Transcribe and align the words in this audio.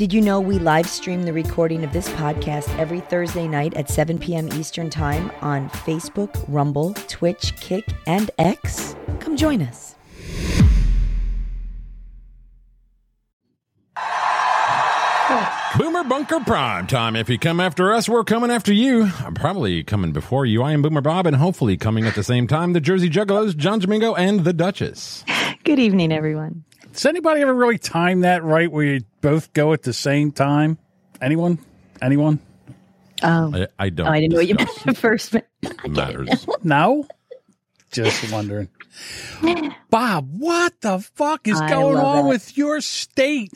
Did 0.00 0.14
you 0.14 0.22
know 0.22 0.40
we 0.40 0.58
live 0.58 0.88
stream 0.88 1.24
the 1.24 1.32
recording 1.34 1.84
of 1.84 1.92
this 1.92 2.08
podcast 2.08 2.74
every 2.78 3.00
Thursday 3.00 3.46
night 3.46 3.74
at 3.74 3.90
7 3.90 4.18
p.m. 4.18 4.48
Eastern 4.54 4.88
Time 4.88 5.30
on 5.42 5.68
Facebook, 5.68 6.42
Rumble, 6.48 6.94
Twitch, 7.06 7.54
Kick, 7.56 7.84
and 8.06 8.30
X? 8.38 8.96
Come 9.18 9.36
join 9.36 9.60
us. 9.60 9.96
Boomer 15.76 16.04
Bunker 16.04 16.40
Prime 16.46 16.86
Time. 16.86 17.14
If 17.14 17.28
you 17.28 17.38
come 17.38 17.60
after 17.60 17.92
us, 17.92 18.08
we're 18.08 18.24
coming 18.24 18.50
after 18.50 18.72
you. 18.72 19.10
I'm 19.18 19.34
probably 19.34 19.84
coming 19.84 20.12
before 20.12 20.46
you. 20.46 20.62
I 20.62 20.72
am 20.72 20.80
Boomer 20.80 21.02
Bob, 21.02 21.26
and 21.26 21.36
hopefully 21.36 21.76
coming 21.76 22.06
at 22.06 22.14
the 22.14 22.24
same 22.24 22.46
time, 22.46 22.72
the 22.72 22.80
Jersey 22.80 23.10
Juggalos, 23.10 23.54
John 23.54 23.82
Jamingo, 23.82 24.18
and 24.18 24.44
the 24.44 24.54
Duchess. 24.54 25.26
Good 25.64 25.78
evening, 25.78 26.10
everyone. 26.10 26.64
Does 26.92 27.06
anybody 27.06 27.40
ever 27.42 27.54
really 27.54 27.78
time 27.78 28.20
that 28.20 28.42
right 28.42 28.70
where 28.70 28.84
you 28.84 29.00
both 29.20 29.52
go 29.52 29.72
at 29.72 29.82
the 29.82 29.92
same 29.92 30.32
time? 30.32 30.78
Anyone? 31.20 31.58
Anyone? 32.02 32.40
Oh, 33.22 33.52
I, 33.54 33.66
I 33.78 33.88
don't. 33.90 34.06
oh 34.06 34.10
I 34.10 34.20
didn't 34.20 34.32
know 34.32 34.38
what 34.38 34.48
you 34.48 34.54
discuss 34.54 34.86
meant 34.86 34.96
at 34.96 35.00
first. 35.00 35.32
But 35.32 35.46
Matters. 35.88 36.46
No? 36.62 37.06
Just 37.92 38.32
wondering. 38.32 38.68
Bob, 39.90 40.28
what 40.38 40.80
the 40.80 41.00
fuck 41.14 41.46
is 41.48 41.60
I 41.60 41.68
going 41.68 41.96
on 41.98 42.24
that. 42.24 42.28
with 42.28 42.56
your 42.56 42.80
state? 42.80 43.52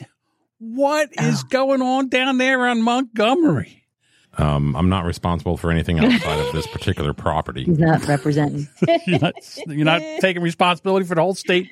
What 0.59 1.09
is 1.19 1.43
Oh. 1.43 1.47
going 1.49 1.81
on 1.81 2.09
down 2.09 2.37
there 2.37 2.67
on 2.67 2.81
Montgomery? 2.81 3.83
Um, 4.37 4.75
I'm 4.75 4.89
not 4.89 5.05
responsible 5.05 5.55
for 5.55 5.71
anything 5.71 5.99
outside 5.99 6.39
of 6.39 6.51
this 6.53 6.67
particular 6.67 7.13
property. 7.13 7.63
he's 7.65 7.79
not 7.79 8.05
representing. 8.07 8.67
You're 9.07 9.19
not, 9.19 9.33
you're 9.67 9.85
not 9.85 10.01
taking 10.19 10.41
responsibility 10.43 11.05
for 11.05 11.15
the 11.15 11.21
whole 11.21 11.35
state. 11.35 11.69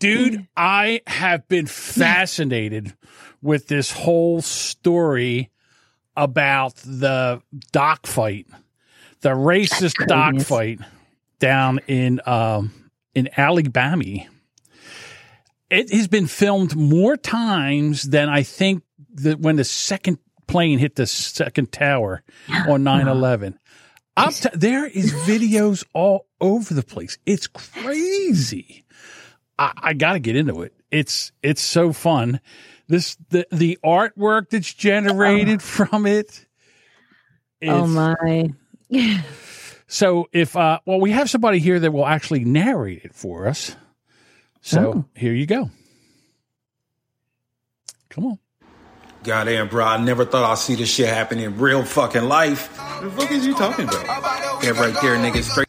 Dude, 0.00 0.48
I 0.56 1.02
have 1.06 1.46
been 1.46 1.66
fascinated 1.66 2.94
with 3.40 3.68
this 3.68 3.92
whole 3.92 4.42
story 4.42 5.50
about 6.16 6.74
the 6.76 7.42
dock 7.70 8.06
fight, 8.06 8.46
the 9.20 9.30
racist 9.30 10.06
dock 10.06 10.40
fight 10.40 10.80
down 11.38 11.78
in 11.86 12.20
um, 12.26 12.90
in 13.14 13.28
Alabama. 13.36 14.04
It 15.70 15.92
has 15.92 16.08
been 16.08 16.26
filmed 16.26 16.74
more 16.74 17.16
times 17.16 18.02
than 18.02 18.28
I 18.28 18.42
think 18.42 18.82
that 19.14 19.38
when 19.38 19.54
the 19.54 19.64
second 19.64 20.18
plane 20.50 20.78
hit 20.78 20.96
the 20.96 21.06
second 21.06 21.72
tower 21.72 22.22
on 22.68 22.82
9-11. 22.82 23.56
I'm 24.16 24.32
t- 24.32 24.48
there 24.52 24.86
is 24.86 25.12
videos 25.26 25.84
all 25.94 26.26
over 26.40 26.74
the 26.74 26.82
place. 26.82 27.18
It's 27.24 27.46
crazy. 27.46 28.84
I, 29.60 29.72
I 29.76 29.92
got 29.92 30.14
to 30.14 30.18
get 30.18 30.34
into 30.36 30.62
it. 30.62 30.72
It's 30.90 31.30
it's 31.42 31.60
so 31.60 31.92
fun. 31.92 32.40
This 32.88 33.16
the 33.28 33.46
the 33.52 33.78
artwork 33.84 34.50
that's 34.50 34.72
generated 34.74 35.62
from 35.76 36.06
it. 36.06 36.46
oh 37.62 37.84
is- 37.84 37.90
my! 37.90 38.50
So 39.92 40.28
if 40.32 40.56
uh 40.56 40.78
well 40.86 41.00
we 41.00 41.10
have 41.10 41.28
somebody 41.28 41.58
here 41.58 41.80
that 41.80 41.92
will 41.92 42.06
actually 42.06 42.44
narrate 42.44 43.02
it 43.04 43.12
for 43.12 43.48
us. 43.48 43.74
So 44.60 44.92
Oh. 44.92 45.04
here 45.16 45.32
you 45.32 45.46
go. 45.46 45.68
Come 48.08 48.26
on. 48.26 48.38
Goddamn, 49.24 49.68
bro, 49.68 49.84
I 49.84 49.96
never 49.98 50.24
thought 50.24 50.48
I'd 50.50 50.58
see 50.58 50.76
this 50.76 50.88
shit 50.94 51.08
happen 51.08 51.38
in 51.40 51.58
real 51.58 51.84
fucking 51.84 52.22
life. 52.24 52.68
What 52.78 53.02
the 53.02 53.10
fuck 53.10 53.30
is 53.32 53.44
you 53.46 53.54
talking 53.54 53.84
about? 53.88 54.04
Yeah, 54.64 54.70
right 54.70 54.94
there, 55.02 55.16
nigga, 55.16 55.42
straight 55.42 55.68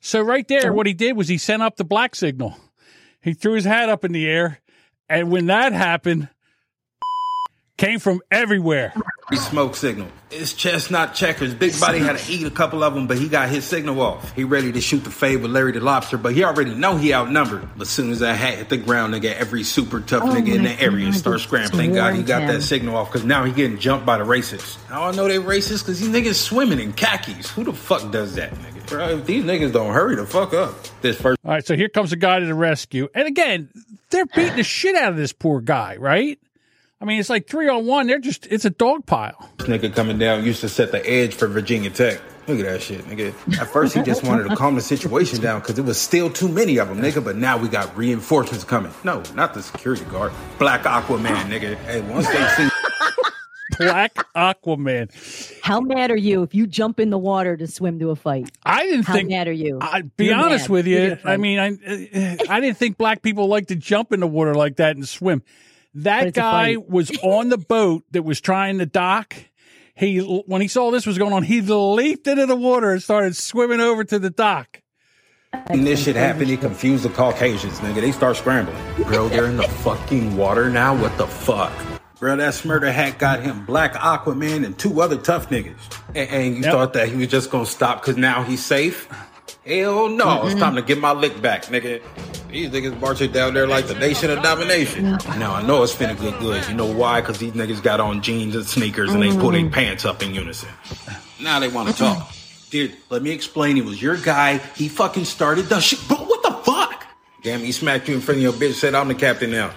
So 0.00 0.20
right 0.20 0.46
there, 0.48 0.72
what 0.72 0.86
he 0.86 0.92
did 0.92 1.16
was 1.16 1.28
he 1.28 1.38
sent 1.38 1.62
up 1.62 1.76
the 1.76 1.84
black 1.84 2.14
signal. 2.14 2.56
He 3.22 3.34
threw 3.34 3.54
his 3.54 3.64
hat 3.64 3.88
up 3.88 4.04
in 4.04 4.12
the 4.12 4.28
air, 4.28 4.60
and 5.08 5.30
when 5.30 5.46
that 5.46 5.72
happened, 5.72 6.28
came 7.76 7.98
from 7.98 8.20
everywhere. 8.30 8.94
smoke 9.36 9.76
signal. 9.76 10.08
It's 10.30 10.52
chestnut 10.52 11.14
checkers. 11.14 11.54
Big 11.54 11.78
body 11.80 11.98
had 11.98 12.18
to 12.18 12.32
eat 12.32 12.46
a 12.46 12.50
couple 12.50 12.82
of 12.82 12.94
them, 12.94 13.06
but 13.06 13.18
he 13.18 13.28
got 13.28 13.48
his 13.48 13.64
signal 13.64 14.00
off. 14.00 14.34
He 14.34 14.44
ready 14.44 14.72
to 14.72 14.80
shoot 14.80 15.04
the 15.04 15.10
fade 15.10 15.40
with 15.42 15.50
Larry 15.50 15.72
the 15.72 15.80
Lobster, 15.80 16.18
but 16.18 16.34
he 16.34 16.44
already 16.44 16.74
know 16.74 16.96
he 16.96 17.12
outnumbered. 17.12 17.68
But 17.76 17.82
as 17.82 17.90
soon 17.90 18.10
as 18.10 18.20
that 18.20 18.36
hat 18.36 18.54
hit 18.54 18.68
the 18.68 18.76
ground, 18.76 19.14
nigga, 19.14 19.34
every 19.34 19.64
super 19.64 20.00
tough 20.00 20.22
Oh 20.24 20.28
nigga 20.28 20.54
in 20.54 20.62
the 20.62 20.80
area 20.80 21.06
God, 21.06 21.14
start 21.14 21.40
scrambling. 21.40 21.78
Thank 21.78 21.94
God 21.94 22.14
he 22.14 22.22
got 22.22 22.42
him. 22.42 22.48
that 22.48 22.62
signal 22.62 22.96
off, 22.96 23.10
because 23.10 23.24
now 23.24 23.44
he 23.44 23.52
getting 23.52 23.78
jumped 23.78 24.06
by 24.06 24.18
the 24.18 24.24
racists. 24.24 24.76
How 24.86 25.04
I 25.04 25.12
know 25.12 25.26
they 25.26 25.38
racist? 25.38 25.84
Because 25.84 26.00
these 26.00 26.08
niggas 26.08 26.34
swimming 26.34 26.80
in 26.80 26.92
khakis. 26.92 27.50
Who 27.50 27.64
the 27.64 27.72
fuck 27.72 28.10
does 28.10 28.34
that, 28.34 28.52
nigga? 28.52 28.69
Bro, 28.90 29.08
if 29.10 29.26
these 29.26 29.44
niggas 29.44 29.72
don't 29.72 29.94
hurry 29.94 30.16
the 30.16 30.26
fuck 30.26 30.52
up. 30.52 30.74
This 31.00 31.20
first 31.20 31.38
All 31.44 31.52
right, 31.52 31.64
so 31.64 31.76
here 31.76 31.88
comes 31.88 32.12
a 32.12 32.16
guy 32.16 32.40
to 32.40 32.46
the 32.46 32.54
rescue. 32.54 33.08
And 33.14 33.28
again, 33.28 33.68
they're 34.10 34.26
beating 34.26 34.56
the 34.56 34.64
shit 34.64 34.96
out 34.96 35.12
of 35.12 35.16
this 35.16 35.32
poor 35.32 35.60
guy, 35.60 35.96
right? 35.96 36.38
I 37.00 37.04
mean, 37.04 37.20
it's 37.20 37.30
like 37.30 37.46
three 37.46 37.68
on 37.68 37.86
one. 37.86 38.08
They're 38.08 38.18
just, 38.18 38.46
it's 38.48 38.64
a 38.64 38.70
dog 38.70 39.06
pile. 39.06 39.48
This 39.58 39.68
nigga 39.68 39.94
coming 39.94 40.18
down 40.18 40.44
used 40.44 40.60
to 40.62 40.68
set 40.68 40.90
the 40.90 41.08
edge 41.08 41.34
for 41.34 41.46
Virginia 41.46 41.88
Tech. 41.88 42.20
Look 42.48 42.58
at 42.58 42.64
that 42.64 42.82
shit, 42.82 43.04
nigga. 43.04 43.28
At 43.60 43.68
first, 43.68 43.94
he 43.94 44.02
just 44.02 44.24
wanted 44.24 44.48
to 44.48 44.56
calm 44.56 44.74
the 44.74 44.80
situation 44.80 45.40
down 45.40 45.60
because 45.60 45.78
it 45.78 45.84
was 45.84 45.98
still 45.98 46.28
too 46.28 46.48
many 46.48 46.78
of 46.78 46.88
them, 46.88 47.00
nigga. 47.00 47.24
But 47.24 47.36
now 47.36 47.56
we 47.56 47.68
got 47.68 47.96
reinforcements 47.96 48.64
coming. 48.64 48.92
No, 49.04 49.22
not 49.34 49.54
the 49.54 49.62
security 49.62 50.04
guard. 50.06 50.32
Black 50.58 50.82
Aquaman, 50.82 51.44
nigga. 51.44 51.76
Hey, 51.76 52.00
once 52.00 52.26
they 52.26 52.46
see 52.56 52.68
Black 53.80 54.14
Aquaman. 54.36 55.10
How 55.62 55.80
mad 55.80 56.10
are 56.10 56.16
you 56.16 56.42
if 56.42 56.54
you 56.54 56.66
jump 56.66 57.00
in 57.00 57.10
the 57.10 57.18
water 57.18 57.56
to 57.56 57.66
swim 57.66 57.98
to 58.00 58.10
a 58.10 58.16
fight? 58.16 58.50
I 58.64 58.84
didn't 58.84 59.04
How 59.06 59.14
think. 59.14 59.30
How 59.30 59.38
mad 59.38 59.48
are 59.48 59.52
you? 59.52 59.78
I'd 59.80 60.16
be 60.16 60.26
You're 60.26 60.36
honest 60.36 60.64
mad. 60.68 60.70
with 60.70 60.86
You're 60.86 61.00
you. 61.02 61.08
gonna 61.10 61.20
fight. 61.20 61.32
I 61.32 61.36
mean, 61.38 61.58
I 61.58 62.36
I 62.48 62.60
didn't 62.60 62.76
think 62.76 62.98
black 62.98 63.22
people 63.22 63.46
like 63.48 63.68
to 63.68 63.76
jump 63.76 64.12
in 64.12 64.20
the 64.20 64.26
water 64.26 64.54
like 64.54 64.76
that 64.76 64.96
and 64.96 65.08
swim. 65.08 65.42
That 65.94 66.34
guy 66.34 66.76
was 66.76 67.10
on 67.22 67.48
the 67.48 67.58
boat 67.58 68.04
that 68.12 68.22
was 68.22 68.40
trying 68.40 68.78
to 68.78 68.86
dock. 68.86 69.34
He 69.94 70.18
when 70.18 70.60
he 70.62 70.68
saw 70.68 70.90
this 70.90 71.06
was 71.06 71.18
going 71.18 71.32
on, 71.32 71.42
he 71.42 71.60
leaped 71.60 72.26
into 72.26 72.46
the 72.46 72.56
water 72.56 72.92
and 72.92 73.02
started 73.02 73.34
swimming 73.36 73.80
over 73.80 74.04
to 74.04 74.18
the 74.18 74.30
dock. 74.30 74.80
And 75.52 75.84
this 75.84 76.04
shit 76.04 76.14
happen, 76.14 76.46
he 76.46 76.56
confused 76.56 77.02
the 77.02 77.08
Caucasians, 77.08 77.80
nigga. 77.80 78.00
They 78.00 78.12
start 78.12 78.36
scrambling. 78.36 78.76
Bro, 79.04 79.30
they're 79.30 79.46
in 79.46 79.56
the 79.56 79.64
fucking 79.64 80.36
water 80.36 80.70
now. 80.70 80.94
What 80.94 81.18
the 81.18 81.26
fuck? 81.26 81.72
Bro, 82.20 82.36
that 82.36 82.52
smurder 82.52 82.92
hat 82.92 83.18
got 83.18 83.40
him 83.40 83.64
Black 83.64 83.94
Aquaman 83.94 84.66
and 84.66 84.78
two 84.78 85.00
other 85.00 85.16
tough 85.16 85.48
niggas. 85.48 85.74
And, 86.14 86.28
and 86.28 86.56
you 86.56 86.62
Yep. 86.62 86.72
thought 86.72 86.92
that 86.92 87.08
he 87.08 87.16
was 87.16 87.28
just 87.28 87.50
gonna 87.50 87.64
stop 87.64 88.02
because 88.02 88.18
now 88.18 88.42
he's 88.42 88.62
safe? 88.62 89.08
Hell 89.66 90.08
no, 90.08 90.46
it's 90.46 90.58
time 90.60 90.74
to 90.76 90.82
get 90.82 90.98
my 90.98 91.12
lick 91.12 91.40
back, 91.40 91.64
nigga. 91.66 92.02
These 92.50 92.70
niggas 92.70 93.00
marching 93.00 93.32
down 93.32 93.54
there 93.54 93.66
like 93.66 93.86
the 93.86 93.94
nation 93.94 94.30
of 94.30 94.42
domination. 94.42 95.18
Now 95.38 95.54
I 95.54 95.62
know 95.62 95.82
it's 95.82 95.94
finna 95.94 96.20
get 96.20 96.38
good. 96.38 96.62
Good. 96.62 96.68
You 96.68 96.74
know 96.74 96.92
why? 96.92 97.22
Because 97.22 97.38
these 97.38 97.52
niggas 97.52 97.82
got 97.82 98.00
on 98.00 98.20
jeans 98.20 98.54
and 98.54 98.66
sneakers 98.66 99.12
and 99.12 99.22
they 99.22 99.30
pull 99.30 99.50
their 99.50 99.62
mm-hmm. 99.62 99.72
pants 99.72 100.04
up 100.04 100.22
in 100.22 100.34
unison. 100.34 100.68
Now 101.40 101.58
they 101.58 101.68
want 101.68 101.88
to 101.88 101.94
talk. 101.94 102.18
Mm-hmm. 102.18 102.70
Dude, 102.70 102.96
let 103.08 103.22
me 103.22 103.30
explain. 103.30 103.78
It 103.78 103.84
was 103.84 104.00
your 104.00 104.16
guy. 104.16 104.58
He 104.76 104.88
fucking 104.88 105.24
started 105.24 105.66
the 105.66 105.80
shit. 105.80 106.06
Bro, 106.06 106.18
what 106.18 106.42
the 106.42 106.52
fuck? 106.70 107.06
Damn, 107.42 107.60
he 107.60 107.72
smacked 107.72 108.08
you 108.08 108.14
in 108.14 108.20
front 108.20 108.36
of 108.38 108.42
your 108.42 108.52
bitch, 108.52 108.74
said, 108.74 108.94
I'm 108.94 109.08
the 109.08 109.14
captain 109.14 109.50
now. 109.50 109.72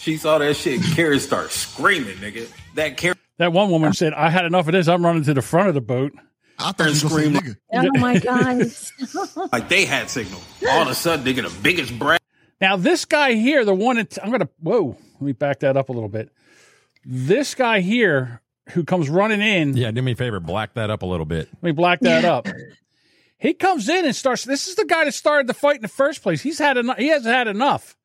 She 0.00 0.16
saw 0.16 0.38
that 0.38 0.54
shit. 0.56 0.80
Karen 0.94 1.20
start 1.20 1.50
screaming, 1.50 2.16
nigga. 2.16 2.48
That 2.74 2.96
Karen 2.96 3.16
That 3.38 3.52
one 3.52 3.70
woman 3.70 3.92
said, 3.92 4.14
"I 4.14 4.30
had 4.30 4.44
enough 4.44 4.66
of 4.66 4.72
this. 4.72 4.88
I'm 4.88 5.04
running 5.04 5.24
to 5.24 5.34
the 5.34 5.42
front 5.42 5.68
of 5.68 5.74
the 5.74 5.80
boat." 5.80 6.12
I 6.60 6.72
thought 6.72 6.84
you 6.86 6.90
was 6.90 7.02
going 7.04 7.32
to 7.34 7.38
Scream. 7.38 7.56
nigga. 7.72 7.90
Oh 7.94 8.00
my 8.00 8.18
god! 9.46 9.50
like 9.52 9.68
they 9.68 9.84
had 9.84 10.10
signal. 10.10 10.40
All 10.70 10.82
of 10.82 10.88
a 10.88 10.94
sudden, 10.94 11.24
they 11.24 11.32
get 11.32 11.44
the 11.44 11.60
biggest 11.62 11.96
brat. 11.98 12.20
Now 12.60 12.76
this 12.76 13.04
guy 13.04 13.34
here, 13.34 13.64
the 13.64 13.74
one 13.74 13.96
that 13.96 14.18
I'm 14.22 14.30
gonna 14.30 14.48
whoa, 14.60 14.96
let 15.14 15.22
me 15.22 15.32
back 15.32 15.60
that 15.60 15.76
up 15.76 15.88
a 15.88 15.92
little 15.92 16.08
bit. 16.08 16.30
This 17.04 17.54
guy 17.54 17.80
here 17.80 18.42
who 18.70 18.84
comes 18.84 19.08
running 19.08 19.40
in, 19.40 19.76
Yeah, 19.76 19.90
do 19.92 20.02
me 20.02 20.12
a 20.12 20.16
favor, 20.16 20.40
black 20.40 20.74
that 20.74 20.90
up 20.90 21.02
a 21.02 21.06
little 21.06 21.24
bit. 21.26 21.48
let 21.54 21.62
me 21.62 21.72
black 21.72 22.00
that 22.00 22.24
up. 22.24 22.46
He 23.38 23.54
comes 23.54 23.88
in 23.88 24.04
and 24.04 24.16
starts. 24.16 24.44
This 24.44 24.66
is 24.66 24.74
the 24.74 24.84
guy 24.84 25.04
that 25.04 25.14
started 25.14 25.46
the 25.46 25.54
fight 25.54 25.76
in 25.76 25.82
the 25.82 25.88
first 25.88 26.22
place. 26.24 26.42
He's 26.42 26.58
had 26.58 26.76
enough. 26.76 26.98
He 26.98 27.06
has 27.08 27.24
had 27.24 27.46
enough. 27.46 27.96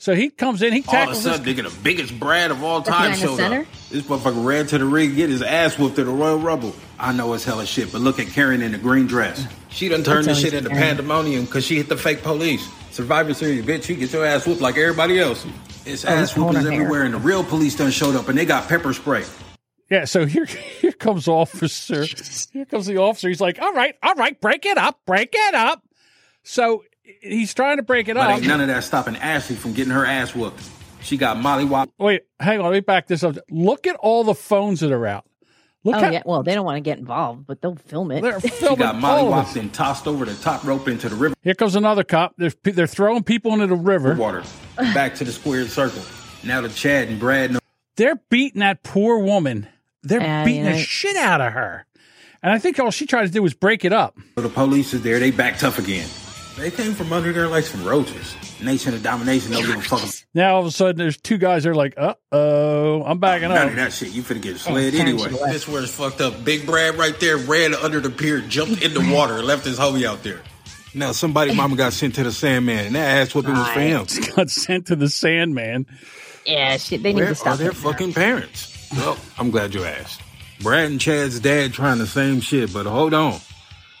So 0.00 0.14
he 0.14 0.30
comes 0.30 0.62
in. 0.62 0.72
He 0.72 0.82
tackles. 0.82 0.94
All 0.94 1.02
of 1.02 1.08
a 1.08 1.12
tackles 1.12 1.24
this 1.24 1.32
sudden, 1.32 1.44
they 1.46 1.54
get 1.54 1.64
the 1.70 1.80
biggest 1.82 2.20
Brad 2.20 2.50
of 2.52 2.62
all 2.62 2.82
time 2.82 3.10
the 3.12 3.16
showed 3.18 3.36
center? 3.36 3.60
up. 3.62 3.66
This 3.90 4.02
motherfucker 4.04 4.44
ran 4.44 4.66
to 4.68 4.78
the 4.78 4.84
ring, 4.84 5.14
get 5.16 5.28
his 5.28 5.42
ass 5.42 5.76
whooped 5.78 5.98
in 5.98 6.06
the 6.06 6.12
Royal 6.12 6.38
Rumble. 6.38 6.72
I 7.00 7.12
know 7.12 7.32
it's 7.34 7.44
hella 7.44 7.66
shit, 7.66 7.90
but 7.90 8.00
look 8.00 8.18
at 8.20 8.28
Karen 8.28 8.62
in 8.62 8.72
the 8.72 8.78
green 8.78 9.06
dress. 9.08 9.44
She 9.70 9.88
done 9.88 10.04
turned 10.04 10.26
this 10.26 10.40
shit 10.40 10.54
into 10.54 10.70
Karen. 10.70 10.82
pandemonium 10.84 11.44
because 11.46 11.64
she 11.64 11.76
hit 11.76 11.88
the 11.88 11.96
fake 11.96 12.22
police. 12.22 12.68
Survivor 12.92 13.34
Series, 13.34 13.64
bitch, 13.64 13.88
you 13.88 13.96
get 13.96 14.12
your 14.12 14.24
ass 14.24 14.46
whooped 14.46 14.60
like 14.60 14.76
everybody 14.76 15.18
else. 15.18 15.44
It's 15.84 16.04
Oh, 16.04 16.08
ass 16.08 16.32
hold 16.32 16.54
whoopers 16.54 16.66
on 16.66 16.72
everywhere, 16.72 17.02
and 17.04 17.14
the 17.14 17.18
real 17.18 17.42
police 17.42 17.76
done 17.76 17.90
showed 17.90 18.14
up, 18.14 18.28
and 18.28 18.38
they 18.38 18.44
got 18.44 18.68
pepper 18.68 18.92
spray. 18.92 19.24
Yeah, 19.90 20.04
so 20.04 20.26
here 20.26 20.44
here 20.80 20.92
comes 20.92 21.26
officer. 21.26 22.04
Here 22.52 22.66
comes 22.66 22.86
the 22.86 22.98
officer. 22.98 23.28
He's 23.28 23.40
like, 23.40 23.60
"All 23.60 23.72
right, 23.72 23.94
all 24.02 24.14
right, 24.14 24.40
break 24.40 24.64
it 24.66 24.78
up, 24.78 25.00
break 25.06 25.30
it 25.34 25.54
up." 25.54 25.82
So 26.42 26.84
he's 27.20 27.54
trying 27.54 27.76
to 27.78 27.82
break 27.82 28.08
it 28.08 28.14
But 28.14 28.30
up. 28.30 28.36
ain't 28.38 28.46
none 28.46 28.60
of 28.60 28.68
that 28.68 28.84
stopping 28.84 29.16
Ashley 29.16 29.56
from 29.56 29.72
getting 29.72 29.92
her 29.92 30.04
ass 30.04 30.34
whooped. 30.34 30.62
She 31.00 31.16
got 31.16 31.38
Molly 31.38 31.64
Wop. 31.64 31.90
Wait, 31.98 32.22
hang 32.40 32.58
on. 32.58 32.66
Let 32.66 32.72
me 32.72 32.80
back 32.80 33.06
this 33.06 33.22
up. 33.22 33.36
Look 33.50 33.86
at 33.86 33.96
all 33.96 34.24
the 34.24 34.34
phones 34.34 34.80
that 34.80 34.90
are 34.92 35.06
out. 35.06 35.24
Look 35.84 35.94
oh 35.94 36.00
how 36.00 36.10
yeah. 36.10 36.22
Well, 36.26 36.42
they 36.42 36.54
don't 36.54 36.64
want 36.66 36.76
to 36.76 36.80
get 36.80 36.98
involved, 36.98 37.46
but 37.46 37.62
they'll 37.62 37.76
film 37.76 38.10
it. 38.10 38.20
they're 38.22 38.40
She 38.40 38.48
filming 38.48 38.78
got 38.80 38.96
Molly 38.96 39.20
all 39.22 39.26
of 39.28 39.32
Wops 39.32 39.54
this. 39.54 39.62
and 39.62 39.72
tossed 39.72 40.06
over 40.08 40.24
the 40.24 40.34
top 40.34 40.64
rope 40.64 40.88
into 40.88 41.08
the 41.08 41.14
river 41.14 41.34
Here 41.42 41.54
comes 41.54 41.76
another 41.76 42.02
cop. 42.04 42.34
They're 42.36 42.52
they're 42.64 42.86
throwing 42.88 43.22
people 43.22 43.52
into 43.54 43.68
the 43.68 43.76
river. 43.76 44.14
water. 44.14 44.42
Back 44.76 45.14
to 45.16 45.24
the 45.24 45.32
squared 45.32 45.68
circle. 45.68 46.02
Now 46.44 46.60
to 46.60 46.68
Chad 46.68 47.08
and 47.08 47.18
Brad 47.20 47.52
know 47.52 47.60
they're 47.96 48.20
beating 48.28 48.60
that 48.60 48.82
poor 48.82 49.18
woman. 49.20 49.66
They're 50.02 50.20
Yeah, 50.20 50.44
beating 50.44 50.64
you 50.66 50.72
the 50.72 50.78
shit 50.78 51.16
out 51.16 51.40
of 51.40 51.52
her. 51.52 51.86
And 52.42 52.52
I 52.52 52.58
think 52.58 52.78
all 52.78 52.90
she 52.92 53.06
tried 53.06 53.26
to 53.26 53.32
do 53.32 53.42
was 53.42 53.54
break 53.54 53.84
it 53.84 53.92
up. 53.92 54.16
So 54.36 54.42
the 54.42 54.48
police 54.48 54.94
is 54.94 55.02
there. 55.02 55.18
They 55.20 55.30
back 55.32 55.58
tough 55.58 55.78
again. 55.78 56.08
They 56.58 56.70
came 56.70 56.92
from 56.94 57.12
under 57.12 57.32
there 57.32 57.46
like 57.48 57.64
some 57.64 57.84
roaches. 57.84 58.34
Nation 58.60 58.92
of 58.92 59.02
domination. 59.02 59.52
Don't 59.52 59.64
give 59.64 59.76
a 59.76 59.80
fuck. 59.80 60.08
Now 60.34 60.54
all 60.56 60.60
of 60.60 60.66
a 60.66 60.70
sudden 60.72 60.96
there's 60.96 61.16
two 61.16 61.38
guys 61.38 61.62
that 61.62 61.70
are 61.70 61.74
like, 61.74 61.94
uh 61.96 62.14
oh, 62.32 63.04
I'm 63.04 63.18
backing 63.20 63.48
None 63.48 63.58
up. 63.58 63.68
of 63.70 63.76
that 63.76 63.92
shit. 63.92 64.10
You 64.10 64.22
finna 64.22 64.42
get 64.42 64.58
slid 64.58 64.92
turn 64.94 65.02
anyway. 65.02 65.24
to 65.24 65.28
the 65.30 65.36
left. 65.36 65.52
This 65.52 65.68
where 65.68 65.82
it's 65.82 65.94
fucked 65.94 66.20
up. 66.20 66.44
Big 66.44 66.66
Brad 66.66 66.96
right 66.96 67.18
there 67.20 67.36
ran 67.36 67.74
under 67.74 68.00
the 68.00 68.10
pier, 68.10 68.40
jumped 68.40 68.82
in 68.82 68.94
the 68.94 69.14
water, 69.14 69.34
and 69.34 69.46
left 69.46 69.64
his 69.64 69.78
homie 69.78 70.04
out 70.04 70.24
there. 70.24 70.40
Now 70.94 71.12
somebody 71.12 71.54
mama 71.54 71.76
got 71.76 71.92
sent 71.92 72.16
to 72.16 72.24
the 72.24 72.32
Sandman, 72.32 72.86
and 72.86 72.94
that 72.96 73.18
ass 73.20 73.34
whooping 73.34 73.52
was 73.52 73.68
for 73.68 73.80
him. 73.80 74.06
Got 74.36 74.50
sent 74.50 74.86
to 74.88 74.96
the 74.96 75.08
Sandman. 75.08 75.86
Yeah, 76.46 76.76
shit. 76.78 77.02
They 77.02 77.10
need 77.12 77.16
Where 77.16 77.26
to 77.26 77.32
are 77.32 77.34
stop 77.36 77.58
their 77.58 77.70
it. 77.70 77.76
fucking 77.76 78.14
parents? 78.14 78.90
Well, 78.96 79.16
I'm 79.38 79.50
glad 79.50 79.74
you 79.74 79.84
asked. 79.84 80.22
Brad 80.60 80.90
and 80.90 81.00
Chad's 81.00 81.38
dad 81.38 81.72
trying 81.74 81.98
the 81.98 82.06
same 82.06 82.40
shit, 82.40 82.72
but 82.72 82.86
hold 82.86 83.14
on. 83.14 83.38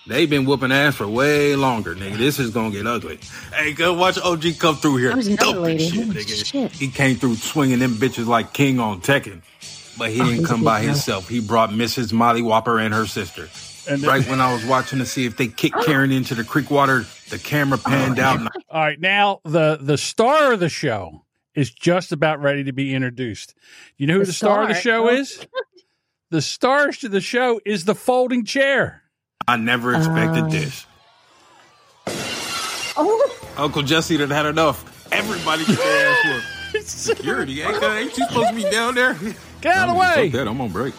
They've 0.08 0.28
been 0.28 0.46
whooping 0.46 0.72
ass 0.72 0.96
for 0.96 1.06
way 1.06 1.54
longer, 1.54 1.94
nigga. 1.94 2.16
This 2.16 2.38
is 2.38 2.50
gonna 2.50 2.70
get 2.70 2.86
ugly. 2.86 3.18
Hey, 3.54 3.74
go 3.74 3.92
watch 3.92 4.18
OG 4.18 4.58
come 4.58 4.76
through 4.76 4.96
here. 4.96 5.08
That 5.10 5.16
was 5.18 5.26
another 5.28 5.60
lady. 5.60 5.88
Shit, 5.88 6.04
Holy 6.06 6.16
nigga. 6.24 6.44
shit. 6.46 6.72
He 6.72 6.88
came 6.88 7.16
through 7.16 7.36
swinging 7.36 7.78
them 7.80 7.92
bitches 7.94 8.26
like 8.26 8.52
King 8.54 8.80
on 8.80 9.00
Tekken. 9.02 9.42
But 9.98 10.10
he 10.10 10.20
Oh, 10.20 10.24
didn't 10.30 10.44
come 10.46 10.60
big 10.60 10.64
by 10.64 10.80
guy. 10.80 10.86
himself. 10.86 11.28
He 11.28 11.40
brought 11.40 11.70
Mrs. 11.70 12.12
Molly 12.12 12.40
Whopper 12.42 12.78
and 12.78 12.94
her 12.94 13.06
sister. 13.06 13.48
And 13.90 14.02
right 14.02 14.26
when 14.28 14.40
I 14.40 14.52
was 14.52 14.64
watching 14.64 14.98
to 15.00 15.06
see 15.06 15.24
if 15.26 15.36
they 15.36 15.48
kicked 15.48 15.76
Karen 15.86 16.10
into 16.12 16.34
the 16.34 16.44
creek 16.44 16.70
water, 16.70 17.04
the 17.30 17.38
camera 17.38 17.78
oh, 17.84 17.88
panned 17.88 18.18
out. 18.18 18.38
And 18.40 18.48
All 18.70 18.80
right, 18.80 18.98
now 19.00 19.40
the 19.44 19.78
the 19.80 19.98
star 19.98 20.52
of 20.52 20.60
the 20.60 20.68
show 20.70 21.24
is 21.54 21.70
just 21.70 22.12
about 22.12 22.40
ready 22.40 22.64
to 22.64 22.72
be 22.72 22.94
introduced. 22.94 23.54
You 23.96 24.06
know 24.06 24.14
who 24.14 24.20
the, 24.20 24.26
The 24.26 24.32
star, 24.32 24.62
of 24.62 24.68
the 24.68 24.74
show 24.74 25.08
Oh. 25.10 25.14
is? 25.14 25.46
The 26.30 26.42
star 26.42 26.88
of 26.88 27.00
the 27.00 27.22
show 27.22 27.58
is 27.64 27.86
the 27.86 27.94
folding 27.94 28.44
chair. 28.44 29.02
I 29.46 29.56
never 29.56 29.94
expected 29.94 30.44
Oh. 30.44 30.50
this. 30.50 30.86
Oh, 32.96 33.36
Uncle 33.56 33.82
Jesse 33.82 34.16
done 34.16 34.30
had 34.30 34.46
enough. 34.46 34.84
Everybody 35.12 35.64
get 35.64 35.78
their 35.78 36.08
ass 36.10 36.42
whooped. 36.72 36.86
Security, 36.88 37.62
ain't, 37.62 37.82
ain't 37.82 38.16
you 38.18 38.26
supposed 38.26 38.48
to 38.50 38.54
be 38.54 38.70
down 38.70 38.94
there? 38.94 39.14
Get 39.60 39.74
out 39.76 39.88
of 39.88 39.94
the 39.94 40.00
way. 40.00 40.30
Fuck 40.30 40.32
that, 40.38 40.48
I'm 40.48 40.60
on 40.60 40.70
break. 40.70 40.94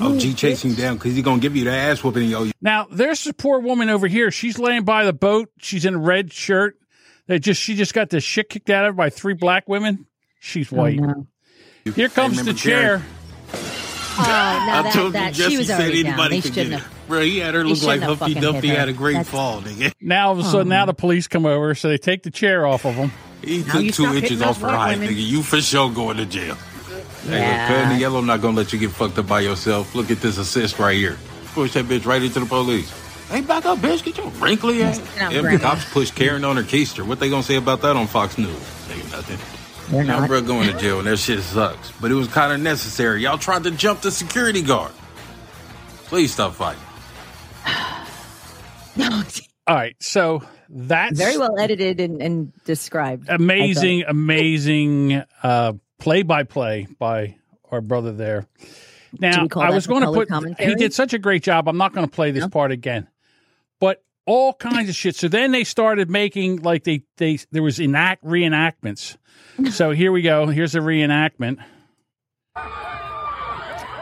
Oh, 0.00 0.16
G 0.18 0.32
chasing 0.32 0.74
down 0.74 0.94
because 0.94 1.14
he's 1.14 1.24
gonna 1.24 1.40
give 1.40 1.56
you 1.56 1.64
the 1.64 1.72
ass 1.72 2.04
whooping. 2.04 2.28
Yo, 2.28 2.50
Now 2.60 2.86
there's 2.90 3.26
a 3.26 3.32
poor 3.32 3.58
woman 3.58 3.88
over 3.90 4.06
here. 4.06 4.30
She's 4.30 4.58
laying 4.58 4.84
by 4.84 5.04
the 5.04 5.12
boat. 5.12 5.48
She's 5.58 5.84
in 5.84 5.94
a 5.94 5.98
red 5.98 6.32
shirt. 6.32 6.78
They 7.26 7.40
just 7.40 7.60
she 7.60 7.74
just 7.74 7.94
got 7.94 8.10
the 8.10 8.20
shit 8.20 8.48
kicked 8.48 8.70
out 8.70 8.84
of 8.84 8.90
her 8.90 8.96
by 8.96 9.10
three 9.10 9.34
black 9.34 9.68
women. 9.68 10.06
She's 10.38 10.72
oh, 10.72 10.76
white. 10.76 11.00
no. 11.00 11.26
Here 11.96 12.08
comes 12.08 12.36
the 12.36 12.42
remember 12.42 12.58
chair. 12.60 13.02
Oh, 14.28 14.66
now 14.66 14.78
I 14.78 14.82
that, 14.82 14.92
told 14.92 15.12
that, 15.14 15.28
you 15.28 15.44
Jesse 15.44 15.50
she 15.52 15.58
was 15.58 15.66
said 15.68 15.80
already 15.80 16.02
down. 16.02 16.12
anybody 16.14 16.36
They 16.36 16.40
could 16.42 16.54
get 16.54 16.64
shouldn't 16.66 16.82
it. 16.82 16.88
Bro, 17.08 17.20
he 17.22 17.38
had 17.38 17.54
her 17.54 17.64
look 17.64 17.82
like 17.82 18.00
shouldn't 18.00 18.02
have 18.10 18.18
Humpty 18.18 18.40
Dumpty 18.40 18.68
had 18.68 18.88
a 18.88 18.92
great 18.92 19.12
That's- 19.14 19.28
fall, 19.30 19.60
nigga. 19.62 19.92
Now 20.00 20.26
all 20.28 20.32
of 20.32 20.38
a 20.40 20.44
sudden, 20.44 20.66
oh. 20.72 20.76
now 20.76 20.86
the 20.86 20.94
police 20.94 21.28
come 21.28 21.46
over, 21.46 21.74
so 21.74 21.88
they 21.88 21.98
take 21.98 22.22
the 22.22 22.30
chair 22.30 22.66
off 22.66 22.84
of 22.84 22.94
him. 22.94 23.12
He 23.42 23.62
Now 23.62 23.74
took 23.80 23.94
two 23.94 24.14
inches 24.14 24.42
off 24.42 24.60
those 24.60 24.70
her 24.70 24.76
height, 24.76 24.98
nigga. 24.98 25.14
You 25.16 25.42
for 25.42 25.60
sure 25.60 25.90
going 25.90 26.16
to 26.18 26.26
jail. 26.26 26.54
Hey, 26.56 26.94
look, 26.94 27.04
Yeah. 27.30 27.68
Cutting 27.68 27.88
the 27.90 28.00
yellow 28.00 28.20
not 28.20 28.40
gonna 28.42 28.56
let 28.56 28.72
you 28.72 28.78
get 28.78 28.90
fucked 28.90 29.18
up 29.18 29.26
by 29.28 29.40
yourself. 29.40 29.94
Look 29.94 30.10
at 30.10 30.20
this 30.20 30.38
assist 30.38 30.78
right 30.78 30.96
here. 30.96 31.16
Push 31.54 31.72
that 31.74 31.84
bitch 31.86 32.04
right 32.04 32.22
into 32.22 32.40
the 32.40 32.46
police. 32.46 32.92
Hey, 33.30 33.42
back 33.42 33.66
up, 33.66 33.78
bitch. 33.78 34.02
Get 34.04 34.16
your 34.16 34.28
wrinkly 34.32 34.82
ass. 34.82 34.96
Sit 34.96 35.18
down, 35.18 35.32
Them 35.34 35.58
cops 35.60 35.84
pushed 35.92 36.14
Karen 36.14 36.44
on 36.44 36.56
her 36.56 36.62
keister. 36.62 37.06
What 37.06 37.20
they 37.20 37.28
gonna 37.30 37.42
say 37.42 37.56
about 37.56 37.82
that 37.82 37.94
on 37.96 38.06
Fox 38.06 38.38
News? 38.38 38.48
Ain't 38.90 39.10
nothing. 39.12 39.38
They're 39.90 40.04
Now, 40.04 40.20
not. 40.20 40.28
bro, 40.28 40.42
going 40.42 40.70
to 40.70 40.78
jail 40.78 40.98
and 40.98 41.06
that 41.08 41.16
shit 41.18 41.40
sucks. 41.40 41.90
But 42.00 42.10
it 42.10 42.14
was 42.14 42.28
kind 42.28 42.52
of 42.52 42.60
necessary. 42.60 43.22
Y'all 43.22 43.38
tried 43.38 43.64
to 43.64 43.70
jump 43.70 44.00
the 44.02 44.10
security 44.10 44.62
guard. 44.62 44.92
Please 46.06 46.32
stop 46.32 46.54
fighting. 46.54 46.82
All 49.66 49.74
right, 49.74 49.96
so 50.00 50.42
that's 50.68 51.18
Very 51.18 51.36
well 51.36 51.58
edited 51.58 52.00
and, 52.00 52.22
and 52.22 52.52
described. 52.64 53.28
Amazing, 53.28 54.04
amazing 54.08 55.22
uh, 55.42 55.74
play-by-play 55.98 56.88
by 56.98 57.36
our 57.70 57.80
brother 57.80 58.12
there. 58.12 58.46
Now, 59.18 59.46
I 59.56 59.70
was 59.70 59.86
going 59.86 60.00
to 60.02 60.06
color 60.26 60.26
put. 60.54 60.60
He 60.60 60.74
did 60.74 60.92
such 60.94 61.12
a 61.14 61.18
great 61.18 61.42
job. 61.42 61.68
I'm 61.68 61.76
not 61.78 61.92
going 61.94 62.06
to 62.06 62.10
play 62.10 62.30
this 62.30 62.42
No? 62.42 62.48
part 62.48 62.72
again, 62.72 63.08
but 63.80 64.02
all 64.26 64.52
kinds 64.52 64.88
of 64.90 64.94
shit. 64.94 65.16
So 65.16 65.28
then 65.28 65.50
they 65.52 65.64
started 65.64 66.10
making 66.10 66.56
like 66.62 66.84
they 66.84 67.02
they 67.16 67.38
there 67.50 67.62
was 67.62 67.80
enact 67.80 68.22
reenactments. 68.24 69.16
So 69.70 69.90
here 69.90 70.12
we 70.12 70.22
go. 70.22 70.46
Here's 70.46 70.74
a 70.74 70.80
reenactment. 70.80 71.58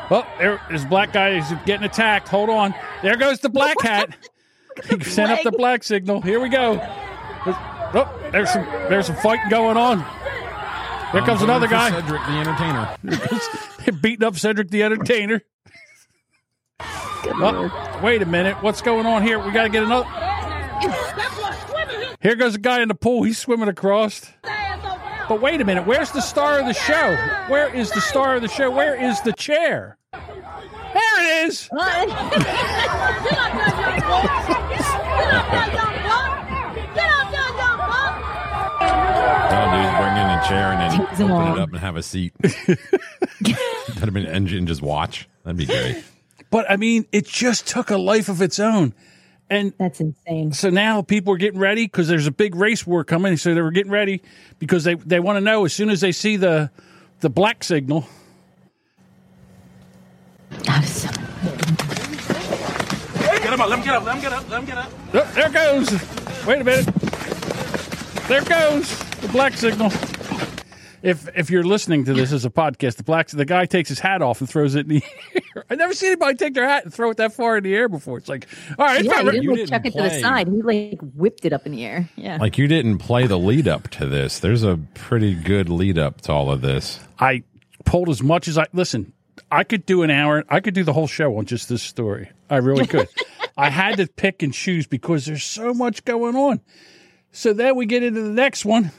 Oh, 0.08 0.25
there, 0.38 0.61
there's 0.69 0.85
a 0.85 0.88
black 0.88 1.12
guy 1.12 1.37
is 1.38 1.53
getting 1.64 1.85
attacked. 1.85 2.29
Hold 2.29 2.49
on. 2.49 2.75
There 3.03 3.17
goes 3.17 3.41
the 3.41 3.49
black 3.49 3.81
hat. 3.81 4.17
He 4.88 5.03
sent 5.05 5.32
up 5.32 5.43
the 5.43 5.50
black 5.50 5.82
signal. 5.82 6.20
Here 6.20 6.38
we 6.38 6.49
go. 6.49 6.76
There's, 7.44 7.56
oh, 7.58 8.29
there's 8.31 8.50
some 8.50 8.64
there's 8.88 9.06
some 9.06 9.17
fighting 9.17 9.49
going 9.50 9.76
on. 9.76 9.99
There 11.12 11.23
comes 11.23 11.43
I'm 11.43 11.50
another 11.50 11.67
guy. 11.67 11.91
Cedric 11.91 12.20
the 12.23 12.32
Entertainer. 12.32 12.97
They're 13.85 13.93
beating 14.00 14.26
up 14.26 14.37
Cedric 14.37 14.70
the 14.70 14.82
Entertainer. 14.82 15.43
Oh, 16.81 18.00
wait 18.02 18.23
a 18.23 18.26
minute. 18.26 18.62
What's 18.62 18.82
going 18.82 19.06
on 19.06 19.23
here? 19.23 19.38
We 19.38 19.50
got 19.50 19.64
to 19.64 19.69
get 19.69 19.82
another. 19.82 20.09
Here 22.20 22.37
goes 22.37 22.55
a 22.55 22.59
guy 22.59 22.82
in 22.82 22.88
the 22.88 22.94
pool. 22.94 23.25
He's 23.25 23.38
swimming 23.38 23.69
across. 23.69 24.32
But 25.28 25.40
wait 25.40 25.61
a 25.61 25.64
minute. 25.64 25.87
Where's 25.87 26.12
the 26.12 26.20
star 26.20 26.58
of 26.61 26.67
the 26.67 26.73
show? 26.75 27.17
Where 27.49 27.75
is 27.75 27.90
the 27.90 28.00
star 28.00 28.37
of 28.37 28.43
the 28.43 28.49
show? 28.49 28.70
Where 28.70 28.94
is 28.94 29.20
the 29.23 29.32
chair? 29.32 29.99
There 30.12 31.43
it 31.44 31.46
is. 31.49 31.69
Oh, 38.78 39.70
dude, 39.73 39.96
bring 39.96 40.17
in 40.17 40.28
a 40.28 40.43
chair 40.49 40.73
and 40.73 40.81
then 40.81 41.06
Takes 41.06 41.19
them 41.19 41.31
open 41.32 41.46
all. 41.49 41.56
it 41.56 41.61
up 41.61 41.69
and 41.70 41.78
have 41.78 41.96
a 41.96 42.02
seat. 42.02 42.32
That'd 42.43 42.78
have 44.00 44.12
been 44.14 44.26
engine. 44.26 44.67
Just 44.67 44.82
watch. 44.82 45.28
That'd 45.44 45.56
be 45.56 45.67
great. 45.67 46.02
But 46.50 46.70
I 46.70 46.76
mean, 46.76 47.06
it 47.12 47.26
just 47.26 47.67
took 47.67 47.90
a 47.90 47.96
life 47.96 48.28
of 48.28 48.43
its 48.43 48.58
own. 48.61 48.94
And 49.48 49.72
That's 49.78 50.00
insane. 50.00 50.52
so 50.52 50.70
now 50.70 51.02
people 51.02 51.32
are 51.32 51.37
getting 51.37 51.60
ready 51.60 51.84
because 51.84 52.08
there's 52.08 52.26
a 52.26 52.32
big 52.32 52.56
race 52.56 52.84
war 52.87 53.04
coming. 53.04 53.37
So 53.37 53.54
they 53.54 53.60
were 53.60 53.70
getting 53.70 53.93
ready 53.93 54.20
because 54.58 54.82
they, 54.84 54.94
they 54.94 55.20
want 55.20 55.37
to 55.37 55.40
know 55.40 55.64
as 55.64 55.72
soon 55.72 55.88
as 55.88 56.00
they 56.00 56.10
see 56.12 56.37
the 56.37 56.70
the 57.20 57.31
black 57.31 57.62
signal. 57.64 58.06
God, 60.64 60.82
it's 60.82 61.02
so- 61.02 61.11
Get 63.42 63.52
him 63.52 63.61
up. 63.61 63.68
Let 63.68 63.78
him 63.78 63.85
get 63.85 63.94
up. 63.94 64.04
Let 64.04 64.14
him 64.16 64.21
get 64.23 64.32
up. 64.32 64.50
Let 64.50 64.61
him 64.61 64.66
get 64.66 64.78
up. 64.78 64.90
Oh, 65.14 65.32
there 65.35 65.47
it 65.47 65.52
goes. 65.52 65.92
Wait 66.47 66.61
a 66.61 66.64
minute. 66.64 66.87
There 68.26 68.42
it 68.42 68.49
goes. 68.49 68.99
The 69.21 69.28
black 69.28 69.52
signal. 69.54 69.90
If 71.03 71.29
if 71.37 71.50
you're 71.50 71.62
listening 71.62 72.05
to 72.07 72.15
this 72.15 72.33
as 72.33 72.45
a 72.45 72.50
podcast, 72.50 72.97
the 72.97 73.03
black 73.03 73.29
the 73.29 73.45
guy 73.45 73.67
takes 73.67 73.88
his 73.88 74.00
hat 74.00 74.23
off 74.23 74.41
and 74.41 74.49
throws 74.49 74.75
it 74.75 74.81
in 74.81 74.88
the 74.88 75.03
air. 75.35 75.65
I 75.71 75.75
never 75.75 75.95
seen 75.95 76.09
anybody 76.09 76.37
take 76.37 76.55
their 76.55 76.69
hat 76.69 76.85
and 76.85 76.93
throw 76.93 77.11
it 77.11 77.17
that 77.19 77.33
far 77.33 77.59
in 77.59 77.65
the 77.65 77.75
air 77.75 77.88
before. 77.88 78.19
It's 78.19 78.29
like, 78.29 78.47
all 78.79 78.87
right, 78.87 79.00
it's 79.00 79.07
yeah, 79.07 79.12
not 79.12 79.21
he 79.21 79.26
right. 79.26 79.33
didn't 79.33 79.43
you 79.43 79.50
like 79.50 79.59
didn't 79.59 79.71
chuck 79.71 79.87
it 79.87 79.93
to 79.93 80.03
the 80.03 80.21
side. 80.21 80.49
He 80.49 80.62
like 80.62 80.99
whipped 81.15 81.45
it 81.45 81.53
up 81.53 81.67
in 81.67 81.73
the 81.73 81.85
air. 81.85 82.09
Yeah. 82.17 82.38
Like 82.38 82.59
you 82.59 82.67
didn't 82.69 82.99
play 82.99 83.26
the 83.26 83.38
lead 83.38 83.69
up 83.69 83.88
to 83.91 84.07
this. 84.07 84.38
There's 84.38 84.62
a 84.62 84.79
pretty 84.95 85.35
good 85.35 85.69
lead 85.69 85.99
up 85.99 86.21
to 86.23 86.33
all 86.33 86.50
of 86.50 86.62
this. 86.62 87.00
I 87.19 87.43
pulled 87.85 88.09
as 88.09 88.23
much 88.23 88.49
as 88.49 88.59
I 88.59 88.67
listen. 88.73 89.12
I 89.50 89.65
could 89.65 89.87
do 89.87 90.03
an 90.03 90.11
hour. 90.11 90.45
I 90.49 90.61
could 90.61 90.75
do 90.75 90.85
the 90.85 90.93
whole 90.93 91.07
show 91.07 91.37
on 91.38 91.45
just 91.47 91.69
this 91.69 91.83
story. 91.83 92.31
I 92.50 92.57
really 92.57 92.87
could. 92.87 93.09
I 93.57 93.71
had 93.71 93.97
to 93.99 94.07
pick 94.07 94.43
and 94.43 94.53
choose 94.53 94.87
because 94.87 95.26
there's 95.26 95.45
so 95.45 95.73
much 95.73 96.05
going 96.05 96.37
on. 96.37 96.61
So 97.33 97.53
then 97.53 97.76
we 97.76 97.87
get 97.87 98.03
into 98.03 98.23
the 98.23 98.31
next 98.31 98.65
one. 98.65 98.93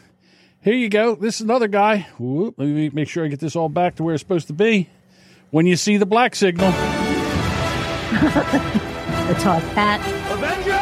Here 0.68 0.76
you 0.76 0.90
go. 0.90 1.16
This 1.16 1.36
is 1.36 1.42
another 1.42 1.70
guy. 1.70 2.08
Whoop, 2.20 2.56
let 2.58 2.66
me 2.66 2.90
make 2.90 3.08
sure 3.08 3.24
I 3.24 3.30
get 3.30 3.40
this 3.40 3.56
all 3.56 3.70
back 3.70 3.96
to 3.96 4.04
where 4.04 4.14
it's 4.14 4.22
supposed 4.22 4.48
to 4.48 4.54
be. 4.54 4.90
When 5.50 5.66
you 5.66 5.78
see 5.78 5.96
the 5.96 6.06
black 6.06 6.36
signal, 6.36 6.72
The 6.72 6.78
top 9.40 9.64
hat. 9.64 10.02
Avengers. 10.30 10.74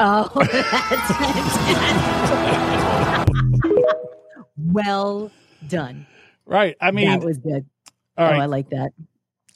Oh, 0.00 0.30
that's 3.20 3.30
well 4.56 5.30
done. 5.68 6.06
right? 6.46 6.74
I 6.80 6.90
mean, 6.90 7.08
that 7.08 7.22
was 7.22 7.36
good. 7.36 7.66
all 8.16 8.28
oh. 8.28 8.32
I 8.32 8.46
like 8.46 8.70
that. 8.70 8.92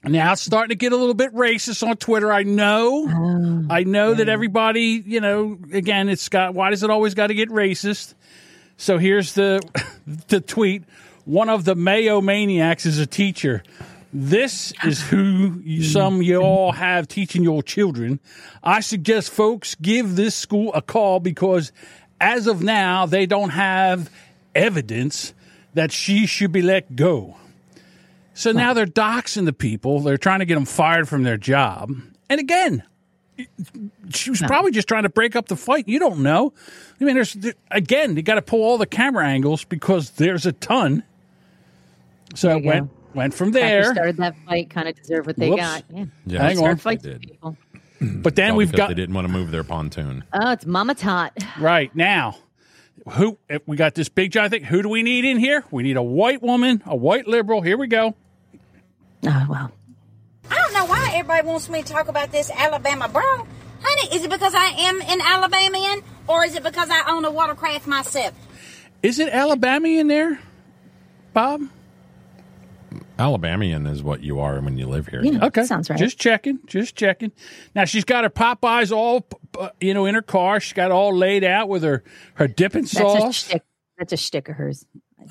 Now 0.09 0.33
it's 0.33 0.43
starting 0.43 0.71
to 0.71 0.77
get 0.77 0.93
a 0.93 0.97
little 0.97 1.15
bit 1.15 1.35
racist 1.35 1.87
on 1.87 1.97
Twitter. 1.97 2.33
I 2.33 2.43
know. 2.43 3.09
Oh, 3.09 3.67
I 3.71 3.85
know 3.85 4.15
that 4.15 4.29
everybody, 4.29 5.03
you 5.05 5.21
know, 5.21 5.59
again, 5.73 6.09
it's 6.09 6.29
got 6.29 6.55
why 6.55 6.71
does 6.71 6.83
it 6.83 6.91
always 6.91 7.15
got 7.15 7.29
to 7.29 7.35
get 7.35 7.49
racist? 7.49 8.15
So 8.77 8.99
here's 8.99 9.35
the 9.35 9.61
the 10.29 10.41
tweet. 10.41 10.85
One 11.25 11.49
of 11.49 11.65
the 11.65 11.75
Mayo 11.75 12.21
maniacs 12.21 12.87
is 12.87 12.99
a 12.99 13.07
teacher. 13.07 13.63
This 14.13 14.73
is 14.85 15.03
who 15.03 15.61
you, 15.65 15.83
some 15.83 16.23
you 16.23 16.39
all 16.39 16.73
have 16.73 17.09
teaching 17.09 17.43
your 17.43 17.63
children. 17.63 18.21
I 18.63 18.81
suggest 18.81 19.31
folks 19.31 19.75
give 19.75 20.17
this 20.17 20.35
school 20.35 20.73
a 20.73 20.81
call 20.81 21.21
because 21.21 21.73
as 22.21 22.47
of 22.47 22.63
now, 22.63 23.07
they 23.07 23.27
don't 23.27 23.51
have 23.51 24.11
evidence 24.55 25.35
that 25.75 25.93
she 25.93 26.27
should 26.27 26.53
be 26.53 26.63
let 26.63 26.97
go. 26.97 27.37
So 28.37 28.53
now 28.53 28.75
they're 28.75 28.87
doxing 28.87 29.47
the 29.47 29.53
people. 29.53 30.01
They're 30.01 30.19
trying 30.19 30.41
to 30.41 30.45
get 30.45 30.55
them 30.57 30.67
fired 30.67 31.09
from 31.09 31.23
their 31.23 31.37
job. 31.39 31.91
And 32.29 32.39
again, 32.39 32.83
she 34.11 34.31
was 34.31 34.41
probably 34.43 34.71
just 34.73 34.87
trying 34.89 35.03
to 35.05 35.09
break 35.09 35.35
up 35.37 35.49
the 35.49 35.57
fight. 35.57 35.89
You 35.89 35.99
don't 35.99 36.21
know. 36.23 36.53
I 37.01 37.05
mean, 37.05 37.15
there's 37.15 37.33
there- 37.35 37.55
again, 37.71 38.15
you 38.17 38.23
got 38.23 38.35
to 38.37 38.43
pull 38.43 38.63
all 38.63 38.79
the 38.79 38.87
camera 38.87 39.27
angles 39.27 39.65
because 39.65 40.11
there's 40.11 40.45
a 40.47 40.53
ton. 40.53 41.03
So 42.35 42.49
There 42.49 42.57
it 42.59 42.65
went 42.65 42.87
go. 42.89 42.91
went 43.15 43.35
from 43.35 43.53
Whoever 43.53 43.67
there. 43.85 43.95
started 43.95 44.17
that 44.19 44.37
fight 44.47 44.69
kind 44.71 44.89
of 44.89 44.97
deserve 44.97 45.27
what 45.27 45.37
they 45.37 45.49
Whoops. 45.51 45.63
got. 45.63 45.85
Yeah. 45.91 46.05
Yeah, 46.27 46.43
Hang 46.43 46.59
on. 46.59 46.77
fights 46.77 47.03
They 47.03 47.13
did. 47.13 47.23
People. 47.23 47.57
But 47.99 48.37
then 48.37 48.57
we've 48.57 48.71
got 48.73 48.89
they 48.89 48.95
didn't 48.95 49.15
want 49.15 49.27
to 49.27 49.33
move 49.33 49.51
their 49.51 49.65
pontoon. 49.65 50.25
Oh, 50.35 50.51
it's 50.51 50.67
Mama 50.67 50.95
Tot. 50.95 51.33
right 51.59 51.95
now. 51.97 52.37
Who 53.13 53.39
if 53.49 53.63
we 53.67 53.79
got 53.79 53.95
this 53.95 54.11
big 54.11 54.33
giant 54.33 54.53
thing? 54.53 54.65
Who 54.65 54.83
do 54.83 54.91
we 54.91 55.03
need 55.03 55.25
in 55.25 55.39
here? 55.39 55.65
We 55.71 55.83
need 55.83 55.97
a 55.97 56.03
white 56.03 56.43
woman, 56.43 56.83
a 56.85 56.95
white 56.95 57.27
liberal. 57.27 57.63
Here 57.63 57.79
we 57.79 57.87
go. 57.87 58.15
Oh, 59.25 59.47
well. 59.49 59.73
I 60.51 60.55
don't 60.57 60.73
know 60.75 60.85
why 60.87 61.11
everybody 61.15 61.47
wants 61.47 61.69
me 61.69 61.83
to 61.83 61.89
talk 61.93 62.09
about 62.09 62.31
this 62.33 62.51
Alabama 62.51 63.09
bro. 63.09 63.23
Honey, 63.83 64.15
is 64.17 64.25
it 64.25 64.31
because 64.31 64.55
I 64.55 64.67
am 64.79 65.01
an 65.03 65.21
Alabamian 65.21 66.03
or 66.29 66.45
is 66.45 66.55
it 66.57 66.63
because 66.63 66.89
I 66.91 67.11
own 67.11 67.25
a 67.25 67.31
watercraft 67.31 67.87
myself? 67.87 68.33
Is 69.03 69.19
it 69.19 69.29
Alabama 69.33 69.89
in 69.89 70.09
there, 70.09 70.39
Bob? 71.33 71.63
Alabamian 73.19 73.87
is 73.87 74.03
what 74.03 74.23
you 74.23 74.41
are 74.41 74.61
when 74.61 74.77
you 74.79 74.87
live 74.87 75.09
here. 75.09 75.23
Yeah. 75.25 75.47
Okay, 75.47 75.65
Sounds 75.65 75.89
right. 75.89 75.99
Just 75.99 76.19
checking, 76.19 76.59
just 76.67 76.95
checking. 76.97 77.33
Now 77.75 77.85
she's 77.87 78.05
got 78.05 78.25
her 78.25 78.31
Popeyes 78.31 78.95
all, 78.95 79.23
p- 79.23 79.37
p- 79.53 79.69
you 79.89 79.95
know, 79.95 80.05
in 80.07 80.15
her 80.15 80.23
car. 80.23 80.61
She's 80.61 80.75
got 80.75 80.87
it 80.87 80.93
all 80.93 81.15
laid 81.17 81.43
out 81.43 81.69
with 81.69 81.83
her 81.83 82.05
her 82.35 82.47
dipping 82.47 82.83
That's 82.83 82.95
a 82.95 82.99
sauce. 82.99 83.37
shtick. 83.37 83.63
That's 83.99 84.13
a 84.13 84.17
shtick 84.19 84.49
of 84.51 84.57
hers. 84.57 84.85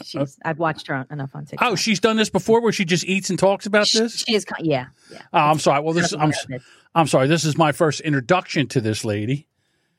She's, 0.04 0.16
uh, 0.16 0.26
I've 0.44 0.60
watched 0.60 0.88
her 0.88 0.96
on, 0.96 1.08
enough 1.12 1.36
on 1.36 1.44
oh, 1.44 1.46
TikTok. 1.46 1.72
Oh, 1.72 1.76
she's 1.76 2.00
done 2.00 2.18
this 2.18 2.30
before, 2.30 2.62
where 2.62 2.72
she 2.72 2.86
just 2.86 3.06
eats 3.06 3.30
and 3.30 3.38
talks 3.38 3.66
about 3.66 3.88
she, 3.88 4.00
this. 4.00 4.24
she 4.24 4.36
is. 4.36 4.46
ki- 4.46 4.64
Yeah, 4.64 4.88
yeah. 5.12 5.22
Oh, 5.34 5.40
I'm 5.40 5.60
sorry. 5.60 5.82
Well, 5.82 5.94
this 5.94 6.14
I'm, 6.14 6.34
I'm 6.94 7.08
sorry. 7.08 7.28
This 7.28 7.46
is 7.46 7.58
my 7.58 7.72
first 7.72 8.02
introduction 8.02 8.68
to 8.70 8.82
this 8.82 9.06
lady. 9.06 9.48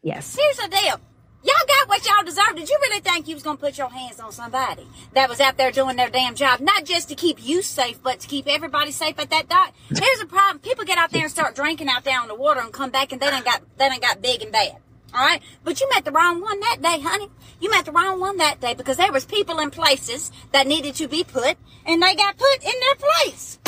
Yes. 0.03 0.37
Here's 0.37 0.57
the 0.57 0.69
deal. 0.69 1.01
Y'all 1.47 1.67
got 1.69 1.89
what 1.89 2.05
y'all 2.05 2.25
deserve. 2.25 2.57
Did 2.57 2.69
you 2.69 2.77
really 2.83 2.99
think 3.01 3.29
you 3.29 3.35
was 3.35 3.45
gonna 3.45 3.57
put 3.57 3.79
your 3.79 3.89
hands 3.89 4.19
on 4.19 4.33
somebody 4.33 4.85
that 5.15 5.29
was 5.29 5.41
out 5.41 5.57
there 5.57 5.71
doing 5.71 5.95
their 5.95 6.11
damn 6.11 6.35
job, 6.35 6.59
not 6.59 6.85
just 6.85 7.09
to 7.11 7.15
keep 7.15 7.39
you 7.41 7.63
safe, 7.63 8.03
but 8.03 8.19
to 8.19 8.27
keep 8.27 8.49
everybody 8.49 8.91
safe 8.91 9.17
at 9.21 9.31
that 9.31 9.49
dock? 9.49 9.73
Here's 9.89 10.19
the 10.19 10.27
problem: 10.27 10.59
people 10.59 10.85
get 10.85 10.99
out 10.99 11.13
there 11.13 11.23
and 11.23 11.31
start 11.31 11.55
drinking 11.55 11.89
out 11.89 12.03
there 12.03 12.21
on 12.21 12.27
the 12.27 12.35
water 12.35 12.61
and 12.61 12.73
come 12.73 12.91
back 12.91 13.13
and 13.13 13.21
they 13.21 13.31
done 13.31 13.45
got 13.45 13.63
they 13.79 13.89
done 13.89 14.01
got 14.01 14.21
big 14.21 14.43
and 14.43 14.51
bad. 14.51 14.79
All 15.15 15.21
right, 15.21 15.41
but 15.65 15.81
you 15.81 15.89
met 15.95 16.05
the 16.05 16.11
wrong 16.11 16.41
one 16.41 16.61
that 16.61 16.83
day, 16.83 17.01
honey. 17.01 17.29
You 17.61 17.71
met 17.71 17.85
the 17.85 17.93
wrong 17.93 18.21
one 18.21 18.37
that 18.39 18.61
day 18.61 18.75
because 18.75 18.97
there 18.97 19.13
was 19.13 19.25
people 19.25 19.59
in 19.61 19.71
places 19.71 20.31
that 20.53 20.67
needed 20.67 20.95
to 20.97 21.09
be 21.09 21.25
put, 21.25 21.57
and 21.87 22.03
they 22.03 22.15
got 22.15 22.37
put 22.37 22.57
in 22.63 22.73
their 22.81 22.95
place. 22.97 23.59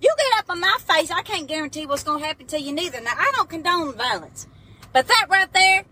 You 0.00 0.14
get 0.16 0.38
up 0.38 0.48
on 0.48 0.60
my 0.60 0.78
face, 0.88 1.10
I 1.10 1.22
can't 1.22 1.48
guarantee 1.48 1.84
what's 1.84 2.04
gonna 2.04 2.24
happen 2.24 2.46
to 2.48 2.60
you 2.60 2.72
neither. 2.72 3.00
Now 3.00 3.12
I 3.16 3.32
don't 3.34 3.48
condone 3.48 3.94
violence, 3.94 4.46
but 4.92 5.08
that 5.08 5.26
right 5.28 5.52
there, 5.52 5.84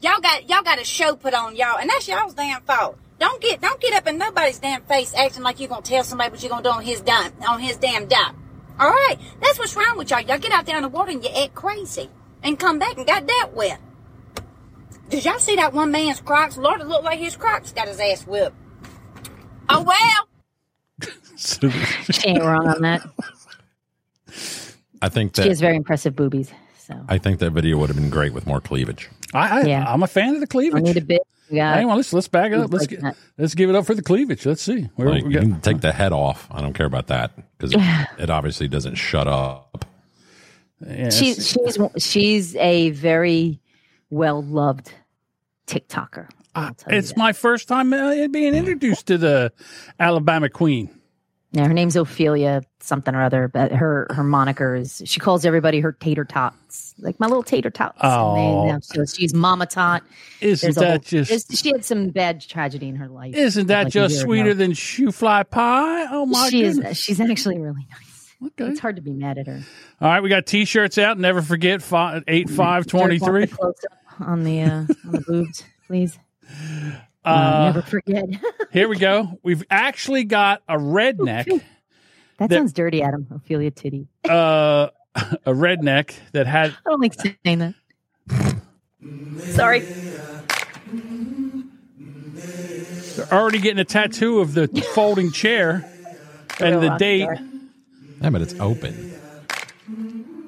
y'all 0.00 0.20
got 0.20 0.48
y'all 0.48 0.62
got 0.62 0.80
a 0.80 0.84
show 0.84 1.14
put 1.14 1.32
on 1.32 1.56
y'all, 1.56 1.78
and 1.78 1.88
that's 1.88 2.08
y'all's 2.08 2.34
damn 2.34 2.60
fault. 2.62 2.98
Don't 3.20 3.40
get 3.40 3.60
don't 3.60 3.80
get 3.80 3.94
up 3.94 4.08
in 4.08 4.18
nobody's 4.18 4.58
damn 4.58 4.82
face 4.82 5.14
acting 5.14 5.44
like 5.44 5.60
you're 5.60 5.68
gonna 5.68 5.82
tell 5.82 6.02
somebody 6.02 6.30
what 6.32 6.42
you're 6.42 6.50
gonna 6.50 6.64
do 6.64 6.70
on 6.70 6.82
his 6.82 7.00
dime 7.00 7.32
on 7.48 7.60
his 7.60 7.76
damn 7.76 8.08
dime. 8.08 8.36
All 8.80 8.90
right, 8.90 9.16
that's 9.40 9.58
what's 9.58 9.76
wrong 9.76 9.96
with 9.96 10.10
y'all. 10.10 10.20
Y'all 10.20 10.38
get 10.38 10.50
out 10.50 10.66
there 10.66 10.76
in 10.76 10.82
the 10.82 10.88
water 10.88 11.12
and 11.12 11.22
you 11.22 11.30
act 11.30 11.54
crazy, 11.54 12.10
and 12.42 12.58
come 12.58 12.80
back 12.80 12.98
and 12.98 13.06
got 13.06 13.26
that 13.28 13.50
wet. 13.54 13.80
Did 15.12 15.26
y'all 15.26 15.38
see 15.38 15.56
that 15.56 15.74
one 15.74 15.90
man's 15.90 16.22
Crocs? 16.22 16.56
Lord, 16.56 16.80
it 16.80 16.86
looked 16.86 17.04
like 17.04 17.18
his 17.18 17.36
Crocs 17.36 17.70
got 17.72 17.86
his 17.86 18.00
ass 18.00 18.26
whipped. 18.26 18.56
Oh 19.68 19.82
well. 19.82 20.28
She 21.36 22.28
ain't 22.28 22.42
wrong 22.42 22.68
on 22.68 22.80
that. 22.82 23.02
I 25.02 25.08
think 25.08 25.34
She 25.36 25.48
has 25.48 25.60
very 25.60 25.76
impressive 25.76 26.14
boobies. 26.16 26.50
So 26.78 26.94
I 27.08 27.18
think 27.18 27.40
that 27.40 27.50
video 27.50 27.76
would 27.78 27.88
have 27.88 27.96
been 27.96 28.10
great 28.10 28.32
with 28.32 28.46
more 28.46 28.60
cleavage. 28.60 29.10
I, 29.34 29.60
I 29.60 29.62
Yeah. 29.64 29.84
I'm 29.86 30.02
a 30.02 30.06
fan 30.06 30.34
of 30.34 30.40
the 30.40 30.46
cleavage. 30.46 30.78
I 30.78 30.80
cleavage. 30.80 30.94
need 30.94 31.02
a 31.02 31.06
bit. 31.06 31.22
We 31.50 31.56
got 31.56 31.74
Hang 31.74 31.90
on, 31.90 31.96
let's 31.96 32.12
let's 32.12 32.28
back 32.28 32.52
it 32.52 32.58
up. 32.58 32.72
Let's 32.72 32.90
Like 32.90 33.00
get, 33.00 33.16
let's 33.36 33.54
give 33.54 33.68
it 33.68 33.76
up 33.76 33.84
for 33.84 33.94
the 33.94 34.02
cleavage. 34.02 34.46
Let's 34.46 34.62
see. 34.62 34.88
Where 34.96 35.10
Like, 35.10 35.24
we 35.24 35.34
you 35.34 35.40
can 35.40 35.60
take 35.60 35.80
the 35.80 35.92
head 35.92 36.12
off. 36.12 36.46
I 36.50 36.62
don't 36.62 36.72
care 36.72 36.86
about 36.86 37.08
that 37.08 37.32
because 37.58 37.72
it, 37.74 37.80
it 38.22 38.30
obviously 38.30 38.68
doesn't 38.68 38.94
shut 38.94 39.26
up. 39.28 39.84
yeah, 40.86 41.10
She, 41.10 41.34
she's 41.34 41.78
she's 41.98 42.56
a 42.56 42.90
very 42.90 43.60
well 44.10 44.42
loved 44.42 44.92
TikToker. 45.66 46.28
You 46.56 46.70
it's 46.88 47.16
my 47.16 47.32
first 47.32 47.68
time 47.68 47.92
uh, 47.92 48.28
being 48.28 48.54
introduced 48.54 49.06
to 49.06 49.16
the 49.18 49.52
Alabama 49.98 50.48
Queen. 50.50 50.90
Now 51.54 51.66
her 51.66 51.74
name's 51.74 51.96
Ophelia 51.96 52.62
something 52.80 53.14
or 53.14 53.22
other, 53.22 53.46
but 53.48 53.72
her 53.72 54.06
her 54.10 54.24
moniker 54.24 54.74
is 54.74 55.02
she 55.04 55.20
calls 55.20 55.44
everybody 55.44 55.80
her 55.80 55.92
tater 55.92 56.24
tots, 56.24 56.94
like 56.98 57.20
my 57.20 57.26
little 57.26 57.42
tater 57.42 57.68
tots. 57.70 57.98
And 58.02 58.10
Oh. 58.12 58.72
they- 58.72 58.78
so 58.80 59.04
she's 59.04 59.34
Mama 59.34 59.66
Tot. 59.66 60.02
Isn't 60.40 60.66
There's 60.66 60.74
that 60.76 60.90
whole- 61.10 61.24
just 61.24 61.56
she 61.58 61.68
had 61.70 61.84
some 61.84 62.08
bad 62.08 62.40
tragedy 62.40 62.88
in 62.88 62.96
her 62.96 63.08
life. 63.08 63.34
isn't 63.34 63.66
that 63.66 63.84
like 63.84 63.92
just 63.92 64.20
sweeter 64.20 64.50
ago. 64.50 64.58
than 64.58 64.72
shoofly 64.72 65.48
pie? 65.50 66.06
Oh 66.10 66.24
my 66.26 66.48
she 66.48 66.62
is 66.64 66.76
goodness! 66.76 66.98
she's 66.98 67.20
actually 67.20 67.58
really 67.58 67.86
nice. 67.90 68.34
Okay. 68.58 68.70
It's 68.72 68.80
hard 68.80 68.96
to 68.96 69.02
be 69.02 69.12
mad 69.12 69.38
at 69.38 69.46
her. 69.46 69.60
All 70.00 70.08
right, 70.08 70.20
we 70.22 70.28
got 70.28 70.46
t-shirts 70.46 70.98
out. 70.98 71.16
Never 71.18 71.42
forget 71.42 71.80
five, 71.82 72.24
eight 72.26 72.48
five 72.50 72.86
twenty 72.86 73.18
three. 73.18 73.46
The 74.22 74.24
close-up 74.24 74.28
on 74.28 74.44
the 74.44 74.62
uh, 74.62 75.06
on 75.06 75.12
the 75.12 75.20
boobs, 75.26 75.64
please. 75.86 76.18
Uh, 77.24 77.28
Uh, 77.28 77.64
never 77.66 77.82
forget. 77.82 78.24
here 78.72 78.88
we 78.88 78.96
go. 78.98 79.38
We've 79.44 79.62
actually 79.70 80.24
got 80.24 80.60
a 80.68 80.76
redneck, 80.76 81.46
that 82.38 82.50
there- 82.50 82.58
sounds 82.58 82.72
dirty, 82.72 83.00
Adam. 83.02 83.26
Ophelia 83.30 83.70
Titty. 83.70 84.08
uh, 84.28 84.88
a 85.14 85.52
redneck 85.52 86.14
that 86.32 86.46
had 86.48 86.70
I 86.84 86.90
don't 86.90 87.00
like 87.00 87.14
saying 87.14 87.58
that. 87.60 87.74
Sorry. 89.54 89.80
They're 93.14 93.32
already 93.32 93.58
getting 93.58 93.78
a 93.78 93.84
tattoo 93.84 94.40
of 94.40 94.54
the 94.54 94.66
folding 94.94 95.30
chair 95.32 95.88
and 96.60 96.82
the 96.82 96.96
date. 96.96 97.22
star. 97.24 97.38
Yeah, 98.22 98.30
but 98.30 98.40
it's 98.42 98.54
open. 98.58 99.12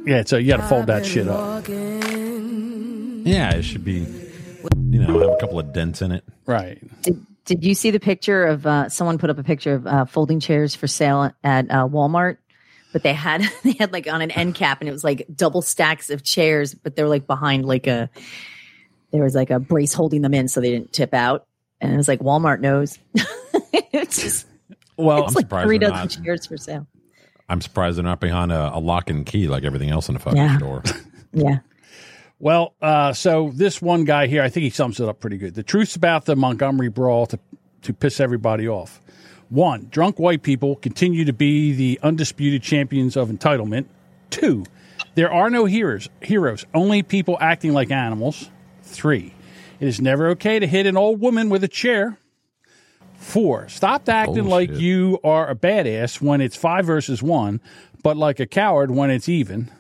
Yeah, 0.07 0.23
so 0.27 0.39
you 0.39 0.49
got 0.49 0.57
to 0.59 0.63
fold 0.65 0.87
that 0.87 1.05
shit 1.07 1.29
up. 1.29 1.65
Yeah, 3.25 3.53
it 3.55 3.63
should 3.63 3.85
be. 3.85 4.07
You 4.91 5.01
know, 5.01 5.19
have 5.21 5.31
a 5.31 5.37
couple 5.41 5.59
of 5.59 5.73
dents 5.73 6.01
in 6.03 6.13
it. 6.13 6.25
Right. 6.47 6.79
Did, 7.03 7.25
did 7.45 7.65
you 7.65 7.75
see 7.75 7.91
the 7.91 8.01
picture 8.01 8.45
of 8.45 8.67
uh, 8.67 8.89
someone 8.89 9.19
put 9.19 9.29
up 9.31 9.39
a 9.39 9.43
picture 9.43 9.75
of 9.75 9.87
uh, 9.87 10.05
folding 10.07 10.41
chairs 10.41 10.75
for 10.75 10.87
sale 10.87 11.31
at 11.43 11.71
uh, 11.71 11.87
Walmart? 11.89 12.39
But 12.93 13.03
they 13.03 13.13
had 13.13 13.43
they 13.65 13.73
had 13.73 13.93
like 13.93 14.07
on 14.07 14.23
an 14.23 14.31
end 14.31 14.55
cap, 14.55 14.81
and 14.81 14.89
it 14.89 14.93
was 14.93 15.05
like 15.05 15.27
double 15.35 15.63
stacks 15.63 16.11
of 16.11 16.23
chairs, 16.23 16.75
but 16.75 16.97
they 16.97 17.03
were 17.03 17.09
like 17.09 17.27
behind 17.27 17.67
like 17.67 17.87
a 17.87 18.09
there 19.11 19.23
was 19.23 19.35
like 19.35 19.51
a 19.51 19.59
brace 19.61 19.93
holding 19.93 20.23
them 20.23 20.35
in 20.35 20.49
so 20.49 20.61
they 20.61 20.71
didn't 20.71 20.93
tip 20.93 21.13
out, 21.13 21.47
and 21.81 21.93
it 21.93 21.97
was 21.97 22.09
like 22.09 22.21
Walmart 22.21 22.61
knows. 22.61 22.99
it's 23.93 24.23
just 24.23 24.47
Well, 24.97 25.25
it's 25.25 25.35
like 25.35 25.45
surprised 25.45 25.67
three 25.67 25.79
dozen 25.79 25.97
not. 25.97 26.25
chairs 26.25 26.47
for 26.47 26.57
sale. 26.57 26.87
I'm 27.49 27.61
surprised 27.61 27.97
they're 27.99 28.05
not 28.05 28.21
behind 28.21 28.53
a, 28.53 28.75
a 28.75 28.79
lock 28.79 29.11
and 29.11 29.27
key 29.27 29.49
like 29.49 29.65
everything 29.65 29.91
else 29.91 30.09
in 30.09 30.15
the 30.15 30.21
fucking 30.21 30.37
Yeah. 30.39 30.57
store. 30.59 30.83
Yeah, 31.37 31.59
Well, 32.39 32.75
uh, 32.83 33.13
so 33.13 33.53
this 33.55 33.81
one 33.81 34.05
guy 34.05 34.27
here, 34.27 34.43
I 34.43 34.49
think 34.49 34.65
he 34.65 34.71
sums 34.71 35.01
it 35.01 35.09
up 35.09 35.21
pretty 35.21 35.39
good. 35.39 35.55
The 35.55 35.63
truth's 35.63 35.97
about 35.97 36.25
the 36.25 36.37
Montgomery 36.37 36.89
brawl 36.89 37.27
to 37.27 37.39
to 37.83 37.93
piss 37.93 38.19
everybody 38.19 38.67
off. 38.69 39.01
One, 39.51 39.89
drunk 39.91 40.19
white 40.19 40.43
people 40.43 40.77
continue 40.77 41.25
to 41.27 41.33
be 41.33 41.73
the 41.73 42.01
undisputed 42.03 42.63
champions 42.63 43.17
of 43.17 43.29
entitlement. 43.29 43.87
Two, 44.31 44.65
there 45.15 45.33
are 45.33 45.51
no 45.51 45.67
heroes, 45.67 46.09
heroes, 46.21 46.65
only 46.75 47.03
people 47.03 47.37
acting 47.41 47.73
like 47.73 47.91
animals. 47.91 48.51
Three, 48.83 49.35
it 49.81 49.87
is 49.87 50.01
never 50.01 50.31
okay 50.31 50.59
to 50.59 50.67
hit 50.67 50.87
an 50.87 50.97
old 50.97 51.21
woman 51.21 51.51
with 51.51 51.63
a 51.63 51.69
chair. 51.69 52.19
Four, 53.17 53.69
stop 53.69 54.09
acting 54.09 54.47
like 54.47 54.71
you 54.73 55.19
are 55.23 55.49
a 55.49 55.55
badass 55.55 56.21
when 56.21 56.41
it's 56.41 56.57
five 56.57 56.85
versus 56.85 57.23
one, 57.23 57.61
but 58.03 58.17
like 58.17 58.41
a 58.41 58.47
coward 58.47 58.91
when 58.91 59.11
it's 59.11 59.29
even. 59.29 59.71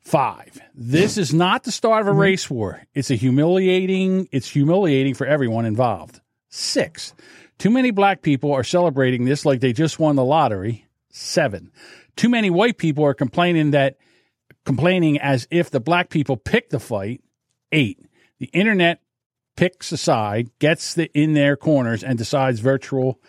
Five. 0.00 0.60
This 0.74 1.18
is 1.18 1.34
not 1.34 1.64
the 1.64 1.72
start 1.72 2.02
of 2.02 2.08
a 2.08 2.10
mm-hmm. 2.10 2.20
race 2.20 2.50
war. 2.50 2.82
It's 2.94 3.10
a 3.10 3.14
humiliating. 3.14 4.28
It's 4.32 4.48
humiliating 4.48 5.14
for 5.14 5.26
everyone 5.26 5.66
involved. 5.66 6.20
Six. 6.48 7.14
Too 7.58 7.70
many 7.70 7.90
black 7.90 8.22
people 8.22 8.52
are 8.52 8.64
celebrating 8.64 9.24
this 9.24 9.44
like 9.44 9.60
they 9.60 9.72
just 9.72 9.98
won 9.98 10.16
the 10.16 10.24
lottery. 10.24 10.86
Seven. 11.10 11.70
Too 12.16 12.28
many 12.28 12.50
white 12.50 12.78
people 12.78 13.04
are 13.04 13.14
complaining 13.14 13.72
that 13.72 13.96
complaining 14.64 15.18
as 15.18 15.46
if 15.50 15.70
the 15.70 15.80
black 15.80 16.08
people 16.08 16.36
picked 16.36 16.70
the 16.70 16.80
fight. 16.80 17.22
Eight. 17.70 17.98
The 18.38 18.46
internet 18.46 19.00
picks 19.56 19.92
a 19.92 19.96
side, 19.96 20.50
gets 20.58 20.94
the, 20.94 21.10
in 21.14 21.34
their 21.34 21.56
corners, 21.56 22.02
and 22.02 22.18
decides 22.18 22.60
virtual 22.60 23.20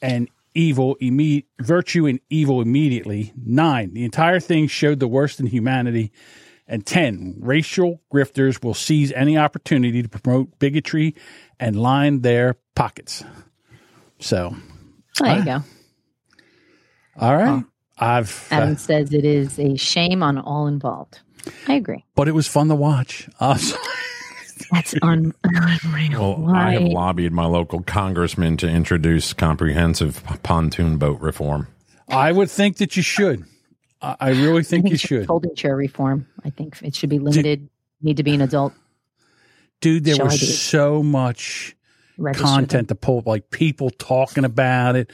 and 0.00 0.28
evil 0.54 0.96
imme- 1.00 1.44
virtue 1.60 2.06
and 2.06 2.20
evil 2.30 2.60
immediately. 2.60 3.32
Nine. 3.36 3.94
The 3.94 4.04
entire 4.04 4.40
thing 4.40 4.66
showed 4.68 5.00
the 5.00 5.08
worst 5.08 5.40
in 5.40 5.46
humanity. 5.46 6.12
And 6.68 6.86
10, 6.86 7.36
racial 7.40 8.00
grifters 8.12 8.62
will 8.64 8.74
seize 8.74 9.12
any 9.12 9.36
opportunity 9.36 10.02
to 10.02 10.08
promote 10.08 10.58
bigotry 10.58 11.14
and 11.60 11.76
line 11.76 12.20
their 12.20 12.56
pockets. 12.74 13.24
So, 14.20 14.56
There 15.20 15.38
you 15.38 15.44
go. 15.44 15.62
all 17.20 17.36
right. 17.36 17.64
I've, 17.98 18.48
uh, 18.50 18.54
Adam 18.54 18.76
says 18.76 19.12
it 19.12 19.24
is 19.24 19.58
a 19.58 19.76
shame 19.76 20.22
on 20.22 20.38
all 20.38 20.66
involved. 20.66 21.20
I 21.68 21.74
agree. 21.74 22.04
but 22.14 22.28
it 22.28 22.32
was 22.32 22.46
fun 22.46 22.68
to 22.68 22.74
watch. 22.76 23.28
Uh, 23.40 23.58
That's 24.70 24.94
un- 25.02 25.34
unreal. 25.44 26.42
Well, 26.44 26.54
I 26.54 26.72
have 26.74 26.82
lobbied 26.84 27.32
my 27.32 27.46
local 27.46 27.82
congressman 27.82 28.56
to 28.58 28.68
introduce 28.68 29.32
comprehensive 29.32 30.22
pontoon 30.44 30.98
boat 30.98 31.20
reform. 31.20 31.66
I 32.08 32.30
would 32.32 32.50
think 32.50 32.76
that 32.78 32.96
you 32.96 33.02
should. 33.02 33.44
I, 34.02 34.16
I 34.20 34.28
really 34.30 34.60
I 34.60 34.62
think 34.62 34.84
think 34.84 34.90
you 34.90 34.96
should 34.98 35.20
be 35.20 35.26
folding 35.26 35.54
chair 35.54 35.76
reform. 35.76 36.26
I 36.44 36.50
think 36.50 36.80
it 36.82 36.94
should 36.94 37.10
be 37.10 37.18
limited. 37.18 37.68
Need 38.02 38.16
to 38.18 38.22
be 38.22 38.34
an 38.34 38.40
adult. 38.40 38.72
Dude, 39.80 40.04
there 40.04 40.14
Shall 40.16 40.26
was 40.26 40.40
do 40.40 40.46
so 40.46 41.02
much 41.02 41.76
registered. 42.18 42.46
content 42.46 42.88
to 42.88 42.94
pull, 42.94 43.22
like 43.26 43.50
people 43.50 43.90
talking 43.90 44.44
about 44.44 44.96
it, 44.96 45.10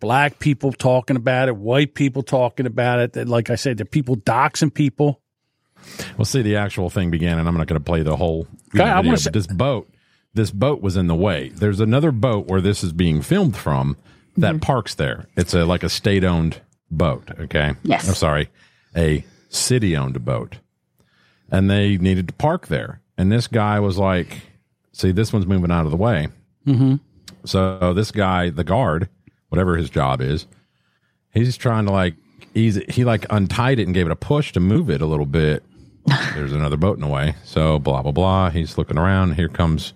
black 0.00 0.38
people 0.38 0.72
talking 0.72 1.16
about 1.16 1.48
it, 1.48 1.56
white 1.56 1.94
people 1.94 2.22
talking 2.22 2.66
about 2.66 2.98
it. 3.00 3.12
That, 3.14 3.28
like 3.28 3.50
I 3.50 3.54
said, 3.54 3.76
there 3.78 3.84
are 3.84 3.86
people 3.88 4.16
doxing 4.16 4.72
people. 4.72 5.20
We'll 6.16 6.24
see, 6.24 6.42
the 6.42 6.56
actual 6.56 6.90
thing 6.90 7.10
began, 7.10 7.38
and 7.38 7.46
I'm 7.48 7.56
not 7.56 7.68
going 7.68 7.80
to 7.80 7.84
play 7.84 8.02
the 8.02 8.16
whole 8.16 8.48
you 8.74 8.80
Okay, 8.80 8.90
know, 8.90 8.96
video, 8.96 9.02
wanna 9.10 9.16
say- 9.18 9.24
but 9.30 9.32
this 9.34 9.46
boat, 9.46 9.88
this 10.34 10.50
boat 10.50 10.82
was 10.82 10.96
in 10.96 11.06
the 11.06 11.14
way. 11.14 11.50
There's 11.50 11.78
another 11.80 12.10
boat 12.10 12.46
where 12.48 12.60
this 12.60 12.82
is 12.82 12.92
being 12.92 13.22
filmed 13.22 13.56
from 13.56 13.96
that 14.36 14.54
Mm-hmm. 14.54 14.60
parks 14.60 14.94
there. 14.96 15.26
It's 15.36 15.54
a 15.54 15.64
like 15.64 15.82
a 15.84 15.88
state-owned 15.88 16.60
boat. 16.90 17.28
Okay. 17.40 17.74
Yes. 17.82 18.08
I'm 18.08 18.14
sorry, 18.14 18.48
a 18.96 19.24
city-owned 19.48 20.24
boat, 20.24 20.58
and 21.50 21.70
they 21.70 21.96
needed 21.96 22.28
to 22.28 22.34
park 22.34 22.68
there. 22.68 23.00
And 23.16 23.30
this 23.32 23.46
guy 23.46 23.80
was 23.80 23.98
like, 23.98 24.42
"See, 24.92 25.10
this 25.12 25.32
one's 25.32 25.46
moving 25.46 25.70
out 25.70 25.84
of 25.84 25.90
the 25.90 25.96
way." 25.96 26.28
Mm-hmm. 26.66 26.96
So 27.44 27.92
this 27.94 28.10
guy, 28.10 28.50
the 28.50 28.64
guard, 28.64 29.08
whatever 29.48 29.76
his 29.76 29.90
job 29.90 30.20
is, 30.20 30.46
he's 31.32 31.56
trying 31.56 31.86
to 31.86 31.92
like 31.92 32.14
ease 32.54 32.76
it. 32.76 32.90
He 32.90 33.04
like 33.04 33.26
untied 33.30 33.78
it 33.78 33.84
and 33.86 33.94
gave 33.94 34.06
it 34.06 34.12
a 34.12 34.16
push 34.16 34.52
to 34.52 34.60
move 34.60 34.90
it 34.90 35.00
a 35.00 35.06
little 35.06 35.26
bit. 35.26 35.62
There's 36.34 36.52
another 36.52 36.76
boat 36.76 36.96
in 36.96 37.00
the 37.02 37.08
way. 37.08 37.34
So 37.44 37.78
blah 37.78 38.02
blah 38.02 38.12
blah. 38.12 38.50
He's 38.50 38.78
looking 38.78 38.98
around. 38.98 39.34
Here 39.34 39.48
comes 39.48 39.92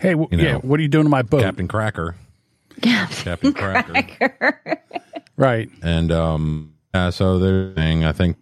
Hey, 0.00 0.10
w- 0.12 0.28
You 0.30 0.38
know, 0.38 0.44
yeah, 0.44 0.56
what 0.56 0.80
are 0.80 0.82
you 0.82 0.88
doing 0.88 1.04
to 1.04 1.10
my 1.10 1.22
boat? 1.22 1.42
Captain 1.42 1.68
Cracker. 1.68 2.16
Yeah. 2.82 3.06
Captain 3.10 3.52
Cracker. 3.52 4.60
Right. 5.36 5.70
And 5.82 6.12
um 6.12 6.74
yeah, 6.94 7.10
so 7.10 7.38
they're 7.38 7.74
saying 7.74 8.04
I 8.04 8.12
think 8.12 8.36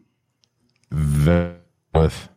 the 0.90 1.54
with 1.94 2.28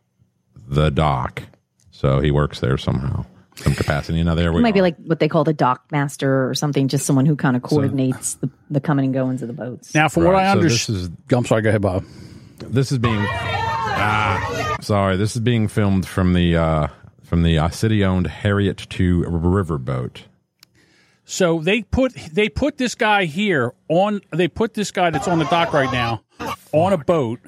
the 0.68 0.90
dock. 0.90 1.42
So 1.90 2.20
he 2.20 2.30
works 2.30 2.60
there 2.60 2.76
somehow. 2.78 3.24
Some 3.56 3.74
capacity. 3.74 4.22
Now 4.22 4.34
there 4.34 4.52
we 4.52 4.58
It 4.58 4.62
might 4.62 4.74
be 4.74 4.80
like 4.80 4.96
what 5.04 5.20
they 5.20 5.28
call 5.28 5.44
the 5.44 5.52
dock 5.52 5.84
master 5.92 6.48
or 6.48 6.54
something, 6.54 6.88
just 6.88 7.06
someone 7.06 7.24
who 7.24 7.36
kind 7.36 7.56
of 7.56 7.62
coordinates 7.62 8.34
the, 8.34 8.50
the 8.68 8.80
coming 8.80 9.06
and 9.06 9.14
goings 9.14 9.42
of 9.42 9.48
the 9.48 9.54
boats. 9.54 9.94
Now, 9.94 10.08
from 10.08 10.24
what 10.24 10.34
I 10.34 10.52
so 10.52 10.60
this 10.60 10.88
understand, 10.88 10.98
is 10.98 11.36
I'm 11.36 11.44
sorry. 11.46 11.62
Go 11.62 11.68
ahead, 11.68 11.82
Bob. 11.82 12.04
this 12.58 12.90
is 12.90 12.98
being 12.98 13.24
ah 13.96 14.76
sorry 14.80 15.16
this 15.16 15.36
is 15.36 15.40
being 15.40 15.68
filmed 15.68 16.06
from 16.06 16.32
the 16.32 16.56
uh 16.56 16.88
from 17.22 17.42
the 17.42 17.58
uh, 17.58 17.68
city 17.70 18.04
owned 18.04 18.26
Harriott 18.26 18.86
II 19.00 19.22
riverboat 19.22 20.22
So 21.24 21.60
they 21.60 21.82
put 21.82 22.12
they 22.32 22.48
put 22.48 22.76
this 22.76 22.94
guy 22.94 23.24
here 23.24 23.72
on. 23.88 24.20
They 24.30 24.48
put 24.48 24.74
this 24.74 24.90
guy 24.90 25.10
that's 25.10 25.26
on 25.28 25.38
the 25.38 25.46
dock 25.46 25.72
right 25.72 25.90
now 25.92 26.22
on 26.72 26.92
a 26.92 26.98
boat, 26.98 27.40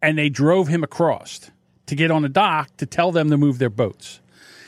and 0.00 0.18
they 0.18 0.28
drove 0.28 0.68
him 0.68 0.82
across 0.82 1.50
to 1.86 1.94
get 1.94 2.10
on 2.10 2.22
the 2.22 2.28
dock 2.28 2.76
to 2.78 2.86
tell 2.86 3.12
them 3.12 3.30
to 3.30 3.36
move 3.36 3.58
their 3.58 3.70
boats. 3.70 4.18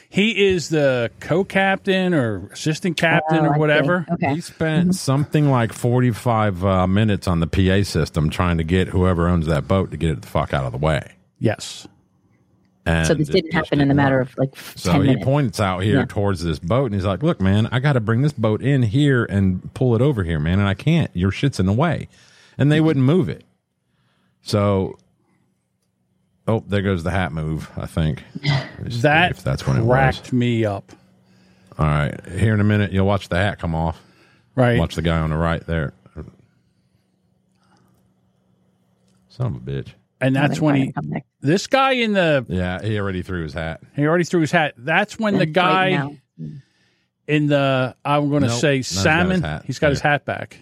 He 0.09 0.47
is 0.47 0.69
the 0.69 1.11
co-captain 1.19 2.15
or 2.15 2.47
assistant 2.53 2.97
captain 2.97 3.39
Oh, 3.45 3.49
or 3.49 3.55
see. 3.55 3.59
whatever. 3.59 4.07
Okay. 4.13 4.35
he 4.37 4.41
spent 4.41 4.95
something 4.95 5.51
like 5.51 5.73
45 5.73 6.65
uh, 6.65 6.87
minutes 6.87 7.27
on 7.27 7.41
the 7.41 7.49
pa 7.49 7.83
system 7.83 8.31
trying 8.31 8.59
to 8.59 8.65
get 8.65 8.87
whoever 8.89 9.27
owns 9.27 9.47
that 9.47 9.67
boat 9.67 9.91
to 9.91 9.97
get 9.97 10.11
it 10.11 10.23
the 10.23 10.29
fuck 10.29 10.55
out 10.55 10.65
of 10.65 10.71
the 10.71 10.79
way 10.79 11.15
Yes. 11.41 11.89
And 12.87 13.07
So 13.07 13.15
this 13.15 13.29
didn't 13.29 13.53
just 13.53 13.55
happen 13.67 13.81
in 13.81 13.91
a 13.91 13.95
matter 13.95 14.19
work. 14.19 14.29
of 14.33 14.39
like 14.39 14.57
so 14.77 14.93
10 14.93 15.05
he 15.05 15.17
points 15.25 15.59
out 15.61 15.81
here 15.83 16.01
Yeah. 16.01 16.05
towards 16.07 16.43
this 16.45 16.59
boat 16.59 16.87
and 16.87 16.95
he's 16.95 17.05
like 17.05 17.23
look 17.23 17.41
man 17.41 17.67
i 17.73 17.79
got 17.81 17.95
to 17.95 18.01
bring 18.01 18.23
this 18.23 18.33
boat 18.33 18.61
in 18.63 18.83
here 18.83 19.25
and 19.25 19.73
pull 19.75 19.95
it 19.95 20.03
over 20.03 20.23
here 20.25 20.39
man 20.39 20.59
and 20.59 20.69
i 20.69 20.75
can't. 20.75 21.11
Your 21.15 21.31
shit's 21.31 21.59
in 21.61 21.67
the 21.67 21.73
way. 21.73 22.09
And 22.59 22.71
they 22.71 22.81
wouldn't 22.81 23.05
move 23.05 23.29
it. 23.29 23.45
So 24.43 24.97
oh 26.47 26.63
there 26.69 26.83
goes 26.83 27.03
the 27.05 27.11
hat 27.11 27.33
move 27.33 27.71
i 27.77 27.87
think. 27.87 28.23
Let's 28.83 29.03
That 29.03 29.31
if 29.33 29.43
that's 29.43 29.67
when 29.67 29.77
it 29.79 29.83
was. 29.85 30.33
me 30.33 30.65
up. 30.65 30.93
all 31.79 31.87
right 31.87 32.21
here 32.29 32.53
in 32.55 32.61
a 32.61 32.65
minute 32.65 32.93
you'll 32.93 33.07
watch 33.07 33.29
the 33.31 33.37
hat 33.37 33.59
come 33.59 33.75
off. 33.75 34.01
Right. 34.55 34.79
watch 34.79 34.95
the 34.95 35.03
guy 35.03 35.19
on 35.19 35.31
the 35.31 35.37
right 35.37 35.67
there. 35.67 35.95
Son 39.29 39.47
of 39.47 39.55
a 39.57 39.59
bitch 39.59 39.95
and 40.27 40.35
that's 40.37 40.61
when 40.61 40.75
he 40.75 40.95
this 41.41 41.67
guy 41.67 41.93
in 41.93 42.13
the 42.13 42.45
yeah 42.49 42.83
he 42.83 42.99
already 42.99 43.23
threw 43.23 43.43
his 43.43 43.53
hat 43.53 43.81
he 43.97 44.07
already 44.07 44.25
threw 44.25 44.41
his 44.41 44.51
hat. 44.51 44.75
That's 44.77 45.19
when 45.19 45.39
the 45.39 45.47
guy 45.47 46.19
in 47.27 47.47
the 47.47 47.97
I'm 48.05 48.29
going 48.31 48.43
to 48.43 48.49
Nope. 48.49 48.59
say 48.61 48.69
No, 48.69 48.77
he's 48.77 48.93
got 48.93 48.97
his 48.97 49.03
salmon. 49.03 49.43
hat. 49.43 49.65
He's 49.67 49.79
got 49.79 49.91
his 49.91 50.01
hat 50.01 50.25
back. 50.25 50.59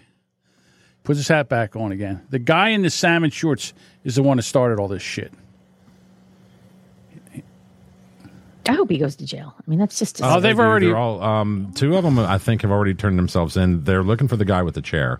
Puts 1.03 1.19
his 1.19 1.27
hat 1.27 1.49
back 1.49 1.75
on 1.75 1.91
again. 1.91 2.21
The 2.29 2.39
guy 2.39 2.69
in 2.69 2.81
the 2.81 2.89
salmon 2.89 3.29
shorts 3.31 3.73
is 4.05 4.15
the 4.15 4.23
one 4.23 4.37
that 4.37 4.43
started 4.43 4.79
all 4.79 4.87
this 4.87 5.01
shit. 5.03 5.33
I 8.65 8.71
hope 8.73 8.89
he 8.89 8.97
goes 8.97 9.17
to 9.17 9.25
jail. 9.25 9.53
I 9.57 9.69
mean, 9.69 9.79
that's 9.79 9.99
just. 9.99 10.21
Oh, 10.23 10.39
they've 10.39 10.55
They 10.55 10.63
already- 10.63 10.85
They're 10.87 10.95
all 10.95 11.21
um, 11.21 11.73
two 11.75 11.97
of 11.97 12.03
them. 12.05 12.17
I 12.17 12.37
think 12.37 12.61
have 12.61 12.71
already 12.71 12.93
turned 12.93 13.19
themselves 13.19 13.57
in. 13.57 13.83
They're 13.83 14.03
looking 14.03 14.29
for 14.29 14.37
the 14.37 14.45
guy 14.45 14.61
with 14.63 14.75
the 14.75 14.81
chair. 14.81 15.19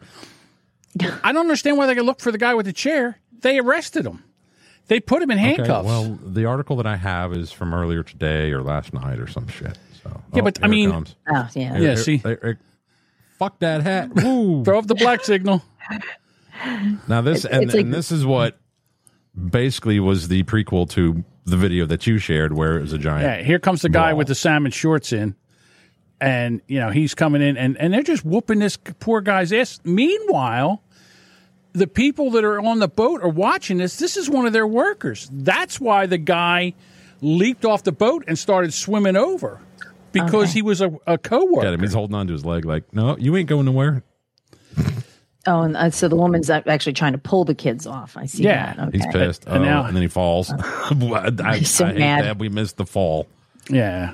I 1.23 1.34
don't 1.34 1.41
understand 1.41 1.77
why 1.77 1.88
they 1.88 1.95
could 1.95 2.06
look 2.06 2.21
for 2.21 2.32
the 2.32 2.38
guy 2.38 2.53
with 2.53 2.65
the 2.67 2.73
chair. 2.73 3.17
They 3.41 3.60
arrested 3.60 4.06
him. 4.06 4.23
They 4.88 5.00
put 5.00 5.22
him 5.22 5.32
in 5.32 5.38
handcuffs. 5.38 5.86
well, 5.86 6.19
the 6.24 6.46
article 6.46 6.76
that 6.78 6.86
I 6.86 6.96
have 6.98 7.34
is 7.34 7.52
from 7.52 7.74
earlier 7.74 8.04
today 8.04 8.52
or 8.52 8.62
last 8.62 8.93
night 8.93 9.19
or 9.19 9.28
some 9.28 9.48
shit. 9.48 9.78
So 10.04 10.22
Yeah, 10.34 10.41
oh, 10.41 10.43
but, 10.43 10.60
I 10.62 10.67
mean- 10.67 10.91
oh, 10.91 11.04
yeah. 11.32 11.48
Yeah, 11.56 11.78
Here- 11.78 11.98
see? 11.98 12.17
here- 12.17 12.39
here- 12.41 12.60
fuck 13.39 13.60
that 13.60 13.82
hat. 13.82 14.13
Woo. 14.24 14.63
Throw 14.63 14.78
up 14.80 14.88
the 14.88 14.96
black 14.96 15.24
signal. 15.24 15.63
now 17.08 17.22
this 17.22 17.46
and, 17.46 17.63
it's 17.63 17.74
like- 17.74 17.86
and 17.86 17.93
this 17.93 18.12
is 18.12 18.26
what 18.26 18.58
basically 19.50 20.00
was 20.00 20.28
the 20.28 20.43
prequel 20.43 20.89
to 20.91 21.24
the 21.46 21.58
video 21.58 21.86
that 21.86 22.06
you 22.08 22.17
shared, 22.19 22.54
where 22.54 22.78
it 22.78 22.82
was 22.82 22.93
a 22.93 22.98
giant. 22.98 23.24
Yeah, 23.24 23.41
here 23.46 23.60
comes 23.60 23.82
the 23.82 23.89
guy 23.89 24.10
Brawl. 24.10 24.17
with 24.19 24.28
the 24.28 24.36
salmon 24.36 24.72
shorts 24.72 25.12
in, 25.12 25.36
and 26.22 26.62
you 26.67 26.80
know 26.80 26.89
he's 26.91 27.15
coming 27.15 27.41
in, 27.41 27.58
and 27.58 27.78
and 27.78 27.93
they're 27.93 28.04
just 28.04 28.24
whooping 28.24 28.60
this 28.60 28.78
poor 28.78 29.19
guy's 29.22 29.52
ass. 29.52 29.80
Meanwhile, 29.84 30.83
the 31.73 31.88
people 31.88 32.31
that 32.31 32.43
are 32.43 32.59
on 32.59 32.79
the 32.79 32.88
boat 32.88 33.21
are 33.23 33.29
watching 33.29 33.77
this. 33.77 33.97
This 33.97 34.15
is 34.17 34.29
one 34.29 34.45
of 34.45 34.53
their 34.53 34.67
workers. 34.67 35.27
That's 35.31 35.79
why 35.81 36.05
the 36.05 36.17
guy 36.17 36.73
leaped 37.21 37.65
off 37.65 37.83
the 37.83 37.91
boat 37.91 38.23
and 38.27 38.38
started 38.38 38.73
swimming 38.73 39.15
over 39.15 39.59
because 40.12 40.43
Okay. 40.49 40.51
he 40.53 40.62
was 40.62 40.81
a, 40.81 40.91
a 41.07 41.17
coworker. 41.17 41.63
Got 41.65 41.73
him. 41.73 41.79
He's 41.81 41.93
holding 41.93 42.15
on 42.15 42.27
to 42.27 42.33
his 42.33 42.45
leg, 42.45 42.65
like, 42.65 42.93
no, 42.93 43.17
you 43.17 43.36
ain't 43.36 43.49
going 43.49 43.65
nowhere. 43.65 44.03
Oh, 45.45 45.63
and 45.63 45.75
uh, 45.75 45.89
so 45.89 46.07
the 46.07 46.15
woman's 46.15 46.49
actually 46.49 46.93
trying 46.93 47.12
to 47.12 47.17
pull 47.17 47.43
the 47.43 47.53
kids 47.55 47.86
off. 47.86 48.15
I 48.15 48.27
see 48.27 48.43
Yeah, 48.43 48.73
that. 48.75 48.88
Okay. 48.88 48.97
He's 48.99 49.07
pissed. 49.07 49.45
And 49.45 49.57
oh, 49.63 49.65
now- 49.65 49.86
and 49.86 49.95
then 49.95 50.01
he 50.01 50.07
falls. 50.07 50.49
I, 50.59 51.31
I, 51.43 51.57
He's 51.57 51.69
so 51.69 51.86
I 51.86 51.89
hate 51.89 51.99
mad. 51.99 52.23
that 52.25 52.39
we 52.39 52.47
missed 52.49 52.77
the 52.77 52.86
fall. 52.86 53.27
Yeah, 53.69 54.13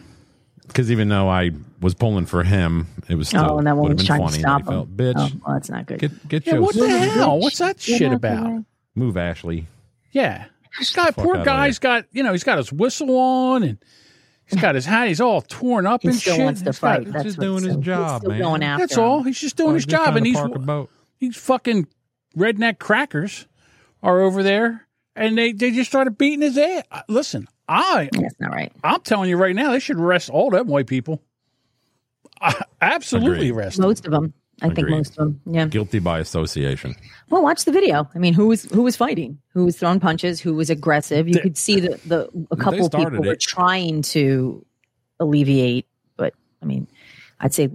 Because 0.70 0.92
even 0.92 1.10
though 1.10 1.28
I 1.30 1.52
was 1.82 1.94
pulling 1.94 2.26
for 2.26 2.44
him, 2.44 2.88
it 3.10 3.16
was 3.16 3.28
still 3.28 3.46
Oh, 3.52 3.58
and 3.58 3.68
that 3.68 3.76
would 3.76 3.90
have 3.92 3.98
woman's 3.98 4.02
been 4.02 4.08
trying 4.08 4.20
to 4.22 4.28
funny. 4.28 4.40
stop 4.40 4.62
him. 4.62 4.68
felt, 4.68 4.96
Bitch, 4.98 5.14
Oh, 5.18 5.30
well, 5.46 5.54
that's 5.56 5.70
not 5.70 5.86
good. 5.86 6.00
get 6.00 6.28
get 6.30 6.48
yeah. 6.48 6.54
your 6.54 6.62
What 6.64 6.76
the 6.76 6.90
hell? 6.90 7.40
What's 7.40 7.58
that 7.60 7.80
shit 7.82 8.12
about? 8.14 8.64
move, 8.96 9.18
Ashley. 9.18 9.68
Yeah, 10.12 10.46
this 10.78 10.92
guy, 10.96 11.06
fuck 11.12 11.16
poor 11.26 11.36
outta 11.36 11.46
guy's 11.46 11.80
got 11.80 12.06
you 12.12 12.24
know 12.24 12.32
he's 12.32 12.44
got 12.44 12.58
his 12.58 12.72
whistle 12.72 13.16
on 13.18 13.64
and. 13.64 13.78
He's 14.52 14.60
got 14.60 14.74
his 14.74 14.84
hat. 14.88 15.08
He's 15.08 15.22
all 15.22 15.42
torn 15.44 15.86
up 15.86 16.02
He 16.02 16.08
and 16.08 16.18
still 16.18 16.36
shit. 16.36 16.44
wants 16.44 16.62
to 16.64 16.70
He's 16.70 16.80
got- 16.80 16.98
fight. 17.04 17.12
That's 17.14 17.24
just 17.24 17.38
what's 17.38 17.46
doing 17.62 17.64
his 17.66 17.76
job, 17.86 18.10
he's 18.14 18.18
still 18.22 18.30
man. 18.32 18.40
Going 18.40 18.64
after 18.64 18.82
That's 18.88 18.98
him. 18.98 19.04
all. 19.04 19.22
He's 19.22 19.40
just 19.40 19.56
doing 19.58 19.76
his 19.76 19.86
Just 19.86 20.04
job, 20.06 20.16
and 20.16 20.26
he's 20.26 20.34
these 20.38 20.42
park 20.42 20.56
a 20.56 20.60
boat. 20.60 20.90
these 21.20 21.36
fucking 21.38 21.88
redneck 22.36 22.80
crackers 22.80 23.46
are 24.02 24.22
over 24.22 24.42
there, 24.42 24.88
and 25.16 25.38
they 25.38 25.52
they 25.52 25.70
just 25.70 25.92
started 25.92 26.18
beating 26.18 26.42
his 26.42 26.58
ass. 26.58 26.84
Uh, 26.92 27.02
Listen, 27.08 27.48
I 27.72 28.10
That's 28.12 28.40
not 28.40 28.52
right. 28.52 28.72
I'm 28.84 29.00
telling 29.02 29.30
you 29.30 29.38
right 29.38 29.56
now, 29.56 29.72
they 29.72 29.80
should 29.80 29.98
arrest 30.00 30.30
all 30.32 30.50
them 30.50 30.68
white 30.68 30.88
people. 30.88 31.22
Absolutely 32.82 33.50
Agreed. 33.50 33.52
arrest 33.52 33.78
them. 33.78 33.86
Most 33.86 34.06
of 34.06 34.12
them. 34.12 34.34
I 34.62 34.70
think 34.70 34.90
most 34.90 35.12
of 35.12 35.16
them. 35.18 35.42
Yeah. 35.46 35.68
Guilty 35.68 36.00
by 36.00 36.20
association. 36.20 36.96
Well, 37.30 37.42
watch 37.44 37.64
the 37.66 37.72
video. 37.72 38.10
I 38.14 38.18
mean, 38.20 38.34
who 38.34 38.48
was 38.48 38.64
who 38.66 38.82
was 38.82 38.96
fighting? 38.98 39.38
Who 39.54 39.66
was 39.66 39.78
throwing 39.78 40.00
punches? 40.02 40.42
Who 40.42 40.54
was 40.56 40.70
aggressive? 40.70 41.28
You 41.28 41.36
The- 41.36 41.42
could 41.42 41.58
see 41.58 41.80
the 41.80 42.00
the 42.06 42.30
a 42.52 42.58
couple 42.58 42.80
of 42.80 42.86
started 42.88 43.12
people 43.12 43.26
were 43.26 43.36
trying 43.36 44.02
to 44.04 44.66
alleviate, 45.20 45.86
but 46.18 46.34
I 46.62 46.66
mean, 46.66 46.88
I'd 47.40 47.54
say 47.54 47.70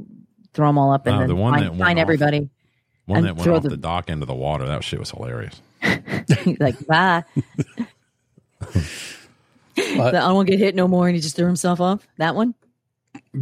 throw 0.52 0.66
them 0.66 0.76
all 0.78 0.92
up 0.92 1.06
and 1.06 1.16
Uh, 1.16 1.18
then 1.20 1.28
the 1.28 1.36
one 1.36 1.52
that 1.54 1.58
find, 1.60 1.70
went 1.70 1.82
find 1.82 1.98
off- 1.98 2.02
everybody. 2.02 2.50
One 3.06 3.22
that 3.24 3.36
went 3.36 3.48
off 3.50 3.62
the- 3.62 3.68
the 3.70 3.76
dock 3.76 4.10
into 4.10 4.26
the 4.26 4.34
water. 4.34 4.66
That 4.66 4.82
shit 4.84 4.98
was 4.98 5.10
hilarious. 5.10 5.60
like 6.58 6.86
bye. 6.86 7.24
The, 9.76 10.20
I 10.22 10.32
won't 10.32 10.48
get 10.48 10.58
hit 10.58 10.74
no 10.74 10.86
more, 10.88 11.06
and 11.06 11.14
he 11.14 11.20
just 11.20 11.36
threw 11.36 11.46
himself 11.46 11.80
off. 11.80 12.06
That 12.18 12.34
one. 12.34 12.54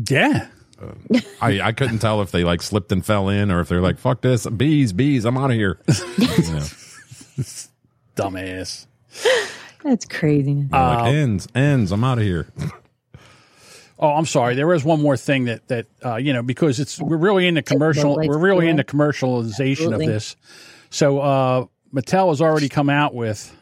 Yeah. 0.08 0.48
I, 1.40 1.60
I 1.60 1.72
couldn't 1.72 2.00
tell 2.00 2.22
if 2.22 2.30
they 2.32 2.42
like 2.44 2.60
slipped 2.62 2.90
and 2.90 3.04
fell 3.04 3.28
in 3.28 3.50
or 3.50 3.60
if 3.60 3.68
they're 3.68 3.80
like, 3.80 3.98
fuck 3.98 4.20
this, 4.20 4.46
bees, 4.46 4.92
bees, 4.92 5.24
I'm 5.24 5.36
out 5.38 5.50
of 5.50 5.56
here. 5.56 5.78
You 5.86 5.94
know, 6.26 6.66
Dumbass. 8.16 8.86
That's 9.84 10.04
crazy. 10.04 10.54
they're 10.54 10.80
like, 10.80 11.12
ends, 11.12 11.48
ends, 11.54 11.92
I'm 11.92 12.04
out 12.04 12.18
of 12.18 12.24
here. 12.24 12.48
Oh, 13.98 14.10
I'm 14.10 14.26
sorry. 14.26 14.56
There 14.56 14.66
was 14.66 14.84
one 14.84 15.00
more 15.00 15.16
thing 15.16 15.44
that 15.44 15.68
that 15.68 15.86
uh, 16.04 16.16
you 16.16 16.32
know 16.32 16.42
because 16.42 16.80
it's 16.80 17.00
we're 17.00 17.16
really 17.16 17.46
into 17.46 17.62
commercial. 17.62 18.16
Lights 18.16 18.28
We're 18.28 18.38
really 18.38 18.56
Blu-ray. 18.66 18.70
into 18.70 18.82
commercialization 18.84 19.70
Absolutely. 19.70 20.06
of 20.06 20.12
this. 20.12 20.36
So 20.90 21.20
uh, 21.20 21.66
Mattel 21.94 22.30
has 22.30 22.40
already 22.40 22.68
come 22.68 22.90
out 22.90 23.14
with 23.14 23.54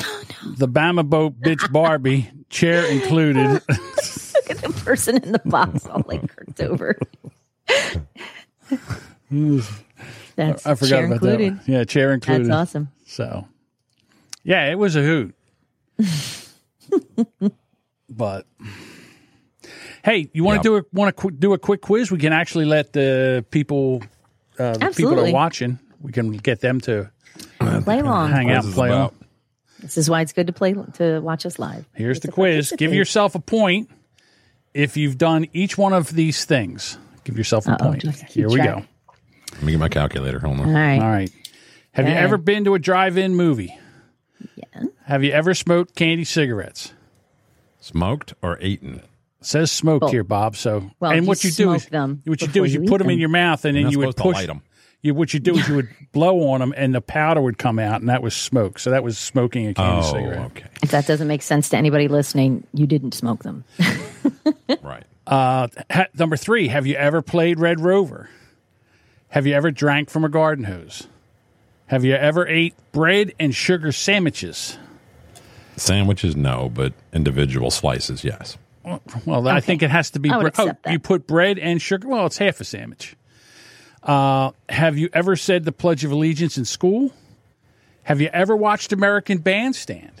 Oh, 0.00 0.24
the 0.56 0.68
Bama 0.68 1.08
Boat 1.08 1.40
Bitch 1.40 1.70
Barbie 1.72 2.30
chair 2.50 2.84
included. 2.86 3.46
Look 3.68 4.50
at 4.50 4.58
the 4.58 4.72
person 4.84 5.16
in 5.22 5.32
the 5.32 5.40
box 5.44 5.86
all 5.86 6.02
like 6.06 6.28
crooked 6.34 6.60
over. 6.62 6.96
That's 10.36 10.66
I 10.66 10.74
forgot 10.74 10.88
chair 10.88 11.04
about 11.06 11.12
included. 11.14 11.52
that. 11.54 11.56
One. 11.56 11.62
Yeah, 11.66 11.84
chair 11.84 12.12
included. 12.12 12.46
That's 12.46 12.54
awesome. 12.70 12.88
So, 13.06 13.46
yeah, 14.44 14.70
it 14.70 14.78
was 14.78 14.94
a 14.96 15.02
hoot. 15.02 15.34
but 18.08 18.46
hey, 20.04 20.30
you 20.32 20.44
want 20.44 20.56
Yep. 20.58 20.62
to 20.62 20.68
do 20.68 20.76
a 20.76 20.82
want 20.92 21.16
to 21.16 21.20
qu- 21.22 21.30
do 21.32 21.52
a 21.54 21.58
quick 21.58 21.80
quiz? 21.80 22.10
We 22.10 22.18
can 22.18 22.32
actually 22.32 22.64
let 22.66 22.92
the 22.92 23.44
people, 23.50 24.02
uh, 24.58 24.74
the 24.74 24.94
people 24.96 25.16
that 25.16 25.28
are 25.28 25.32
watching, 25.32 25.78
we 26.00 26.12
can 26.12 26.30
get 26.32 26.60
them 26.60 26.80
to 26.82 27.10
Play 27.58 27.98
along. 28.00 28.30
hang 28.30 28.50
out 28.52 28.64
and 28.64 28.72
play. 28.74 28.88
about- 28.88 28.96
along. 28.98 29.14
This 29.80 29.96
is 29.96 30.10
why 30.10 30.22
it's 30.22 30.32
good 30.32 30.46
to 30.48 30.52
play 30.52 30.74
to 30.94 31.20
watch 31.20 31.46
us 31.46 31.58
live. 31.58 31.86
Here's 31.94 32.20
the 32.20 32.30
quiz. 32.32 32.72
Give 32.76 32.92
yourself 32.92 33.34
a 33.34 33.38
point 33.40 33.90
if 34.74 34.96
you've 34.96 35.18
done 35.18 35.46
each 35.52 35.78
one 35.78 35.92
of 35.92 36.12
these 36.14 36.44
things. 36.44 36.98
Give 37.24 37.36
yourself 37.38 37.66
a 37.66 37.72
Uh-oh, 37.72 37.84
point. 37.84 38.02
Here 38.28 38.48
we 38.48 38.56
track. 38.56 38.76
go. 38.80 38.84
Let 39.54 39.62
me 39.62 39.72
get 39.72 39.78
my 39.80 39.88
calculator. 39.88 40.38
Hold 40.40 40.60
on. 40.60 40.70
right. 40.72 41.00
All 41.00 41.08
right. 41.08 41.30
Have 41.92 42.06
you 42.08 42.14
ever 42.14 42.36
been 42.36 42.64
to 42.64 42.74
a 42.74 42.78
drive-in 42.78 43.34
movie? 43.34 43.76
Yeah. 44.56 44.82
Have 45.04 45.24
you 45.24 45.32
ever 45.32 45.54
smoked 45.54 45.94
candy 45.96 46.24
cigarettes? 46.24 46.92
Smoked 47.80 48.34
or 48.42 48.58
eaten? 48.60 48.96
It 49.40 49.46
says 49.46 49.70
smoked 49.72 50.02
Both. 50.02 50.10
here, 50.12 50.24
Bob. 50.24 50.56
So, 50.56 50.90
Well, 51.00 51.12
and 51.12 51.22
you 51.24 51.28
what 51.28 51.42
you 51.44 51.50
do 51.50 51.72
is 51.72 51.86
them 51.86 52.22
what 52.24 52.40
you 52.42 52.48
do 52.48 52.64
is 52.64 52.74
you, 52.74 52.82
you 52.82 52.88
put 52.88 53.00
eat 53.00 53.04
them 53.04 53.10
in 53.10 53.18
your 53.18 53.28
mouth, 53.28 53.64
and 53.64 53.76
then 53.76 53.82
You're 53.82 53.86
not 53.86 53.92
you 53.92 53.98
would 54.00 54.16
push. 54.16 54.34
to 54.36 54.38
light 54.40 54.46
them. 54.48 54.62
You 55.00 55.14
what 55.14 55.32
you 55.32 55.38
do 55.40 55.56
is 55.56 55.68
you 55.68 55.76
would 55.76 55.88
blow 56.12 56.48
on 56.50 56.60
them, 56.60 56.74
and 56.76 56.94
the 56.94 57.00
powder 57.00 57.40
would 57.40 57.56
come 57.58 57.78
out, 57.78 58.00
and 58.00 58.08
that 58.08 58.22
was 58.22 58.34
smoke. 58.34 58.78
So 58.80 58.90
that 58.90 59.04
was 59.04 59.16
smoking 59.16 59.66
a 59.68 59.74
candy 59.74 60.06
Oh, 60.06 60.12
cigarette. 60.12 60.38
okay. 60.46 60.66
If 60.82 60.90
that 60.90 61.06
doesn't 61.06 61.28
make 61.28 61.42
sense 61.42 61.68
to 61.68 61.76
anybody 61.76 62.08
listening, 62.08 62.66
you 62.74 62.86
didn't 62.86 63.12
smoke 63.14 63.42
them. 63.44 63.64
Right. 64.82 65.04
Uh, 65.26 65.68
ha- 65.90 66.06
number 66.18 66.36
three, 66.36 66.68
have 66.68 66.86
you 66.86 66.94
ever 66.94 67.22
played 67.22 67.58
Red 67.58 67.80
Rover? 67.80 68.28
Have 69.30 69.46
you 69.46 69.54
ever 69.54 69.70
drank 69.70 70.08
from 70.10 70.24
a 70.24 70.28
garden 70.28 70.64
hose? 70.64 71.06
Have 71.86 72.04
you 72.04 72.14
ever 72.14 72.46
ate 72.46 72.74
bread 72.92 73.32
and 73.40 73.54
sugar 73.54 73.92
sandwiches? 73.92 74.78
Sandwiches, 75.76 76.36
no, 76.36 76.68
but 76.72 76.92
individual 77.12 77.70
slices, 77.70 78.24
yes. 78.24 78.58
Well, 79.26 79.48
I 79.48 79.60
think 79.60 79.82
it 79.82 79.90
has 79.90 80.10
to 80.12 80.18
be. 80.18 80.30
I 80.30 80.38
bre- 80.38 80.44
oh, 80.44 80.46
accept 80.48 80.82
that. 80.84 80.92
you 80.92 80.98
put 80.98 81.26
bread 81.26 81.58
and 81.58 81.80
sugar. 81.80 82.08
Well, 82.08 82.26
it's 82.26 82.38
half 82.38 82.60
a 82.60 82.64
sandwich. 82.64 83.16
Uh, 84.02 84.52
have 84.68 84.96
you 84.96 85.08
ever 85.12 85.36
said 85.36 85.64
the 85.64 85.72
Pledge 85.72 86.04
of 86.04 86.12
Allegiance 86.12 86.56
in 86.56 86.64
school? 86.64 87.12
Have 88.04 88.20
you 88.20 88.28
ever 88.32 88.56
watched 88.56 88.92
American 88.92 89.38
Bandstand? 89.38 90.12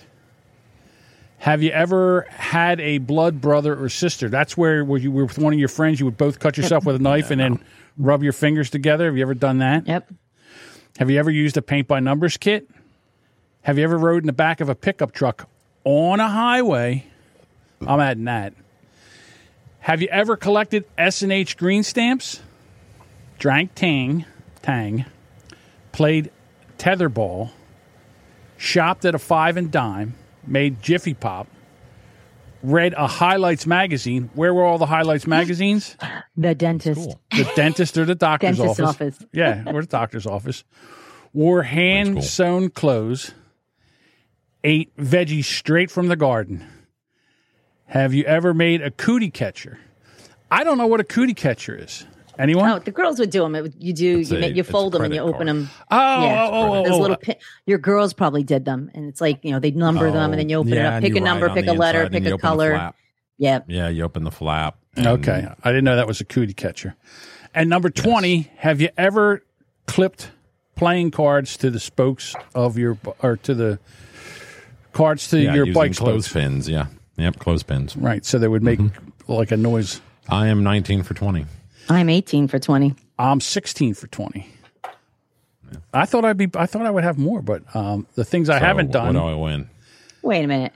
Have 1.38 1.62
you 1.62 1.70
ever 1.70 2.22
had 2.30 2.80
a 2.80 2.98
blood 2.98 3.40
brother 3.40 3.80
or 3.80 3.88
sister? 3.88 4.28
That's 4.28 4.56
where, 4.56 4.84
where 4.84 4.98
you 4.98 5.12
were 5.12 5.24
with 5.24 5.38
one 5.38 5.52
of 5.52 5.58
your 5.58 5.68
friends. 5.68 6.00
You 6.00 6.06
would 6.06 6.16
both 6.16 6.40
cut 6.40 6.56
yourself 6.56 6.84
with 6.84 6.96
a 6.96 6.98
knife 7.02 7.30
and 7.30 7.40
then 7.40 7.64
rub 7.96 8.22
your 8.24 8.32
fingers 8.32 8.70
together. 8.70 9.06
Have 9.06 9.16
you 9.16 9.22
ever 9.22 9.34
done 9.34 9.58
that? 9.58 9.86
Yep. 9.86 10.12
Have 10.98 11.10
you 11.10 11.18
ever 11.18 11.30
used 11.30 11.56
a 11.56 11.62
paint 11.62 11.86
by 11.86 12.00
numbers 12.00 12.36
kit? 12.36 12.68
Have 13.62 13.78
you 13.78 13.84
ever 13.84 13.96
rode 13.96 14.24
in 14.24 14.26
the 14.26 14.32
back 14.32 14.60
of 14.60 14.68
a 14.68 14.74
pickup 14.74 15.12
truck 15.12 15.48
on 15.84 16.18
a 16.18 16.28
highway? 16.28 17.04
I'm 17.86 18.00
adding 18.00 18.24
that. 18.24 18.54
Have 19.78 20.02
you 20.02 20.08
ever 20.08 20.36
collected 20.36 20.84
S 20.98 21.22
and 21.22 21.30
H 21.32 21.56
green 21.56 21.84
stamps? 21.84 22.40
Drank 23.38 23.74
Tang, 23.74 24.24
Tang, 24.62 25.04
played 25.92 26.30
tetherball, 26.78 27.50
shopped 28.56 29.04
at 29.04 29.14
a 29.14 29.18
five 29.18 29.56
and 29.56 29.70
dime, 29.70 30.14
made 30.46 30.82
Jiffy 30.82 31.14
Pop, 31.14 31.46
read 32.62 32.94
a 32.94 33.06
highlights 33.06 33.66
magazine. 33.66 34.30
Where 34.34 34.52
were 34.52 34.64
all 34.64 34.78
the 34.78 34.86
highlights 34.86 35.26
magazines? 35.26 35.96
The 36.36 36.54
dentist. 36.54 37.16
the 37.30 37.50
dentist 37.54 37.96
or 37.96 38.04
the 38.04 38.14
doctor's 38.16 38.58
Dentist's 38.58 38.80
office. 38.80 39.16
office. 39.16 39.26
Yeah, 39.32 39.62
or 39.66 39.82
the 39.82 39.86
doctor's 39.88 40.26
office. 40.26 40.64
Wore 41.32 41.62
hand 41.62 42.24
sewn 42.24 42.70
clothes. 42.70 43.32
Ate 44.64 44.94
veggies 44.96 45.44
straight 45.44 45.90
from 45.90 46.08
the 46.08 46.16
garden. 46.16 46.66
Have 47.86 48.12
you 48.12 48.24
ever 48.24 48.52
made 48.52 48.82
a 48.82 48.90
cootie 48.90 49.30
catcher? 49.30 49.78
I 50.50 50.64
don't 50.64 50.78
know 50.78 50.88
what 50.88 50.98
a 51.00 51.04
cootie 51.04 51.34
catcher 51.34 51.76
is. 51.76 52.04
Anyone? 52.38 52.70
Oh, 52.70 52.78
the 52.78 52.90
girls 52.92 53.18
would 53.18 53.30
do 53.30 53.42
them. 53.42 53.54
It, 53.56 53.74
you 53.78 53.92
do. 53.92 54.18
It's 54.20 54.30
you 54.30 54.36
a- 54.36 54.40
make, 54.40 54.54
you 54.56 54.62
fold 54.62 54.92
them 54.92 55.02
and 55.02 55.12
you 55.12 55.20
credit 55.20 55.34
open 55.34 55.46
card. 55.48 55.56
them. 55.58 55.70
Oh, 55.90 56.22
Yeah. 56.24 56.44
oh, 56.44 56.50
oh, 56.52 56.74
oh, 56.74 56.84
Those 56.84 56.92
oh. 56.92 56.98
little 57.00 57.16
pin, 57.16 57.36
your 57.66 57.78
girls 57.78 58.12
probably 58.12 58.42
did 58.44 58.64
them, 58.64 58.90
and 58.94 59.08
it's 59.08 59.20
like 59.20 59.44
you 59.44 59.50
know 59.50 59.58
they 59.58 59.70
number 59.72 60.10
them 60.10 60.30
and 60.32 60.38
then 60.40 60.48
you 60.48 60.56
open 60.58 60.72
it 60.72 60.78
up, 60.84 61.02
pick 61.02 61.16
a 61.16 61.20
number, 61.20 61.48
pick 61.50 61.66
a 61.66 61.72
letter, 61.72 62.08
pick 62.08 62.24
a 62.26 62.38
color. 62.38 62.70
flap. 62.74 62.96
Yep. 63.38 63.64
Yeah, 63.68 63.88
you 63.88 64.02
open 64.04 64.24
the 64.24 64.30
flap. 64.30 64.76
and- 64.96 65.06
Okay, 65.06 65.46
I 65.62 65.68
didn't 65.70 65.84
know 65.84 65.96
that 65.96 66.06
was 66.06 66.20
a 66.20 66.24
cootie 66.24 66.54
catcher. 66.54 66.94
And 67.54 67.68
number 67.70 67.90
twenty, 67.90 68.50
have 68.58 68.80
you 68.80 68.90
ever 68.96 69.42
clipped 69.86 70.30
playing 70.76 71.10
cards 71.10 71.56
to 71.56 71.70
the 71.70 71.80
spokes 71.80 72.34
of 72.54 72.78
your 72.78 72.98
or 73.22 73.36
to 73.38 73.54
the 73.54 73.78
cards 74.92 75.28
to 75.28 75.40
Yeah, 75.40 75.54
your 75.54 75.66
bike 75.72 75.94
spokes? 75.94 75.98
clothespins. 76.28 76.68
Yeah. 76.68 76.86
Yep, 77.16 77.38
clothespins. 77.40 77.96
Right, 77.96 78.24
so 78.24 78.38
they 78.38 78.46
would 78.48 78.62
make 78.62 78.78
Mm-hmm. 78.78 79.32
like 79.32 79.50
a 79.50 79.56
noise. 79.56 80.00
I 80.28 80.46
am 80.48 80.62
19 80.62 81.02
for 81.02 81.14
20. 81.14 81.46
I'm 81.88 82.08
18 82.08 82.48
for 82.48 82.58
20. 82.58 82.94
I'm 83.18 83.40
16 83.40 83.94
for 83.94 84.06
20. 84.08 84.46
I 85.92 86.06
thought 86.06 86.24
I'd 86.24 86.36
be. 86.36 86.48
I 86.54 86.66
thought 86.66 86.86
I 86.86 86.90
would 86.90 87.04
have 87.04 87.18
more, 87.18 87.42
but 87.42 87.62
um, 87.76 88.06
the 88.14 88.24
things 88.24 88.48
I 88.48 88.58
So 88.58 88.64
haven't 88.64 88.90
done. 88.90 89.14
What 89.14 89.20
do 89.20 89.26
I 89.28 89.34
win? 89.34 89.68
Wait 90.22 90.44
a 90.44 90.46
minute. 90.48 90.72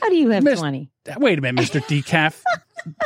How 0.00 0.08
do 0.08 0.16
you 0.16 0.30
have 0.30 0.42
Miss- 0.42 0.58
20? 0.58 0.90
Wait 1.18 1.38
a 1.38 1.42
minute, 1.42 1.60
Mister 1.60 1.80
Decaf. 1.80 2.40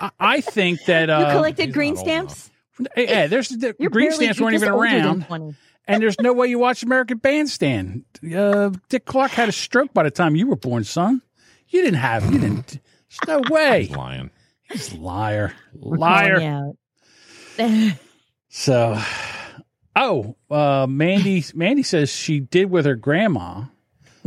I, 0.00 0.10
I 0.20 0.40
think 0.40 0.84
that 0.84 1.08
You 1.08 1.14
uh, 1.14 1.32
collected 1.32 1.72
green 1.72 1.96
stamps? 1.96 2.50
hey, 2.94 3.06
hey, 3.06 3.26
there's 3.26 3.48
the 3.48 3.74
You're 3.78 3.90
green 3.90 4.10
barely- 4.10 4.24
stamps 4.26 4.40
weren't 4.40 4.54
even 4.54 4.68
around, 4.68 5.56
and 5.88 6.02
there's 6.02 6.18
no 6.20 6.32
way 6.32 6.46
you 6.46 6.58
watched 6.58 6.82
American 6.84 7.18
Bandstand. 7.18 8.04
Uh, 8.34 8.70
Dick 8.88 9.04
Clark 9.04 9.32
had 9.32 9.48
a 9.48 9.52
stroke 9.52 9.92
by 9.94 10.02
the 10.04 10.10
time 10.10 10.36
you 10.36 10.46
were 10.46 10.56
born, 10.56 10.84
son. 10.84 11.22
You 11.68 11.82
didn't 11.82 11.98
have. 12.00 12.32
You 12.32 12.38
didn't. 12.38 12.78
There's 13.26 13.42
no 13.42 13.54
way. 13.54 13.84
He's 13.86 13.96
lying. 13.96 14.30
He's 14.70 14.92
liar, 14.94 15.52
We're 15.74 15.96
liar. 15.98 16.74
calling. 17.58 17.92
So, 18.48 19.00
oh, 19.94 20.36
uh, 20.50 20.86
Mandy. 20.88 21.44
Mandy 21.54 21.82
says 21.82 22.10
she 22.10 22.40
did 22.40 22.70
with 22.70 22.84
her 22.86 22.94
grandma. 22.96 23.64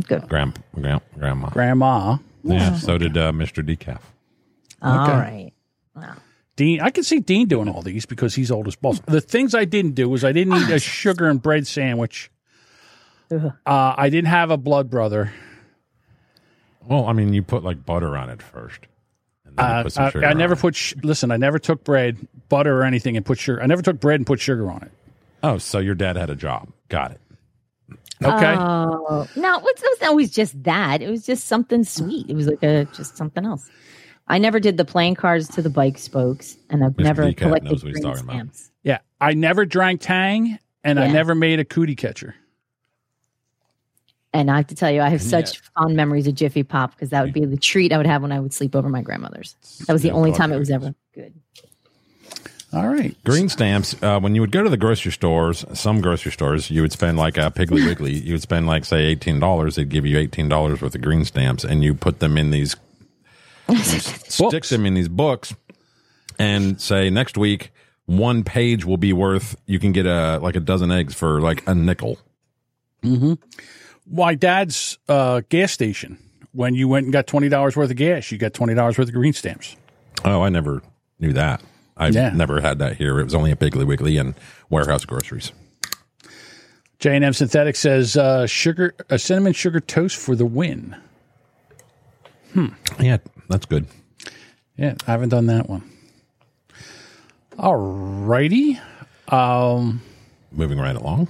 Good. 0.06 0.28
Grand, 0.28 0.58
grand, 0.74 1.02
grandma. 1.18 1.50
Grandma. 1.50 2.18
Yeah, 2.42 2.74
so 2.76 2.96
did 2.96 3.16
uh, 3.18 3.32
Mr. 3.32 3.62
Decaf. 3.64 4.00
All 4.80 5.02
Okay. 5.02 5.12
right. 5.12 5.52
Wow. 5.94 6.14
Dean, 6.56 6.80
I 6.80 6.90
can 6.90 7.04
see 7.04 7.20
Dean 7.20 7.48
doing 7.48 7.68
all 7.68 7.82
these 7.82 8.06
because 8.06 8.34
he's 8.34 8.50
old 8.50 8.66
as 8.66 8.76
balls. 8.76 9.00
The 9.06 9.20
things 9.20 9.54
I 9.54 9.64
didn't 9.64 9.92
do 9.94 10.08
was 10.08 10.24
I 10.24 10.32
didn't 10.32 10.54
eat 10.54 10.70
a 10.70 10.78
sugar 10.80 11.28
and 11.28 11.40
bread 11.40 11.66
sandwich. 11.66 12.30
Uh, 13.30 13.50
I 13.66 14.08
didn't 14.10 14.28
have 14.28 14.50
a 14.50 14.56
blood 14.56 14.90
brother. 14.90 15.32
Well, 16.86 17.06
I 17.06 17.12
mean, 17.12 17.32
you 17.32 17.42
put 17.42 17.62
like 17.62 17.84
butter 17.86 18.16
on 18.16 18.28
it 18.30 18.42
first. 18.42 18.80
And 19.58 19.86
then 19.86 19.92
you 20.14 20.20
Uh, 20.22 20.26
I, 20.26 20.30
I 20.30 20.32
never 20.34 20.56
put. 20.56 20.74
Sh- 20.74 20.94
listen, 21.02 21.30
I 21.30 21.36
never 21.36 21.58
took 21.58 21.84
bread, 21.84 22.16
butter, 22.48 22.78
or 22.80 22.84
anything 22.84 23.16
and 23.16 23.24
put 23.26 23.38
sugar. 23.38 23.62
I 23.62 23.66
never 23.66 23.82
took 23.82 24.00
bread 24.00 24.20
and 24.20 24.26
put 24.26 24.40
sugar 24.40 24.70
on 24.70 24.82
it. 24.82 24.90
Oh, 25.42 25.58
so 25.58 25.78
your 25.78 25.94
dad 25.94 26.16
had 26.16 26.30
a 26.30 26.36
job. 26.36 26.68
Got 26.88 27.12
it. 27.12 27.20
Okay. 28.22 28.54
Oh, 28.58 29.26
no, 29.36 29.58
it 29.58 29.62
wasn't 29.64 30.02
always 30.02 30.30
just 30.30 30.62
that. 30.64 31.00
It 31.00 31.08
was 31.10 31.24
just 31.24 31.46
something 31.46 31.84
sweet. 31.84 32.28
It 32.28 32.34
was 32.34 32.46
like 32.46 32.62
a 32.62 32.84
just 32.94 33.16
something 33.16 33.44
else. 33.46 33.68
I 34.28 34.38
never 34.38 34.60
did 34.60 34.76
the 34.76 34.84
playing 34.84 35.14
cards 35.14 35.48
to 35.54 35.62
the 35.62 35.70
bike 35.70 35.96
spokes, 35.98 36.56
and 36.68 36.84
I've 36.84 36.92
Mr. 36.92 37.02
never 37.04 37.22
Decaf 37.24 37.36
collected 37.38 37.70
knows 37.70 37.82
what 37.82 37.88
he's 37.92 38.00
green 38.00 38.12
talking 38.12 38.24
about. 38.24 38.34
stamps. 38.34 38.70
yeah, 38.84 38.98
I 39.20 39.32
never 39.34 39.64
drank 39.64 40.02
Tang, 40.02 40.58
and 40.84 41.00
I 41.00 41.06
Yeah. 41.06 41.12
never 41.12 41.34
made 41.34 41.58
a 41.60 41.64
cootie 41.64 41.96
catcher. 41.96 42.34
And 44.32 44.50
I 44.50 44.58
have 44.58 44.68
to 44.68 44.74
tell 44.76 44.90
you, 44.90 45.00
I 45.00 45.08
have 45.08 45.22
such 45.22 45.58
fond 45.76 45.96
memories 45.96 46.26
of 46.28 46.34
Jiffy 46.36 46.62
Pop 46.62 46.92
because 46.92 47.10
that 47.10 47.24
would 47.24 47.32
be 47.32 47.44
the 47.44 47.56
treat 47.56 47.92
I 47.92 47.96
would 47.96 48.06
have 48.06 48.22
when 48.22 48.30
I 48.30 48.38
would 48.38 48.52
sleep 48.54 48.76
over 48.76 48.88
my 48.88 49.02
grandmother's. 49.02 49.56
That 49.86 49.92
was 49.92 50.02
the 50.02 50.08
Yeah, 50.08 50.14
only 50.14 50.30
blood 50.30 50.38
time 50.38 50.52
it 50.52 50.58
was 50.58 50.70
ever 50.70 50.94
good. 51.14 51.34
All 52.72 52.86
right. 52.86 53.16
Green 53.24 53.48
stamps. 53.48 54.00
Uh, 54.00 54.20
when 54.20 54.36
you 54.36 54.40
would 54.40 54.52
go 54.52 54.62
to 54.62 54.70
the 54.70 54.76
grocery 54.76 55.10
stores, 55.10 55.64
some 55.74 56.00
grocery 56.00 56.30
stores, 56.30 56.70
you 56.70 56.82
would 56.82 56.92
spend 56.92 57.18
like 57.18 57.36
a 57.36 57.50
Piggly 57.50 57.84
Wiggly. 57.84 58.12
You 58.12 58.34
would 58.34 58.42
spend 58.42 58.68
like 58.68 58.84
say 58.84 59.06
eighteen 59.06 59.40
dollars. 59.40 59.74
They'd 59.74 59.88
give 59.88 60.06
you 60.06 60.16
eighteen 60.16 60.48
dollars 60.48 60.80
worth 60.80 60.94
of 60.94 61.00
green 61.02 61.24
stamps, 61.24 61.64
and 61.64 61.82
you 61.82 61.94
put 61.94 62.20
them 62.20 62.38
in 62.38 62.52
these, 62.52 62.76
stick 63.82 64.64
them 64.66 64.86
in 64.86 64.94
these 64.94 65.08
books, 65.08 65.52
and 66.38 66.80
say 66.80 67.10
next 67.10 67.36
week 67.36 67.72
one 68.06 68.44
page 68.44 68.84
will 68.84 68.96
be 68.96 69.12
worth. 69.12 69.56
You 69.66 69.80
can 69.80 69.90
get 69.90 70.06
a 70.06 70.38
like 70.38 70.54
a 70.54 70.60
dozen 70.60 70.92
eggs 70.92 71.14
for 71.14 71.40
like 71.40 71.66
a 71.66 71.74
nickel. 71.74 72.18
Mm-hmm. 73.02 73.34
My 74.06 74.34
dad's 74.34 74.98
uh, 75.08 75.42
gas 75.48 75.72
station. 75.72 76.18
When 76.52 76.74
you 76.74 76.88
went 76.88 77.04
and 77.04 77.12
got 77.12 77.26
twenty 77.28 77.48
dollars 77.48 77.76
worth 77.76 77.90
of 77.90 77.96
gas, 77.96 78.30
you 78.32 78.38
got 78.38 78.52
twenty 78.54 78.74
dollars 78.74 78.98
worth 78.98 79.08
of 79.08 79.14
green 79.14 79.32
stamps. 79.32 79.76
Oh, 80.24 80.42
I 80.42 80.48
never 80.48 80.82
knew 81.20 81.32
that. 81.32 81.62
I've 81.96 82.14
Yeah. 82.14 82.30
never 82.30 82.60
had 82.60 82.78
that 82.80 82.96
here. 82.96 83.20
It 83.20 83.24
was 83.24 83.34
only 83.34 83.50
a 83.52 83.56
Piggly 83.56 83.86
Wiggly 83.86 84.16
and 84.16 84.34
warehouse 84.68 85.04
groceries. 85.04 85.52
J 86.98 87.14
and 87.16 87.24
M 87.24 87.32
Synthetic 87.32 87.76
says 87.76 88.16
uh, 88.16 88.46
sugar, 88.46 88.94
a 89.08 89.18
cinnamon 89.18 89.52
sugar 89.52 89.80
toast 89.80 90.16
for 90.16 90.34
the 90.34 90.44
win. 90.44 90.96
Hmm. 92.52 92.68
Yeah, 92.98 93.18
that's 93.48 93.64
good. 93.66 93.86
Yeah, 94.76 94.94
I 95.06 95.12
haven't 95.12 95.28
done 95.28 95.46
that 95.46 95.68
one. 95.70 95.88
All 97.58 97.76
righty. 97.76 98.78
Um, 99.28 100.00
Moving 100.50 100.78
right 100.78 100.96
along. 100.96 101.28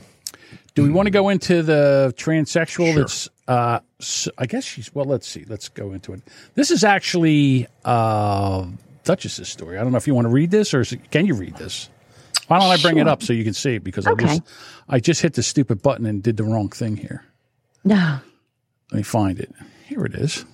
Do 0.74 0.82
we 0.82 0.90
want 0.90 1.06
to 1.06 1.10
go 1.10 1.28
into 1.28 1.62
the 1.62 2.14
transsexual? 2.16 2.92
Sure. 2.92 2.94
That's, 3.00 3.28
uh, 3.48 3.80
s- 4.00 4.28
I 4.38 4.46
guess 4.46 4.64
she's. 4.64 4.94
Well, 4.94 5.04
let's 5.06 5.26
see. 5.26 5.44
Let's 5.48 5.68
go 5.68 5.92
into 5.92 6.12
it. 6.12 6.22
This 6.54 6.70
is 6.70 6.84
actually 6.84 7.66
uh, 7.84 8.66
Duchess's 9.04 9.48
story. 9.48 9.78
I 9.78 9.82
don't 9.82 9.92
know 9.92 9.98
if 9.98 10.06
you 10.06 10.14
want 10.14 10.26
to 10.26 10.30
read 10.32 10.50
this 10.50 10.72
or 10.74 10.80
is 10.80 10.92
it, 10.92 11.10
can 11.10 11.26
you 11.26 11.34
read 11.34 11.56
this? 11.56 11.88
Why 12.48 12.58
don't 12.58 12.70
I 12.70 12.76
bring 12.78 12.98
it 12.98 13.06
up 13.06 13.22
so 13.22 13.32
you 13.32 13.44
can 13.44 13.54
see 13.54 13.76
it? 13.76 13.84
Because 13.84 14.06
I 14.08 14.14
just 14.14 14.42
I 14.88 14.98
just 14.98 15.22
hit 15.22 15.34
the 15.34 15.42
stupid 15.42 15.82
button 15.82 16.04
and 16.04 16.20
did 16.20 16.36
the 16.36 16.42
wrong 16.42 16.68
thing 16.68 16.96
here. 16.96 17.24
No. 17.84 18.18
Let 18.90 18.96
me 18.96 19.02
find 19.04 19.38
it. 19.38 19.52
Here 19.86 20.04
it 20.04 20.14
is. 20.16 20.44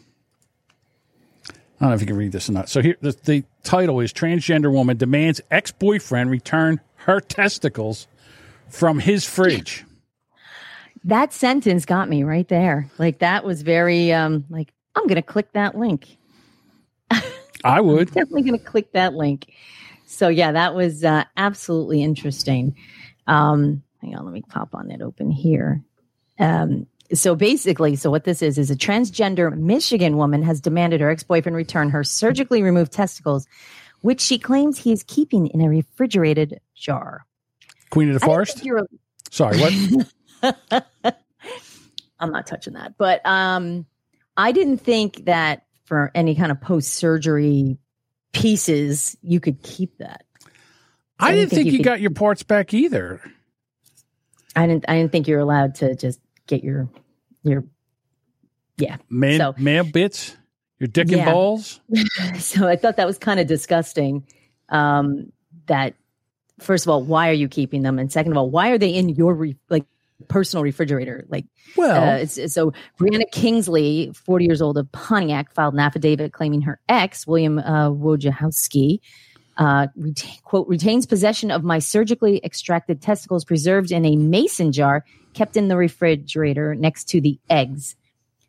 I 1.49 1.55
don't 1.81 1.89
know 1.91 1.95
if 1.95 2.03
you 2.03 2.07
can 2.07 2.17
read 2.17 2.33
this 2.33 2.51
or 2.51 2.53
not. 2.53 2.69
So 2.69 2.83
here, 2.83 2.97
the, 3.01 3.17
the 3.25 3.45
title 3.63 4.01
is 4.01 4.13
"Transgender 4.13 4.71
Woman 4.71 4.99
Demands 4.99 5.41
Ex-Boyfriend 5.51 6.31
Return 6.31 6.81
Her 6.97 7.19
Testicles 7.21 8.07
from 8.69 8.99
His 8.99 9.25
Fridge." 9.25 9.86
That 11.07 11.33
sentence 11.33 11.85
got 11.85 12.09
me 12.09 12.25
right 12.25 12.49
there. 12.49 12.91
Like 12.99 13.21
that 13.21 13.45
was 13.45 13.63
very 13.63 14.13
um 14.13 14.45
like 14.51 14.73
I'm 14.95 15.05
going 15.07 15.17
to 15.17 15.23
click 15.23 15.53
that 15.53 15.77
link. 15.77 16.19
I 17.65 17.81
would. 17.81 18.09
Definitely 18.09 18.43
going 18.43 18.59
to 18.59 18.65
click 18.65 18.93
that 18.93 19.15
link. 19.15 19.53
So 20.07 20.29
yeah, 20.29 20.53
that 20.53 20.75
was 20.75 21.05
uh, 21.05 21.25
absolutely 21.37 22.03
interesting. 22.03 22.77
Um 23.27 23.83
hang 24.03 24.17
on, 24.17 24.25
let 24.25 24.35
me 24.35 24.43
pop 24.43 24.75
on 24.75 24.91
it 24.91 25.01
open 25.01 25.31
here. 25.31 25.83
Um 26.39 26.87
so 27.15 27.37
basically, 27.37 27.95
so 27.95 28.11
what 28.11 28.25
this 28.25 28.43
is 28.43 28.59
is 28.59 28.69
a 28.69 28.77
transgender 28.77 29.57
Michigan 29.57 30.17
woman 30.17 30.43
has 30.43 30.61
demanded 30.61 31.01
her 31.01 31.09
ex-boyfriend 31.09 31.55
return 31.55 31.91
her 31.91 32.03
surgically 32.03 32.65
removed 32.65 32.91
testicles, 32.91 33.47
which 34.01 34.21
she 34.21 34.41
claims 34.41 34.79
he 34.79 34.91
is 34.91 35.05
keeping 35.05 35.47
in 35.47 35.61
a 35.61 35.69
refrigerated 35.69 36.61
jar. 36.75 37.25
Queen 37.91 38.11
of 38.11 38.19
the 38.19 38.25
I 38.25 38.27
Forest. 38.27 38.67
Sorry, 39.31 39.61
what? 39.61 40.07
I'm 42.19 42.33
not 42.33 42.47
touching 42.47 42.75
that. 42.75 42.95
But 42.99 43.21
um 43.27 43.87
I 44.37 44.53
didn't 44.53 44.79
think 44.79 45.25
that 45.27 45.65
for 45.85 46.11
any 46.15 46.35
kind 46.35 46.51
of 46.53 46.61
post 46.61 46.95
surgery 46.95 47.79
pieces 48.33 49.17
you 49.23 49.41
could 49.41 49.63
keep 49.63 49.97
that. 49.99 50.25
I 51.19 51.33
didn't 51.35 51.51
think, 51.51 51.67
you 51.73 51.79
could- 51.79 51.85
got 51.85 52.01
your 52.01 52.11
parts 52.11 52.43
back 52.43 52.75
either. 52.75 53.21
I 54.55 54.67
didn't 54.67 54.85
I 54.89 54.97
didn't 54.97 55.13
think 55.13 55.29
you're 55.29 55.41
allowed 55.41 55.77
to 55.77 55.95
just 55.95 56.21
get 56.47 56.65
your 56.65 56.89
your 57.43 57.65
yeah. 58.79 58.97
Man, 59.09 59.39
So- 59.39 59.55
male 59.59 59.85
bits, 59.85 60.37
your 60.79 60.89
dick 60.89 61.11
and 61.13 61.25
balls. 61.25 61.81
So 62.39 62.67
I 62.69 62.77
thought 62.77 62.97
that 62.97 63.07
was 63.07 63.19
kind 63.19 63.41
of 63.41 63.47
disgusting. 63.47 64.27
Um 64.69 65.33
that 65.67 65.95
first 66.61 66.87
of 66.87 66.91
all, 66.91 67.03
why 67.03 67.29
are 67.29 67.35
you 67.35 67.49
keeping 67.49 67.83
them? 67.83 67.99
And 67.99 68.11
second 68.11 68.33
of 68.33 68.39
all, 68.39 68.51
why 68.51 68.71
are 68.71 68.79
they 68.79 68.91
in 68.95 69.09
your 69.11 69.35
re- 69.35 69.57
like 69.69 69.85
personal 70.29 70.63
refrigerator? 70.63 71.27
Like 71.29 71.47
Well, 71.77 72.23
Uh, 72.23 72.27
so 72.27 72.73
Brianna 72.99 73.31
Kingsley, 73.33 74.13
40 74.15 74.45
years 74.45 74.63
old 74.63 74.79
of 74.79 74.91
Pontiac, 74.93 75.53
filed 75.53 75.75
an 75.75 75.81
affidavit 75.81 76.33
claiming 76.33 76.63
her 76.63 76.81
ex, 76.89 77.27
William 77.27 77.59
uh, 77.59 77.91
Wojciechowski, 77.91 79.01
uh, 79.57 79.87
retain, 79.97 80.39
quote, 80.45 80.69
retains 80.69 81.07
possession 81.07 81.51
of 81.51 81.65
my 81.65 81.79
surgically 81.79 82.41
extracted 82.45 83.01
testicles 83.01 83.45
preserved 83.45 83.91
in 83.91 84.05
a 84.05 84.17
mason 84.17 84.73
jar 84.73 85.05
kept 85.35 85.57
in 85.57 85.69
the 85.69 85.77
refrigerator 85.77 86.75
next 86.75 87.11
to 87.11 87.21
the 87.21 87.39
eggs. 87.49 87.97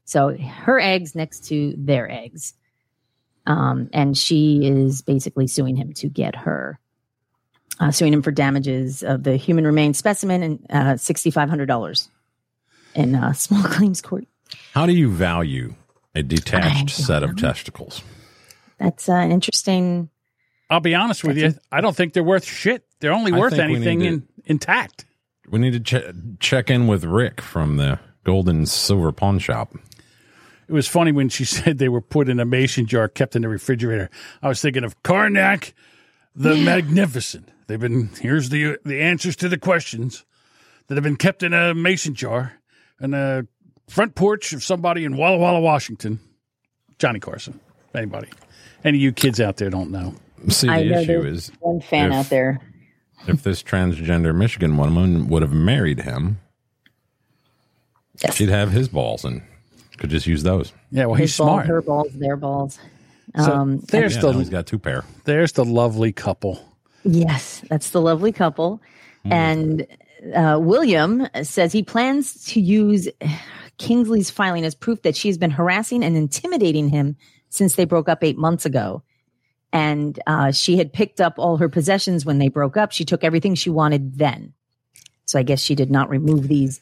So 0.06 0.38
her 0.38 0.80
eggs 0.80 1.16
next 1.16 1.46
to 1.48 1.74
their 1.78 2.10
eggs. 2.10 2.54
Um, 3.46 3.90
and 3.94 4.18
she 4.18 4.66
is 4.66 5.02
basically 5.02 5.48
suing 5.48 5.76
him 5.76 5.94
to 5.94 6.10
get 6.10 6.36
her, 6.36 6.80
uh, 7.80 7.92
suing 7.92 8.14
him 8.14 8.22
for 8.22 8.32
damages 8.32 9.04
of 9.04 9.24
the 9.24 9.36
human 9.38 9.66
remains 9.66 9.98
specimen 9.98 10.44
and 10.44 10.66
uh, 10.70 10.94
$6,500 10.96 12.08
in 12.96 13.16
uh, 13.16 13.34
small 13.34 13.64
claims 13.64 14.02
court. 14.02 14.26
How 14.74 14.86
do 14.86 14.94
you 14.94 15.12
value 15.12 15.76
a 16.16 16.24
detached 16.24 16.92
set 16.92 17.22
don't 17.22 17.32
of 17.32 17.38
testicles? 17.38 18.02
That's 18.80 19.10
uh, 19.10 19.14
an 19.14 19.32
interesting. 19.32 20.10
I'll 20.70 20.80
be 20.80 20.96
honest 20.96 21.24
with 21.24 21.38
you. 21.38 21.54
I 21.72 21.82
don't 21.82 21.96
think 21.96 22.14
they're 22.14 22.24
worth 22.24 22.46
shit. 22.46 22.86
They're 23.00 23.14
only 23.14 23.32
I 23.32 23.38
worth 23.38 23.54
think 23.54 23.70
we 23.70 23.76
anything 23.76 24.00
need 24.00 24.06
to- 24.06 24.14
in, 24.14 24.28
intact. 24.46 25.06
We 25.50 25.60
need 25.60 25.74
to 25.74 25.80
che- 25.80 26.12
check 26.40 26.70
in 26.70 26.88
with 26.88 27.06
Rick 27.06 27.40
from 27.40 27.78
the 27.78 28.00
Gold 28.26 28.50
and 28.50 28.68
Silver 28.68 29.12
Pawn 29.14 29.40
Shop. 29.40 29.74
It 30.68 30.74
was 30.74 30.88
funny 30.88 31.14
when 31.14 31.30
she 31.30 31.46
said 31.46 31.78
they 31.78 31.88
were 31.90 32.02
put 32.02 32.28
in 32.28 32.40
a 32.40 32.46
mason 32.46 32.86
jar 32.86 33.08
kept 33.08 33.36
in 33.36 33.42
the 33.44 33.48
refrigerator. 33.50 34.10
I 34.42 34.50
was 34.50 34.62
thinking 34.62 34.84
of 34.84 35.02
Karnak 35.04 35.72
the 36.36 36.56
Magnificent. 36.56 37.50
They've 37.68 37.80
been 37.80 38.10
here's 38.22 38.50
the 38.50 38.78
the 38.86 39.02
answers 39.02 39.36
to 39.38 39.50
the 39.50 39.58
questions 39.58 40.26
that 40.88 40.96
have 40.96 41.04
been 41.04 41.18
kept 41.18 41.44
in 41.44 41.54
a 41.54 41.74
mason 41.76 42.14
jar 42.16 42.54
in 43.02 43.12
the 43.12 43.48
front 43.88 44.16
porch 44.16 44.54
of 44.54 44.64
somebody 44.64 45.04
in 45.06 45.18
Walla 45.18 45.38
Walla, 45.38 45.60
Washington. 45.60 46.20
Johnny 47.00 47.20
Carson. 47.20 47.60
Anybody. 47.94 48.30
Any 48.84 48.98
of 48.98 49.02
you 49.02 49.12
kids 49.12 49.40
out 49.42 49.58
there 49.58 49.70
don't 49.70 49.92
know. 49.92 50.16
See, 50.50 50.68
I 50.70 50.84
the 50.84 50.90
know 50.90 51.00
issue 51.00 51.08
there's 51.24 51.50
is 51.50 51.52
one 51.60 51.82
fan 51.82 52.12
if- 52.12 52.18
out 52.18 52.30
there. 52.30 52.62
if 53.28 53.44
this 53.44 53.62
transgender 53.64 54.36
Michigan 54.36 54.78
woman 54.78 55.28
would 55.28 55.42
have 55.42 55.54
married 55.54 56.00
him, 56.02 56.40
Yes. 58.24 58.36
she'd 58.36 58.50
have 58.50 58.72
his 58.72 58.88
balls 58.88 59.24
and 59.26 59.42
could 59.98 60.10
just 60.10 60.26
use 60.28 60.44
those. 60.44 60.74
Yeah, 60.92 61.06
well, 61.06 61.16
His 61.16 61.32
he's 61.32 61.38
balls, 61.38 61.50
smart. 61.50 61.68
her 61.68 61.82
balls, 61.82 62.08
their 62.14 62.36
balls. 62.36 62.80
So 63.36 63.52
Um, 63.52 63.78
there's 63.90 64.16
Yeah, 64.16 64.22
the 64.22 64.32
he's 64.34 64.50
got 64.50 64.66
two 64.68 64.80
pair. 64.80 65.04
there's 65.26 65.52
the 65.52 65.66
lovely 65.66 66.12
couple. 66.12 66.64
Yes, 67.04 67.64
that's 67.70 67.92
the 67.92 68.02
lovely 68.02 68.32
couple. 68.32 68.82
And 69.26 69.88
uh, 70.36 70.60
William 70.62 71.28
says 71.44 71.72
he 71.72 71.84
plans 71.84 72.46
to 72.46 72.62
use 72.62 73.08
Kingsley's 73.78 74.30
filing 74.30 74.66
as 74.66 74.76
proof 74.76 75.02
that 75.04 75.16
she's 75.16 75.38
been 75.38 75.52
harassing 75.52 76.04
and 76.04 76.16
intimidating 76.16 76.90
him 76.90 77.16
since 77.50 77.76
they 77.76 77.86
broke 77.86 78.10
up 78.10 78.24
eight 78.24 78.38
months 78.38 78.66
ago. 78.66 79.04
And 79.74 80.20
uh, 80.28 80.52
she 80.52 80.78
had 80.78 80.94
picked 80.94 81.22
up 81.22 81.36
all 81.38 81.58
her 81.58 81.70
possessions 81.70 82.26
when 82.26 82.40
they 82.40 82.48
broke 82.48 82.78
up. 82.78 82.92
She 82.92 83.06
took 83.06 83.24
everything 83.24 83.56
she 83.56 83.70
wanted 83.70 84.18
then. 84.18 84.54
So 85.26 85.38
I 85.38 85.44
guess 85.44 85.60
she 85.60 85.76
did 85.76 85.92
not 85.92 86.10
remove 86.10 86.48
these 86.48 86.80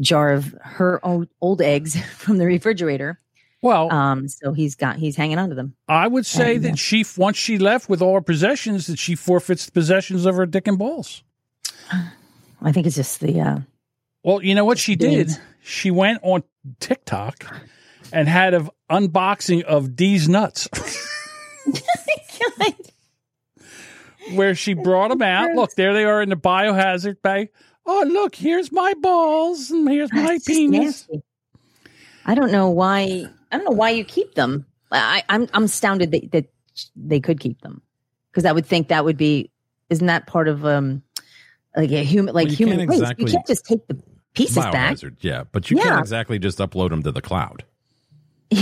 jar 0.00 0.32
of 0.32 0.54
her 0.60 1.04
old, 1.04 1.28
old 1.40 1.62
eggs 1.62 2.00
from 2.16 2.38
the 2.38 2.46
refrigerator. 2.46 3.20
Well, 3.62 3.92
Um, 3.92 4.26
so 4.28 4.52
he's 4.52 4.74
got 4.74 4.96
he's 4.96 5.14
hanging 5.16 5.38
on 5.38 5.48
to 5.50 5.54
them. 5.54 5.74
I 5.88 6.08
would 6.08 6.26
say 6.26 6.54
yeah. 6.54 6.70
that 6.70 6.78
she 6.78 7.04
once 7.16 7.36
she 7.36 7.58
left 7.58 7.88
with 7.88 8.02
all 8.02 8.14
her 8.14 8.20
possessions, 8.20 8.88
that 8.88 8.98
she 8.98 9.14
forfeits 9.14 9.66
the 9.66 9.72
possessions 9.72 10.26
of 10.26 10.34
her 10.34 10.46
dick 10.46 10.66
and 10.66 10.76
balls. 10.78 11.22
I 12.60 12.72
think 12.72 12.86
it's 12.86 12.96
just 12.96 13.20
the 13.20 13.40
uh, 13.40 13.58
Well, 14.24 14.42
you 14.42 14.54
know 14.54 14.64
what 14.64 14.78
she 14.78 14.96
did? 14.96 15.28
Dudes. 15.28 15.38
She 15.62 15.90
went 15.92 16.18
on 16.22 16.42
TikTok 16.80 17.44
and 18.12 18.28
had 18.28 18.52
an 18.54 18.68
unboxing 18.90 19.62
of 19.62 19.94
D's 19.94 20.28
nuts, 20.28 20.68
where 24.34 24.54
she 24.54 24.74
brought 24.74 25.08
them 25.08 25.22
out. 25.22 25.54
Look, 25.54 25.74
there 25.74 25.92
they 25.94 26.04
are 26.04 26.22
in 26.22 26.28
the 26.30 26.36
biohazard 26.36 27.22
bag. 27.22 27.50
Oh, 27.84 28.04
look, 28.08 28.34
here's 28.34 28.70
my 28.72 28.94
balls 29.00 29.70
and 29.70 29.88
here's 29.88 30.12
my 30.12 30.38
penis. 30.46 31.06
nasty. 31.08 31.22
I 32.24 32.34
don't 32.34 32.52
know 32.52 32.70
why. 32.70 33.26
I 33.52 33.56
don't 33.58 33.64
know 33.66 33.70
why 33.76 33.90
you 33.90 34.04
keep 34.04 34.34
them. 34.34 34.66
I, 34.90 35.22
I'm 35.28 35.48
I'm 35.54 35.64
astounded 35.64 36.10
that, 36.12 36.32
that 36.32 36.46
they 36.96 37.20
could 37.20 37.38
keep 37.40 37.60
them 37.60 37.82
because 38.30 38.44
I 38.44 38.52
would 38.52 38.66
think 38.66 38.88
that 38.88 39.04
would 39.04 39.16
be 39.16 39.50
isn't 39.90 40.06
that 40.06 40.26
part 40.26 40.48
of 40.48 40.64
um 40.66 41.02
like 41.76 41.90
a 41.92 42.02
human 42.02 42.34
like 42.34 42.48
Well, 42.48 42.56
human 42.56 42.78
can't 42.78 42.90
waste? 42.90 43.02
exactly- 43.02 43.24
You 43.26 43.32
can't 43.32 43.46
just 43.46 43.64
take 43.64 43.86
the 43.86 43.98
pieces 44.34 44.56
back. 44.56 44.96
Yeah, 45.20 45.44
but 45.52 45.70
you 45.70 45.76
Yeah. 45.76 45.84
can't 45.84 46.00
exactly 46.00 46.38
just 46.38 46.58
upload 46.58 46.90
them 46.90 47.02
to 47.04 47.12
the 47.12 47.22
cloud. 47.22 47.64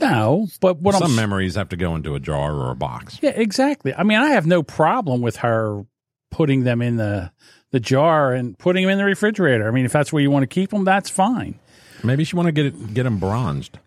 No, 0.00 0.48
but 0.60 0.80
what 0.80 0.94
Some 0.96 1.10
I'm 1.12 1.14
memories 1.16 1.54
have 1.54 1.68
to 1.68 1.76
go 1.76 1.94
into 1.94 2.16
a 2.16 2.20
jar 2.20 2.52
or 2.52 2.72
a 2.72 2.74
box. 2.74 3.20
yeah, 3.22 3.30
exactly. 3.30 3.94
I 3.94 4.02
mean, 4.02 4.18
I 4.18 4.30
have 4.30 4.44
no 4.44 4.64
problem 4.64 5.20
with 5.22 5.36
her 5.36 5.84
putting 6.32 6.64
them 6.64 6.82
in 6.82 6.96
the 6.96 7.30
the 7.70 7.78
jar 7.78 8.32
and 8.32 8.58
putting 8.58 8.82
them 8.82 8.90
in 8.90 8.98
the 8.98 9.04
refrigerator. 9.04 9.66
I 9.68 9.70
mean, 9.70 9.84
if 9.84 9.92
that's 9.92 10.12
where 10.12 10.20
you 10.20 10.30
want 10.30 10.42
to 10.42 10.48
keep 10.48 10.70
them, 10.70 10.84
that's 10.84 11.08
fine. 11.08 11.58
Maybe 12.02 12.24
she 12.24 12.34
want 12.34 12.46
to 12.46 12.52
get 12.52 12.66
it, 12.66 12.94
get 12.94 13.04
them 13.04 13.18
bronzed. 13.18 13.78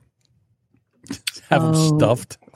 Have 1.49 1.61
them 1.63 1.71
Oh. 1.75 1.97
stuffed. 1.97 2.37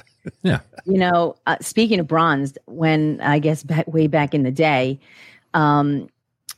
Yeah. 0.41 0.59
You 0.85 0.97
know, 0.99 1.35
uh, 1.47 1.57
speaking 1.59 1.99
of 1.99 2.07
bronzed, 2.07 2.57
when 2.65 3.19
I 3.19 3.39
guess 3.39 3.61
back, 3.61 3.85
way 3.87 4.07
back 4.07 4.33
in 4.33 4.43
the 4.43 4.51
day, 4.51 4.97
um, 5.53 6.07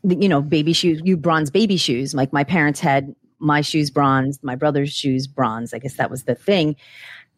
the- 0.03 0.17
you 0.17 0.29
know, 0.29 0.39
baby 0.43 0.71
shoes, 0.71 1.01
you 1.03 1.17
bronze 1.17 1.49
baby 1.49 1.75
shoes. 1.77 2.13
Like 2.13 2.31
my 2.31 2.43
parents 2.43 2.79
had 2.79 3.15
my 3.39 3.61
shoes 3.61 3.89
bronzed, 3.89 4.43
my 4.43 4.55
brother's 4.55 4.93
shoes 4.93 5.25
bronzed. 5.25 5.73
I 5.73 5.79
guess 5.79 5.95
that 5.95 6.11
was 6.11 6.25
the 6.25 6.35
thing. 6.35 6.75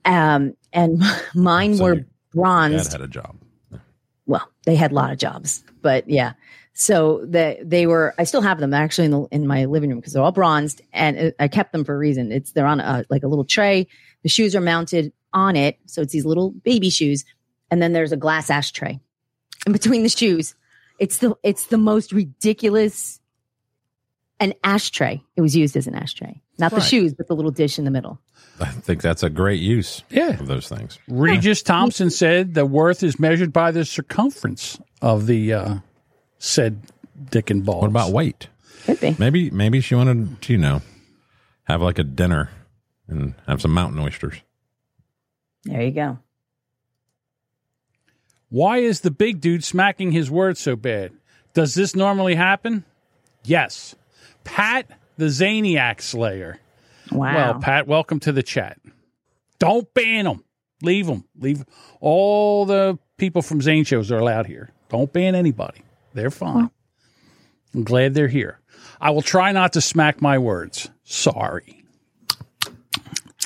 Um, 0.04 0.54
and 0.74 1.02
mine 1.34 1.76
So 1.78 1.84
were 1.86 1.90
your 1.94 1.96
Dad 2.04 2.06
bronzed. 2.34 2.92
had 2.92 3.02
a 3.02 3.08
job. 3.08 3.38
well, 4.26 4.50
they 4.66 4.76
had 4.76 4.92
a 4.92 4.96
lot 4.96 5.14
of 5.14 5.18
jobs, 5.18 5.64
but 5.82 6.10
yeah. 6.10 6.34
So 6.74 7.26
the, 7.26 7.58
they 7.64 7.88
were, 7.88 8.14
I 8.20 8.26
still 8.26 8.42
have 8.42 8.60
them 8.60 8.74
actually 8.74 9.06
in 9.06 9.12
the, 9.12 9.22
in 9.32 9.48
my 9.48 9.64
living 9.64 9.90
room 9.92 10.00
because 10.00 10.12
they're 10.12 10.22
all 10.22 10.34
bronzed 10.34 10.82
and 10.92 11.34
I 11.40 11.48
kept 11.48 11.72
them 11.72 11.86
for 11.86 11.96
a 11.96 11.98
reason. 11.98 12.34
It's, 12.34 12.52
they're 12.52 12.68
on 12.68 12.82
a, 12.82 13.06
like 13.10 13.24
a 13.24 13.28
little 13.28 13.46
tray. 13.46 13.88
The 14.24 14.30
shoes 14.30 14.56
are 14.56 14.62
mounted 14.62 15.14
on 15.34 15.56
it. 15.56 15.78
So 15.86 16.02
it's 16.02 16.14
these 16.14 16.26
little 16.26 16.52
baby 16.52 16.90
shoes. 16.90 17.24
And 17.70 17.82
then 17.82 17.94
there's 17.94 18.12
a 18.12 18.18
glass 18.18 18.50
ashtray 18.50 19.00
in 19.66 19.72
between 19.74 20.04
the 20.04 20.10
shoes. 20.10 20.56
It's 21.00 21.18
the, 21.20 21.36
it's 21.44 21.68
the 21.68 21.78
most 21.78 22.12
ridiculous, 22.12 23.20
an 24.40 24.54
ashtray. 24.64 25.22
It 25.36 25.42
was 25.42 25.56
used 25.56 25.76
as 25.78 25.86
an 25.88 25.96
ashtray, 25.96 26.42
not 26.58 26.72
the 26.72 26.80
shoes, 26.82 27.14
but 27.14 27.28
the 27.28 27.36
little 27.36 27.52
dish 27.52 27.78
in 27.78 27.86
the 27.86 27.92
middle. 27.92 28.20
I 28.60 28.66
think 28.66 29.02
that's 29.04 29.22
a 29.22 29.30
great 29.30 29.60
use 29.60 30.02
Yeah. 30.10 30.30
of 30.40 30.48
those 30.48 30.68
things. 30.68 30.98
Regis 31.08 31.62
Thompson 31.62 32.10
said 32.10 32.56
the 32.56 32.66
worth 32.66 33.04
is 33.04 33.20
measured 33.20 33.54
by 33.54 33.70
the 33.72 33.86
circumference 33.86 34.80
of 35.02 35.28
the 35.28 35.54
uh, 35.54 35.76
said 36.40 36.82
dick 37.30 37.52
and 37.52 37.64
balls. 37.64 37.82
What 37.84 37.90
about 37.92 38.12
weight? 38.12 38.48
Could 38.86 39.00
be. 39.00 39.16
Maybe 39.20 39.52
maybe 39.52 39.82
she 39.82 39.94
wanted 39.94 40.42
to, 40.44 40.54
you 40.54 40.58
know, 40.60 40.82
have 41.66 41.82
like 41.84 42.00
a 42.00 42.04
dinner 42.04 42.50
and 43.08 43.34
have 43.48 43.62
some 43.62 43.72
mountain 43.72 44.00
oysters. 44.00 44.36
There 45.64 45.82
you 45.82 45.92
go. 45.92 46.20
Why 48.50 48.78
is 48.78 49.02
the 49.02 49.12
big 49.12 49.42
dude 49.42 49.64
smacking 49.64 50.12
his 50.12 50.32
words 50.32 50.60
so 50.60 50.76
bad? 50.76 51.12
Does 51.54 51.74
this 51.74 51.96
normally 51.96 52.36
happen? 52.36 52.86
Yes. 53.44 53.96
Pat 54.44 54.90
the 55.18 55.26
Zaniac 55.26 56.02
Slayer. 56.02 56.60
Wow. 57.12 57.36
Well, 57.36 57.60
Pat, 57.60 57.88
welcome 57.88 58.20
to 58.22 58.32
the 58.32 58.44
chat. 58.44 58.80
Don't 59.60 59.92
ban 59.94 60.26
them. 60.26 60.44
Leave 60.82 61.08
them. 61.08 61.26
Leave 61.38 61.66
all 62.00 62.66
the 62.66 63.00
people 63.18 63.42
from 63.42 63.62
Zane 63.62 63.84
shows 63.84 64.12
are 64.12 64.20
allowed 64.20 64.46
here. 64.46 64.70
Don't 64.90 65.12
ban 65.12 65.36
anybody. 65.36 65.82
They're 66.14 66.32
fine. 66.32 66.70
I'm 67.74 67.84
glad 67.84 68.14
they're 68.14 68.28
here. 68.28 68.60
I 69.02 69.10
will 69.10 69.22
try 69.22 69.52
not 69.52 69.74
to 69.74 69.82
smack 69.82 70.22
my 70.22 70.38
words. 70.38 70.90
Sorry. 71.04 71.77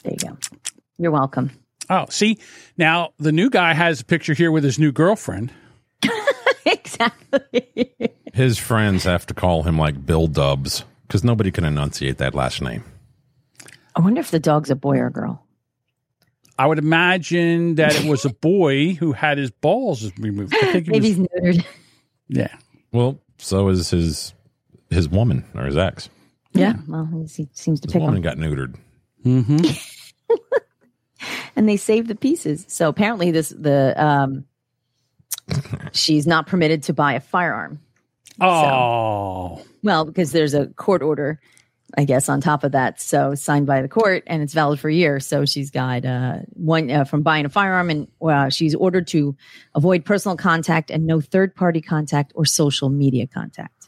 There 0.03 0.13
you 0.13 0.29
go. 0.29 0.37
You're 0.97 1.11
welcome. 1.11 1.51
Oh, 1.89 2.05
see, 2.09 2.37
now 2.77 3.13
the 3.19 3.31
new 3.31 3.49
guy 3.49 3.73
has 3.73 4.01
a 4.01 4.05
picture 4.05 4.33
here 4.33 4.51
with 4.51 4.63
his 4.63 4.79
new 4.79 4.91
girlfriend. 4.91 5.51
exactly. 6.65 7.91
His 8.33 8.57
friends 8.57 9.03
have 9.03 9.25
to 9.27 9.33
call 9.33 9.63
him 9.63 9.77
like 9.77 10.05
Bill 10.05 10.27
Dubs 10.27 10.83
because 11.07 11.23
nobody 11.23 11.51
can 11.51 11.65
enunciate 11.65 12.17
that 12.19 12.33
last 12.33 12.61
name. 12.61 12.83
I 13.95 13.99
wonder 14.01 14.21
if 14.21 14.31
the 14.31 14.39
dog's 14.39 14.69
a 14.69 14.75
boy 14.75 14.97
or 14.99 15.07
a 15.07 15.11
girl. 15.11 15.43
I 16.57 16.67
would 16.67 16.77
imagine 16.79 17.75
that 17.75 17.95
it 17.95 18.05
was 18.07 18.23
a 18.23 18.29
boy 18.29 18.93
who 18.93 19.13
had 19.13 19.37
his 19.37 19.51
balls 19.51 20.11
removed. 20.17 20.53
I 20.55 20.71
think 20.71 20.87
Maybe 20.87 21.09
was, 21.09 21.17
he's 21.17 21.27
neutered. 21.27 21.65
yeah. 22.27 22.55
Well, 22.91 23.19
so 23.37 23.67
is 23.69 23.89
his 23.89 24.33
his 24.89 25.09
woman 25.09 25.43
or 25.55 25.65
his 25.65 25.75
ex. 25.77 26.09
Yeah. 26.53 26.73
Well, 26.87 27.09
he 27.27 27.49
seems 27.53 27.79
to 27.81 27.87
His 27.87 27.93
pick 27.93 28.01
woman 28.01 28.21
them. 28.21 28.23
got 28.23 28.37
neutered. 28.37 28.75
And 31.55 31.67
they 31.69 31.77
save 31.77 32.07
the 32.07 32.15
pieces. 32.15 32.65
So 32.67 32.89
apparently, 32.89 33.29
this 33.29 33.49
the 33.49 33.93
um, 34.03 34.45
she's 35.91 36.25
not 36.25 36.47
permitted 36.47 36.83
to 36.83 36.93
buy 36.93 37.13
a 37.13 37.19
firearm. 37.19 37.79
Oh, 38.39 39.61
Well, 39.83 40.05
because 40.05 40.31
there's 40.31 40.55
a 40.55 40.67
court 40.67 41.03
order, 41.03 41.39
I 41.95 42.05
guess, 42.05 42.27
on 42.29 42.41
top 42.41 42.63
of 42.63 42.71
that. 42.71 42.99
So 42.99 43.35
signed 43.35 43.67
by 43.67 43.81
the 43.83 43.87
court, 43.87 44.23
and 44.25 44.41
it's 44.41 44.53
valid 44.53 44.79
for 44.79 44.89
a 44.89 44.93
year. 44.93 45.19
So 45.19 45.45
she's 45.45 45.69
got 45.69 46.05
uh, 46.05 46.37
one 46.53 46.89
uh, 46.89 47.03
from 47.03 47.21
buying 47.21 47.45
a 47.45 47.49
firearm, 47.49 47.89
and 47.91 48.07
uh, 48.21 48.49
she's 48.49 48.73
ordered 48.73 49.05
to 49.07 49.35
avoid 49.75 50.03
personal 50.05 50.37
contact 50.37 50.89
and 50.89 51.05
no 51.05 51.21
third 51.21 51.53
party 51.53 51.81
contact 51.81 52.31
or 52.33 52.45
social 52.45 52.89
media 52.89 53.27
contact. 53.27 53.87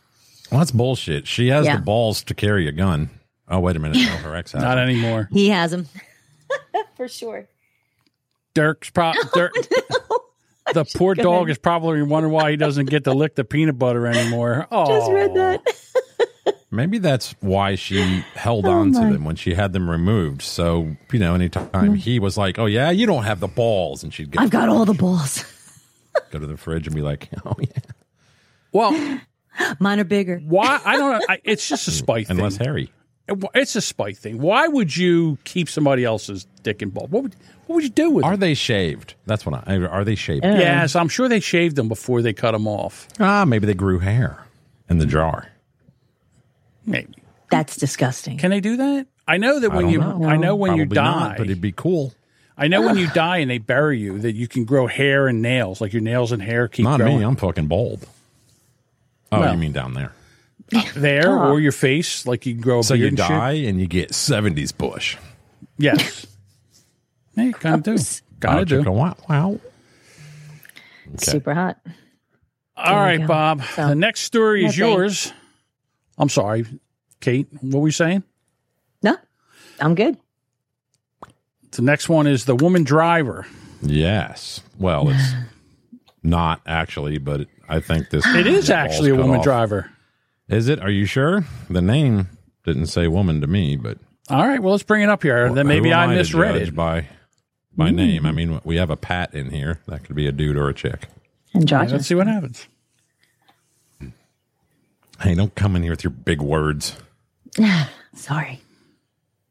Well, 0.52 0.60
that's 0.60 0.72
bullshit. 0.72 1.26
She 1.26 1.48
has 1.48 1.65
Yeah. 1.65 1.78
the 1.78 1.82
balls 1.82 2.24
to 2.26 2.36
carry 2.36 2.67
a 2.67 2.72
gun. 2.74 3.10
Oh, 3.50 3.60
wait 3.60 3.76
a 3.76 3.80
minute. 3.80 3.98
No, 3.98 4.04
her 4.18 4.36
ex 4.36 4.52
has. 4.54 4.62
not 4.62 4.78
it. 4.78 4.82
anymore. 4.82 5.30
He 5.32 5.50
has 5.50 5.72
them 5.72 5.88
for 6.96 7.08
sure. 7.08 7.48
Dirk's 8.54 8.90
pro- 8.90 9.14
oh, 9.16 9.30
Dirk. 9.34 9.54
The 10.74 10.86
poor 10.96 11.14
Go 11.16 11.24
dog 11.24 11.50
is 11.50 11.58
probably 11.58 12.02
wondering 12.04 12.34
why 12.34 12.52
he 12.52 12.58
doesn't 12.58 12.90
get 12.90 13.04
to 13.04 13.14
lick 13.14 13.36
the 13.36 13.44
peanut 13.44 13.78
butter 13.78 14.08
anymore. 14.08 14.68
Oh, 14.72 14.88
Just 14.88 15.12
read 15.12 15.34
that. 15.36 15.62
Maybe 16.72 16.98
that's 16.98 17.36
why 17.40 17.76
she 17.76 18.02
held 18.34 18.66
Oh 18.66 18.72
on 18.72 18.94
to 18.94 19.00
them 19.00 19.26
when 19.26 19.36
she 19.36 19.54
had 19.54 19.74
them 19.74 19.88
removed. 19.88 20.42
So, 20.42 20.96
you 21.12 21.20
know, 21.20 21.36
anytime 21.36 21.68
mm. 21.70 21.98
he 21.98 22.18
was 22.18 22.36
like, 22.38 22.58
oh, 22.58 22.66
yeah, 22.66 22.90
you 22.90 23.06
don't 23.06 23.24
have 23.24 23.40
the 23.40 23.48
balls. 23.48 24.04
And 24.04 24.12
she'd 24.12 24.32
get, 24.32 24.42
I've 24.42 24.50
got 24.50 24.70
all 24.70 24.84
the 24.86 24.96
balls. 24.96 25.46
go 26.32 26.40
to 26.40 26.48
the 26.48 26.58
fridge 26.58 26.88
and 26.88 26.96
be 26.96 27.04
like, 27.04 27.30
oh, 27.46 27.54
yeah. 27.60 27.68
Well, 28.72 29.20
Mine 29.80 30.00
are 30.00 30.04
bigger. 30.04 30.40
why? 30.40 30.82
I 30.84 30.98
don't 30.98 31.12
know. 31.20 31.26
I, 31.30 31.40
it's 31.44 31.68
just 31.70 31.88
a 31.88 31.92
spite 31.92 32.30
And 32.30 32.38
thing. 32.38 32.44
less 32.44 32.58
hairy. 32.58 32.92
It's 33.56 33.76
a 33.76 33.82
spite 33.82 34.18
thing. 34.18 34.40
Why 34.40 34.68
would 34.68 34.96
you 34.98 35.38
keep 35.46 35.70
somebody 35.70 36.04
else's 36.04 36.46
dick 36.62 36.82
and 36.82 36.94
ball? 36.94 37.08
What 37.08 37.24
would 37.24 37.36
what 37.68 37.76
would 37.76 37.84
you 37.86 37.90
do 37.90 38.10
with 38.10 38.26
Are 38.26 38.32
them? 38.32 38.42
they 38.42 38.54
shaved? 38.54 39.14
That's 39.26 39.46
what 39.46 39.64
I, 39.66 39.78
are 39.78 40.04
they 40.04 40.16
shaved? 40.16 40.44
Yes, 40.44 40.96
I'm 40.98 41.08
sure 41.08 41.30
they 41.30 41.40
shaved 41.40 41.78
them 41.78 41.88
before 41.88 42.22
they 42.22 42.34
cut 42.34 42.52
them 42.52 42.68
off. 42.68 43.08
Ah, 43.22 43.46
maybe 43.46 43.66
they 43.66 43.74
grew 43.74 44.00
hair 44.00 44.44
in 44.90 44.98
the 44.98 45.06
jar. 45.06 45.48
Maybe. 46.86 47.14
That's 47.50 47.78
disgusting. 47.78 48.38
Can 48.38 48.50
they 48.52 48.60
do 48.60 48.76
that? 48.78 49.08
I 49.28 49.38
know 49.38 49.60
that 49.62 49.70
when 49.72 49.84
don't 49.86 49.92
you 49.94 50.00
know. 50.00 50.24
I 50.26 50.36
know 50.36 50.56
when 50.56 50.76
you 50.76 50.86
die. 50.86 51.04
not, 51.04 51.38
but 51.38 51.46
it'd 51.46 51.62
be 51.62 51.72
cool. 51.72 52.14
I 52.58 52.68
know 52.68 52.82
when 52.82 52.98
you 52.98 53.08
die 53.08 53.38
and 53.38 53.50
they 53.50 53.58
bury 53.58 54.00
you 54.00 54.20
that 54.20 54.34
you 54.34 54.48
can 54.48 54.66
grow 54.66 54.86
hair 54.88 55.28
and 55.28 55.42
nails, 55.42 55.80
like 55.82 55.94
your 55.94 56.02
nails 56.02 56.32
and 56.34 56.42
hair 56.42 56.68
keep 56.68 56.84
Not 56.84 57.00
growing 57.00 57.20
me. 57.20 57.26
I'm 57.26 57.36
fucking 57.38 57.68
bald. 57.68 58.06
Oh, 59.32 59.40
Well. 59.40 59.54
you 59.54 59.58
mean 59.60 59.72
down 59.72 59.94
there? 59.94 60.12
there, 60.96 61.38
or 61.38 61.60
your 61.60 61.72
face, 61.72 62.26
like 62.26 62.46
you 62.46 62.54
can 62.54 62.62
grow 62.62 62.80
a 62.80 62.84
So 62.84 62.94
beard 62.96 63.02
you 63.02 63.08
and 63.10 63.18
shit. 63.20 63.28
die 63.28 63.52
and 63.52 63.80
you 63.80 63.88
get 63.88 64.12
70s 64.12 64.76
bush. 64.78 65.18
Yes. 65.78 66.26
yeah, 67.36 67.44
you 67.46 67.54
kind 67.54 67.76
of 67.76 67.84
do. 67.84 68.04
Kind 68.40 68.56
Wow, 68.56 68.62
of 68.62 68.68
do. 68.68 68.82
chicka, 68.84 68.94
wow, 68.94 69.16
wow. 69.30 69.60
Super 71.18 71.54
hot. 71.54 71.78
All 72.76 72.96
right, 72.96 73.20
go. 73.22 73.28
Bob. 73.28 73.62
So- 73.64 73.88
the 73.90 73.96
next 73.96 74.22
story 74.22 74.66
is 74.66 74.78
No, 74.78 74.86
thanks. 74.98 75.26
yours. 75.26 75.34
I'm 76.18 76.30
sorry, 76.30 76.66
Kate. 77.22 77.48
What 77.62 77.80
were 77.82 77.88
you 77.88 77.92
saying? 77.92 78.24
No, 79.02 79.18
I'm 79.80 79.96
good. 79.96 80.18
The 81.72 81.82
next 81.82 82.08
one 82.10 82.28
is 82.28 82.46
the 82.46 82.56
woman 82.56 82.84
driver. 82.84 83.48
Yes. 83.82 84.62
Well, 84.78 85.10
it's 85.10 85.34
not 86.24 86.62
actually, 86.68 87.18
but 87.18 87.48
I 87.68 87.80
think 87.80 88.10
this. 88.12 88.26
It 88.28 88.46
is 88.48 88.70
actually 88.70 89.10
a 89.10 89.16
woman 89.16 89.38
off. 89.38 89.44
driver. 89.44 89.90
Is 90.54 90.70
it? 90.70 90.80
Are 90.80 90.92
you 90.92 91.06
sure? 91.06 91.46
The 91.70 91.82
name 91.82 92.30
didn't 92.63 92.86
say 92.86 93.08
woman 93.08 93.42
to 93.42 93.48
me, 93.48 93.76
but 93.76 93.98
All 94.30 94.48
right, 94.48 94.62
well, 94.62 94.74
let's 94.74 94.84
bring 94.84 95.02
it 95.02 95.10
up 95.10 95.24
here. 95.24 95.52
then 95.52 95.66
who 95.66 95.74
maybe 95.74 95.92
am 95.92 96.10
I 96.10 96.13
to 96.13 96.20
misread 96.20 96.54
judge 96.54 96.68
it. 96.70 96.76
by 96.76 97.08
by 97.76 97.89
hmm. 97.89 97.96
name. 97.96 98.26
I 98.28 98.32
mean, 98.32 98.62
we 98.63 98.76
have 98.76 98.92
a 98.92 98.96
Pat 98.96 99.34
in 99.34 99.50
here. 99.50 99.82
That 99.88 100.04
could 100.04 100.16
be 100.16 100.28
a 100.28 100.32
dude 100.32 100.56
or 100.56 100.70
a 100.70 100.74
chick. 100.74 101.08
And 101.54 101.72
All 101.72 101.80
right, 101.80 101.86
Josh. 101.88 101.92
let's 101.94 102.08
see 102.08 102.16
what 102.16 102.28
happens. 102.28 102.68
Hey, 105.22 105.36
don't 105.36 105.56
come 105.56 105.76
in 105.76 105.84
here 105.84 105.92
with 105.92 106.04
your 106.04 106.12
big 106.12 106.42
words. 106.42 106.98
Sorry. 108.13 108.62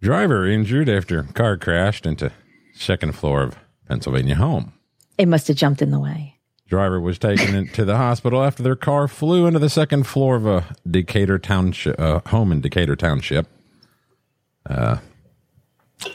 Driver 0.00 0.46
injured 0.46 0.88
after 0.88 1.22
car 1.22 1.56
crashed 1.56 2.06
into 2.06 2.30
second 2.74 3.14
floor 3.16 3.42
of 3.42 3.58
Pennsylvania 3.88 4.34
home. 4.36 4.72
It 5.18 5.26
must 5.26 5.48
have 5.48 5.56
jumped 5.56 5.82
in 5.82 5.90
the 5.90 6.00
way. 6.00 6.31
Driver 6.72 6.98
was 6.98 7.18
taken 7.18 7.54
into 7.54 7.84
the 7.84 7.98
hospital 7.98 8.42
after 8.42 8.62
their 8.62 8.76
car 8.76 9.06
flew 9.06 9.46
into 9.46 9.58
the 9.58 9.68
second 9.68 10.04
floor 10.04 10.36
of 10.36 10.46
a 10.46 10.74
Decatur 10.90 11.38
township 11.38 12.00
uh, 12.00 12.20
home 12.28 12.50
in 12.50 12.62
Decatur 12.62 12.96
Township. 12.96 13.46
Uh, 14.64 14.96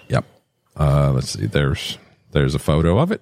yep. 0.07 0.25
Uh, 0.75 1.11
let's 1.11 1.29
see. 1.29 1.45
There's 1.45 1.99
there's 2.31 2.55
a 2.55 2.59
photo 2.59 2.97
of 2.97 3.11
it. 3.11 3.21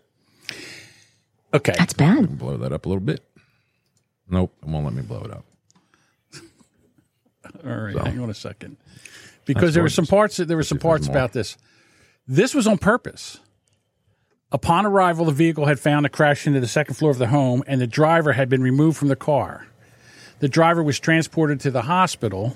Okay. 1.53 1.73
That's 1.77 1.91
bad. 1.91 2.38
Blow 2.38 2.55
that 2.55 2.71
up 2.71 2.86
a 2.86 2.89
little 2.89 3.03
bit. 3.03 3.21
Nope, 4.29 4.53
it 4.63 4.69
won't 4.69 4.86
let 4.86 4.93
me 4.93 5.01
blow 5.01 5.21
it 5.25 5.31
up. 5.31 5.43
All 7.65 7.75
right, 7.75 7.97
hang 7.97 8.21
on 8.21 8.29
a 8.29 8.33
second. 8.33 8.77
Because 9.43 9.73
there 9.73 9.83
were 9.83 9.89
some 9.89 10.05
gorgeous. 10.05 10.38
parts 10.38 10.38
there 10.38 10.55
were 10.55 10.63
some 10.63 10.77
see 10.77 10.79
if 10.79 10.81
there's 10.81 11.05
parts 11.05 11.07
about 11.09 11.33
this. 11.33 11.57
This 12.29 12.55
was 12.55 12.65
on 12.65 12.77
purpose. 12.77 13.41
Upon 14.52 14.86
arrival, 14.86 15.26
the 15.26 15.32
vehicle 15.32 15.66
had 15.66 15.80
found 15.80 16.06
a 16.06 16.10
crash 16.10 16.48
into 16.48 16.60
the 16.60 16.68
second 16.68 16.96
floor 16.96 17.12
of 17.12 17.18
the 17.18 17.28
home, 17.28 17.64
and 17.68 17.82
the 17.82 17.88
driver 17.88 18.34
had 18.34 18.48
been 18.48 18.62
removed 18.62 18.98
from 18.98 19.08
the 19.08 19.16
car. 19.16 19.68
The 20.39 20.48
driver 20.50 20.84
was 20.84 21.00
transported 21.00 21.60
to 21.62 21.72
the 21.72 21.84
hospital. 21.84 22.56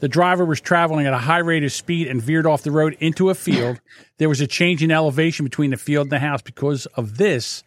The 0.00 0.08
driver 0.08 0.44
was 0.44 0.60
traveling 0.60 1.06
at 1.06 1.12
a 1.12 1.18
high 1.18 1.38
rate 1.38 1.64
of 1.64 1.72
speed 1.72 2.06
and 2.06 2.22
veered 2.22 2.46
off 2.46 2.62
the 2.62 2.70
road 2.70 2.96
into 3.00 3.30
a 3.30 3.34
field. 3.34 3.80
there 4.18 4.28
was 4.28 4.40
a 4.40 4.46
change 4.46 4.82
in 4.82 4.90
elevation 4.90 5.44
between 5.44 5.70
the 5.70 5.76
field 5.76 6.06
and 6.06 6.12
the 6.12 6.20
house. 6.20 6.40
Because 6.40 6.86
of 6.86 7.18
this 7.18 7.64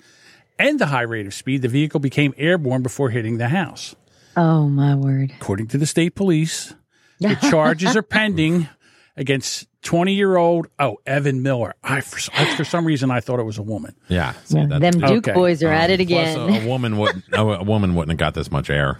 and 0.58 0.80
the 0.80 0.88
high 0.88 1.02
rate 1.02 1.28
of 1.28 1.34
speed, 1.34 1.62
the 1.62 1.68
vehicle 1.68 2.00
became 2.00 2.34
airborne 2.38 2.82
before 2.82 3.10
hitting 3.10 3.38
the 3.38 3.50
house. 3.50 3.96
Oh 4.38 4.68
my 4.70 4.96
word. 4.96 5.32
According 5.40 5.68
to 5.68 5.78
the 5.78 5.86
state 5.86 6.16
police, 6.16 6.74
the 7.20 7.36
charges 7.50 7.98
are 7.98 8.02
pending 8.02 8.70
against 9.18 9.68
20 9.84 10.14
year 10.14 10.38
old, 10.38 10.68
oh, 10.80 10.98
Evan 11.06 11.42
Miller. 11.42 11.74
I 11.84 12.02
for, 12.02 12.20
I, 12.36 12.56
for 12.56 12.64
some 12.64 12.86
reason, 12.86 13.10
I 13.12 13.20
thought 13.20 13.40
it 13.40 13.44
was 13.44 13.58
a 13.58 13.62
woman. 13.64 13.96
Yeah, 14.10 14.34
see, 14.46 14.58
Yeah, 14.60 14.66
them 14.80 14.94
Duke 15.00 15.28
Okay. 15.28 15.34
boys 15.34 15.64
are 15.64 15.72
at 15.72 15.90
it 15.90 15.98
Plus, 16.08 16.36
again. 16.36 16.38
a, 16.40 16.66
a 16.66 16.68
woman 16.68 16.98
wouldn't 16.98 17.24
a, 17.34 17.42
a 17.42 17.64
woman 17.64 17.96
wouldn't 17.96 18.12
have 18.12 18.18
got 18.20 18.34
this 18.36 18.52
much 18.52 18.70
air. 18.70 19.00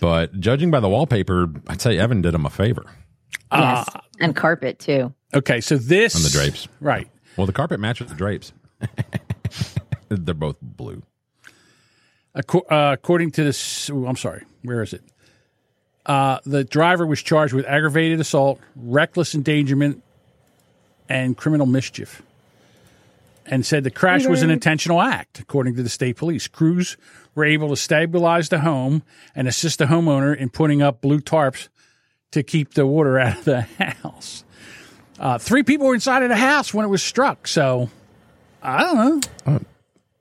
But 0.00 0.38
judging 0.40 0.70
by 0.70 0.80
the 0.80 0.88
wallpaper, 0.88 1.48
I'd 1.68 1.80
say 1.80 1.96
Evan 1.98 2.22
did 2.22 2.34
him 2.34 2.44
a 2.44 2.50
favor. 2.50 2.84
yes. 3.52 3.88
and 4.20 4.34
carpet 4.36 4.78
too. 4.78 5.14
Okay, 5.34 5.60
so 5.60 5.76
this. 5.76 6.14
On 6.16 6.22
the 6.22 6.28
drapes. 6.30 6.68
Right. 6.80 7.08
Well, 7.36 7.46
the 7.46 7.52
carpet 7.52 7.80
matches 7.80 8.08
the 8.08 8.14
drapes. 8.14 8.52
They're 10.08 10.34
both 10.34 10.56
blue. 10.60 11.02
Acco- 12.36 12.70
uh, 12.70 12.92
according 12.92 13.30
to 13.32 13.44
this, 13.44 13.88
ooh, 13.90 14.06
I'm 14.06 14.16
sorry, 14.16 14.44
where 14.62 14.82
is 14.82 14.92
it? 14.92 15.02
Uh, 16.04 16.38
the 16.44 16.64
driver 16.64 17.06
was 17.06 17.22
charged 17.22 17.52
with 17.54 17.64
aggravated 17.66 18.20
assault, 18.20 18.60
reckless 18.76 19.34
endangerment, 19.34 20.02
and 21.08 21.36
criminal 21.36 21.66
mischief. 21.66 22.22
And 23.48 23.64
said 23.64 23.84
the 23.84 23.90
crash 23.92 24.26
was 24.26 24.42
an 24.42 24.50
intentional 24.50 25.00
act, 25.00 25.38
according 25.38 25.76
to 25.76 25.82
the 25.82 25.88
state 25.88 26.16
police. 26.16 26.48
Crews 26.48 26.96
were 27.36 27.44
able 27.44 27.68
to 27.68 27.76
stabilize 27.76 28.48
the 28.48 28.58
home 28.58 29.02
and 29.36 29.46
assist 29.46 29.78
the 29.78 29.84
homeowner 29.84 30.36
in 30.36 30.50
putting 30.50 30.82
up 30.82 31.00
blue 31.00 31.20
tarps 31.20 31.68
to 32.32 32.42
keep 32.42 32.74
the 32.74 32.86
water 32.86 33.18
out 33.20 33.38
of 33.38 33.44
the 33.44 33.60
house. 33.62 34.42
Uh, 35.18 35.38
three 35.38 35.62
people 35.62 35.86
were 35.86 35.94
inside 35.94 36.24
of 36.24 36.28
the 36.28 36.36
house 36.36 36.74
when 36.74 36.84
it 36.84 36.88
was 36.88 37.02
struck. 37.02 37.46
So 37.46 37.88
I 38.62 38.82
don't 38.82 39.26
know. 39.46 39.60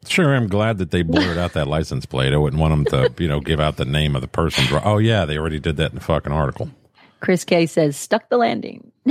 Sure, 0.08 0.36
I'm 0.36 0.48
glad 0.48 0.78
that 0.78 0.92
they 0.92 1.02
blurred 1.02 1.38
out 1.38 1.54
that 1.54 1.68
license 1.68 2.06
plate. 2.06 2.32
I 2.32 2.38
wouldn't 2.38 2.62
want 2.62 2.72
them 2.72 2.86
to, 2.86 3.24
you 3.24 3.28
know, 3.28 3.40
give 3.40 3.60
out 3.60 3.78
the 3.78 3.86
name 3.86 4.16
of 4.16 4.22
the 4.22 4.28
person. 4.28 4.66
Oh 4.84 5.00
yeah, 5.00 5.26
they 5.26 5.38
already 5.38 5.60
did 5.60 5.78
that 5.78 5.92
in 5.92 5.96
the 5.96 6.04
fucking 6.04 6.32
article. 6.32 6.70
Chris 7.22 7.44
K 7.44 7.66
says 7.66 7.98
stuck 7.98 8.30
the 8.30 8.38
landing. 8.38 8.92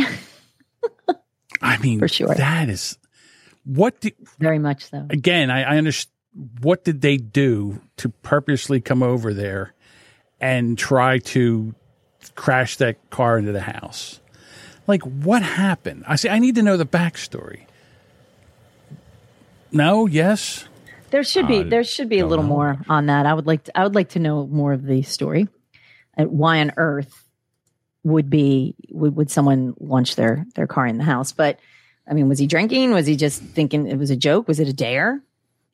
I 1.75 1.83
mean, 1.83 1.99
For 1.99 2.09
sure. 2.09 2.35
that 2.35 2.69
is 2.69 2.99
what. 3.65 4.01
Do, 4.01 4.11
Very 4.39 4.59
much 4.59 4.91
so. 4.91 5.07
again, 5.11 5.51
I, 5.51 5.63
I 5.63 5.77
understand. 5.79 6.11
What 6.61 6.83
did 6.85 7.01
they 7.01 7.17
do 7.17 7.81
to 7.99 8.09
purposely 8.09 8.81
come 8.81 9.03
over 9.05 9.33
there 9.33 9.73
and 10.41 10.77
try 10.77 11.19
to 11.19 11.75
crash 12.35 12.77
that 12.79 13.09
car 13.11 13.39
into 13.39 13.53
the 13.53 13.61
house? 13.61 14.21
Like, 14.89 15.03
what 15.03 15.43
happened? 15.43 16.05
I 16.09 16.17
say, 16.17 16.29
I 16.31 16.41
need 16.41 16.57
to 16.57 16.63
know 16.63 16.77
the 16.77 16.87
backstory. 16.87 17.67
No, 19.73 20.07
yes, 20.07 20.65
There 21.11 21.25
should 21.25 21.47
be 21.49 21.63
there 21.63 21.85
should 21.85 22.09
be 22.09 22.19
a 22.21 22.27
little 22.27 22.45
know. 22.45 22.49
more 22.51 22.79
on 22.89 23.07
that. 23.07 23.27
I 23.27 23.35
would 23.35 23.47
like 23.47 23.65
to 23.65 23.79
I 23.79 23.85
would 23.85 23.95
like 23.95 24.11
to 24.11 24.19
know 24.19 24.47
more 24.47 24.73
of 24.73 24.85
the 24.85 25.03
story. 25.03 25.49
Uh, 26.17 26.25
why 26.25 26.61
on 26.61 26.73
earth 26.77 27.24
would 28.05 28.31
be 28.31 28.77
would, 28.91 29.17
would 29.17 29.31
someone 29.31 29.75
launch 29.81 30.15
their 30.17 30.47
their 30.55 30.67
car 30.67 30.87
in 30.87 30.99
the 30.99 31.05
house? 31.05 31.33
But 31.33 31.59
I 32.09 32.15
mean, 32.15 32.29
was 32.29 32.39
he 32.39 32.47
drinking? 32.47 32.93
Was 32.93 33.07
he 33.07 33.17
just 33.17 33.43
thinking 33.43 33.87
it 33.89 33.97
was 33.99 34.11
a 34.11 34.17
joke? 34.17 34.47
Was 34.47 34.61
it 34.61 34.69
a 34.69 34.73
dare? 34.73 35.21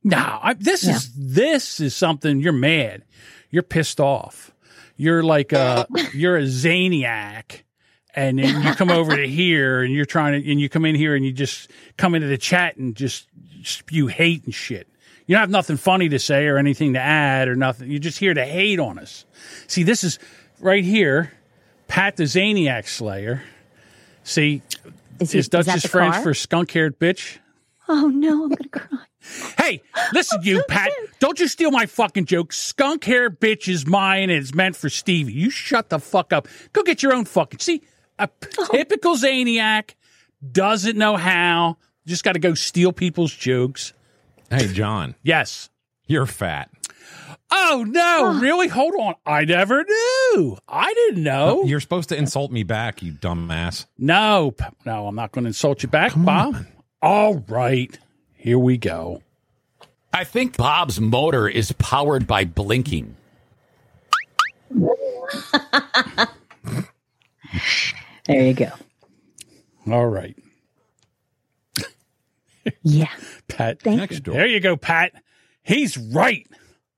no. 0.02 0.16
I, 0.42 0.54
this 0.54 0.84
Yeah. 0.84 0.96
is 0.96 1.10
this 1.14 1.80
is 1.80 1.94
something. 1.94 2.40
You're 2.40 2.52
mad. 2.54 3.04
You're 3.50 3.62
pissed 3.64 4.00
off. 4.00 4.52
You're 4.96 5.22
like 5.22 5.52
a 5.52 5.86
you're 6.14 6.36
a 6.38 6.42
zaniac. 6.44 7.62
And 8.12 8.40
then 8.40 8.62
you 8.64 8.74
come 8.74 8.90
over 8.90 9.14
to 9.16 9.28
here 9.28 9.82
and 9.82 9.94
you're 9.94 10.04
trying 10.04 10.42
to, 10.42 10.50
and 10.50 10.60
you 10.60 10.68
come 10.68 10.84
in 10.84 10.96
here 10.96 11.14
and 11.14 11.24
you 11.24 11.30
just 11.30 11.70
come 11.96 12.16
into 12.16 12.26
the 12.26 12.38
chat 12.38 12.76
and 12.76 12.96
just 12.96 13.28
spew 13.62 14.08
hate 14.08 14.44
and 14.44 14.52
shit. 14.54 14.88
You 15.26 15.34
don't 15.36 15.42
have 15.42 15.50
nothing 15.50 15.76
funny 15.76 16.08
to 16.08 16.18
say 16.18 16.46
or 16.48 16.58
anything 16.58 16.94
to 16.94 16.98
add 16.98 17.46
or 17.46 17.54
nothing. 17.54 17.88
You're 17.88 18.00
just 18.00 18.18
here 18.18 18.34
to 18.34 18.44
hate 18.44 18.80
on 18.80 18.98
us. 18.98 19.26
See, 19.68 19.84
this 19.84 20.02
is 20.02 20.18
right 20.58 20.82
here, 20.82 21.32
Pat 21.90 22.16
the 22.16 22.24
Zaniac 22.24 22.86
Slayer. 22.88 23.42
See, 24.24 24.62
Is, 25.18 25.32
he, 25.32 25.38
is 25.38 25.46
is 25.46 25.48
Dutch 25.48 25.66
that 25.66 25.74
his 25.82 25.86
French 25.86 26.14
car? 26.14 26.22
for 26.22 26.34
skunk 26.34 26.70
haired 26.70 26.98
bitch? 26.98 27.38
Oh 27.88 28.06
no, 28.08 28.44
I'm 28.44 28.48
gonna 28.50 28.68
cry. 28.70 28.98
Hey, 29.58 29.82
listen, 30.14 30.40
you, 30.44 30.62
Pat. 30.66 30.90
Don't 31.18 31.38
you 31.38 31.46
steal 31.46 31.70
my 31.70 31.84
fucking 31.84 32.24
joke. 32.24 32.54
Skunk 32.54 33.04
hair 33.04 33.28
bitch 33.30 33.68
is 33.68 33.86
mine 33.86 34.30
and 34.30 34.40
it's 34.40 34.54
meant 34.54 34.76
for 34.76 34.88
Stevie. 34.88 35.34
You 35.34 35.50
shut 35.50 35.90
the 35.90 35.98
fuck 35.98 36.32
up. 36.32 36.48
Go 36.72 36.82
get 36.82 37.02
your 37.02 37.12
own 37.12 37.26
fucking. 37.26 37.58
See, 37.60 37.82
a 38.18 38.28
p- 38.28 38.48
oh. 38.58 38.68
typical 38.72 39.16
Zaniac 39.16 39.90
doesn't 40.52 40.96
know 40.96 41.16
how. 41.18 41.76
Just 42.06 42.24
got 42.24 42.32
to 42.32 42.38
go 42.38 42.54
steal 42.54 42.92
people's 42.94 43.34
jokes. 43.34 43.92
Hey, 44.48 44.68
John, 44.72 45.16
Yes. 45.22 45.68
you're 46.06 46.24
fat. 46.24 46.70
Oh, 47.52 47.84
no. 47.88 48.26
Ah. 48.26 48.38
Really? 48.40 48.68
Hold 48.68 48.94
on. 48.98 49.14
I 49.26 49.44
never 49.44 49.84
knew. 49.84 50.56
I 50.68 50.92
didn't 50.94 51.22
know. 51.24 51.64
You're 51.64 51.80
supposed 51.80 52.08
to 52.10 52.16
insult 52.16 52.52
me 52.52 52.62
back, 52.62 53.02
you 53.02 53.12
dumbass. 53.12 53.86
No, 53.98 54.52
p- 54.52 54.64
no, 54.86 55.06
I'm 55.08 55.14
not 55.16 55.32
going 55.32 55.44
to 55.44 55.48
insult 55.48 55.82
you 55.82 55.88
back, 55.88 56.12
Bob. 56.16 56.64
All 57.02 57.44
right. 57.48 57.98
Here 58.36 58.58
we 58.58 58.78
go. 58.78 59.22
I 60.12 60.24
think 60.24 60.56
Bob's 60.56 61.00
motor 61.00 61.48
is 61.48 61.72
powered 61.72 62.26
by 62.26 62.44
blinking. 62.44 63.16
There 68.26 68.42
you 68.46 68.54
go. 68.54 68.70
All 69.90 70.06
right. 70.06 70.36
Yeah. 72.82 73.08
Pat. 73.48 73.82
Thank 73.82 73.98
Next 73.98 74.20
door. 74.20 74.34
There 74.34 74.46
you 74.46 74.60
go, 74.60 74.76
Pat. 74.76 75.12
He's 75.64 75.98
right. 75.98 76.46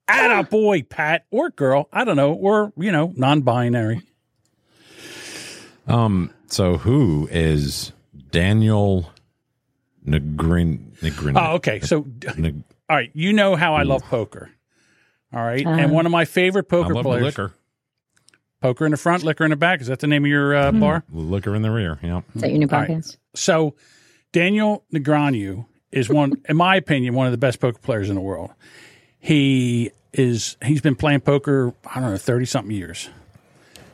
Atta 0.09 0.49
boy, 0.49 0.83
Pat, 0.83 1.27
or 1.31 1.51
girl. 1.51 1.89
I 1.93 2.05
don't 2.05 2.17
know, 2.17 2.33
or 2.33 2.73
you 2.77 2.93
know, 2.93 3.13
non-binary. 3.17 4.03
Um. 5.87 6.33
So 6.47 6.77
who 6.77 7.29
is 7.31 7.93
Daniel 8.31 9.11
Negrin? 10.07 10.93
Negrin 10.99 11.41
Oh, 11.41 11.55
okay. 11.55 11.81
So, 11.81 12.07
Neg- 12.37 12.63
all 12.89 12.97
right, 12.97 13.11
you 13.15 13.33
know 13.33 13.57
how 13.57 13.75
I 13.75 13.83
love 13.85 14.03
poker. 14.05 14.51
All 15.33 15.43
right, 15.43 15.67
and 15.67 15.91
one 15.93 16.05
of 16.05 16.13
my 16.13 16.25
favorite 16.27 16.67
I 16.69 16.71
poker 16.71 16.95
love 16.95 17.05
players. 17.05 17.25
liquor. 17.25 17.53
Poker 18.61 18.85
in 18.85 18.91
the 18.93 18.97
front, 18.99 19.25
liquor 19.25 19.45
in 19.45 19.51
the 19.51 19.57
back. 19.57 19.81
Is 19.81 19.87
that 19.89 19.99
the 20.01 20.07
name 20.07 20.25
of 20.25 20.31
your 20.31 20.55
uh, 20.55 20.71
bar? 20.73 21.03
Liquor 21.11 21.57
in 21.57 21.63
the 21.63 21.71
rear. 21.71 21.99
Yeah. 22.03 22.21
Is 22.35 22.43
that 22.43 22.51
your 22.51 22.59
new 22.59 22.69
All 22.71 22.79
right. 22.79 22.91
podcast? 22.91 23.17
So, 23.35 23.75
Daniel 24.31 24.85
Negreanu 24.95 25.67
is 25.91 26.09
one, 26.09 26.35
in 26.49 26.57
my 26.57 26.77
opinion, 26.77 27.15
one 27.15 27.27
of 27.27 27.33
the 27.33 27.39
best 27.39 27.59
poker 27.61 27.79
players 27.81 28.09
in 28.09 28.15
the 28.15 28.21
world. 28.21 28.53
He 29.25 29.93
is. 30.13 30.57
He's 30.65 30.81
been 30.81 30.97
playing 30.97 31.21
poker. 31.21 31.73
I 31.87 32.01
don't 32.01 32.11
know, 32.11 32.17
thirty 32.17 32.45
something 32.45 32.75
years. 32.75 33.09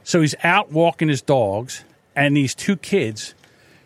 So 0.03 0.22
he's 0.22 0.35
out 0.43 0.72
walking 0.72 1.09
his 1.09 1.20
dogs, 1.20 1.85
and 2.16 2.35
these 2.35 2.55
two 2.55 2.76
kids 2.76 3.35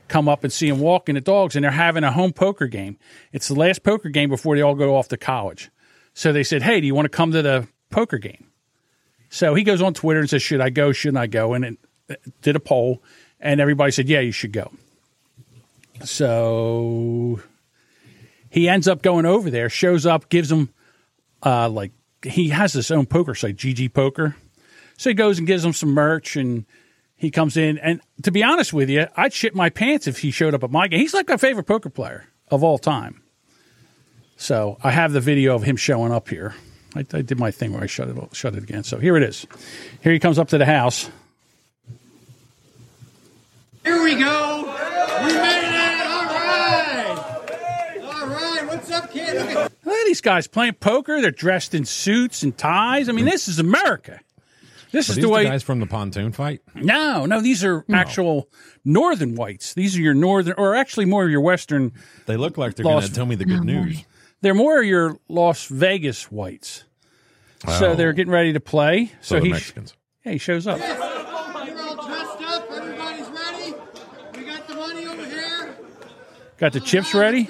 come 0.06 0.28
up 0.28 0.44
and 0.44 0.52
see 0.52 0.68
him 0.68 0.78
walking 0.78 1.16
the 1.16 1.20
dogs, 1.20 1.56
and 1.56 1.64
they're 1.64 1.72
having 1.72 2.04
a 2.04 2.12
home 2.12 2.32
poker 2.32 2.68
game. 2.68 2.96
It's 3.32 3.48
the 3.48 3.54
last 3.54 3.82
poker 3.82 4.08
game 4.08 4.30
before 4.30 4.54
they 4.54 4.62
all 4.62 4.76
go 4.76 4.94
off 4.94 5.08
to 5.08 5.16
college. 5.16 5.68
So 6.14 6.32
they 6.32 6.44
said, 6.44 6.62
"Hey, 6.62 6.80
do 6.80 6.86
you 6.86 6.94
want 6.94 7.06
to 7.06 7.16
come 7.16 7.32
to 7.32 7.42
the 7.42 7.66
poker 7.90 8.18
game?" 8.18 8.46
So 9.28 9.56
he 9.56 9.64
goes 9.64 9.82
on 9.82 9.94
Twitter 9.94 10.20
and 10.20 10.30
says, 10.30 10.42
"Should 10.42 10.60
I 10.60 10.70
go? 10.70 10.92
Shouldn't 10.92 11.18
I 11.18 11.26
go?" 11.26 11.54
And 11.54 11.64
it 11.64 11.78
did 12.40 12.54
a 12.54 12.60
poll, 12.60 13.02
and 13.40 13.60
everybody 13.60 13.90
said, 13.90 14.08
"Yeah, 14.08 14.20
you 14.20 14.30
should 14.30 14.52
go." 14.52 14.70
So 16.04 17.40
he 18.48 18.68
ends 18.68 18.86
up 18.86 19.02
going 19.02 19.26
over 19.26 19.50
there, 19.50 19.68
shows 19.68 20.06
up, 20.06 20.28
gives 20.28 20.52
him 20.52 20.68
uh, 21.42 21.68
like 21.68 21.92
he 22.22 22.50
has 22.50 22.72
his 22.72 22.90
own 22.90 23.06
poker 23.06 23.34
site, 23.34 23.56
GG 23.56 23.92
Poker. 23.92 24.36
So 24.96 25.10
he 25.10 25.14
goes 25.14 25.38
and 25.38 25.46
gives 25.46 25.64
him 25.64 25.72
some 25.72 25.90
merch 25.90 26.36
and 26.36 26.64
he 27.16 27.30
comes 27.30 27.56
in. 27.56 27.78
And 27.78 28.00
to 28.22 28.30
be 28.30 28.42
honest 28.42 28.72
with 28.72 28.88
you, 28.88 29.06
I'd 29.16 29.32
shit 29.32 29.54
my 29.54 29.70
pants 29.70 30.06
if 30.06 30.18
he 30.18 30.30
showed 30.30 30.54
up 30.54 30.64
at 30.64 30.70
my 30.70 30.88
game. 30.88 31.00
He's 31.00 31.14
like 31.14 31.28
my 31.28 31.36
favorite 31.36 31.64
poker 31.64 31.90
player 31.90 32.24
of 32.48 32.62
all 32.62 32.78
time. 32.78 33.22
So 34.36 34.76
I 34.82 34.90
have 34.90 35.12
the 35.12 35.20
video 35.20 35.54
of 35.54 35.62
him 35.62 35.76
showing 35.76 36.12
up 36.12 36.28
here. 36.28 36.54
I, 36.94 37.00
I 37.12 37.22
did 37.22 37.38
my 37.38 37.50
thing 37.50 37.72
where 37.72 37.82
I 37.82 37.86
shut 37.86 38.08
it 38.08 38.16
shut 38.36 38.54
it 38.54 38.62
again. 38.62 38.84
So 38.84 38.98
here 38.98 39.16
it 39.16 39.22
is. 39.22 39.46
Here 40.02 40.12
he 40.12 40.18
comes 40.18 40.38
up 40.38 40.48
to 40.48 40.58
the 40.58 40.66
house. 40.66 41.10
Here 43.84 44.02
we 44.02 44.14
go. 44.14 44.62
We 45.24 45.32
made 45.32 45.64
it. 45.64 46.06
All 46.06 46.24
right. 46.24 47.18
All 48.02 48.26
right. 48.26 48.64
What's 48.66 48.90
up, 48.90 49.10
kid? 49.10 49.70
Look 50.02 50.06
at 50.08 50.10
these 50.10 50.20
guys 50.20 50.48
playing 50.48 50.74
poker. 50.74 51.20
They're 51.20 51.30
dressed 51.30 51.74
in 51.76 51.84
suits 51.84 52.42
and 52.42 52.56
ties. 52.58 53.08
I 53.08 53.12
mean, 53.12 53.24
this 53.24 53.46
is 53.46 53.60
America. 53.60 54.18
This 54.90 55.08
Are 55.08 55.12
is 55.12 55.16
these 55.16 55.22
the 55.24 55.28
way. 55.28 55.44
guys 55.44 55.62
from 55.62 55.78
the 55.78 55.86
pontoon 55.86 56.32
fight? 56.32 56.60
no, 56.74 57.24
no, 57.24 57.40
these 57.40 57.62
are 57.64 57.84
actual 57.92 58.48
northern 58.84 59.36
whites. 59.36 59.74
These 59.74 59.96
are 59.96 60.00
your 60.00 60.12
northern, 60.14 60.54
or 60.58 60.74
actually 60.74 61.04
more 61.04 61.24
of 61.24 61.30
your 61.30 61.40
western. 61.40 61.92
They 62.26 62.36
look 62.36 62.58
like 62.58 62.74
they're 62.74 62.82
going 62.82 63.02
to 63.04 63.12
tell 63.12 63.26
me 63.26 63.36
the 63.36 63.44
good 63.44 63.62
news. 63.64 64.04
They're 64.40 64.54
more 64.54 64.80
of 64.80 64.84
your 64.86 65.18
Las 65.28 65.66
Vegas 65.66 66.30
whites. 66.32 66.82
So 67.78 67.94
they're 67.94 68.12
getting 68.12 68.32
ready 68.32 68.52
to 68.54 68.60
play. 68.60 69.12
So, 69.20 69.36
So, 69.38 69.44
he, 69.44 69.50
Mexicans. 69.50 69.94
yeah, 70.26 70.32
he 70.32 70.38
shows 70.38 70.66
up. 70.66 70.78
You're 70.80 70.88
all 71.80 72.06
dressed 72.08 72.42
up. 72.42 72.68
Everybody's 72.72 73.28
ready. 73.28 73.74
We 74.36 74.44
got 74.46 74.66
the 74.66 74.74
money 74.74 75.06
over 75.06 75.24
here. 75.24 75.76
Got 76.58 76.72
the 76.72 76.80
chips 76.80 77.14
ready. 77.14 77.48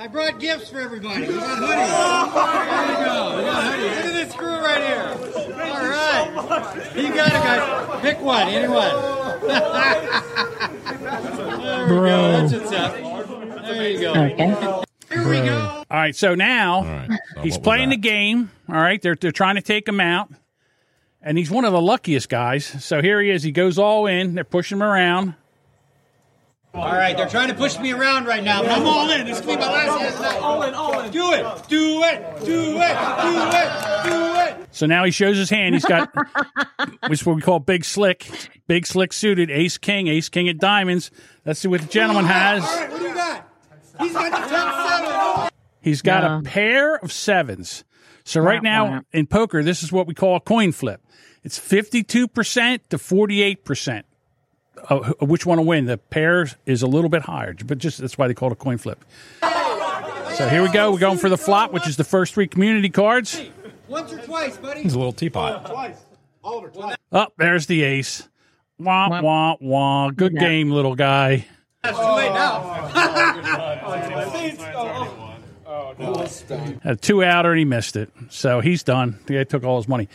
I 0.00 0.06
brought 0.06 0.40
gifts 0.40 0.70
for 0.70 0.80
everybody. 0.80 1.26
We 1.26 1.34
got 1.34 1.58
hoodies. 1.58 2.32
There 2.64 2.90
you 2.90 3.04
go. 3.04 3.36
We 3.36 3.42
got 3.42 3.74
hoodies. 3.74 3.96
Look 3.96 4.06
at 4.06 4.12
this 4.14 4.34
crew 4.34 4.48
right 4.48 4.82
here. 4.82 5.12
All 5.60 5.88
right. 5.90 6.96
You 6.96 7.14
got 7.14 7.26
it, 7.26 7.32
guys. 7.34 8.00
Pick 8.00 8.18
one. 8.22 8.48
Anyone. 8.48 8.80
there 11.60 11.84
we 11.84 11.90
go. 11.90 12.32
That's 12.32 12.52
what's 12.54 12.72
up. 12.72 12.94
There 13.66 13.90
you 13.90 14.00
go. 14.00 14.12
Okay. 14.12 14.84
Here 15.12 15.28
we 15.28 15.40
go. 15.42 15.84
All 15.90 15.98
right, 15.98 16.16
so 16.16 16.34
now 16.34 16.76
All 16.76 16.84
right. 16.84 17.20
So 17.34 17.42
he's 17.42 17.58
playing 17.58 17.90
the 17.90 17.98
game. 17.98 18.50
All 18.70 18.76
right, 18.76 19.02
they're 19.02 19.16
they're 19.16 19.32
trying 19.32 19.56
to 19.56 19.62
take 19.62 19.86
him 19.86 20.00
out, 20.00 20.30
and 21.20 21.36
he's 21.36 21.50
one 21.50 21.66
of 21.66 21.74
the 21.74 21.80
luckiest 21.80 22.30
guys. 22.30 22.64
So 22.64 23.02
here 23.02 23.20
he 23.20 23.28
is. 23.28 23.42
He 23.42 23.52
goes 23.52 23.76
all 23.76 24.06
in. 24.06 24.34
They're 24.34 24.44
pushing 24.44 24.78
him 24.78 24.82
around. 24.82 25.34
All 26.72 26.92
right, 26.92 27.16
they're 27.16 27.28
trying 27.28 27.48
to 27.48 27.54
push 27.54 27.78
me 27.78 27.92
around 27.92 28.26
right 28.26 28.44
now, 28.44 28.62
but 28.62 28.70
I'm 28.70 28.86
all 28.86 29.10
in. 29.10 29.26
This 29.26 29.40
could 29.40 29.48
be 29.48 29.56
my 29.56 29.70
last 29.70 30.20
hand. 30.20 30.38
All 30.42 30.62
in, 30.62 30.72
all 30.72 31.00
in. 31.00 31.10
Do 31.10 31.32
it, 31.32 31.44
do 31.68 32.02
it, 32.04 32.44
do 32.44 32.80
it, 32.80 32.96
do 33.20 33.50
it, 33.50 34.04
do 34.04 34.34
it. 34.36 34.68
So 34.70 34.86
now 34.86 35.04
he 35.04 35.10
shows 35.10 35.36
his 35.36 35.50
hand. 35.50 35.74
He's 35.74 35.84
got, 35.84 36.14
which 37.08 37.20
is 37.20 37.26
what 37.26 37.34
we 37.34 37.42
call 37.42 37.58
big 37.58 37.84
slick, 37.84 38.30
big 38.68 38.86
slick 38.86 39.12
suited, 39.12 39.50
ace 39.50 39.78
king, 39.78 40.06
ace 40.06 40.28
king 40.28 40.48
at 40.48 40.58
diamonds. 40.58 41.10
Let's 41.44 41.58
see 41.58 41.68
what 41.68 41.80
the 41.80 41.88
gentleman 41.88 42.26
has. 42.26 42.62
All 42.62 42.76
right, 42.76 42.90
what 42.92 43.00
do 43.00 43.08
you 43.08 43.14
got? 43.14 43.48
He's 43.98 44.12
got 44.12 44.30
the 44.30 44.54
top 44.54 44.88
seven. 44.88 45.50
He's 45.82 46.02
got 46.02 46.22
yeah. 46.22 46.38
a 46.38 46.42
pair 46.42 46.96
of 46.96 47.10
sevens. 47.10 47.84
So 48.24 48.40
right 48.40 48.62
now 48.62 49.02
in 49.12 49.26
poker, 49.26 49.64
this 49.64 49.82
is 49.82 49.90
what 49.90 50.06
we 50.06 50.14
call 50.14 50.36
a 50.36 50.40
coin 50.40 50.70
flip. 50.70 51.02
It's 51.42 51.58
52% 51.58 52.08
to 52.90 52.96
48% 52.96 54.02
uh, 54.88 55.12
which 55.20 55.46
one 55.46 55.58
will 55.58 55.66
win. 55.66 55.86
The 55.86 55.98
pair 55.98 56.48
is 56.66 56.82
a 56.82 56.86
little 56.86 57.10
bit 57.10 57.22
higher, 57.22 57.54
but 57.64 57.78
just 57.78 57.98
that's 57.98 58.16
why 58.16 58.28
they 58.28 58.34
call 58.34 58.50
it 58.50 58.52
a 58.52 58.56
coin 58.56 58.78
flip. 58.78 59.04
So 59.40 60.48
here 60.48 60.62
we 60.62 60.70
go. 60.70 60.92
We're 60.92 60.98
going 60.98 61.18
for 61.18 61.28
the 61.28 61.36
flop, 61.36 61.72
which 61.72 61.86
is 61.86 61.96
the 61.96 62.04
first 62.04 62.34
three 62.34 62.46
community 62.46 62.88
cards. 62.88 63.42
Once 63.88 64.12
or 64.12 64.18
twice, 64.20 64.56
buddy. 64.56 64.82
He's 64.82 64.94
a 64.94 64.98
little 64.98 65.12
teapot. 65.12 65.66
Twice. 65.66 65.96
Oliver, 66.42 66.68
twice. 66.68 66.96
Up 67.12 67.28
oh, 67.30 67.34
there's 67.36 67.66
the 67.66 67.82
ace. 67.82 68.28
Wah 68.78 69.20
wah 69.20 69.56
wah. 69.60 70.10
Good 70.10 70.32
yeah. 70.34 70.40
game, 70.40 70.70
little 70.70 70.94
guy. 70.94 71.46
That's 71.82 71.98
too 71.98 72.04
late 72.04 72.32
now. 72.32 72.90
Oh, 75.66 75.94
oh. 76.00 76.80
A 76.84 76.96
two 76.96 77.22
out, 77.22 77.46
and 77.46 77.58
he 77.58 77.64
missed 77.64 77.96
it, 77.96 78.10
so 78.30 78.60
he's 78.60 78.82
done. 78.82 79.18
The 79.26 79.34
guy 79.34 79.44
took 79.44 79.64
all 79.64 79.76
his 79.76 79.88
money. 79.88 80.08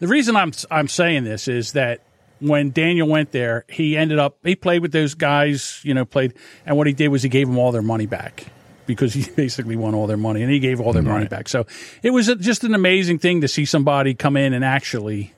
The 0.00 0.08
reason 0.08 0.36
I'm 0.36 0.52
I'm 0.70 0.88
saying 0.88 1.24
this 1.24 1.48
is 1.48 1.72
that 1.72 2.00
when 2.40 2.70
Daniel 2.70 3.08
went 3.08 3.32
there, 3.32 3.64
he 3.68 3.96
ended 3.96 4.18
up 4.18 4.38
he 4.42 4.56
played 4.56 4.82
with 4.82 4.92
those 4.92 5.14
guys, 5.14 5.80
you 5.84 5.94
know, 5.94 6.04
played 6.04 6.34
and 6.66 6.76
what 6.76 6.86
he 6.86 6.92
did 6.92 7.08
was 7.08 7.22
he 7.22 7.28
gave 7.28 7.46
them 7.46 7.58
all 7.58 7.72
their 7.72 7.82
money 7.82 8.06
back 8.06 8.46
because 8.86 9.14
he 9.14 9.30
basically 9.36 9.76
won 9.76 9.94
all 9.94 10.06
their 10.06 10.16
money 10.16 10.42
and 10.42 10.50
he 10.50 10.58
gave 10.58 10.80
all 10.80 10.92
their 10.92 11.02
money 11.02 11.26
back. 11.26 11.48
So 11.48 11.66
it 12.02 12.10
was 12.10 12.28
a, 12.28 12.36
just 12.36 12.64
an 12.64 12.74
amazing 12.74 13.18
thing 13.18 13.40
to 13.42 13.48
see 13.48 13.64
somebody 13.64 14.14
come 14.14 14.36
in 14.36 14.52
and 14.52 14.64
actually 14.64 15.32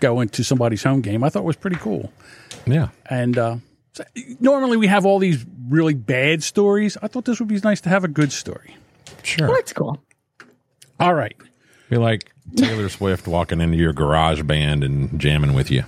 go 0.00 0.20
into 0.20 0.44
somebody's 0.44 0.82
home 0.82 1.00
game. 1.00 1.24
I 1.24 1.28
thought 1.28 1.40
it 1.40 1.46
was 1.46 1.56
pretty 1.56 1.76
cool. 1.76 2.12
Yeah. 2.66 2.88
And 3.06 3.36
uh, 3.36 3.56
so 3.92 4.04
normally 4.40 4.76
we 4.76 4.86
have 4.86 5.04
all 5.04 5.18
these 5.18 5.44
really 5.68 5.94
bad 5.94 6.42
stories. 6.42 6.96
I 7.02 7.08
thought 7.08 7.24
this 7.24 7.40
would 7.40 7.48
be 7.48 7.58
nice 7.58 7.80
to 7.82 7.88
have 7.88 8.04
a 8.04 8.08
good 8.08 8.32
story. 8.32 8.76
Sure. 9.22 9.48
Well, 9.48 9.56
that's 9.56 9.72
cool. 9.72 10.02
All 11.00 11.14
right. 11.14 11.36
Be 11.88 11.96
like 11.96 12.30
Taylor 12.56 12.88
Swift 12.88 13.26
walking 13.26 13.60
into 13.60 13.76
your 13.78 13.92
garage 13.92 14.42
band 14.42 14.84
and 14.84 15.18
jamming 15.18 15.54
with 15.54 15.70
you. 15.70 15.84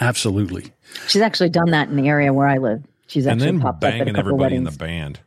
Absolutely. 0.00 0.72
She's 1.06 1.22
actually 1.22 1.50
done 1.50 1.70
that 1.70 1.88
in 1.88 1.96
the 1.96 2.08
area 2.08 2.32
where 2.32 2.48
I 2.48 2.58
live. 2.58 2.82
She's 3.06 3.26
And 3.26 3.40
actually 3.40 3.52
then 3.58 3.60
popped 3.60 3.84
up 3.84 3.88
at 3.88 3.94
a 3.94 3.98
banging 3.98 4.14
couple 4.14 4.30
everybody 4.30 4.56
in 4.56 4.64
the 4.64 4.70
band. 4.72 5.20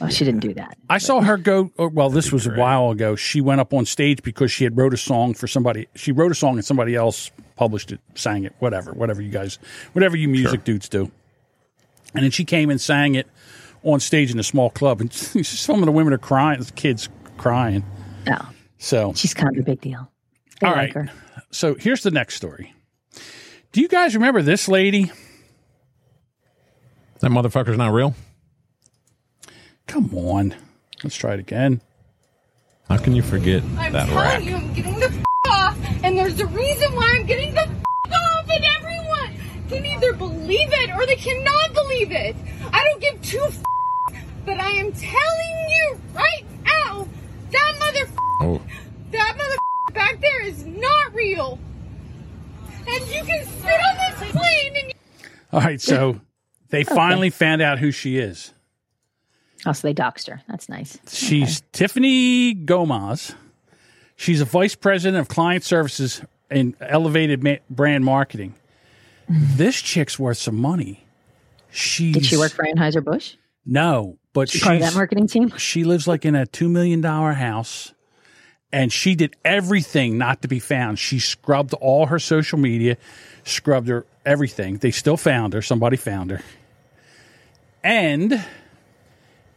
Well, 0.00 0.10
she 0.10 0.24
didn't 0.24 0.40
do 0.40 0.54
that. 0.54 0.78
I 0.88 0.98
saw 0.98 1.20
her 1.20 1.36
go. 1.36 1.70
oh, 1.78 1.88
Well, 1.88 2.08
this 2.08 2.32
was 2.32 2.46
a 2.46 2.52
while 2.52 2.90
ago. 2.90 3.16
She 3.16 3.40
went 3.40 3.60
up 3.60 3.74
on 3.74 3.84
stage 3.84 4.22
because 4.22 4.50
she 4.50 4.64
had 4.64 4.76
wrote 4.76 4.94
a 4.94 4.96
song 4.96 5.34
for 5.34 5.46
somebody. 5.46 5.88
She 5.94 6.10
wrote 6.10 6.32
a 6.32 6.34
song 6.34 6.54
and 6.54 6.64
somebody 6.64 6.94
else 6.94 7.30
published 7.56 7.92
it, 7.92 8.00
sang 8.14 8.44
it, 8.44 8.54
whatever, 8.60 8.92
whatever 8.92 9.20
you 9.20 9.30
guys, 9.30 9.58
whatever 9.92 10.16
you 10.16 10.28
music 10.28 10.64
dudes 10.64 10.88
do. 10.88 11.10
And 12.14 12.24
then 12.24 12.30
she 12.30 12.44
came 12.44 12.70
and 12.70 12.80
sang 12.80 13.14
it 13.14 13.26
on 13.82 14.00
stage 14.00 14.30
in 14.30 14.38
a 14.38 14.42
small 14.42 14.70
club, 14.70 15.00
and 15.00 15.12
some 15.12 15.80
of 15.80 15.86
the 15.86 15.92
women 15.92 16.12
are 16.12 16.18
crying, 16.18 16.60
the 16.60 16.72
kids 16.72 17.08
crying. 17.36 17.84
No, 18.26 18.38
So, 18.82 19.12
she's 19.14 19.34
kind 19.34 19.56
of 19.56 19.62
a 19.62 19.64
big 19.66 19.80
deal. 19.82 20.10
They 20.60 20.66
all 20.66 20.72
like 20.74 20.94
right. 20.94 21.06
her. 21.08 21.12
So 21.50 21.74
here's 21.74 22.02
the 22.02 22.10
next 22.10 22.34
story. 22.34 22.74
Do 23.72 23.80
you 23.80 23.88
guys 23.88 24.14
remember 24.14 24.42
this 24.42 24.66
lady? 24.68 25.12
That 27.20 27.30
motherfucker's 27.30 27.76
not 27.76 27.92
real. 27.92 28.14
Come 29.86 30.14
on, 30.14 30.54
let's 31.04 31.16
try 31.16 31.34
it 31.34 31.40
again. 31.40 31.80
How 32.88 32.96
can 32.96 33.14
you 33.14 33.22
forget 33.22 33.62
I'm 33.76 33.92
that 33.92 34.06
telling 34.08 34.14
rack? 34.16 34.44
you, 34.44 34.56
I'm 34.56 34.72
getting 34.72 34.98
the 34.98 35.06
f- 35.06 35.24
off, 35.48 35.78
and 36.02 36.16
there's 36.16 36.40
a 36.40 36.46
reason 36.46 36.92
why 36.94 37.16
I'm 37.18 37.26
getting 37.26 37.52
the 37.54 37.60
f- 37.60 37.82
off, 38.12 38.48
and 38.50 38.64
everyone 38.78 39.34
can 39.68 39.84
either 39.84 40.12
believe 40.14 40.68
it 40.72 40.90
or 40.90 41.04
they 41.06 41.16
cannot 41.16 41.74
believe 41.74 42.10
it. 42.12 42.34
I 42.72 42.84
don't 42.84 43.00
give 43.00 43.20
two 43.22 43.42
f- 43.46 43.62
but 44.46 44.58
I 44.58 44.70
am 44.70 44.90
telling 44.92 45.68
you 45.68 46.00
right 46.14 46.44
now, 46.44 46.49
that 47.50 47.74
mother, 47.78 48.10
Oh, 48.42 48.60
that 49.10 49.36
mother 49.36 49.56
back 49.94 50.20
there 50.20 50.42
is 50.42 50.64
not 50.66 51.14
real. 51.14 51.58
And 52.88 53.06
you 53.08 53.22
can 53.24 53.44
sit 53.46 53.64
on 53.72 53.96
this 53.96 54.30
plane 54.32 54.72
and. 54.76 54.92
All 55.52 55.60
right, 55.60 55.80
so 55.80 56.20
they 56.70 56.84
finally 56.84 57.30
found 57.30 57.60
out 57.62 57.78
who 57.78 57.90
she 57.90 58.18
is. 58.18 58.52
Oh, 59.66 59.72
so 59.72 59.86
they 59.88 59.94
doxed 59.94 60.28
her. 60.28 60.40
That's 60.48 60.68
nice. 60.68 60.98
She's 61.08 61.62
Tiffany 61.72 62.54
Gomez. 62.54 63.34
She's 64.16 64.40
a 64.40 64.44
vice 64.46 64.74
president 64.74 65.20
of 65.20 65.28
client 65.28 65.64
services 65.64 66.22
and 66.50 66.74
elevated 66.80 67.42
ma- 67.42 67.56
brand 67.68 68.04
marketing. 68.04 68.54
Mm-hmm. 69.30 69.56
This 69.56 69.80
chick's 69.80 70.18
worth 70.18 70.38
some 70.38 70.56
money. 70.56 71.04
She's 71.70 72.14
Did 72.14 72.26
she 72.26 72.36
work 72.36 72.52
for 72.52 72.64
Anheuser 72.64 73.04
Busch? 73.04 73.34
no, 73.66 74.18
but 74.32 74.48
She 74.48 74.60
part 74.60 74.76
of 74.76 74.82
that 74.82 74.94
marketing 74.94 75.26
team? 75.26 75.50
she 75.56 75.84
lives 75.84 76.06
like 76.06 76.24
in 76.24 76.34
a 76.34 76.46
two 76.46 76.68
million 76.68 77.00
dollar 77.00 77.32
house, 77.32 77.92
and 78.72 78.92
she 78.92 79.14
did 79.14 79.36
everything 79.44 80.18
not 80.18 80.42
to 80.42 80.48
be 80.48 80.58
found. 80.58 80.98
She 80.98 81.18
scrubbed 81.18 81.74
all 81.74 82.06
her 82.06 82.18
social 82.18 82.58
media, 82.58 82.96
scrubbed 83.44 83.88
her 83.88 84.06
everything. 84.24 84.78
They 84.78 84.90
still 84.90 85.16
found 85.16 85.52
her. 85.54 85.62
Somebody 85.62 85.96
found 85.96 86.30
her, 86.30 86.42
and 87.82 88.44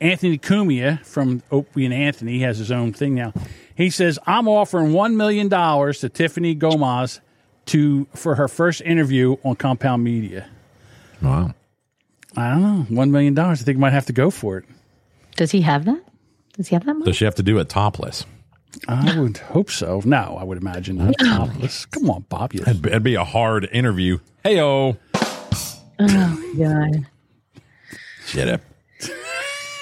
Anthony 0.01 0.37
Cumia 0.37 1.05
from 1.05 1.43
Opie 1.51 1.85
and 1.85 1.93
Anthony 1.93 2.39
has 2.39 2.57
his 2.57 2.71
own 2.71 2.93
thing 2.93 3.15
now. 3.15 3.33
He 3.75 3.89
says, 3.89 4.19
"I'm 4.25 4.47
offering 4.47 4.93
one 4.93 5.15
million 5.17 5.47
dollars 5.49 5.99
to 5.99 6.09
Tiffany 6.09 6.55
Gomez 6.55 7.19
to 7.67 8.05
for 8.15 8.35
her 8.35 8.47
first 8.47 8.81
interview 8.81 9.37
on 9.43 9.55
Compound 9.55 10.03
Media." 10.03 10.47
wow. 11.21 11.53
I 12.35 12.49
don't 12.51 12.61
know, 12.61 12.95
one 12.95 13.11
million 13.11 13.33
dollars. 13.33 13.61
I 13.61 13.65
think 13.65 13.77
I 13.77 13.81
might 13.81 13.93
have 13.93 14.07
to 14.07 14.13
go 14.13 14.29
for 14.29 14.57
it. 14.57 14.65
Does 15.35 15.51
he 15.51 15.61
have 15.61 15.85
that? 15.85 16.01
Does 16.53 16.67
he 16.67 16.75
have 16.75 16.85
that 16.85 16.93
money? 16.93 17.05
Does 17.05 17.15
she 17.15 17.25
have 17.25 17.35
to 17.35 17.43
do 17.43 17.57
it 17.59 17.69
topless? 17.69 18.25
I 18.87 19.19
would 19.19 19.37
hope 19.37 19.69
so. 19.69 20.01
No, 20.03 20.37
I 20.39 20.43
would 20.43 20.57
imagine 20.57 20.97
not 20.97 21.15
topless. 21.19 21.85
Come 21.85 22.09
on, 22.09 22.25
Bob. 22.29 22.53
You, 22.53 22.61
It'd 22.61 22.81
be, 22.81 22.89
it'd 22.89 23.03
be 23.03 23.15
a 23.15 23.23
hard 23.23 23.69
interview. 23.71 24.19
Hey, 24.43 24.59
oh. 24.59 24.97
Oh, 25.99 26.53
God. 26.57 27.07
Shut 28.25 28.47
up. 28.49 28.61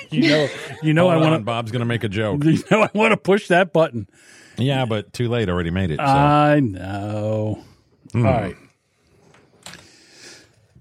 you 0.09 0.29
know, 0.29 0.47
you 0.83 0.93
know, 0.93 1.07
I 1.07 1.13
Hold 1.13 1.25
on, 1.25 1.31
want 1.31 1.45
Bob's 1.45 1.71
going 1.71 1.79
to 1.79 1.85
make 1.85 2.03
a 2.03 2.09
joke. 2.09 2.43
You 2.45 2.61
know, 2.69 2.81
I 2.83 2.89
want 2.93 3.11
to 3.11 3.17
push 3.17 3.47
that 3.47 3.71
button. 3.71 4.07
Yeah, 4.57 4.85
but 4.85 5.13
too 5.13 5.29
late. 5.29 5.49
Already 5.49 5.71
made 5.71 5.91
it. 5.91 5.97
So. 5.97 6.03
I 6.03 6.59
know. 6.59 7.63
Hmm. 8.11 8.25
All 8.25 8.33
right. 8.33 8.55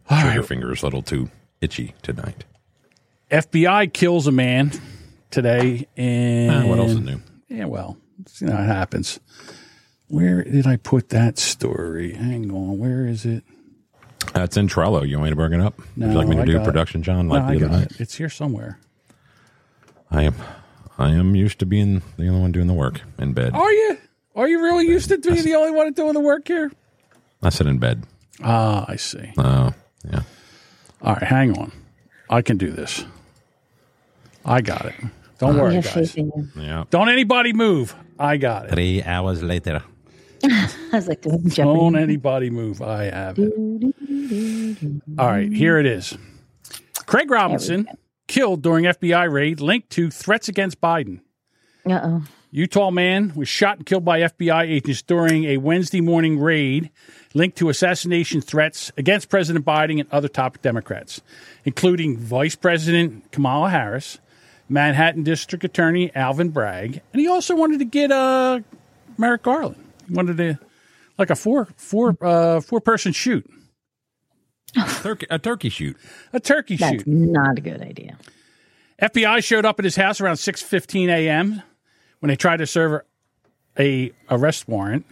Trigger 0.08 0.42
fingers 0.42 0.82
a 0.82 0.86
little 0.86 1.02
too 1.02 1.30
itchy 1.60 1.94
tonight. 2.02 2.44
FBI 3.30 3.92
kills 3.92 4.26
a 4.26 4.32
man 4.32 4.72
today. 5.30 5.86
And 5.96 6.50
Ah, 6.50 6.66
what 6.66 6.78
else 6.78 6.92
is 6.92 7.00
new? 7.00 7.20
Yeah, 7.48 7.66
well, 7.66 7.96
you 8.40 8.46
know, 8.48 8.54
it 8.54 8.66
happens. 8.66 9.20
Where 10.08 10.42
did 10.42 10.66
I 10.66 10.76
put 10.76 11.10
that 11.10 11.38
story? 11.38 12.14
Hang 12.14 12.50
on. 12.50 12.78
Where 12.78 13.06
is 13.06 13.24
it? 13.24 13.44
That's 14.34 14.56
in 14.56 14.68
Trello. 14.68 15.06
You 15.08 15.16
want 15.18 15.24
me 15.26 15.30
to 15.30 15.36
bring 15.36 15.52
it 15.52 15.60
up? 15.60 15.78
No, 15.96 16.06
Would 16.06 16.12
you 16.12 16.18
like 16.18 16.28
me 16.28 16.36
to 16.36 16.42
I 16.42 16.44
do 16.44 16.60
it. 16.60 16.64
production, 16.64 17.02
John? 17.02 17.28
Like 17.28 17.42
no, 17.44 17.48
the 17.50 17.56
other 17.56 17.68
got 17.68 17.80
night? 17.80 17.90
it. 17.92 18.00
It's 18.00 18.14
here 18.16 18.28
somewhere. 18.28 18.78
I 20.10 20.24
am. 20.24 20.34
I 20.98 21.10
am 21.12 21.34
used 21.36 21.60
to 21.60 21.66
being 21.66 22.02
the 22.18 22.28
only 22.28 22.40
one 22.40 22.52
doing 22.52 22.66
the 22.66 22.74
work 22.74 23.00
in 23.18 23.32
bed. 23.32 23.54
Are 23.54 23.72
you? 23.72 23.98
Are 24.34 24.48
you 24.48 24.60
really 24.62 24.86
used 24.86 25.08
to 25.08 25.18
being 25.18 25.42
the 25.44 25.54
only 25.54 25.70
one 25.70 25.92
doing 25.92 26.12
the 26.14 26.20
work 26.20 26.46
here? 26.48 26.70
I 27.42 27.48
sit 27.48 27.66
in 27.66 27.78
bed. 27.78 28.04
Ah, 28.42 28.84
I 28.88 28.96
see. 28.96 29.32
Oh, 29.38 29.72
yeah. 30.04 30.22
All 31.02 31.14
right, 31.14 31.22
hang 31.22 31.58
on. 31.58 31.72
I 32.28 32.42
can 32.42 32.56
do 32.58 32.70
this. 32.70 33.04
I 34.44 34.60
got 34.60 34.86
it. 34.86 34.94
Don't 35.38 35.54
We 35.54 35.60
worry, 35.60 35.74
guys. 35.74 35.90
faith 35.92 36.18
in 36.18 36.30
you. 36.36 36.48
Yeah. 36.62 36.84
Don't 36.90 37.08
anybody 37.08 37.52
move. 37.52 37.94
I 38.18 38.36
got 38.36 38.66
it. 38.66 38.70
Three 38.72 39.02
hours 39.02 39.42
later. 39.42 39.82
I 40.44 40.68
was 40.92 41.08
like, 41.08 41.22
Don't 41.22 41.48
Jeopardy. 41.48 41.96
anybody 42.02 42.50
move. 42.50 42.80
I 42.82 43.04
have 43.04 43.38
it. 43.38 43.52
All 45.18 45.26
right, 45.26 45.52
here 45.52 45.78
it 45.78 45.86
is. 45.86 46.16
Craig 47.06 47.30
Robertson 47.30 47.88
killed 48.28 48.62
during 48.62 48.84
FBI 48.84 49.30
raid 49.30 49.60
linked 49.60 49.90
to 49.90 50.10
threats 50.10 50.48
against 50.48 50.80
Biden. 50.80 51.20
Uh 51.88 52.00
oh. 52.02 52.22
Utah 52.52 52.90
man 52.90 53.32
was 53.36 53.48
shot 53.48 53.76
and 53.76 53.86
killed 53.86 54.04
by 54.04 54.20
FBI 54.20 54.62
agents 54.68 55.02
during 55.02 55.44
a 55.44 55.58
Wednesday 55.58 56.00
morning 56.00 56.38
raid 56.40 56.90
linked 57.32 57.56
to 57.58 57.68
assassination 57.68 58.40
threats 58.40 58.90
against 58.96 59.28
President 59.28 59.64
Biden 59.64 60.00
and 60.00 60.10
other 60.10 60.26
top 60.26 60.60
Democrats, 60.60 61.20
including 61.64 62.18
Vice 62.18 62.56
President 62.56 63.30
Kamala 63.30 63.70
Harris, 63.70 64.18
Manhattan 64.68 65.22
District 65.22 65.62
Attorney 65.62 66.10
Alvin 66.16 66.48
Bragg, 66.50 67.00
and 67.12 67.20
he 67.20 67.28
also 67.28 67.54
wanted 67.54 67.78
to 67.78 67.84
get 67.84 68.10
uh, 68.10 68.60
Merrick 69.16 69.42
Garland. 69.44 69.76
He 70.08 70.14
wanted 70.14 70.36
to 70.38 70.58
like 71.18 71.30
a 71.30 71.36
four 71.36 71.68
four 71.76 72.16
uh, 72.20 72.60
four 72.60 72.80
person 72.80 73.12
shoot, 73.12 73.48
Turkey, 75.02 75.26
a 75.30 75.38
turkey 75.38 75.68
shoot. 75.68 75.96
a 76.32 76.40
turkey 76.40 76.76
That's 76.76 77.04
shoot. 77.04 77.06
not 77.06 77.58
a 77.58 77.60
good 77.60 77.80
idea. 77.80 78.16
FBI 79.00 79.42
showed 79.44 79.64
up 79.64 79.78
at 79.78 79.84
his 79.84 79.96
house 79.96 80.20
around 80.20 80.36
6:15 80.36 81.08
a.m. 81.10 81.62
when 82.20 82.28
they 82.28 82.36
tried 82.36 82.58
to 82.58 82.66
serve 82.66 83.02
a 83.78 84.12
arrest 84.30 84.68
warrant 84.68 85.06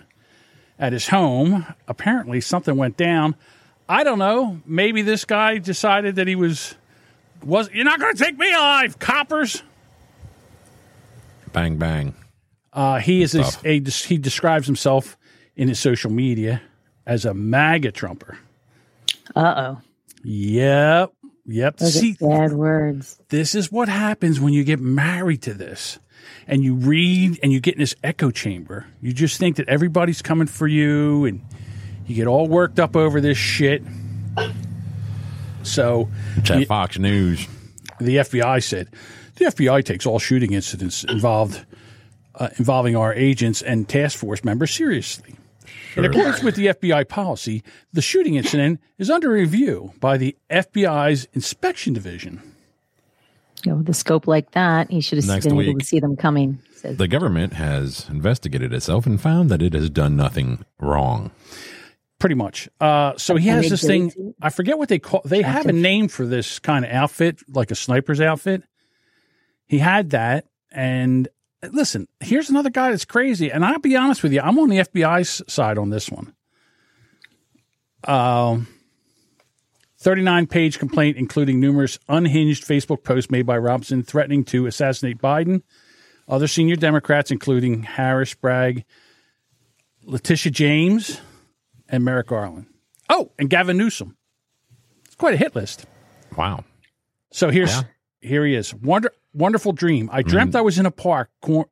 at 0.78 0.92
his 0.92 1.08
home. 1.08 1.66
Apparently, 1.86 2.40
something 2.40 2.76
went 2.76 2.96
down. 2.96 3.34
I 3.88 4.04
don't 4.04 4.18
know. 4.18 4.60
Maybe 4.66 5.02
this 5.02 5.24
guy 5.24 5.58
decided 5.58 6.16
that 6.16 6.28
he 6.28 6.36
was 6.36 6.76
was 7.42 7.70
you're 7.72 7.84
not 7.84 8.00
going 8.00 8.14
to 8.14 8.22
take 8.22 8.38
me 8.38 8.52
alive, 8.52 8.98
coppers. 8.98 9.62
Bang, 11.52 11.76
bang. 11.76 12.14
Uh, 12.72 12.98
he 12.98 13.22
is 13.22 13.34
a, 13.34 13.44
a 13.64 13.80
he 13.80 14.18
describes 14.18 14.66
himself 14.66 15.16
in 15.56 15.68
his 15.68 15.80
social 15.80 16.10
media 16.10 16.62
as 17.06 17.24
a 17.24 17.32
MAGA 17.34 17.92
Trumper. 17.92 18.38
Uh 19.34 19.54
oh. 19.56 19.80
Yep, 20.24 21.12
yep. 21.46 21.76
Those 21.78 21.94
See, 21.94 22.16
bad 22.20 22.52
words. 22.52 23.18
this 23.28 23.54
is 23.54 23.72
what 23.72 23.88
happens 23.88 24.40
when 24.40 24.52
you 24.52 24.64
get 24.64 24.80
married 24.80 25.42
to 25.42 25.54
this 25.54 25.98
and 26.46 26.62
you 26.62 26.74
read 26.74 27.38
and 27.42 27.52
you 27.52 27.60
get 27.60 27.74
in 27.74 27.80
this 27.80 27.94
echo 28.02 28.30
chamber. 28.30 28.86
You 29.00 29.12
just 29.12 29.38
think 29.38 29.56
that 29.56 29.68
everybody's 29.68 30.22
coming 30.22 30.46
for 30.46 30.66
you 30.66 31.24
and 31.24 31.44
you 32.06 32.14
get 32.14 32.26
all 32.26 32.48
worked 32.48 32.78
up 32.78 32.96
over 32.96 33.20
this 33.20 33.38
shit. 33.38 33.82
So 35.62 36.08
Chat 36.44 36.58
the, 36.58 36.64
Fox 36.64 36.98
News. 36.98 37.46
the 38.00 38.16
FBI 38.16 38.62
said 38.62 38.88
the 39.36 39.46
FBI 39.46 39.84
takes 39.84 40.06
all 40.06 40.18
shooting 40.18 40.52
incidents 40.52 41.04
involved 41.04 41.64
uh, 42.34 42.48
involving 42.58 42.96
our 42.96 43.12
agents 43.12 43.62
and 43.62 43.88
task 43.88 44.18
force 44.18 44.44
members 44.44 44.72
seriously. 44.72 45.34
Sure. 45.92 46.04
In 46.04 46.10
accordance 46.10 46.42
with 46.42 46.54
the 46.54 46.66
FBI 46.66 47.08
policy, 47.08 47.62
the 47.92 48.02
shooting 48.02 48.36
incident 48.36 48.80
is 48.98 49.10
under 49.10 49.30
review 49.30 49.92
by 50.00 50.16
the 50.16 50.36
FBI's 50.50 51.26
inspection 51.32 51.92
division. 51.92 52.42
You 53.64 53.72
know, 53.72 53.78
with 53.78 53.88
a 53.88 53.94
scope 53.94 54.26
like 54.26 54.52
that, 54.52 54.90
he 54.90 55.00
should 55.00 55.18
have 55.18 55.26
Next 55.26 55.46
been 55.46 55.60
able 55.60 55.78
to 55.78 55.84
see 55.84 56.00
them 56.00 56.16
coming. 56.16 56.60
Says, 56.74 56.96
The 56.96 57.08
government 57.08 57.54
has 57.54 58.08
investigated 58.08 58.72
itself 58.72 59.06
and 59.06 59.20
found 59.20 59.50
that 59.50 59.62
it 59.62 59.74
has 59.74 59.90
done 59.90 60.16
nothing 60.16 60.64
wrong. 60.80 61.30
Pretty 62.18 62.34
much. 62.34 62.68
Uh, 62.80 63.16
so 63.16 63.36
he 63.36 63.48
has 63.48 63.70
this 63.70 63.82
thing. 63.82 64.08
it? 64.16 64.34
I 64.42 64.50
forget 64.50 64.76
what 64.76 64.88
they 64.88 64.98
call. 64.98 65.22
They 65.24 65.42
have 65.42 65.66
a 65.66 65.72
name 65.72 66.08
for 66.08 66.26
this 66.26 66.58
kind 66.58 66.84
of 66.84 66.90
outfit, 66.90 67.40
like 67.48 67.70
a 67.70 67.76
sniper's 67.76 68.20
outfit. 68.20 68.64
He 69.66 69.78
had 69.78 70.10
that, 70.10 70.46
and 70.72 71.28
listen, 71.72 72.08
here's 72.20 72.50
another 72.50 72.70
guy 72.70 72.90
that's 72.90 73.04
crazy. 73.04 73.50
And 73.52 73.64
I'll 73.64 73.78
be 73.78 73.96
honest 73.96 74.22
with 74.22 74.32
you, 74.32 74.40
I'm 74.40 74.58
on 74.58 74.68
the 74.68 74.78
FBI's 74.78 75.42
side 75.52 75.78
on 75.78 75.90
this 75.90 76.10
one. 76.10 76.34
Um, 78.04 78.66
39 79.98 80.46
page 80.46 80.78
complaint, 80.78 81.16
including 81.16 81.58
numerous 81.60 81.98
unhinged 82.08 82.64
Facebook 82.64 83.02
posts 83.02 83.30
made 83.30 83.46
by 83.46 83.58
Robertson 83.58 84.02
threatening 84.02 84.44
to 84.44 84.66
assassinate 84.66 85.18
Biden, 85.18 85.62
other 86.28 86.46
senior 86.46 86.76
Democrats, 86.76 87.30
including 87.30 87.82
Harris, 87.82 88.34
Bragg, 88.34 88.84
Letitia 90.04 90.52
James, 90.52 91.20
and 91.88 92.04
Merrick 92.04 92.28
Garland. 92.28 92.66
Oh, 93.08 93.32
and 93.38 93.50
Gavin 93.50 93.76
Newsom. 93.76 94.16
It's 95.06 95.16
quite 95.16 95.34
a 95.34 95.38
hit 95.38 95.56
list. 95.56 95.86
Wow. 96.36 96.64
So 97.32 97.50
here's 97.50 97.70
Yeah. 97.74 97.82
here 98.20 98.44
he 98.46 98.54
is. 98.54 98.72
Wonder, 98.74 99.12
wonderful 99.32 99.72
dream. 99.72 100.08
I 100.12 100.22
dreamt 100.22 100.52
mm. 100.52 100.56
I 100.58 100.60
was 100.60 100.78
in 100.78 100.86
a 100.86 100.90
park. 100.90 101.30
Cor- 101.42 101.68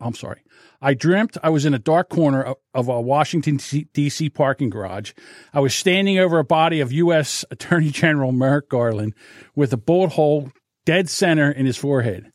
I'm 0.00 0.14
sorry. 0.14 0.42
I 0.80 0.94
dreamt 0.94 1.36
I 1.42 1.50
was 1.50 1.66
in 1.66 1.74
a 1.74 1.78
dark 1.78 2.08
corner 2.08 2.54
of, 2.74 2.88
a 2.88 3.00
Washington 3.00 3.58
D.C. 3.92 4.30
parking 4.30 4.70
garage. 4.70 5.12
I 5.52 5.60
was 5.60 5.74
standing 5.74 6.18
over 6.18 6.38
a 6.38 6.44
body 6.44 6.80
of 6.80 6.92
U.S. 6.92 7.44
Attorney 7.50 7.90
General 7.90 8.32
Merrick 8.32 8.68
Garland 8.68 9.14
with 9.54 9.72
a 9.72 9.76
bullet 9.76 10.12
hole 10.12 10.52
dead 10.86 11.10
center 11.10 11.50
in 11.50 11.66
his 11.66 11.76
forehead. 11.76 12.32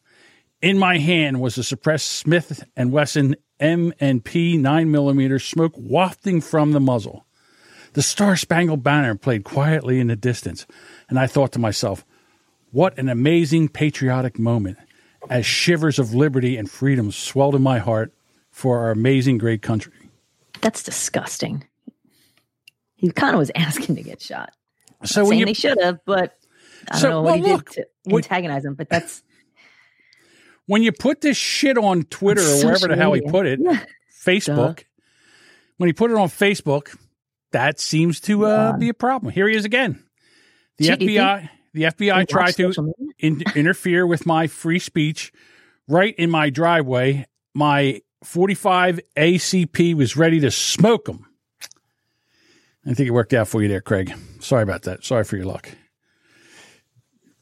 In 0.61 0.77
my 0.77 0.97
hand 0.97 1.41
was 1.41 1.57
a 1.57 1.63
suppressed 1.63 2.07
Smith 2.07 2.63
and 2.75 2.91
Wesson 2.91 3.35
M 3.59 3.93
and 3.99 4.23
P 4.23 4.57
nine 4.57 4.91
millimeter 4.91 5.39
smoke 5.39 5.73
wafting 5.75 6.41
from 6.41 6.71
the 6.71 6.79
muzzle. 6.79 7.25
The 7.93 8.01
Star 8.01 8.35
Spangled 8.35 8.83
Banner 8.83 9.15
played 9.15 9.43
quietly 9.45 9.99
in 9.99 10.07
the 10.07 10.15
distance, 10.15 10.67
and 11.09 11.17
I 11.17 11.27
thought 11.27 11.53
to 11.53 11.59
myself, 11.59 12.05
what 12.71 12.97
an 12.97 13.07
amazing 13.07 13.69
patriotic 13.69 14.37
moment 14.37 14.77
as 15.29 15.45
shivers 15.45 15.99
of 15.99 16.13
liberty 16.13 16.57
and 16.57 16.69
freedom 16.69 17.11
swelled 17.11 17.55
in 17.55 17.61
my 17.61 17.79
heart 17.79 18.13
for 18.51 18.79
our 18.79 18.91
amazing 18.91 19.37
great 19.37 19.61
country. 19.61 19.93
That's 20.61 20.83
disgusting. 20.83 21.65
He 22.95 23.11
kind 23.11 23.35
of 23.35 23.39
was 23.39 23.51
asking 23.55 23.95
to 23.97 24.03
get 24.03 24.21
shot. 24.21 24.51
So 25.03 25.21
when 25.23 25.29
Saying 25.31 25.39
you 25.39 25.45
they 25.47 25.53
should 25.53 25.81
have, 25.81 25.99
but 26.05 26.37
I 26.87 26.93
don't 26.93 27.01
So, 27.01 27.09
know 27.09 27.21
well, 27.21 27.37
what 27.37 27.45
he 27.45 27.51
look, 27.53 27.69
did 27.71 27.85
to 28.07 28.15
antagonize 28.15 28.63
him. 28.65 28.73
But 28.75 28.89
that's 28.89 29.21
when 30.67 30.81
you 30.81 30.91
put 30.91 31.21
this 31.21 31.37
shit 31.37 31.77
on 31.77 32.03
Twitter 32.03 32.41
On 32.41 32.47
or 32.47 32.65
wherever 32.65 32.87
the 32.87 32.95
hell 32.95 33.13
he 33.13 33.21
put 33.21 33.45
it, 33.45 33.59
Yeah. 33.61 33.83
Facebook, 34.25 34.85
when 35.77 35.87
he 35.87 35.93
put 35.93 36.09
it 36.09 36.17
on 36.17 36.29
Facebook, 36.29 36.97
that 37.51 37.79
seems 37.79 38.19
to 38.21 38.45
uh, 38.45 38.71
Yeah. 38.71 38.77
be 38.77 38.89
a 38.89 38.93
problem. 38.93 39.31
Here 39.33 39.47
he 39.47 39.55
is 39.55 39.65
again. 39.65 40.01
The 40.77 40.95
Gee, 40.97 41.17
FBI, 41.17 41.49
the 41.75 41.83
FBI 41.83 42.15
Watch 42.15 42.29
tried 42.29 42.51
to 42.53 42.93
in, 43.19 43.43
interfere 43.53 44.07
with 44.07 44.25
my 44.25 44.47
free 44.47 44.79
speech 44.79 45.33
right 45.87 46.15
in 46.17 46.31
my 46.31 46.49
driveway. 46.49 47.25
My 47.53 48.01
45 48.23 49.01
ACP 49.17 49.93
was 49.93 50.15
ready 50.15 50.39
to 50.39 50.49
smoke 50.51 51.05
them. 51.05 51.27
I 52.85 52.93
think 52.93 53.07
it 53.09 53.11
worked 53.11 53.33
out 53.33 53.49
for 53.49 53.61
you 53.61 53.67
there, 53.67 53.81
Craig. 53.81 54.13
Sorry 54.39 54.63
about 54.63 54.83
that. 54.83 55.03
Sorry 55.03 55.25
for 55.25 55.35
your 55.35 55.45
luck. 55.45 55.69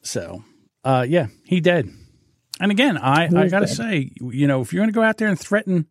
So, 0.02 0.44
uh, 0.84 1.06
yeah, 1.08 1.28
he 1.46 1.60
did. 1.60 1.90
And 2.60 2.72
again, 2.72 2.98
I, 2.98 3.30
I 3.36 3.50
got 3.50 3.60
to 3.60 3.68
say, 3.68 4.12
you 4.20 4.48
know, 4.48 4.62
if 4.62 4.74
you're 4.74 4.82
going 4.82 4.92
to 4.92 4.96
go 4.96 5.04
out 5.04 5.18
there 5.18 5.28
and 5.28 5.40
threaten 5.40 5.86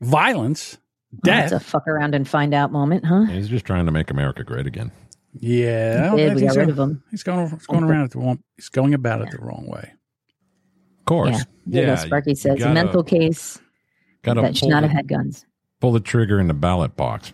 violence, 0.00 0.78
that's 1.22 1.52
death, 1.52 1.62
a 1.62 1.64
fuck 1.64 1.86
around 1.86 2.14
and 2.14 2.26
find 2.26 2.52
out 2.52 2.72
moment, 2.72 3.04
huh? 3.04 3.26
He's 3.26 3.48
just 3.48 3.64
trying 3.64 3.86
to 3.86 3.92
make 3.92 4.10
America 4.10 4.42
great 4.42 4.66
again. 4.66 4.90
Yeah, 5.40 6.10
I 6.12 6.16
Did, 6.16 6.34
we 6.34 6.42
he's 6.42 6.50
got 6.54 6.58
rid 6.58 6.66
going- 6.66 6.70
of 6.70 6.78
him. 6.78 7.02
He's 7.10 7.22
going, 7.22 7.48
he's 7.50 7.66
going 7.66 7.84
around 7.84 8.04
it 8.04 8.10
the 8.12 8.18
wrong. 8.18 8.42
He's 8.56 8.68
going 8.68 8.94
about 8.94 9.22
it 9.22 9.30
the 9.30 9.38
wrong 9.38 9.66
way. 9.66 9.92
Of 11.00 11.04
course. 11.06 11.44
Yeah, 11.66 11.82
yeah. 11.82 11.94
Sparky 11.96 12.34
says 12.34 12.56
a 12.56 12.58
gotta- 12.58 12.74
mental 12.74 13.02
case 13.04 13.58
gotta 14.22 14.40
that 14.42 14.56
should 14.56 14.68
not 14.68 14.80
the- 14.82 14.88
have 14.88 14.96
had 14.96 15.08
guns. 15.08 15.44
Pull 15.80 15.92
the 15.92 16.00
trigger 16.00 16.40
in 16.40 16.48
the 16.48 16.54
ballot 16.54 16.96
box, 16.96 17.32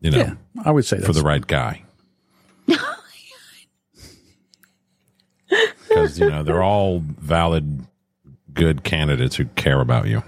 you 0.00 0.10
know, 0.10 0.18
Yeah, 0.18 0.34
I 0.64 0.70
would 0.72 0.84
say 0.84 0.98
for 1.00 1.12
the 1.12 1.22
right 1.22 1.46
guy. 1.46 1.82
Because, 5.88 6.18
you 6.18 6.28
know, 6.28 6.42
they're 6.42 6.62
all 6.62 7.00
valid, 7.04 7.86
good 8.52 8.82
candidates 8.82 9.36
who 9.36 9.44
care 9.44 9.80
about 9.80 10.06
you. 10.08 10.22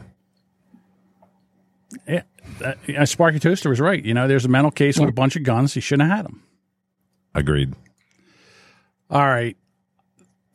Yeah, 2.07 2.23
that, 2.61 2.79
uh, 2.97 3.07
Sparky 3.07 3.39
Toaster 3.41 3.69
was 3.69 3.81
right. 3.81 4.05
You 4.05 4.15
know, 4.15 4.29
there's 4.29 4.45
a 4.45 4.49
mental 4.49 4.71
case 4.71 4.99
with 4.99 5.09
a 5.09 5.13
bunch 5.13 5.35
of 5.35 5.43
guns. 5.43 5.75
He 5.75 5.81
shouldn't 5.81 6.09
have 6.09 6.19
had 6.19 6.27
them. 6.27 6.43
Agreed. 7.37 7.75
All 9.11 9.21
right. 9.27 9.57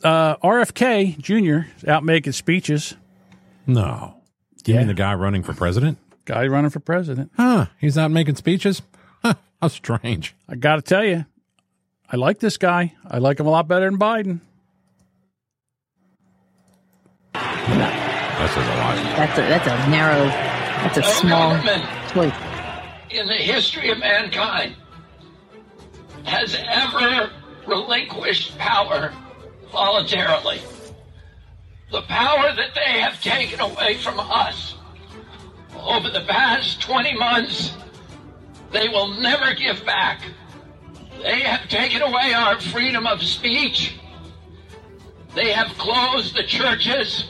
Uh, 0.04 0.36
RFK 0.38 1.18
Jr. 1.20 1.68
is 1.78 1.86
out 1.88 2.04
making 2.04 2.34
speeches. 2.34 2.96
No. 3.68 4.16
You 4.66 4.74
Yeah. 4.74 4.80
mean 4.80 4.88
the 4.88 4.94
guy 4.96 5.14
running 5.14 5.44
for 5.44 5.54
president? 5.54 6.00
Guy 6.26 6.48
running 6.48 6.72
for 6.72 6.80
president. 6.80 7.32
Huh. 7.38 7.68
He's 7.80 7.98
out 7.98 8.10
making 8.12 8.36
speeches? 8.36 8.82
Huh. 9.24 9.36
How 9.62 9.68
strange. 9.68 10.36
I 10.50 10.56
got 10.56 10.78
to 10.78 10.82
tell 10.82 11.06
you, 11.06 11.26
I 12.12 12.18
like 12.18 12.40
this 12.40 12.58
guy. 12.58 12.94
I 13.08 13.20
like 13.20 13.40
him 13.40 13.46
a 13.46 13.52
lot 13.52 13.68
better 13.68 13.88
than 13.90 14.00
Biden. 14.00 14.40
That 17.34 18.50
says 18.54 18.66
a 18.66 18.78
lot. 18.78 18.96
That's 19.18 19.38
a 19.38 19.42
that's 19.44 19.68
a 19.68 19.90
narrow 19.90 20.26
That's 20.26 20.98
a 20.98 21.04
small 21.04 21.54
government 21.56 21.84
choice. 22.12 22.34
in 23.12 23.28
the 23.28 23.36
history 23.36 23.92
of 23.92 24.00
mankind 24.00 24.76
has 26.26 26.56
ever 26.56 27.32
relinquished 27.68 28.58
power 28.58 29.14
voluntarily. 29.72 30.62
The 31.92 32.02
power 32.04 32.54
that 32.56 32.74
they 32.76 33.00
have 33.00 33.22
taken 33.22 33.60
away 33.60 33.98
from 33.98 34.20
us 34.20 34.76
over 35.78 36.10
the 36.10 36.26
past 36.28 36.82
20 36.82 37.18
months, 37.18 37.74
they 38.72 38.88
will 38.88 39.20
never 39.20 39.54
give 39.54 39.86
back. 39.86 40.22
They 41.22 41.42
have 41.42 41.68
taken 41.70 42.02
away 42.02 42.34
our 42.34 42.60
freedom 42.60 43.06
of 43.06 43.22
speech. 43.22 43.96
They 45.36 45.52
have 45.52 45.78
closed 45.78 46.36
the 46.36 46.44
churches. 46.44 47.30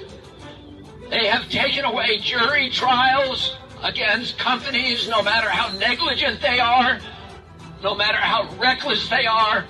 They 1.10 1.28
have 1.28 1.50
taken 1.50 1.86
away 1.86 2.20
jury 2.20 2.70
trials 2.70 3.58
against 3.84 4.38
companies, 4.38 5.10
no 5.10 5.22
matter 5.22 5.50
how 5.50 5.76
negligent 5.78 6.42
they 6.42 6.60
are, 6.60 7.00
no 7.84 7.96
matter 7.96 8.18
how 8.18 8.50
reckless 8.58 9.10
they 9.10 9.26
are, 9.26 9.66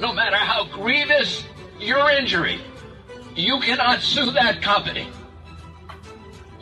no 0.00 0.12
matter 0.12 0.36
how 0.36 0.64
grievous 0.72 1.44
your 1.78 2.10
injury. 2.10 2.60
You 3.34 3.60
cannot 3.60 4.00
sue 4.00 4.30
that 4.32 4.62
company. 4.62 5.08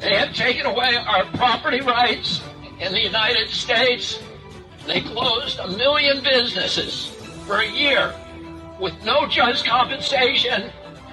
They 0.00 0.14
have 0.16 0.34
taken 0.34 0.66
away 0.66 0.96
our 0.96 1.24
property 1.36 1.80
rights 1.80 2.42
in 2.80 2.92
the 2.92 3.00
United 3.00 3.48
States. 3.48 4.18
They 4.86 5.00
closed 5.00 5.58
a 5.58 5.68
million 5.68 6.22
businesses 6.22 7.06
for 7.46 7.60
a 7.60 7.66
year 7.66 8.14
with 8.78 8.94
no 9.04 9.26
just 9.26 9.64
compensation 9.64 10.70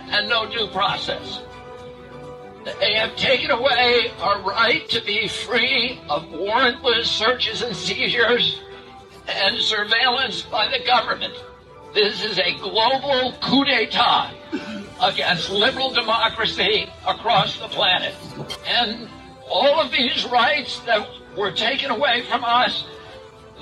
and 0.10 0.28
no 0.28 0.50
due 0.50 0.68
process. 0.68 1.42
They 2.80 2.94
have 2.94 3.16
taken 3.16 3.52
away 3.52 4.12
our 4.20 4.42
right 4.42 4.88
to 4.90 5.04
be 5.04 5.28
free 5.28 6.02
of 6.10 6.24
warrantless 6.24 7.06
searches 7.06 7.62
and 7.62 7.76
seizures 7.76 8.60
and 9.28 9.58
surveillance 9.58 10.42
by 10.44 10.68
the 10.68 10.84
government. 10.86 11.34
This 11.94 12.24
is 12.24 12.40
a 12.40 12.58
global 12.58 13.34
coup 13.42 13.66
d'etat 13.66 14.32
against 15.02 15.50
liberal 15.50 15.94
democracy 15.94 16.90
across 17.08 17.60
the 17.60 17.68
planet. 17.68 18.16
And 18.68 19.08
all 19.50 19.80
of 19.80 19.92
these 19.92 20.26
rights 20.26 20.80
that 20.82 21.08
were 21.38 21.52
taken 21.52 21.92
away 21.92 22.24
from 22.24 22.44
us, 22.44 22.86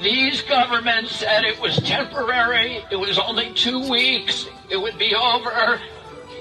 these 0.02 0.42
governments 0.42 1.16
said 1.16 1.44
it 1.44 1.60
was 1.60 1.78
temporary, 1.78 2.84
it 2.90 2.96
was 2.96 3.20
only 3.20 3.54
two 3.54 3.90
weeks, 3.90 4.48
it 4.70 4.78
would 4.78 4.98
be 4.98 5.14
over. 5.14 5.80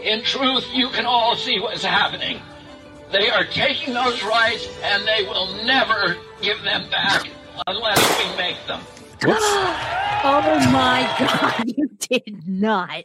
In 0.02 0.22
truth, 0.22 0.66
you 0.72 0.88
can 0.88 1.04
all 1.06 1.36
see 1.36 1.60
what's 1.60 1.84
happening. 1.84 2.40
They 3.12 3.28
are 3.28 3.44
taking 3.44 3.92
those 3.92 4.22
rights 4.22 4.68
and 4.82 5.06
they 5.06 5.24
will 5.24 5.64
never 5.64 6.16
give 6.40 6.62
them 6.62 6.88
back 6.88 7.28
unless 7.66 8.18
we 8.18 8.36
make 8.36 8.56
them. 8.66 8.80
Oh 10.22 10.70
my 10.70 11.16
God, 11.18 11.64
you 11.76 11.88
did 11.98 12.46
not. 12.46 13.04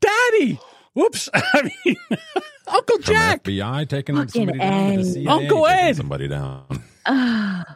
Daddy. 0.00 0.58
Whoops. 0.94 1.28
I 1.34 1.70
mean, 1.84 1.96
Uncle 2.66 2.96
From 2.96 3.02
Jack. 3.04 3.44
FBI 3.44 3.88
taking 3.88 4.16
Fucking 4.16 4.28
somebody 4.30 4.58
down 4.58 4.90
to 4.92 4.96
the 4.98 5.04
CIA 5.04 5.26
Uncle 5.26 5.66
Ed. 5.66 5.96
somebody 5.96 6.28
down. 6.28 6.64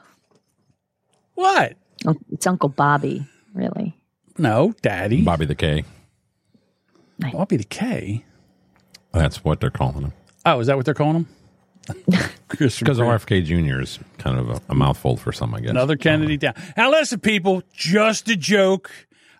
What? 1.34 1.76
Oh, 2.06 2.14
It's 2.30 2.46
Uncle 2.46 2.68
Bobby, 2.68 3.26
really. 3.54 3.94
No, 4.38 4.72
Daddy. 4.82 5.22
Bobby 5.22 5.46
the 5.46 5.54
K. 5.56 5.84
Bobby 7.18 7.56
the 7.56 7.64
K. 7.64 8.24
That's 9.12 9.44
what 9.44 9.60
they're 9.60 9.70
calling 9.70 10.02
him. 10.04 10.12
Oh, 10.46 10.60
is 10.60 10.68
that 10.68 10.76
what 10.76 10.84
they're 10.84 10.94
calling 10.94 11.16
him? 11.16 11.28
Christopher 12.48 12.84
Because 12.84 12.98
Grant. 12.98 13.22
RFK 13.22 13.44
Jr. 13.44 13.80
is 13.80 13.98
kind 14.18 14.38
of 14.38 14.50
a, 14.50 14.60
a 14.68 14.74
mouthful 14.74 15.16
for 15.16 15.32
some, 15.32 15.54
I 15.54 15.60
guess. 15.60 15.70
Another 15.70 15.96
Kennedy 15.96 16.36
down. 16.36 16.54
Now, 16.76 16.90
listen, 16.90 17.20
people, 17.20 17.62
just 17.72 18.28
a 18.28 18.36
joke. 18.36 18.90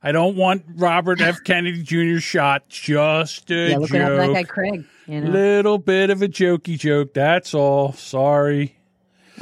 I 0.03 0.13
don't 0.13 0.37
want 0.37 0.65
Robert 0.77 1.21
F. 1.21 1.39
Kennedy 1.45 1.83
Jr. 1.83 2.19
shot. 2.21 2.69
Just 2.69 3.51
a 3.51 3.71
Yeah, 3.71 3.79
look 3.79 3.91
what 3.91 4.01
happened 4.01 4.21
to 4.21 4.27
that 4.29 4.35
guy. 4.35 4.43
Craig. 4.45 4.85
You 5.07 5.21
know, 5.21 5.31
Little 5.31 5.79
bit 5.79 6.11
of 6.11 6.23
a 6.23 6.29
jokey 6.29 6.79
joke. 6.79 7.15
That's 7.15 7.55
all. 7.55 7.93
Sorry. 7.93 8.75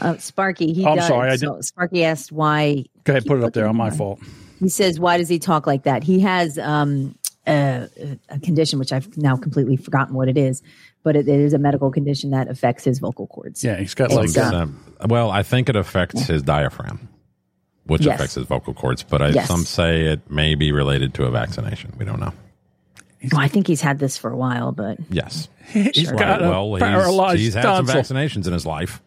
uh, 0.00 0.16
Sparky. 0.18 0.72
He 0.72 0.84
I'm 0.86 0.96
does. 0.96 1.06
sorry, 1.08 1.30
I 1.30 1.36
so 1.36 1.60
Sparky 1.60 2.04
asked 2.04 2.32
why. 2.32 2.84
Go 3.04 3.12
ahead, 3.12 3.26
put 3.26 3.38
it 3.38 3.44
up 3.44 3.52
there. 3.52 3.66
On 3.66 3.76
my 3.76 3.90
fault. 3.90 4.20
He 4.58 4.68
says, 4.68 4.98
"Why 5.00 5.18
does 5.18 5.28
he 5.28 5.38
talk 5.40 5.66
like 5.66 5.82
that?" 5.84 6.02
He 6.04 6.20
has 6.20 6.58
um, 6.58 7.16
a, 7.46 7.88
a 8.28 8.38
condition 8.40 8.78
which 8.78 8.92
I've 8.92 9.16
now 9.16 9.36
completely 9.36 9.76
forgotten 9.76 10.14
what 10.14 10.28
it 10.28 10.36
is, 10.36 10.62
but 11.02 11.16
it, 11.16 11.28
it 11.28 11.40
is 11.40 11.52
a 11.52 11.58
medical 11.58 11.90
condition 11.90 12.30
that 12.30 12.48
affects 12.48 12.84
his 12.84 12.98
vocal 12.98 13.26
cords. 13.26 13.62
Yeah, 13.64 13.76
he's 13.76 13.94
got 13.94 14.06
It's, 14.06 14.14
like 14.14 14.24
It's, 14.26 14.38
um, 14.38 14.78
well, 15.06 15.30
I 15.30 15.42
think 15.42 15.68
it 15.68 15.76
affects 15.76 16.26
his 16.26 16.42
diaphragm, 16.42 17.08
which 17.84 18.02
Yes. 18.02 18.16
affects 18.16 18.34
his 18.36 18.46
vocal 18.46 18.74
cords. 18.74 19.02
But 19.02 19.22
I, 19.22 19.28
Yes. 19.28 19.48
some 19.48 19.64
say 19.64 20.02
it 20.06 20.30
may 20.30 20.54
be 20.54 20.72
related 20.72 21.14
to 21.14 21.24
a 21.24 21.30
vaccination. 21.30 21.92
We 21.98 22.04
don't 22.04 22.20
know. 22.20 22.32
Well, 23.32 23.40
I 23.40 23.46
think 23.48 23.66
he's 23.68 23.80
had 23.80 23.98
this 24.00 24.16
for 24.18 24.30
a 24.30 24.36
while, 24.36 24.72
but 24.72 24.98
Yes. 25.10 25.48
he's 25.68 26.10
Right. 26.10 26.18
got 26.18 26.42
a 26.42 26.48
Well, 26.48 26.76
paralyzed 26.78 27.38
he's, 27.38 27.54
he's 27.54 27.54
had 27.54 27.62
some 27.64 27.86
vaccinations 27.86 28.46
in 28.46 28.52
his 28.52 28.66
life. 28.66 29.00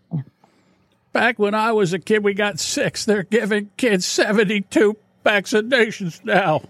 Back 1.14 1.40
when 1.40 1.54
I 1.56 1.72
was 1.72 1.94
a 1.94 2.00
kid, 2.00 2.24
we 2.26 2.34
got 2.34 2.60
six. 2.60 3.06
They're 3.06 3.24
giving 3.24 3.70
kids 3.78 4.06
72 4.06 4.98
vaccinations 5.26 6.24
now. 6.26 6.62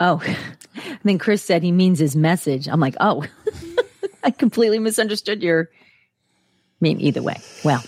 oh, 0.00 0.20
and 0.84 0.98
then 1.04 1.18
Chris 1.18 1.42
said 1.44 1.62
he 1.62 1.70
means 1.72 1.98
his 2.00 2.16
message. 2.16 2.68
I'm 2.68 2.80
like, 2.80 2.96
oh, 3.00 3.24
I 4.28 4.30
completely 4.30 4.78
misunderstood 4.78 5.42
your. 5.42 5.70
I 5.72 6.76
mean, 6.82 7.00
either 7.00 7.22
way. 7.22 7.36
Well, 7.64 7.82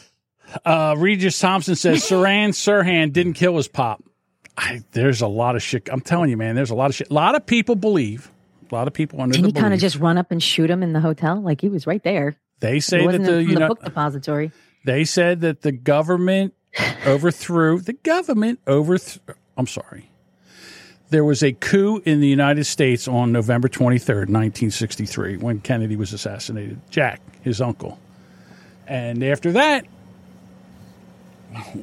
Uh, 0.64 0.94
Regis 0.98 1.38
Thompson 1.38 1.76
says 1.76 1.98
Saran 2.08 2.48
Sirhan 2.50 3.12
didn't 3.12 3.34
kill 3.34 3.56
his 3.56 3.68
pop. 3.68 4.02
I, 4.56 4.82
there's 4.92 5.20
a 5.20 5.26
lot 5.28 5.54
of 5.54 5.62
shit. 5.62 5.88
I'm 5.92 6.00
telling 6.00 6.30
you, 6.30 6.36
man, 6.36 6.54
there's 6.56 6.70
a 6.70 6.74
lot 6.74 6.88
of 6.90 6.96
shit. 6.96 7.10
A 7.10 7.14
lot 7.14 7.34
of 7.34 7.44
people 7.46 7.76
believe, 7.76 8.30
a 8.70 8.74
lot 8.74 8.88
of 8.88 8.94
people 8.94 9.20
under 9.20 9.32
didn't 9.34 9.52
the 9.54 9.58
he 9.58 9.62
kind 9.62 9.74
of 9.74 9.80
just 9.80 9.96
run 9.96 10.16
up 10.18 10.30
and 10.32 10.42
shoot 10.42 10.70
him 10.70 10.82
in 10.82 10.92
the 10.92 11.00
hotel? 11.00 11.40
Like 11.40 11.60
he 11.60 11.68
was 11.68 11.86
right 11.86 12.02
there. 12.02 12.36
they 12.60 12.80
say 12.80 13.06
that 13.06 13.22
the 13.22 13.42
you 13.42 13.54
the 13.54 13.60
know 13.60 13.68
book 13.68 13.84
depository. 13.84 14.50
they 14.84 15.04
said 15.04 15.42
that 15.42 15.60
the 15.62 15.72
government 15.72 16.54
overthrew 17.06 17.80
the 17.80 17.92
government 17.92 18.60
overthrew. 18.66 19.34
I'm 19.56 19.66
sorry. 19.66 20.10
There 21.10 21.24
was 21.24 21.42
a 21.42 21.52
coup 21.52 22.00
in 22.04 22.20
the 22.20 22.28
United 22.28 22.64
States 22.64 23.08
on 23.08 23.32
November 23.32 23.68
23rd, 23.68 24.28
1963, 24.30 25.38
when 25.38 25.60
Kennedy 25.60 25.96
was 25.96 26.12
assassinated. 26.12 26.80
Jack, 26.90 27.20
his 27.42 27.60
uncle. 27.60 27.98
And 28.86 29.22
after 29.24 29.52
that, 29.52 29.86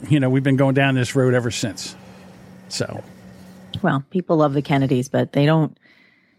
you 0.09 0.19
know, 0.19 0.29
we've 0.29 0.43
been 0.43 0.55
going 0.55 0.75
down 0.75 0.95
this 0.95 1.15
road 1.15 1.33
ever 1.33 1.51
since. 1.51 1.95
So, 2.69 3.03
Well, 3.81 4.03
people 4.09 4.37
love 4.37 4.53
the 4.53 4.61
Kennedys, 4.61 5.09
but 5.09 5.33
they 5.33 5.45
don't. 5.45 5.77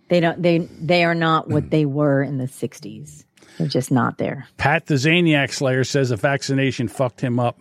They 0.09 0.21
don't. 0.21 0.43
They 0.43 0.59
they 0.59 1.05
are 1.05 1.15
not 1.15 1.49
what 1.49 1.65
mm. 1.65 1.71
they 1.71 1.85
were 1.85 2.23
in 2.23 2.39
the 2.39 2.47
'60s. 2.47 3.25
They're 3.59 3.67
just 3.67 3.91
not 3.91 4.19
there. 4.19 4.47
Pat 4.57 4.87
the 4.87 4.95
Zaniac 4.95 5.53
Slayer 5.53 5.85
says 5.85 6.11
a 6.11 6.17
vaccination 6.17 6.89
fucked 6.89 7.21
him 7.21 7.39
up. 7.39 7.59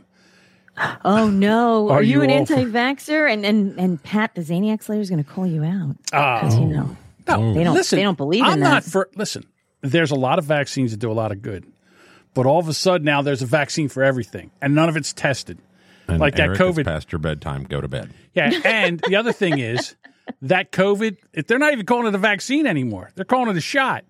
Oh 1.04 1.30
no! 1.30 1.90
Are 1.90 1.98
Are, 1.98 2.04
you, 2.04 2.16
you 2.18 2.22
an 2.22 2.30
anti-vaxxer? 2.30 3.32
And 3.32 3.46
and 3.46 3.80
and 3.80 4.02
Pat 4.04 4.36
the 4.36 4.42
Zaniac 4.42 4.84
Slayer 4.84 5.00
is 5.00 5.10
going 5.10 5.24
to 5.24 5.30
call 5.30 5.48
you 5.48 5.64
out 5.64 5.96
Oh. 6.14 6.36
because 6.42 6.60
you 6.60 6.66
know 6.66 6.96
No, 7.28 7.54
they 7.54 7.64
don't. 7.64 7.74
listen, 7.74 7.98
they 7.98 8.04
don't 8.04 8.18
believe 8.18 8.44
in 8.44 8.50
I'm 8.52 8.60
that. 8.60 8.70
not 8.70 8.84
for. 8.84 9.10
Listen, 9.16 9.46
there's 9.82 10.12
a 10.12 10.16
lot 10.16 10.38
of 10.40 10.46
vaccines 10.46 10.92
that 10.92 10.98
do 10.98 11.12
a 11.12 11.14
lot 11.14 11.32
of 11.32 11.42
good, 11.42 11.66
but 12.34 12.46
all 12.46 12.60
of 12.60 12.68
a 12.68 12.74
sudden 12.74 13.06
now 13.06 13.22
there's 13.22 13.42
a 13.42 13.46
vaccine 13.48 13.90
for 13.90 14.04
everything, 14.04 14.52
and 14.62 14.76
none 14.76 14.88
of 14.90 14.96
it's 14.98 15.14
tested. 15.14 15.58
And 16.08 16.20
Like 16.20 16.36
that 16.36 16.44
Eric, 16.44 16.60
it's 16.60 16.78
COVID. 16.80 16.86
past 16.86 17.12
your 17.12 17.20
bedtime. 17.20 17.64
Go 17.64 17.82
to 17.82 17.88
bed. 17.88 18.12
Yeah, 18.34 18.52
and 18.64 19.02
the 19.08 19.16
other 19.16 19.34
thing 19.34 19.60
is 19.60 19.96
that 20.44 20.72
COVID. 20.72 21.18
If 21.34 21.48
they're 21.48 21.60
not 21.60 21.74
even 21.74 21.86
calling 21.86 22.08
it 22.08 22.16
a 22.16 22.20
vaccine 22.20 22.68
anymore, 22.68 23.12
they're 23.16 23.26
calling 23.26 23.50
it 23.50 23.58
a 23.58 23.62
shot. 23.62 24.06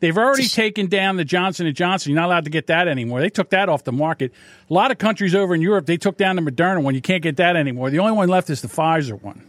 They've 0.00 0.16
already 0.16 0.48
taken 0.48 0.86
down 0.86 1.16
the 1.16 1.24
Johnson 1.24 1.66
and 1.66 1.76
Johnson. 1.76 2.10
You're 2.10 2.20
not 2.20 2.26
allowed 2.26 2.44
to 2.44 2.50
get 2.50 2.66
that 2.68 2.88
anymore. 2.88 3.20
They 3.20 3.28
took 3.28 3.50
that 3.50 3.68
off 3.68 3.84
the 3.84 3.92
market. 3.92 4.32
A 4.68 4.72
lot 4.72 4.90
of 4.90 4.98
countries 4.98 5.34
over 5.34 5.54
in 5.54 5.60
Europe 5.60 5.86
they 5.86 5.98
took 5.98 6.16
down 6.16 6.36
the 6.36 6.42
Moderna 6.42 6.82
one. 6.82 6.94
You 6.94 7.02
can't 7.02 7.22
get 7.22 7.36
that 7.36 7.54
anymore. 7.54 7.90
The 7.90 7.98
only 7.98 8.12
one 8.12 8.28
left 8.28 8.50
is 8.50 8.62
the 8.62 8.68
Pfizer 8.68 9.20
one. 9.20 9.46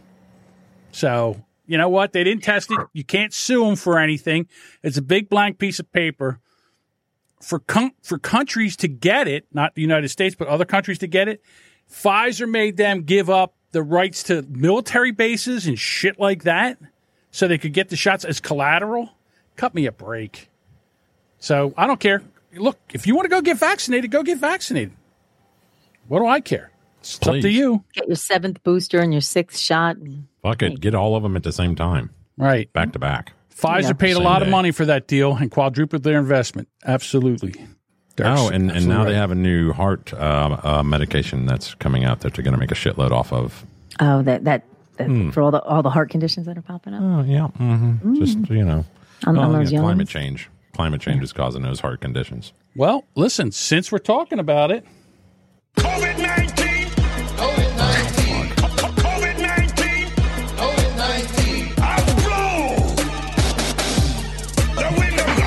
So 0.92 1.42
you 1.66 1.78
know 1.78 1.88
what? 1.88 2.12
They 2.12 2.22
didn't 2.22 2.42
test 2.42 2.70
it. 2.70 2.78
You 2.92 3.04
can't 3.04 3.32
sue 3.32 3.64
them 3.64 3.76
for 3.76 3.98
anything. 3.98 4.46
It's 4.82 4.98
a 4.98 5.02
big 5.02 5.28
blank 5.28 5.58
piece 5.58 5.78
of 5.78 5.90
paper. 5.90 6.38
For 7.40 7.58
com- 7.58 7.94
for 8.02 8.18
countries 8.18 8.76
to 8.76 8.88
get 8.88 9.26
it, 9.26 9.46
not 9.52 9.74
the 9.74 9.82
United 9.82 10.10
States, 10.10 10.36
but 10.36 10.48
other 10.48 10.64
countries 10.64 10.98
to 10.98 11.06
get 11.08 11.28
it, 11.28 11.42
Pfizer 11.90 12.48
made 12.48 12.76
them 12.76 13.02
give 13.02 13.28
up 13.28 13.54
the 13.72 13.82
rights 13.82 14.22
to 14.24 14.42
military 14.42 15.10
bases 15.10 15.66
and 15.66 15.78
shit 15.78 16.20
like 16.20 16.44
that 16.44 16.78
so 17.30 17.48
they 17.48 17.58
could 17.58 17.72
get 17.72 17.88
the 17.88 17.96
shots 17.96 18.24
as 18.24 18.38
collateral. 18.38 19.10
Cut 19.62 19.76
me 19.76 19.86
a 19.86 19.92
break. 19.92 20.48
So 21.38 21.72
I 21.76 21.86
don't 21.86 22.00
care. 22.00 22.20
Look, 22.56 22.80
if 22.92 23.06
you 23.06 23.14
want 23.14 23.26
to 23.26 23.28
go 23.28 23.40
get 23.40 23.58
vaccinated, 23.58 24.10
go 24.10 24.24
get 24.24 24.38
vaccinated. 24.38 24.92
What 26.08 26.18
do 26.18 26.26
I 26.26 26.40
care? 26.40 26.72
It's 26.98 27.16
up 27.24 27.34
to 27.40 27.48
you. 27.48 27.84
Get 27.94 28.08
your 28.08 28.16
seventh 28.16 28.60
booster 28.64 28.98
and 28.98 29.14
your 29.14 29.20
sixth 29.20 29.60
shot. 29.60 29.98
and- 29.98 30.26
Fuck 30.42 30.62
it. 30.62 30.80
Get 30.80 30.96
all 30.96 31.14
of 31.14 31.22
them 31.22 31.36
at 31.36 31.44
the 31.44 31.52
same 31.52 31.76
time, 31.76 32.10
Right. 32.36 32.72
back 32.72 32.90
to 32.94 32.98
back. 32.98 33.34
Pfizer 33.56 33.82
Yeah. 33.82 33.92
paid 33.92 34.10
a 34.10 34.14
Same 34.16 34.24
lot 34.24 34.42
of 34.42 34.48
money 34.48 34.72
for 34.72 34.84
that 34.84 35.06
deal 35.06 35.36
and 35.36 35.48
quadrupled 35.48 36.02
their 36.02 36.18
investment. 36.18 36.66
Absolutely. 36.84 37.54
Oh, 38.20 38.48
and, 38.48 38.68
and 38.68 38.70
absolutely 38.72 38.86
now 38.96 39.04
they 39.04 39.14
have 39.14 39.30
a 39.30 39.36
new 39.36 39.72
heart 39.72 40.12
uh, 40.12 40.58
uh, 40.64 40.82
medication 40.82 41.46
that's 41.46 41.74
coming 41.74 42.02
out 42.04 42.22
that 42.22 42.34
they're 42.34 42.42
going 42.42 42.54
to 42.54 42.58
make 42.60 42.72
a 42.72 42.74
shitload 42.74 43.12
off 43.12 43.32
of. 43.32 43.64
Oh, 44.00 44.22
that 44.22 44.42
that, 44.42 44.64
that 44.96 45.06
Hmm. 45.06 45.30
for 45.30 45.40
all 45.40 45.52
the 45.52 45.62
all 45.62 45.84
the 45.84 45.90
heart 45.90 46.10
conditions 46.10 46.46
that 46.46 46.58
are 46.58 46.62
popping 46.62 46.94
up. 46.94 47.00
Oh, 47.04 47.22
yeah. 47.22 47.46
hmm 47.46 48.16
Just, 48.18 48.38
you 48.50 48.64
know, 48.64 48.84
On- 49.26 49.38
on 49.38 49.52
those 49.52 49.70
yeah, 49.72 49.80
climate 49.80 49.98
ones? 49.98 50.10
change. 50.10 50.48
Climate 50.74 51.00
change 51.00 51.22
is 51.22 51.32
causing 51.32 51.62
those 51.62 51.80
heart 51.80 52.00
conditions. 52.00 52.52
Well, 52.74 53.04
listen, 53.14 53.52
since 53.52 53.92
we're 53.92 53.98
talking 53.98 54.38
about 54.38 54.70
it, 54.70 54.84
COVID 55.76 56.18
19. 56.18 56.86
COVID 57.36 57.76
19. 57.76 58.48
COVID 58.96 59.38
19. 59.38 60.06
COVID 60.56 60.96
19. 60.96 61.74
I 61.78 61.96
blow 62.22 62.76
the 64.76 64.88
windows 64.98 65.40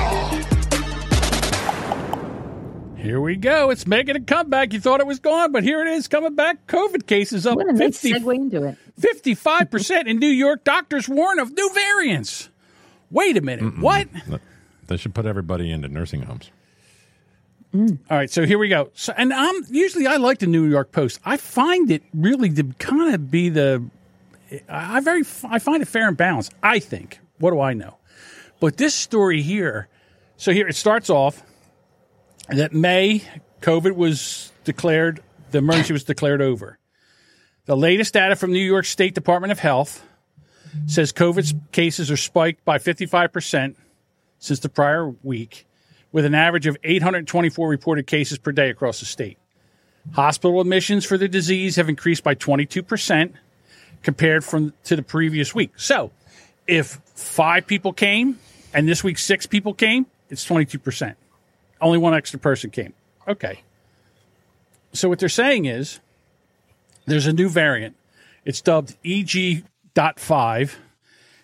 off. 2.96 2.96
here 3.02 3.20
we 3.20 3.36
go. 3.36 3.70
It's 3.70 3.86
making 3.86 4.14
a 4.16 4.20
comeback. 4.20 4.72
You 4.72 4.80
thought 4.80 5.00
it 5.00 5.06
was 5.06 5.18
gone, 5.18 5.50
but 5.52 5.64
here 5.64 5.80
it 5.84 5.88
is 5.88 6.06
coming 6.08 6.34
back. 6.36 6.66
COVID 6.68 7.06
cases 7.06 7.46
up 7.46 7.56
What 7.56 7.68
a 7.68 7.72
nice 7.72 8.00
50, 8.00 8.12
segue 8.20 8.34
into 8.34 8.62
it. 8.64 8.78
55% 9.00 10.06
in 10.06 10.18
New 10.18 10.26
York. 10.28 10.62
Doctors 10.64 11.08
warn 11.08 11.38
of 11.40 11.52
new 11.52 11.70
variants. 11.74 12.48
Wait 13.10 13.36
a 13.36 13.40
minute. 13.40 13.78
What? 13.78 14.08
They 14.86 14.96
should 14.96 15.14
put 15.14 15.26
everybody 15.26 15.70
into 15.70 15.88
nursing 15.88 16.22
homes. 16.22 16.50
Mm. 17.74 17.98
All 18.08 18.16
right, 18.16 18.30
so 18.30 18.46
here 18.46 18.58
we 18.58 18.68
go. 18.68 18.90
So, 18.94 19.12
and 19.16 19.32
I'm 19.32 19.64
usually 19.68 20.06
I 20.06 20.16
like 20.16 20.38
the 20.38 20.46
New 20.46 20.64
York 20.64 20.92
Post. 20.92 21.20
I 21.24 21.36
find 21.36 21.90
it 21.90 22.02
really 22.14 22.48
to 22.50 22.64
kind 22.78 23.14
of 23.14 23.30
be 23.30 23.48
the 23.48 23.84
I 24.68 25.00
very 25.00 25.22
I 25.44 25.58
find 25.58 25.82
it 25.82 25.88
fair 25.88 26.08
and 26.08 26.16
balanced. 26.16 26.54
I 26.62 26.78
think. 26.78 27.20
What 27.38 27.50
do 27.50 27.60
I 27.60 27.74
know? 27.74 27.96
But 28.60 28.78
this 28.78 28.94
story 28.94 29.42
here, 29.42 29.88
so 30.36 30.52
here 30.52 30.66
it 30.68 30.76
starts 30.76 31.10
off 31.10 31.42
that 32.48 32.72
May 32.72 33.22
COVID 33.60 33.94
was 33.94 34.52
declared 34.64 35.22
the 35.50 35.58
emergency 35.58 35.92
was 35.92 36.04
declared 36.04 36.40
over. 36.42 36.78
The 37.66 37.76
latest 37.76 38.14
data 38.14 38.36
from 38.36 38.52
New 38.52 38.64
York 38.64 38.84
State 38.84 39.14
Department 39.14 39.52
of 39.52 39.58
Health 39.58 40.04
says 40.86 41.12
COVID 41.12 41.72
cases 41.72 42.10
are 42.10 42.16
spiked 42.16 42.64
by 42.64 42.78
55% 42.78 43.74
since 44.38 44.60
the 44.60 44.68
prior 44.68 45.08
week, 45.22 45.66
with 46.12 46.24
an 46.24 46.34
average 46.34 46.66
of 46.66 46.76
824 46.84 47.68
reported 47.68 48.06
cases 48.06 48.38
per 48.38 48.52
day 48.52 48.70
across 48.70 49.00
the 49.00 49.06
state. 49.06 49.38
Hospital 50.12 50.60
admissions 50.60 51.04
for 51.04 51.18
the 51.18 51.28
disease 51.28 51.76
have 51.76 51.88
increased 51.88 52.22
by 52.22 52.34
22% 52.34 53.32
compared 54.02 54.44
from 54.44 54.72
to 54.84 54.94
the 54.94 55.02
previous 55.02 55.54
week. 55.54 55.72
So, 55.76 56.12
if 56.66 57.00
five 57.14 57.66
people 57.66 57.92
came 57.92 58.38
and 58.72 58.88
this 58.88 59.02
week 59.02 59.18
six 59.18 59.46
people 59.46 59.74
came, 59.74 60.06
it's 60.28 60.46
22%. 60.46 61.14
Only 61.80 61.98
one 61.98 62.14
extra 62.14 62.38
person 62.38 62.70
came. 62.70 62.92
Okay. 63.28 63.62
So 64.92 65.08
what 65.08 65.18
they're 65.18 65.28
saying 65.28 65.66
is 65.66 66.00
there's 67.06 67.26
a 67.26 67.32
new 67.32 67.48
variant. 67.48 67.96
It's 68.44 68.60
dubbed 68.60 68.96
EG.5 69.96 70.76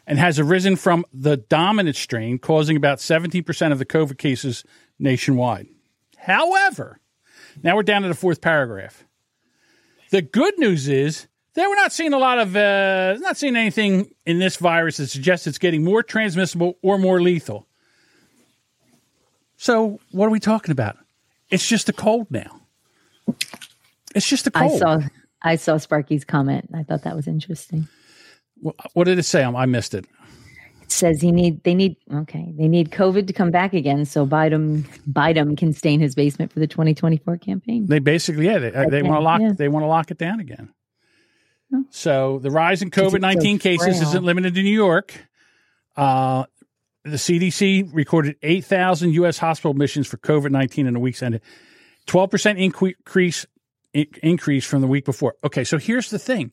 and 0.06 0.18
has 0.18 0.38
arisen 0.38 0.76
from 0.76 1.04
the 1.12 1.36
dominant 1.36 1.96
strain, 1.96 2.38
causing 2.38 2.76
about 2.76 2.98
17% 2.98 3.72
of 3.72 3.78
the 3.78 3.86
COVID 3.86 4.18
cases 4.18 4.64
nationwide. 4.98 5.68
However, 6.18 7.00
now 7.62 7.76
we're 7.76 7.82
down 7.82 8.02
to 8.02 8.08
the 8.08 8.14
fourth 8.14 8.40
paragraph. 8.40 9.04
The 10.10 10.22
good 10.22 10.58
news 10.58 10.88
is 10.88 11.28
that 11.54 11.68
we're 11.68 11.76
not 11.76 11.92
seeing 11.92 12.12
a 12.12 12.18
lot 12.18 12.38
of, 12.38 12.56
uh, 12.56 13.16
not 13.20 13.36
seeing 13.36 13.56
anything 13.56 14.12
in 14.26 14.38
this 14.38 14.56
virus 14.56 14.96
that 14.96 15.08
suggests 15.08 15.46
it's 15.46 15.58
getting 15.58 15.84
more 15.84 16.02
transmissible 16.02 16.78
or 16.82 16.98
more 16.98 17.20
lethal. 17.20 17.66
So, 19.56 20.00
what 20.10 20.26
are 20.26 20.30
we 20.30 20.40
talking 20.40 20.72
about? 20.72 20.96
It's 21.50 21.66
just 21.66 21.88
a 21.88 21.92
cold 21.92 22.26
now. 22.30 22.60
It's 24.14 24.28
just 24.28 24.46
a 24.46 24.50
cold. 24.50 24.72
I 24.72 24.78
saw 24.78 25.00
I 25.42 25.56
saw 25.56 25.76
Sparky's 25.76 26.24
comment. 26.24 26.70
I 26.74 26.82
thought 26.82 27.02
that 27.02 27.14
was 27.14 27.26
interesting. 27.26 27.88
Wh- 28.64 28.96
What 28.96 29.04
did 29.04 29.18
it 29.18 29.24
say? 29.24 29.44
I 29.44 29.66
missed 29.66 29.94
it. 29.94 30.06
It 30.82 30.92
says 30.92 31.20
he 31.20 31.32
need 31.32 31.62
they 31.64 31.74
need 31.74 31.96
okay 32.12 32.52
they 32.56 32.68
need 32.68 32.90
COVID 32.90 33.26
to 33.26 33.32
come 33.32 33.50
back 33.50 33.72
again 33.72 34.04
so 34.04 34.26
Biden 34.26 34.82
Biden 35.10 35.56
can 35.56 35.72
stay 35.72 35.94
in 35.94 36.00
his 36.00 36.14
basement 36.14 36.52
for 36.52 36.60
the 36.60 36.66
2024 36.66 37.38
campaign. 37.38 37.86
They 37.86 37.98
basically, 37.98 38.46
yeah, 38.46 38.58
they, 38.58 38.70
they 38.70 39.02
want 39.02 39.16
to 39.16 39.20
lock, 39.20 39.40
yeah. 39.40 39.52
they 39.56 39.68
want 39.68 39.84
to 39.84 39.88
lock 39.88 40.10
it 40.10 40.18
down 40.18 40.40
again. 40.40 40.72
So 41.90 42.38
the 42.38 42.50
rise 42.50 42.82
in 42.82 42.90
COVID 42.90 43.20
nineteen 43.20 43.58
so 43.58 43.62
cases 43.62 44.00
isn't 44.02 44.24
limited 44.24 44.54
to 44.54 44.62
New 44.62 44.70
York. 44.70 45.14
Uh, 45.96 46.44
the 47.04 47.16
CDC 47.16 47.90
recorded 47.92 48.36
eight 48.42 48.64
thousand 48.64 49.12
U.S. 49.14 49.38
hospital 49.38 49.70
admissions 49.70 50.06
for 50.06 50.18
COVID 50.18 50.50
nineteen 50.50 50.86
in 50.86 50.94
the 50.94 51.00
weeks 51.00 51.22
ended, 51.22 51.42
twelve 52.06 52.30
percent 52.30 52.58
increase 52.58 53.46
increase 53.94 54.64
from 54.66 54.80
the 54.80 54.86
week 54.86 55.04
before. 55.04 55.36
Okay, 55.44 55.64
so 55.64 55.78
here's 55.78 56.10
the 56.10 56.18
thing: 56.18 56.52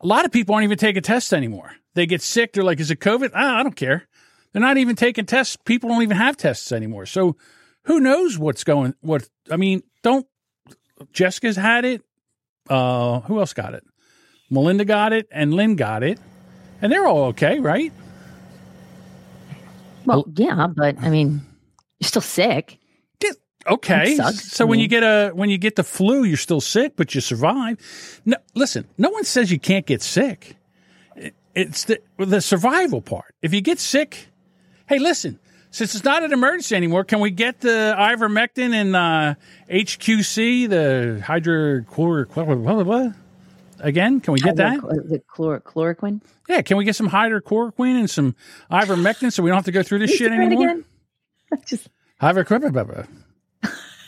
a 0.00 0.06
lot 0.06 0.24
of 0.24 0.32
people 0.32 0.54
aren't 0.54 0.64
even 0.64 0.78
taking 0.78 1.02
tests 1.02 1.32
anymore. 1.32 1.72
They 1.94 2.06
get 2.06 2.22
sick. 2.22 2.52
They're 2.52 2.64
like, 2.64 2.80
"Is 2.80 2.90
it 2.90 3.00
COVID?" 3.00 3.34
I 3.34 3.62
don't 3.62 3.76
care. 3.76 4.06
They're 4.52 4.62
not 4.62 4.78
even 4.78 4.96
taking 4.96 5.26
tests. 5.26 5.56
People 5.56 5.90
don't 5.90 6.02
even 6.02 6.16
have 6.16 6.36
tests 6.36 6.72
anymore. 6.72 7.06
So 7.06 7.36
who 7.84 8.00
knows 8.00 8.38
what's 8.38 8.64
going? 8.64 8.94
What 9.00 9.28
I 9.50 9.56
mean, 9.56 9.82
don't 10.02 10.26
Jessica's 11.12 11.56
had 11.56 11.84
it. 11.84 12.02
Uh, 12.68 13.20
who 13.20 13.40
else 13.40 13.52
got 13.52 13.74
it? 13.74 13.84
Melinda 14.50 14.84
got 14.84 15.12
it, 15.12 15.26
and 15.30 15.54
Lynn 15.54 15.76
got 15.76 16.02
it, 16.02 16.18
and 16.80 16.90
they're 16.90 17.06
all 17.06 17.24
okay, 17.26 17.60
right? 17.60 17.92
Well, 20.04 20.24
yeah, 20.36 20.68
but 20.74 20.96
I 21.00 21.10
mean, 21.10 21.42
you're 21.98 22.08
still 22.08 22.22
sick. 22.22 22.78
Okay. 23.68 24.16
So 24.32 24.66
when 24.66 24.78
you 24.78 24.88
get 24.88 25.02
a 25.02 25.30
when 25.34 25.50
you 25.50 25.58
get 25.58 25.76
the 25.76 25.84
flu, 25.84 26.24
you're 26.24 26.36
still 26.36 26.60
sick, 26.60 26.94
but 26.96 27.14
you 27.14 27.20
survive. 27.20 27.78
No, 28.24 28.36
listen, 28.54 28.86
no 28.96 29.10
one 29.10 29.24
says 29.24 29.50
you 29.50 29.58
can't 29.58 29.86
get 29.86 30.02
sick. 30.02 30.56
It's 31.54 31.84
the 31.84 32.00
the 32.18 32.40
survival 32.40 33.02
part. 33.02 33.34
If 33.42 33.52
you 33.52 33.60
get 33.60 33.78
sick, 33.78 34.28
hey, 34.88 34.98
listen. 34.98 35.38
Since 35.70 35.94
it's 35.94 36.04
not 36.04 36.22
an 36.22 36.32
emergency 36.32 36.74
anymore, 36.76 37.04
can 37.04 37.20
we 37.20 37.30
get 37.30 37.60
the 37.60 37.94
ivermectin 37.98 38.72
and 38.72 38.96
uh, 38.96 39.34
HQC, 39.70 40.66
the 40.66 41.20
hydrochloroquine? 41.22 43.14
Again, 43.80 44.20
can 44.20 44.32
we 44.32 44.40
get 44.40 44.56
that? 44.56 44.80
The 44.80 45.20
chlor- 45.30 45.60
chloroquine. 45.62 46.22
Yeah, 46.48 46.62
can 46.62 46.78
we 46.78 46.84
get 46.84 46.96
some 46.96 47.10
hydrochloroquine 47.10 47.98
and 47.98 48.08
some 48.08 48.34
ivermectin 48.70 49.30
so 49.30 49.42
we 49.42 49.50
don't 49.50 49.56
have 49.58 49.66
to 49.66 49.72
go 49.72 49.82
through 49.82 49.98
this 49.98 50.10
shit 50.10 50.32
anymore? 50.32 50.64
again. 50.64 50.84
Just 51.66 51.88
Hydrochloroquine, 52.20 53.06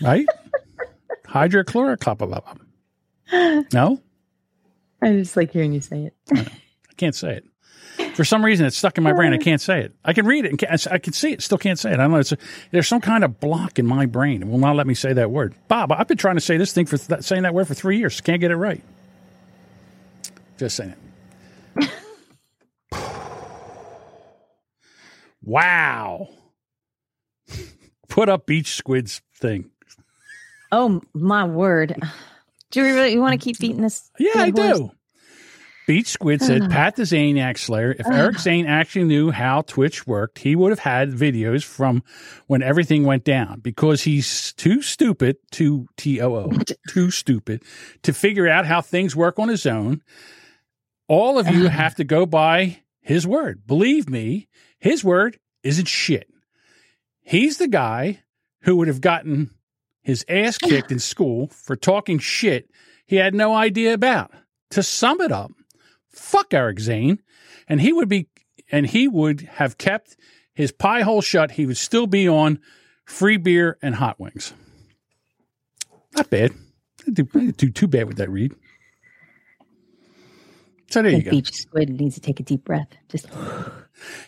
right? 0.00 0.26
Hydrochloroquine. 1.26 2.60
No, 3.72 4.00
I 5.02 5.12
just 5.12 5.36
like 5.36 5.52
hearing 5.52 5.72
you 5.72 5.80
say 5.80 6.06
it. 6.06 6.14
I 6.34 6.92
can't 6.96 7.14
say 7.14 7.36
it. 7.36 7.44
For 8.14 8.24
some 8.24 8.44
reason, 8.44 8.66
it's 8.66 8.76
stuck 8.76 8.98
in 8.98 9.04
my 9.04 9.12
brain. 9.12 9.32
I 9.32 9.38
can't 9.38 9.60
say 9.60 9.80
it. 9.80 9.94
I 10.04 10.12
can 10.12 10.26
read 10.26 10.44
it 10.44 10.62
and 10.62 10.86
I 10.90 10.98
can 10.98 11.12
see 11.12 11.32
it. 11.32 11.42
Still 11.42 11.58
can't 11.58 11.78
say 11.78 11.90
it. 11.90 11.94
I 11.94 11.96
don't 11.98 12.12
know. 12.12 12.18
It's 12.18 12.32
a, 12.32 12.38
there's 12.70 12.88
some 12.88 13.00
kind 13.00 13.24
of 13.24 13.40
block 13.40 13.78
in 13.78 13.86
my 13.86 14.06
brain. 14.06 14.42
It 14.42 14.48
will 14.48 14.58
not 14.58 14.76
let 14.76 14.86
me 14.86 14.94
say 14.94 15.12
that 15.12 15.30
word. 15.30 15.54
Bob, 15.68 15.92
I've 15.92 16.08
been 16.08 16.18
trying 16.18 16.36
to 16.36 16.40
say 16.40 16.56
this 16.56 16.72
thing 16.72 16.86
for 16.86 16.98
th- 16.98 17.22
saying 17.22 17.42
that 17.42 17.54
word 17.54 17.68
for 17.68 17.74
three 17.74 17.98
years. 17.98 18.20
Can't 18.20 18.40
get 18.40 18.50
it 18.50 18.56
right. 18.56 18.82
Just 20.58 20.76
saying 20.76 20.94
it. 21.76 21.90
wow. 25.42 26.28
Put 28.08 28.28
up 28.28 28.46
beach 28.46 28.74
squids 28.74 29.22
thing. 29.34 29.70
Oh 30.72 31.02
my 31.14 31.44
word! 31.44 32.00
Do 32.70 32.80
you 32.80 32.94
really 32.94 33.12
you 33.12 33.20
want 33.20 33.38
to 33.38 33.44
keep 33.44 33.56
mm-hmm. 33.56 33.66
beating 33.66 33.82
this? 33.82 34.10
Yeah, 34.18 34.32
I 34.36 34.50
horse? 34.50 34.78
do. 34.78 34.90
Beach 35.90 36.06
Squid 36.06 36.40
said 36.40 36.62
Pat 36.70 36.94
the 36.94 37.02
Zaniac 37.02 37.58
Slayer, 37.58 37.96
if 37.98 38.06
Eric 38.06 38.38
Zane 38.38 38.66
actually 38.66 39.06
knew 39.06 39.32
how 39.32 39.62
Twitch 39.62 40.06
worked, 40.06 40.38
he 40.38 40.54
would 40.54 40.70
have 40.70 40.78
had 40.78 41.10
videos 41.10 41.64
from 41.64 42.04
when 42.46 42.62
everything 42.62 43.02
went 43.02 43.24
down 43.24 43.58
because 43.58 44.02
he's 44.02 44.52
too 44.52 44.82
stupid 44.82 45.38
to 45.52 45.88
T 45.96 46.20
O 46.20 46.34
O, 46.34 46.52
too 46.88 47.10
stupid 47.10 47.64
to 48.04 48.12
figure 48.12 48.48
out 48.48 48.66
how 48.66 48.80
things 48.80 49.16
work 49.16 49.40
on 49.40 49.48
his 49.48 49.66
own. 49.66 50.02
All 51.08 51.40
of 51.40 51.48
you 51.48 51.66
have 51.68 51.96
to 51.96 52.04
go 52.04 52.24
by 52.24 52.82
his 53.00 53.26
word. 53.26 53.66
Believe 53.66 54.08
me, 54.08 54.48
his 54.78 55.02
word 55.02 55.40
isn't 55.64 55.88
shit. 55.88 56.28
He's 57.20 57.58
the 57.58 57.66
guy 57.66 58.22
who 58.62 58.76
would 58.76 58.86
have 58.86 59.00
gotten 59.00 59.50
his 60.02 60.24
ass 60.28 60.58
kicked 60.58 60.90
in 60.90 60.98
school 60.98 61.48
for 61.48 61.76
talking 61.76 62.18
shit 62.18 62.70
he 63.06 63.16
had 63.16 63.34
no 63.34 63.54
idea 63.54 63.92
about. 63.92 64.32
To 64.70 64.84
sum 64.84 65.20
it 65.20 65.32
up, 65.32 65.50
fuck 66.08 66.54
Eric 66.54 66.78
Zane, 66.78 67.20
and 67.68 67.80
he 67.80 67.92
would 67.92 68.08
be 68.08 68.28
and 68.70 68.86
he 68.86 69.08
would 69.08 69.40
have 69.40 69.78
kept 69.78 70.16
his 70.54 70.70
pie 70.70 71.02
hole 71.02 71.20
shut. 71.20 71.50
He 71.50 71.66
would 71.66 71.76
still 71.76 72.06
be 72.06 72.28
on 72.28 72.60
free 73.04 73.36
beer 73.36 73.78
and 73.82 73.96
hot 73.96 74.20
wings. 74.20 74.52
Not 76.14 76.30
bad. 76.30 76.52
I 77.00 77.10
didn't 77.10 77.14
do, 77.14 77.38
I 77.38 77.42
didn't 77.46 77.56
do 77.56 77.70
too 77.70 77.88
bad 77.88 78.06
with 78.06 78.18
that 78.18 78.30
read. 78.30 78.54
So 80.90 81.02
there 81.02 81.12
you 81.12 81.22
go. 81.22 81.30
beach 81.32 81.52
squid 81.52 81.90
needs 81.90 82.14
to 82.14 82.20
take 82.20 82.38
a 82.38 82.44
deep 82.44 82.64
breath. 82.64 82.88
Just 83.08 83.26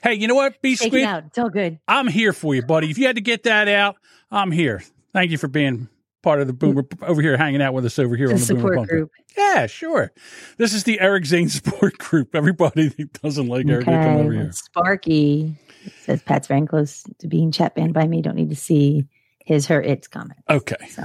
Hey, 0.02 0.14
you 0.14 0.26
know 0.26 0.34
what, 0.34 0.60
Beach 0.60 0.78
Squid? 0.78 0.94
it 0.94 1.04
out. 1.04 1.24
It's 1.26 1.38
all 1.38 1.48
good. 1.50 1.78
I'm 1.88 2.08
here 2.08 2.32
for 2.32 2.54
you, 2.54 2.62
buddy. 2.62 2.90
If 2.90 2.98
you 2.98 3.06
had 3.06 3.16
to 3.16 3.22
get 3.22 3.44
that 3.44 3.68
out, 3.68 3.96
I'm 4.30 4.50
here. 4.50 4.82
Thank 5.12 5.30
you 5.30 5.38
for 5.38 5.48
being 5.48 5.88
part 6.22 6.40
of 6.40 6.46
the 6.46 6.52
boomer 6.52 6.84
over 7.02 7.20
here, 7.20 7.36
hanging 7.36 7.60
out 7.62 7.74
with 7.74 7.84
us 7.84 7.98
over 7.98 8.16
here 8.16 8.28
The 8.28 8.34
on 8.34 8.40
the 8.40 8.46
Boomer 8.46 8.60
support 8.60 8.76
Bunker. 8.76 8.96
group. 8.96 9.10
Yeah, 9.36 9.66
sure. 9.66 10.12
This 10.56 10.72
is 10.72 10.84
the 10.84 11.00
Eric 11.00 11.24
Zane 11.26 11.48
support 11.50 11.98
group. 11.98 12.34
Everybody 12.34 12.88
that 12.88 13.20
doesn't 13.22 13.48
like 13.48 13.66
Eric, 13.68 13.86
they 13.86 13.92
come 13.92 14.16
over 14.16 14.32
here. 14.32 14.52
Sparky 14.52 15.54
says 16.02 16.22
Pat's 16.22 16.46
very 16.46 16.66
close 16.66 17.04
to 17.18 17.26
being 17.28 17.50
chat 17.52 17.74
banned 17.74 17.92
by 17.94 18.06
me. 18.06 18.22
Don't 18.22 18.36
need 18.36 18.50
to 18.50 18.56
see 18.56 19.06
his, 19.44 19.66
her, 19.66 19.82
its 19.82 20.06
comment. 20.08 20.38
Okay. 20.48 20.76
So 20.90 21.02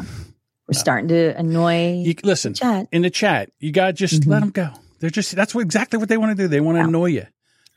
we're 0.67 0.73
starting 0.73 1.07
to 1.09 1.35
annoy. 1.37 1.93
You 2.03 2.13
listen 2.23 2.53
in 2.91 3.01
the 3.01 3.09
chat. 3.09 3.49
You 3.59 3.71
got 3.71 3.87
to 3.87 3.93
just 3.93 4.21
Mm-hmm. 4.21 4.31
let 4.31 4.39
them 4.41 4.51
go. 4.51 4.69
They're 4.99 5.09
just 5.09 5.35
that's 5.35 5.53
what 5.53 5.61
exactly 5.61 5.97
what 5.99 6.09
they 6.09 6.17
want 6.17 6.35
to 6.37 6.43
do. 6.43 6.47
They 6.47 6.59
want 6.61 6.77
to 6.77 6.83
annoy 6.83 7.07
you. 7.07 7.25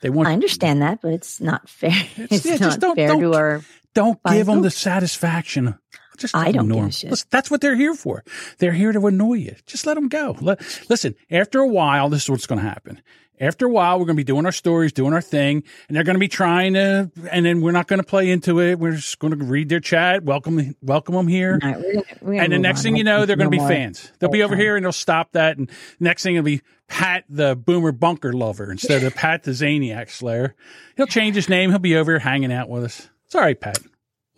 They 0.01 0.09
want. 0.11 0.29
I 0.29 0.33
understand 0.33 0.81
that, 0.83 1.01
but 1.03 1.13
it's 1.13 1.41
not 1.41 1.69
fair. 1.69 1.93
It's, 2.17 2.45
yeah, 2.47 2.53
not 2.53 2.61
just 2.61 2.81
don't- 2.81 2.97
fair 2.97 3.09
don't- 3.09 3.21
to 3.21 3.35
our. 3.35 3.63
Don't 3.93 4.21
give 4.31 4.47
them 4.47 4.63
the 4.63 4.71
satisfaction. 4.71 5.77
Just 6.21 6.37
I 6.37 6.53
don't 6.53 6.69
give 6.69 6.85
a 6.85 6.93
shit. 6.93 7.11
Listen, 7.11 7.29
that's 7.31 7.51
what 7.51 7.61
they're 7.61 7.75
here 7.77 7.95
for. 7.95 8.23
They're 8.59 8.73
here 8.73 8.93
to 8.93 9.07
annoy 9.07 9.35
you. 9.35 9.57
Just 9.67 9.87
let 9.87 9.95
them 9.95 10.09
go. 10.09 10.37
Let, 10.41 10.61
listen, 10.89 11.17
after 11.31 11.59
a 11.61 11.67
while, 11.67 12.09
this 12.09 12.23
is 12.25 12.31
what's 12.31 12.47
going 12.47 12.61
to 12.61 12.69
happen. 12.69 13.01
After 13.43 13.65
a 13.65 13.71
while, 13.71 13.99
we're 13.99 14.05
going 14.05 14.17
to 14.17 14.21
be 14.21 14.25
doing 14.25 14.45
our 14.45 14.53
stories, 14.53 14.93
doing 14.93 15.15
our 15.15 15.23
thing, 15.23 15.63
and 15.89 15.97
they're 15.97 16.05
going 16.05 16.15
to 16.17 16.21
be 16.21 16.29
trying 16.29 16.75
to, 16.75 17.11
and 17.33 17.47
then 17.47 17.63
we're 17.63 17.73
not 17.73 17.87
going 17.89 17.99
to 17.99 18.07
play 18.07 18.31
into 18.31 18.61
it. 18.61 18.79
We're 18.79 18.97
just 18.97 19.19
going 19.19 19.31
to 19.39 19.43
read 19.43 19.71
their 19.71 19.81
chat, 19.81 20.25
welcome, 20.25 20.77
welcome 20.83 21.15
them 21.15 21.27
here. 21.27 21.59
Right, 21.63 21.75
we're 21.79 21.93
gonna- 21.95 22.05
we're 22.21 22.33
gonna 22.33 22.43
and 22.45 22.53
the 22.53 22.59
next 22.59 22.81
on. 22.81 22.83
thing 22.83 22.97
you 22.97 23.05
know, 23.05 23.25
they're 23.25 23.37
going 23.37 23.51
to 23.51 23.57
No 23.57 23.63
be 23.67 23.67
fans. 23.75 24.13
They'll 24.19 24.29
be 24.29 24.43
over 24.43 24.55
airtime. 24.55 24.59
here 24.61 24.77
and 24.77 24.85
they'll 24.85 24.93
stop 24.93 25.33
that. 25.33 25.57
And 25.57 25.71
next 25.99 26.23
thing 26.23 26.35
it'll 26.37 26.45
be 26.45 26.61
Pat 26.87 27.25
the 27.31 27.57
Boomer 27.57 27.93
Bunker 27.93 28.35
Lover 28.35 28.71
instead 28.71 29.05
of 29.05 29.15
Pat 29.15 29.45
the 29.45 29.53
Zaniac 29.53 30.11
Slayer. 30.11 30.55
He'll 30.99 31.07
change 31.07 31.35
his 31.35 31.49
name. 31.49 31.71
He'll 31.71 31.79
be 31.79 31.97
over 31.97 32.13
here 32.13 32.19
hanging 32.19 32.53
out 32.53 32.69
with 32.69 32.85
us. 32.85 33.09
It's 33.25 33.35
all 33.35 33.41
right, 33.41 33.59
Pat. 33.59 33.79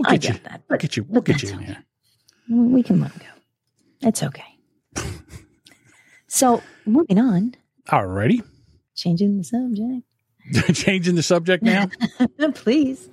We'll 0.02 0.12
I 0.14 0.16
get 0.16 0.34
you. 0.34 0.40
that. 0.44 0.62
We'll 0.68 0.78
get 0.78 0.96
you. 0.96 1.06
We'll 1.08 1.22
get 1.22 1.42
you 1.42 1.50
in 1.50 1.58
here. 1.60 1.84
We 2.50 2.82
can 2.82 3.00
let 3.00 3.12
him 3.12 3.20
go. 3.20 4.08
It's 4.08 4.22
okay. 4.22 4.58
so 6.26 6.62
moving 6.86 7.18
on, 7.18 7.54
Alrighty. 7.88 8.42
changing 8.94 9.38
the 9.38 9.44
subject. 9.44 10.02
Changing 10.74 11.14
the 11.14 11.22
subject 11.22 11.62
now. 11.62 11.88
Please. 12.54 13.08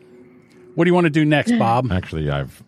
What 0.74 0.86
do 0.86 0.90
you 0.90 0.96
want 0.96 1.06
to 1.06 1.12
do 1.12 1.24
next, 1.26 1.52
Bob? 1.60 1.92
Actually, 1.92 2.32
I've 2.32 2.64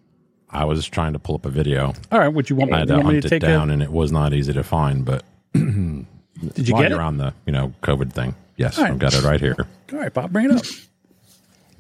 I 0.52 0.66
was 0.66 0.86
trying 0.88 1.14
to 1.14 1.20
pull 1.20 1.34
up 1.34 1.46
a 1.48 1.50
video. 1.50 1.94
All 2.12 2.20
right, 2.20 2.28
what 2.28 2.48
you 2.52 2.56
want, 2.56 2.72
I 2.72 2.76
me, 2.76 2.80
had 2.82 2.90
you 2.90 2.96
to 2.96 3.02
want 3.02 3.08
me 3.08 3.14
hunt 3.16 3.30
to 3.30 3.36
it 3.38 3.40
down, 3.40 3.70
a, 3.72 3.74
and 3.74 3.82
it 3.82 3.92
was 3.92 4.12
not 4.12 4.34
easy 4.34 4.54
to 4.54 4.64
find. 4.64 5.04
But 5.04 5.24
Did 5.54 6.06
you 6.58 6.76
get 6.76 6.92
you're 6.92 7.00
it? 7.02 7.04
on 7.04 7.18
the 7.18 7.34
you 7.48 7.54
know 7.54 7.74
COVID 7.82 8.14
thing, 8.14 8.36
yes, 8.56 8.78
All 8.78 8.84
right. 8.84 8.94
I've 8.94 9.00
got 9.00 9.16
it 9.16 9.24
right 9.24 9.40
here. 9.40 9.56
All 9.92 9.98
right, 10.00 10.14
Bob, 10.14 10.32
bring 10.32 10.46
it 10.46 10.52
up. 10.52 10.64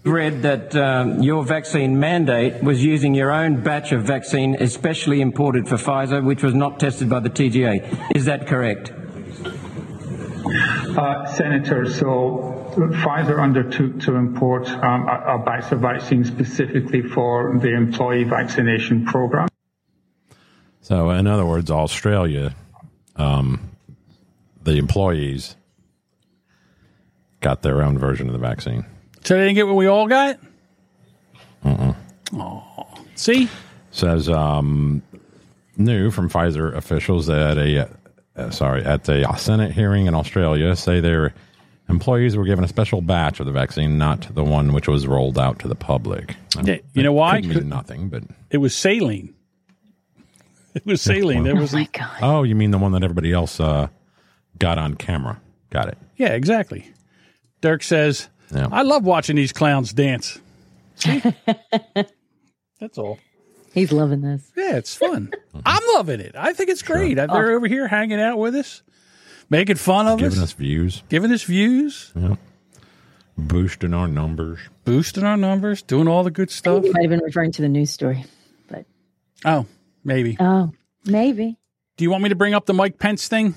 Read 0.03 0.41
that 0.41 0.75
um, 0.75 1.21
your 1.21 1.43
vaccine 1.43 1.99
mandate 1.99 2.63
was 2.63 2.83
using 2.83 3.13
your 3.13 3.31
own 3.31 3.61
batch 3.61 3.91
of 3.91 4.03
vaccine, 4.03 4.55
especially 4.59 5.21
imported 5.21 5.67
for 5.67 5.75
Pfizer, 5.75 6.23
which 6.23 6.43
was 6.43 6.53
not 6.53 6.79
tested 6.79 7.09
by 7.09 7.19
the 7.19 7.29
TGA. 7.29 8.15
Is 8.15 8.25
that 8.25 8.47
correct? 8.47 8.91
Uh, 10.97 11.25
Senator, 11.33 11.89
so 11.89 12.73
Pfizer 12.75 13.41
undertook 13.41 13.99
to 14.01 14.15
import 14.15 14.67
um, 14.69 15.07
a, 15.07 15.35
a 15.35 15.43
batch 15.45 15.71
of 15.71 15.79
vaccine 15.79 16.25
specifically 16.25 17.01
for 17.01 17.57
the 17.59 17.73
employee 17.73 18.23
vaccination 18.23 19.05
program. 19.05 19.47
So, 20.81 21.11
in 21.11 21.27
other 21.27 21.45
words, 21.45 21.69
Australia, 21.69 22.55
um, 23.15 23.71
the 24.63 24.77
employees 24.77 25.55
got 27.39 27.61
their 27.61 27.83
own 27.83 27.97
version 27.97 28.27
of 28.27 28.33
the 28.33 28.39
vaccine. 28.39 28.85
So 29.23 29.35
they 29.35 29.41
didn't 29.41 29.55
get 29.55 29.67
what 29.67 29.75
we 29.75 29.87
all 29.87 30.07
got? 30.07 30.39
Uh-uh. 31.63 31.93
Oh, 32.33 32.85
see? 33.15 33.49
Says 33.91 34.29
um, 34.29 35.03
new 35.77 36.11
from 36.11 36.29
Pfizer 36.29 36.75
officials 36.75 37.27
that 37.27 37.57
a 37.57 37.89
uh, 38.35 38.49
sorry 38.49 38.83
at 38.83 39.07
a 39.09 39.37
Senate 39.37 39.71
hearing 39.73 40.07
in 40.07 40.15
Australia 40.15 40.75
say 40.75 41.01
their 41.01 41.33
employees 41.89 42.37
were 42.37 42.45
given 42.45 42.63
a 42.63 42.67
special 42.67 43.01
batch 43.01 43.39
of 43.39 43.45
the 43.45 43.51
vaccine, 43.51 43.97
not 43.97 44.33
the 44.33 44.43
one 44.43 44.73
which 44.73 44.87
was 44.87 45.05
rolled 45.05 45.37
out 45.37 45.59
to 45.59 45.67
the 45.67 45.75
public. 45.75 46.35
Yeah, 46.63 46.77
you 46.93 47.03
know 47.03 47.13
why? 47.13 47.41
Could 47.41 47.49
mean 47.49 47.69
nothing, 47.69 48.09
but 48.09 48.23
It 48.49 48.57
was 48.57 48.75
saline. 48.75 49.35
It 50.73 50.85
was 50.85 51.01
saline. 51.01 51.43
There 51.43 51.53
was 51.53 51.75
oh, 52.21 52.43
you 52.43 52.55
mean 52.55 52.71
the 52.71 52.77
one 52.77 52.93
that 52.93 53.03
everybody 53.03 53.33
else 53.33 53.59
uh, 53.59 53.89
got 54.57 54.77
on 54.77 54.95
camera? 54.95 55.41
Got 55.69 55.89
it. 55.89 55.97
Yeah, 56.15 56.29
exactly. 56.29 56.93
Dirk 57.59 57.83
says, 57.83 58.29
I 58.53 58.81
love 58.83 59.03
watching 59.03 59.35
these 59.35 59.51
clowns 59.53 59.93
dance. 59.93 60.39
That's 62.79 62.97
all. 62.97 63.19
He's 63.73 63.91
loving 63.91 64.21
this. 64.21 64.51
Yeah, 64.57 64.75
it's 64.77 64.93
fun. 64.95 65.31
I'm 65.65 65.81
loving 65.95 66.19
it. 66.19 66.35
I 66.35 66.53
think 66.53 66.69
it's 66.69 66.81
great. 66.81 67.15
They're 67.15 67.27
oh. 67.29 67.55
over 67.55 67.67
here 67.67 67.87
hanging 67.87 68.19
out 68.19 68.37
with 68.37 68.55
us, 68.55 68.81
making 69.49 69.77
fun 69.77 70.07
of 70.07 70.19
Giving 70.19 70.39
us, 70.39 70.45
us 70.45 70.53
views. 70.53 71.03
giving 71.09 71.31
us 71.31 71.43
views, 71.43 72.11
Yep. 72.15 72.37
Boosting 73.37 73.93
our 73.93 74.07
numbers. 74.09 74.59
boosting 74.83 75.23
our 75.23 75.37
numbers, 75.37 75.81
doing 75.81 76.07
all 76.07 76.23
the 76.23 76.31
good 76.31 76.51
stuff. 76.51 76.83
He 76.83 76.89
might 76.91 77.03
have 77.03 77.09
been 77.09 77.23
referring 77.23 77.51
to 77.53 77.61
the 77.61 77.69
news 77.69 77.89
story. 77.89 78.25
but 78.67 78.85
Oh, 79.45 79.65
maybe. 80.03 80.35
Oh, 80.39 80.71
maybe. 81.05 81.57
Do 81.97 82.03
you 82.03 82.11
want 82.11 82.23
me 82.23 82.29
to 82.29 82.35
bring 82.35 82.53
up 82.53 82.65
the 82.65 82.73
Mike 82.73 82.99
Pence 82.99 83.27
thing? 83.29 83.55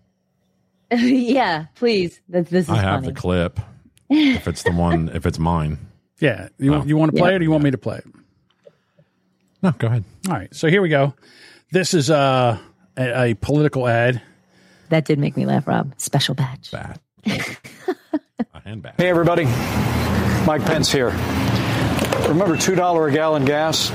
yeah, 0.92 1.66
please. 1.76 2.20
This, 2.28 2.48
this 2.50 2.64
is 2.66 2.70
I 2.70 2.76
have 2.76 3.00
funny. 3.02 3.14
the 3.14 3.18
clip. 3.20 3.58
If 4.08 4.46
it's 4.48 4.62
the 4.62 4.72
one, 4.72 5.10
if 5.14 5.26
it's 5.26 5.38
mine. 5.38 5.78
Yeah. 6.20 6.48
You, 6.58 6.74
Oh. 6.76 6.84
you 6.84 6.96
want 6.96 7.12
to 7.12 7.18
play 7.18 7.30
Yeah. 7.30 7.36
it 7.36 7.40
or 7.40 7.44
you 7.44 7.50
want 7.50 7.64
me 7.64 7.70
to 7.72 7.78
play 7.78 7.98
it? 7.98 8.04
No, 9.62 9.72
go 9.72 9.86
ahead. 9.88 10.04
All 10.28 10.34
right. 10.34 10.54
So 10.54 10.68
here 10.68 10.80
we 10.82 10.88
go. 10.88 11.14
This 11.72 11.92
is 11.94 12.10
uh, 12.10 12.58
a, 12.96 13.30
a 13.30 13.34
political 13.34 13.88
ad. 13.88 14.22
That 14.90 15.04
did 15.04 15.18
make 15.18 15.36
me 15.36 15.46
laugh, 15.46 15.66
Rob. 15.66 15.94
Special 15.98 16.34
badge. 16.34 16.70
Bad. 16.70 17.00
A 17.26 18.60
handbag. 18.64 18.94
Hey, 18.98 19.08
everybody. 19.08 19.44
Mike 20.46 20.64
Pence 20.64 20.92
here. 20.92 21.08
Remember 22.28 22.56
$2 22.56 23.08
a 23.08 23.12
gallon 23.12 23.44
gas? 23.44 23.90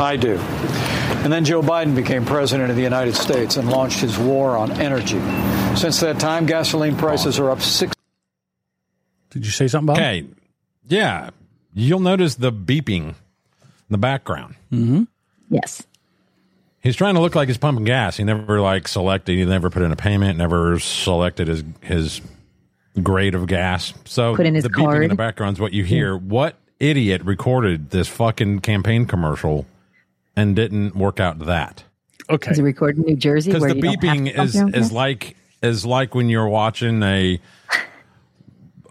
I 0.00 0.16
do. 0.16 0.36
And 0.38 1.32
then 1.32 1.44
Joe 1.44 1.60
Biden 1.62 1.94
became 1.96 2.24
president 2.24 2.70
of 2.70 2.76
the 2.76 2.82
United 2.82 3.14
States 3.16 3.56
and 3.56 3.68
launched 3.68 4.00
his 4.00 4.16
war 4.16 4.56
on 4.56 4.70
energy. 4.80 5.20
Since 5.76 6.00
that 6.00 6.18
time, 6.20 6.46
gasoline 6.46 6.96
prices 6.96 7.38
are 7.38 7.50
up 7.50 7.60
six. 7.60 7.92
Did 9.30 9.44
you 9.44 9.50
say 9.52 9.68
something 9.68 9.94
about 9.94 9.98
Okay. 10.00 10.26
Yeah. 10.88 11.30
You'll 11.74 12.00
notice 12.00 12.34
the 12.34 12.52
beeping 12.52 13.08
in 13.10 13.14
the 13.90 13.98
background. 13.98 14.56
Mm-hmm. 14.72 15.04
Yes. 15.50 15.82
He's 16.82 16.96
trying 16.96 17.14
to 17.14 17.20
look 17.20 17.34
like 17.34 17.48
he's 17.48 17.58
pumping 17.58 17.84
gas. 17.84 18.16
He 18.16 18.24
never 18.24 18.60
like 18.60 18.88
selected. 18.88 19.36
He 19.36 19.44
never 19.44 19.70
put 19.70 19.82
in 19.82 19.92
a 19.92 19.96
payment. 19.96 20.38
Never 20.38 20.78
selected 20.78 21.46
his 21.48 21.62
his 21.82 22.20
grade 23.02 23.34
of 23.34 23.46
gas. 23.46 23.92
So 24.06 24.34
Put 24.34 24.46
in 24.46 24.54
his 24.54 24.64
the 24.64 24.70
beeping 24.70 24.78
in 24.78 24.84
card. 24.84 25.10
the 25.10 25.14
background 25.14 25.56
is 25.56 25.60
what 25.60 25.72
you 25.72 25.84
hear. 25.84 26.16
What 26.16 26.56
idiot 26.80 27.22
recorded 27.22 27.90
this 27.90 28.08
fucking 28.08 28.60
campaign 28.60 29.04
commercial 29.06 29.66
and 30.34 30.56
didn't 30.56 30.96
work 30.96 31.20
out 31.20 31.38
that? 31.40 31.84
Okay. 32.30 32.50
Is 32.50 32.58
it 32.58 32.62
recorded 32.62 33.00
in 33.00 33.04
New 33.04 33.16
Jersey? 33.16 33.50
Because 33.52 33.62
the 33.64 33.76
you 33.76 33.82
don't 33.82 33.92
have 33.92 34.00
beeping 34.00 34.34
to 34.34 34.42
is 34.42 34.56
is 34.74 34.90
like 34.92 35.36
is 35.62 35.84
like 35.84 36.14
when 36.14 36.28
you're 36.30 36.48
watching 36.48 37.02
a 37.02 37.38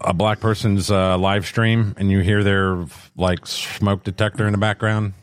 a 0.02 0.14
black 0.14 0.40
person's 0.40 0.90
uh, 0.92 1.18
live 1.18 1.46
stream 1.46 1.96
and 1.98 2.12
you 2.12 2.20
hear 2.20 2.44
their 2.44 2.86
like 3.16 3.46
smoke 3.46 4.04
detector 4.04 4.46
in 4.46 4.52
the 4.52 4.58
background. 4.58 5.14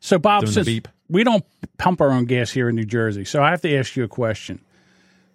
So, 0.00 0.18
Bob, 0.18 0.46
says 0.48 0.66
beep. 0.66 0.88
we 1.08 1.24
don't 1.24 1.44
pump 1.76 2.00
our 2.00 2.10
own 2.10 2.24
gas 2.24 2.50
here 2.50 2.68
in 2.68 2.76
New 2.76 2.84
Jersey, 2.84 3.24
so 3.24 3.42
I 3.42 3.50
have 3.50 3.60
to 3.62 3.76
ask 3.76 3.96
you 3.96 4.04
a 4.04 4.08
question. 4.08 4.60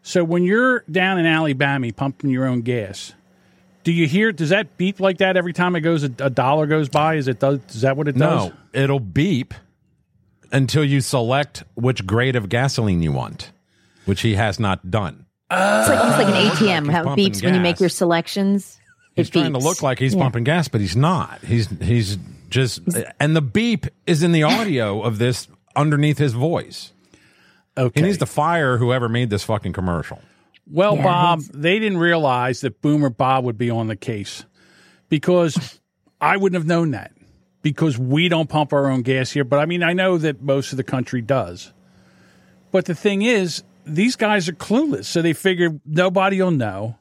So, 0.02 0.24
when 0.24 0.44
you're 0.44 0.84
down 0.92 1.18
in 1.18 1.26
Alabama 1.26 1.92
pumping 1.92 2.30
your 2.30 2.46
own 2.46 2.62
gas, 2.62 3.14
do 3.84 3.92
you 3.92 4.08
hear? 4.08 4.32
Does 4.32 4.50
that 4.50 4.78
beep 4.78 5.00
like 5.00 5.18
that 5.18 5.36
every 5.36 5.54
time 5.54 5.76
it 5.76 5.82
goes? 5.82 6.04
A, 6.04 6.12
a 6.20 6.30
dollar 6.30 6.66
goes 6.66 6.90
by? 6.90 7.16
Is 7.16 7.28
it 7.28 7.40
does? 7.40 7.60
Is 7.70 7.82
that 7.82 7.98
what 7.98 8.08
it 8.08 8.18
does? 8.18 8.50
No, 8.50 8.54
it'll 8.74 9.00
beep 9.00 9.54
until 10.52 10.84
you 10.84 11.02
select 11.02 11.64
which 11.76 12.06
grade 12.06 12.36
of 12.36 12.48
gasoline 12.48 13.02
you 13.02 13.12
want, 13.12 13.52
which 14.06 14.22
he 14.22 14.36
has 14.36 14.60
not 14.60 14.90
done. 14.90 15.23
It's 15.54 15.90
like 15.90 16.00
almost 16.00 16.18
like 16.18 16.28
an 16.28 16.34
ah, 16.34 16.56
ATM. 16.56 16.84
he's 16.86 16.92
how 16.92 17.02
it 17.02 17.06
pumping 17.06 17.32
beeps 17.32 17.44
when 17.44 17.54
you 17.54 17.60
make 17.62 17.80
your 17.80 17.90
selections. 17.90 18.80
He's 19.16 19.30
it 19.30 19.32
trying 19.32 19.54
to 19.54 19.60
look 19.60 19.82
like 19.84 20.00
he's 20.00 20.14
Yeah. 20.16 20.22
pumping 20.22 20.44
gas, 20.44 20.68
but 20.68 20.82
he's 20.82 20.96
not. 20.96 21.40
He's 21.44 21.68
he's 21.82 22.18
just 22.50 22.82
and 23.20 23.36
the 23.36 23.42
beep 23.42 23.86
is 24.08 24.24
in 24.24 24.32
the 24.32 24.44
audio 24.44 25.02
of 25.02 25.18
this 25.18 25.48
underneath 25.76 26.18
his 26.18 26.34
voice. 26.34 26.92
Okay. 27.78 28.02
He 28.02 28.06
needs 28.06 28.20
to 28.20 28.26
fire 28.26 28.78
whoever 28.78 29.10
made 29.10 29.30
this 29.30 29.44
fucking 29.44 29.74
commercial. 29.74 30.20
Well, 30.72 30.96
Yeah, 30.96 31.04
Bob, 31.04 31.42
they 31.54 31.80
didn't 31.80 31.98
realize 31.98 32.62
that 32.62 32.82
Boomer 32.82 33.10
Bob 33.10 33.44
would 33.46 33.58
be 33.58 33.70
on 33.70 33.88
the 33.88 33.96
case 33.96 34.46
because 35.10 35.80
I 36.22 36.38
wouldn't 36.38 36.60
have 36.60 36.68
known 36.68 36.92
that 36.92 37.12
because 37.64 37.98
we 37.98 38.30
don't 38.30 38.48
pump 38.50 38.74
our 38.74 38.90
own 38.90 39.02
gas 39.02 39.32
here. 39.32 39.44
But 39.44 39.60
I 39.60 39.66
mean, 39.66 39.84
I 39.84 39.94
know 39.94 40.18
that 40.18 40.42
most 40.42 40.72
of 40.72 40.78
the 40.78 40.84
country 40.84 41.22
does. 41.22 41.74
But 42.72 42.86
the 42.86 42.96
thing 42.96 43.22
is, 43.24 43.64
these 43.86 44.16
guys 44.16 44.48
are 44.50 44.54
clueless. 44.54 45.06
So 45.06 45.22
they 45.22 45.34
figure 45.34 45.80
nobody 45.86 46.42
will 46.42 46.52
know. 46.52 46.98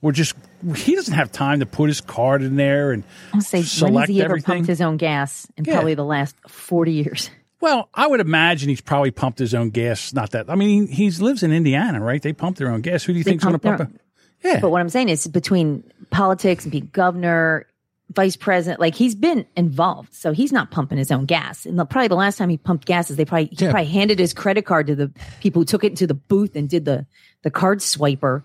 We're 0.00 0.12
just, 0.12 0.34
he 0.76 0.94
doesn't 0.94 1.14
have 1.14 1.32
time 1.32 1.60
to 1.60 1.66
put 1.66 1.88
his 1.88 2.00
card 2.02 2.42
in 2.42 2.56
there 2.56 2.92
and 2.92 3.04
I'll 3.32 3.40
say, 3.40 3.58
when 3.58 3.62
has 3.62 3.72
select 3.72 4.08
he 4.10 4.20
ever 4.20 4.32
everything. 4.32 4.54
pumped 4.56 4.68
his 4.68 4.80
own 4.82 4.98
gas 4.98 5.46
in 5.56 5.64
Yeah. 5.64 5.74
probably 5.74 5.94
the 5.94 6.04
last 6.04 6.36
40 6.46 6.92
years? 6.92 7.30
Well, 7.60 7.88
I 7.94 8.06
would 8.06 8.20
imagine 8.20 8.68
he's 8.68 8.82
probably 8.82 9.10
pumped 9.10 9.38
his 9.38 9.54
own 9.54 9.70
gas. 9.70 10.12
Not 10.12 10.32
that. 10.32 10.50
I 10.50 10.54
mean, 10.56 10.86
he 10.88 11.10
lives 11.10 11.42
in 11.42 11.50
Indiana, 11.52 12.02
right? 12.02 12.20
They 12.20 12.34
pump 12.34 12.58
their 12.58 12.68
own 12.68 12.82
gas. 12.82 13.04
Who 13.04 13.14
do 13.14 13.18
you 13.18 13.24
They 13.24 13.30
think's 13.30 13.44
going 13.44 13.54
to 13.54 13.58
pump 13.58 13.80
it? 13.80 14.00
Yeah. 14.44 14.60
But 14.60 14.68
what 14.70 14.82
I'm 14.82 14.90
saying 14.90 15.08
is 15.08 15.26
between 15.26 15.82
politics 16.10 16.64
and 16.66 16.72
being 16.72 16.90
governor, 16.92 17.66
vice 18.14 18.36
president, 18.36 18.80
like 18.80 18.94
he's 18.94 19.14
been 19.14 19.46
involved. 19.56 20.14
So 20.14 20.32
he's 20.32 20.52
not 20.52 20.70
pumping 20.70 20.98
his 20.98 21.10
own 21.10 21.24
gas. 21.26 21.66
And 21.66 21.78
the, 21.78 21.84
probably 21.84 22.08
the 22.08 22.14
last 22.16 22.36
time 22.38 22.48
he 22.48 22.56
pumped 22.56 22.86
gas 22.86 23.10
is 23.10 23.16
they 23.16 23.24
probably 23.24 23.46
he 23.46 23.64
Yeah. 23.64 23.70
probably 23.72 23.90
handed 23.90 24.18
his 24.18 24.32
credit 24.32 24.64
card 24.66 24.86
to 24.88 24.94
the 24.94 25.10
people 25.40 25.60
who 25.62 25.66
took 25.66 25.84
it 25.84 25.88
into 25.88 26.06
the 26.06 26.14
booth 26.14 26.54
and 26.56 26.68
did 26.68 26.84
the 26.84 27.06
the 27.42 27.50
card 27.50 27.80
swiper. 27.80 28.42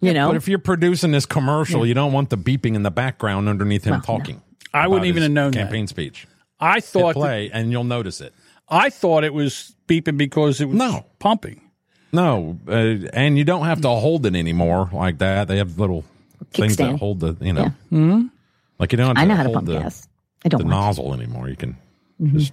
You 0.00 0.12
know, 0.12 0.28
But 0.28 0.36
if 0.36 0.48
you're 0.48 0.58
producing 0.58 1.12
this 1.12 1.26
commercial, 1.26 1.86
you 1.86 1.94
don't 1.94 2.12
want 2.12 2.30
the 2.30 2.36
beeping 2.36 2.74
in 2.74 2.82
the 2.82 2.90
background 2.90 3.48
underneath 3.48 3.84
him 3.84 3.92
Well, 3.92 4.00
no. 4.00 4.18
talking. 4.18 4.42
I 4.74 4.88
wouldn't 4.88 5.06
even 5.06 5.22
his 5.22 5.28
have 5.28 5.32
known 5.32 5.50
that. 5.52 5.58
campaign 5.58 5.86
speech. 5.86 6.26
I 6.58 6.76
Hit 6.76 6.84
thought 6.84 7.14
play, 7.14 7.50
and 7.52 7.70
you'll 7.70 7.84
notice 7.84 8.20
it. 8.20 8.34
I 8.68 8.90
thought 8.90 9.22
it 9.22 9.32
was 9.34 9.74
beeping 9.86 10.16
because 10.16 10.60
it 10.60 10.64
was 10.68 10.76
No. 10.78 11.04
pumping. 11.20 11.60
No, 12.12 12.58
uh, 12.68 12.72
and 13.12 13.38
you 13.38 13.44
don't 13.44 13.64
have 13.64 13.80
to 13.82 13.88
hold 13.88 14.26
it 14.26 14.34
anymore 14.34 14.90
like 14.92 15.18
that. 15.18 15.46
They 15.48 15.58
have 15.58 15.78
little 15.78 16.04
things 16.52 16.76
that 16.78 16.96
hold 16.98 17.20
the, 17.20 17.36
you 17.40 17.52
know, 17.52 17.68
Hmm? 17.90 18.26
Like 18.82 18.92
you 18.92 18.98
don't 18.98 19.06
have 19.06 19.16
to 19.16 19.22
I 19.22 19.24
know 19.24 19.34
how 19.36 19.42
to 19.44 19.50
pump 19.50 19.66
the, 19.66 19.78
gas. 19.78 20.06
I 20.44 20.48
don't 20.48 20.58
the 20.58 20.64
want 20.66 20.74
to. 20.74 20.80
nozzle 21.02 21.14
anymore. 21.14 21.48
You 21.48 21.56
can 21.56 21.76
Mhm. 22.20 22.38
just 22.38 22.52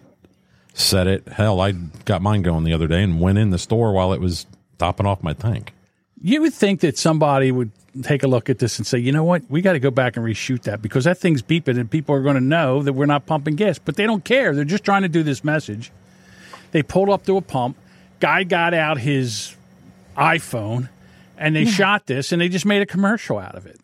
set 0.74 1.08
it. 1.08 1.28
Hell, 1.28 1.60
I 1.60 1.72
got 2.06 2.22
mine 2.22 2.42
going 2.44 2.64
the 2.64 2.74
other 2.74 2.88
day 2.88 3.04
and 3.04 3.20
went 3.20 3.38
in 3.38 3.50
the 3.50 3.58
store 3.58 3.92
while 3.92 4.14
it 4.14 4.22
was 4.22 4.46
topping 4.78 5.06
off 5.06 5.22
my 5.24 5.34
tank. 5.34 5.74
You 6.22 6.42
would 6.42 6.54
think 6.54 6.82
that 6.82 6.98
somebody 6.98 7.52
would 7.52 7.72
take 8.04 8.24
a 8.24 8.28
look 8.28 8.50
at 8.50 8.60
this 8.60 8.78
and 8.78 8.86
say, 8.86 9.00
you 9.00 9.12
know 9.12 9.24
what, 9.24 9.42
we 9.50 9.62
got 9.62 9.74
to 9.74 9.80
go 9.80 9.90
back 9.90 10.16
and 10.18 10.26
reshoot 10.26 10.62
that 10.64 10.82
because 10.82 11.06
that 11.06 11.18
thing's 11.18 11.42
beeping 11.42 11.80
and 11.80 11.90
people 11.90 12.14
are 12.14 12.22
going 12.22 12.36
to 12.36 12.42
know 12.42 12.84
that 12.84 12.94
we're 12.94 13.06
not 13.08 13.26
pumping 13.26 13.56
gas. 13.56 13.80
But 13.80 13.96
they 13.96 14.06
don't 14.06 14.24
care. 14.24 14.54
They're 14.54 14.64
just 14.66 14.84
trying 14.84 15.02
to 15.02 15.10
do 15.10 15.24
this 15.24 15.44
message. 15.44 15.92
They 16.72 16.84
pulled 16.84 17.10
up 17.10 17.26
to 17.26 17.38
a 17.38 17.42
pump. 17.42 17.76
Guy 18.20 18.44
got 18.44 18.74
out 18.76 19.00
his 19.00 19.56
iPhone 20.16 20.90
and 21.38 21.56
they 21.56 21.66
shot 21.66 22.06
this 22.06 22.32
and 22.32 22.42
they 22.42 22.50
just 22.50 22.66
made 22.66 22.82
a 22.82 22.86
commercial 22.86 23.40
out 23.40 23.56
of 23.56 23.66
it. 23.66 23.80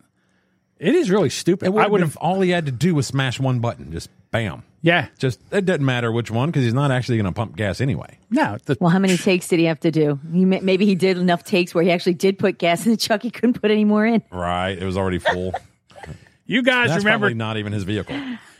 It 0.79 0.93
is 0.95 1.09
really 1.09 1.29
stupid. 1.29 1.67
It 1.67 1.75
I 1.77 1.87
would 1.87 2.01
have. 2.01 2.11
have 2.11 2.17
all 2.17 2.41
he 2.41 2.49
had 2.49 2.65
to 2.65 2.71
do 2.71 2.93
was 2.95 3.07
smash 3.07 3.39
one 3.39 3.59
button, 3.59 3.91
just 3.91 4.09
bam. 4.31 4.63
Yeah. 4.81 5.07
Just 5.17 5.39
it 5.51 5.65
doesn't 5.65 5.85
matter 5.85 6.11
which 6.11 6.29
one 6.29 6.49
because 6.49 6.63
he's 6.63 6.73
not 6.73 6.91
actually 6.91 7.17
going 7.17 7.25
to 7.25 7.31
pump 7.31 7.55
gas 7.55 7.79
anyway. 7.81 8.17
No. 8.29 8.57
The, 8.65 8.77
Well, 8.79 8.89
how 8.91 8.99
many 8.99 9.17
takes 9.17 9.47
did 9.47 9.59
he 9.59 9.65
have 9.65 9.79
to 9.79 9.89
do? 9.91 10.19
He 10.33 10.45
ma- 10.45 10.59
maybe 10.61 10.85
he 10.85 10.93
did 10.95 11.17
enough 11.17 11.43
takes 11.43 11.73
where 11.73 11.83
he 11.83 11.91
actually 11.91 12.13
did 12.15 12.37
put 12.37 12.57
gas 12.59 12.85
in 12.85 12.91
the 12.91 12.97
truck. 12.97 13.23
He 13.23 13.31
couldn't 13.31 13.59
put 13.61 13.71
any 13.71 13.85
more 13.85 14.05
in. 14.05 14.21
Right, 14.31 14.77
it 14.77 14.83
was 14.85 14.97
already 14.97 15.19
full. 15.19 15.53
you 16.45 16.61
guys 16.61 16.89
That's 16.89 17.03
remember? 17.03 17.25
probably 17.27 17.35
not 17.35 17.57
even 17.57 17.73
his 17.73 17.83
vehicle. 17.83 18.15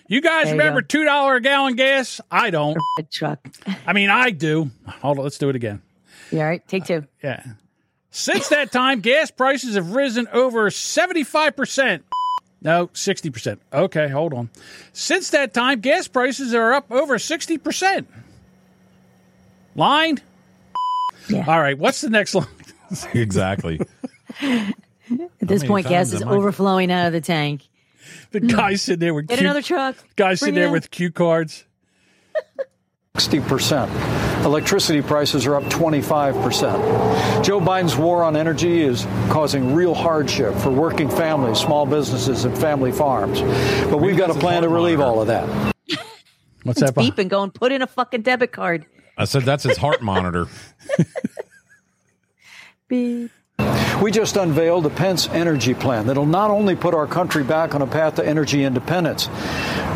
You 0.08 0.22
guys 0.22 0.46
There 0.46 0.54
you 0.56 0.60
remember 0.60 0.82
go. 0.82 0.88
two 0.88 1.04
dollar 1.04 1.36
a 1.36 1.42
gallon 1.42 1.76
gas? 1.76 2.22
I 2.32 2.50
don't. 2.50 2.78
A 3.00 3.04
truck. 3.12 3.40
I 3.86 3.94
mean, 3.94 4.10
I 4.10 4.32
do. 4.32 4.72
Hold 4.88 5.18
on, 5.20 5.24
let's 5.26 5.38
do 5.38 5.50
it 5.50 5.56
again. 5.56 5.82
You 6.32 6.40
all 6.40 6.46
right? 6.46 6.66
Take 6.68 6.86
two. 6.86 7.06
Yeah. 7.24 7.44
Since 8.18 8.48
that 8.48 8.72
time, 8.72 9.02
gas 9.02 9.30
prices 9.30 9.76
have 9.76 9.92
risen 9.92 10.26
over 10.32 10.70
75%. 10.70 12.02
No, 12.62 12.88
60%. 12.88 13.58
Okay, 13.74 14.08
hold 14.08 14.34
on. 14.34 14.50
Since 14.94 15.32
that 15.32 15.54
time, 15.54 15.82
gas 15.82 16.08
prices 16.08 16.54
are 16.54 16.72
up 16.72 16.90
over 16.90 17.18
60%. 17.18 18.06
Line? 19.76 20.22
Yeah. 21.28 21.44
All 21.46 21.60
right, 21.60 21.78
what's 21.78 22.00
the 22.00 22.10
next 22.10 22.36
line? 22.36 22.48
exactly. 23.14 23.82
At 24.40 24.74
this 25.42 25.66
point, 25.66 25.86
gas 25.90 26.14
is 26.14 26.22
I- 26.24 26.30
overflowing 26.30 26.94
out 26.94 27.08
of 27.08 27.12
the 27.12 27.20
tank. 27.20 27.64
The 28.32 28.40
guy 28.40 28.76
sitting 28.76 29.02
there 29.02 29.14
with 29.14 29.28
Get 29.28 29.40
cue, 29.40 29.46
another 29.46 29.62
truck. 29.62 29.98
guy 30.16 30.36
sitting 30.36 30.56
there 30.56 30.68
in. 30.68 30.72
with 30.72 30.90
cue 30.90 31.12
cards. 31.12 31.66
60%. 33.16 34.44
Electricity 34.46 35.02
prices 35.02 35.46
are 35.46 35.56
up 35.56 35.64
25%. 35.64 37.44
Joe 37.44 37.60
Biden's 37.60 37.96
war 37.96 38.24
on 38.24 38.36
energy 38.36 38.82
is 38.82 39.04
causing 39.30 39.74
real 39.74 39.94
hardship 39.94 40.54
for 40.56 40.70
working 40.70 41.10
families, 41.10 41.58
small 41.60 41.86
businesses, 41.86 42.44
and 42.46 42.58
family 42.58 42.92
farms. 42.92 43.42
But 43.90 43.98
we've 44.02 44.18
got 44.18 44.30
a 44.30 44.34
plan 44.36 44.64
to 44.64 44.70
relieve 44.70 45.00
all 45.00 45.22
of 45.22 45.28
that. 45.28 45.48
What's 46.64 46.82
It's 46.82 46.92
that? 46.92 46.96
behind- 46.96 47.16
beeping, 47.16 47.30
going, 47.30 47.52
put 47.52 47.72
in 47.72 47.82
a 47.82 47.88
fucking 47.88 48.22
debit 48.24 48.52
card. 48.52 48.86
I 49.18 49.26
said 49.26 49.44
that's 49.44 49.64
his 49.64 49.78
heart 49.78 50.02
monitor. 50.02 50.48
Beep. 52.88 53.32
We 54.02 54.12
just 54.12 54.36
unveiled 54.36 54.84
the 54.84 54.90
Pence 54.90 55.30
Energy 55.30 55.74
Plan 55.74 56.08
that'll 56.08 56.26
not 56.26 56.52
only 56.52 56.76
put 56.76 56.94
our 56.94 57.08
country 57.08 57.44
back 57.44 57.74
on 57.74 57.82
a 57.82 57.88
path 57.88 58.16
to 58.16 58.28
energy 58.28 58.62
independence, 58.64 59.30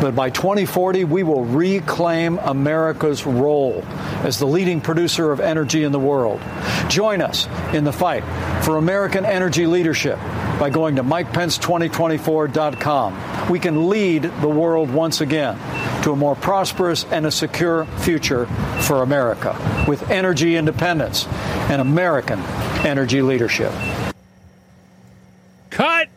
but 0.00 0.16
by 0.16 0.30
2040, 0.30 1.04
we 1.04 1.22
will 1.22 1.44
reclaim 1.44 2.38
America's 2.38 3.26
role 3.26 3.82
as 4.24 4.38
the 4.38 4.46
leading 4.46 4.80
producer 4.80 5.30
of 5.30 5.38
energy 5.38 5.84
in 5.84 5.92
the 5.92 6.00
world. 6.00 6.40
Join 6.88 7.20
us 7.20 7.46
in 7.74 7.84
the 7.84 7.92
fight 7.92 8.24
for 8.64 8.78
American 8.78 9.26
energy 9.26 9.66
leadership 9.66 10.16
by 10.58 10.70
going 10.70 10.96
to 10.96 11.04
MikePence2024.com. 11.04 13.50
We 13.50 13.60
can 13.60 13.90
lead 13.90 14.22
the 14.22 14.48
world 14.48 14.90
once 14.90 15.20
again 15.20 15.58
to 16.02 16.12
a 16.12 16.16
more 16.16 16.34
prosperous 16.34 17.04
and 17.04 17.26
a 17.26 17.30
secure 17.30 17.84
future 17.84 18.46
for 18.80 19.02
America 19.02 19.84
with 19.86 20.10
energy 20.10 20.56
independence 20.56 21.26
and 21.68 21.82
American 21.82 22.40
energy 22.84 23.22
leadership. 23.22 23.49
Cut! 25.70 26.08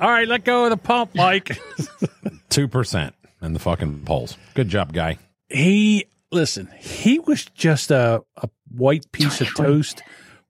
All 0.00 0.10
right, 0.10 0.26
let 0.26 0.44
go 0.44 0.64
of 0.64 0.70
the 0.70 0.76
pump, 0.76 1.14
Mike. 1.14 1.60
Two 2.48 2.68
percent 2.68 3.14
in 3.42 3.52
the 3.52 3.58
fucking 3.58 4.04
polls. 4.04 4.36
Good 4.54 4.68
job, 4.68 4.92
guy. 4.92 5.18
he 5.48 6.06
listen 6.32 6.68
he 6.78 7.18
was 7.18 7.44
just 7.46 7.90
a, 7.90 8.22
a 8.36 8.48
white 8.70 9.10
piece 9.12 9.40
of 9.40 9.52
toast 9.56 10.00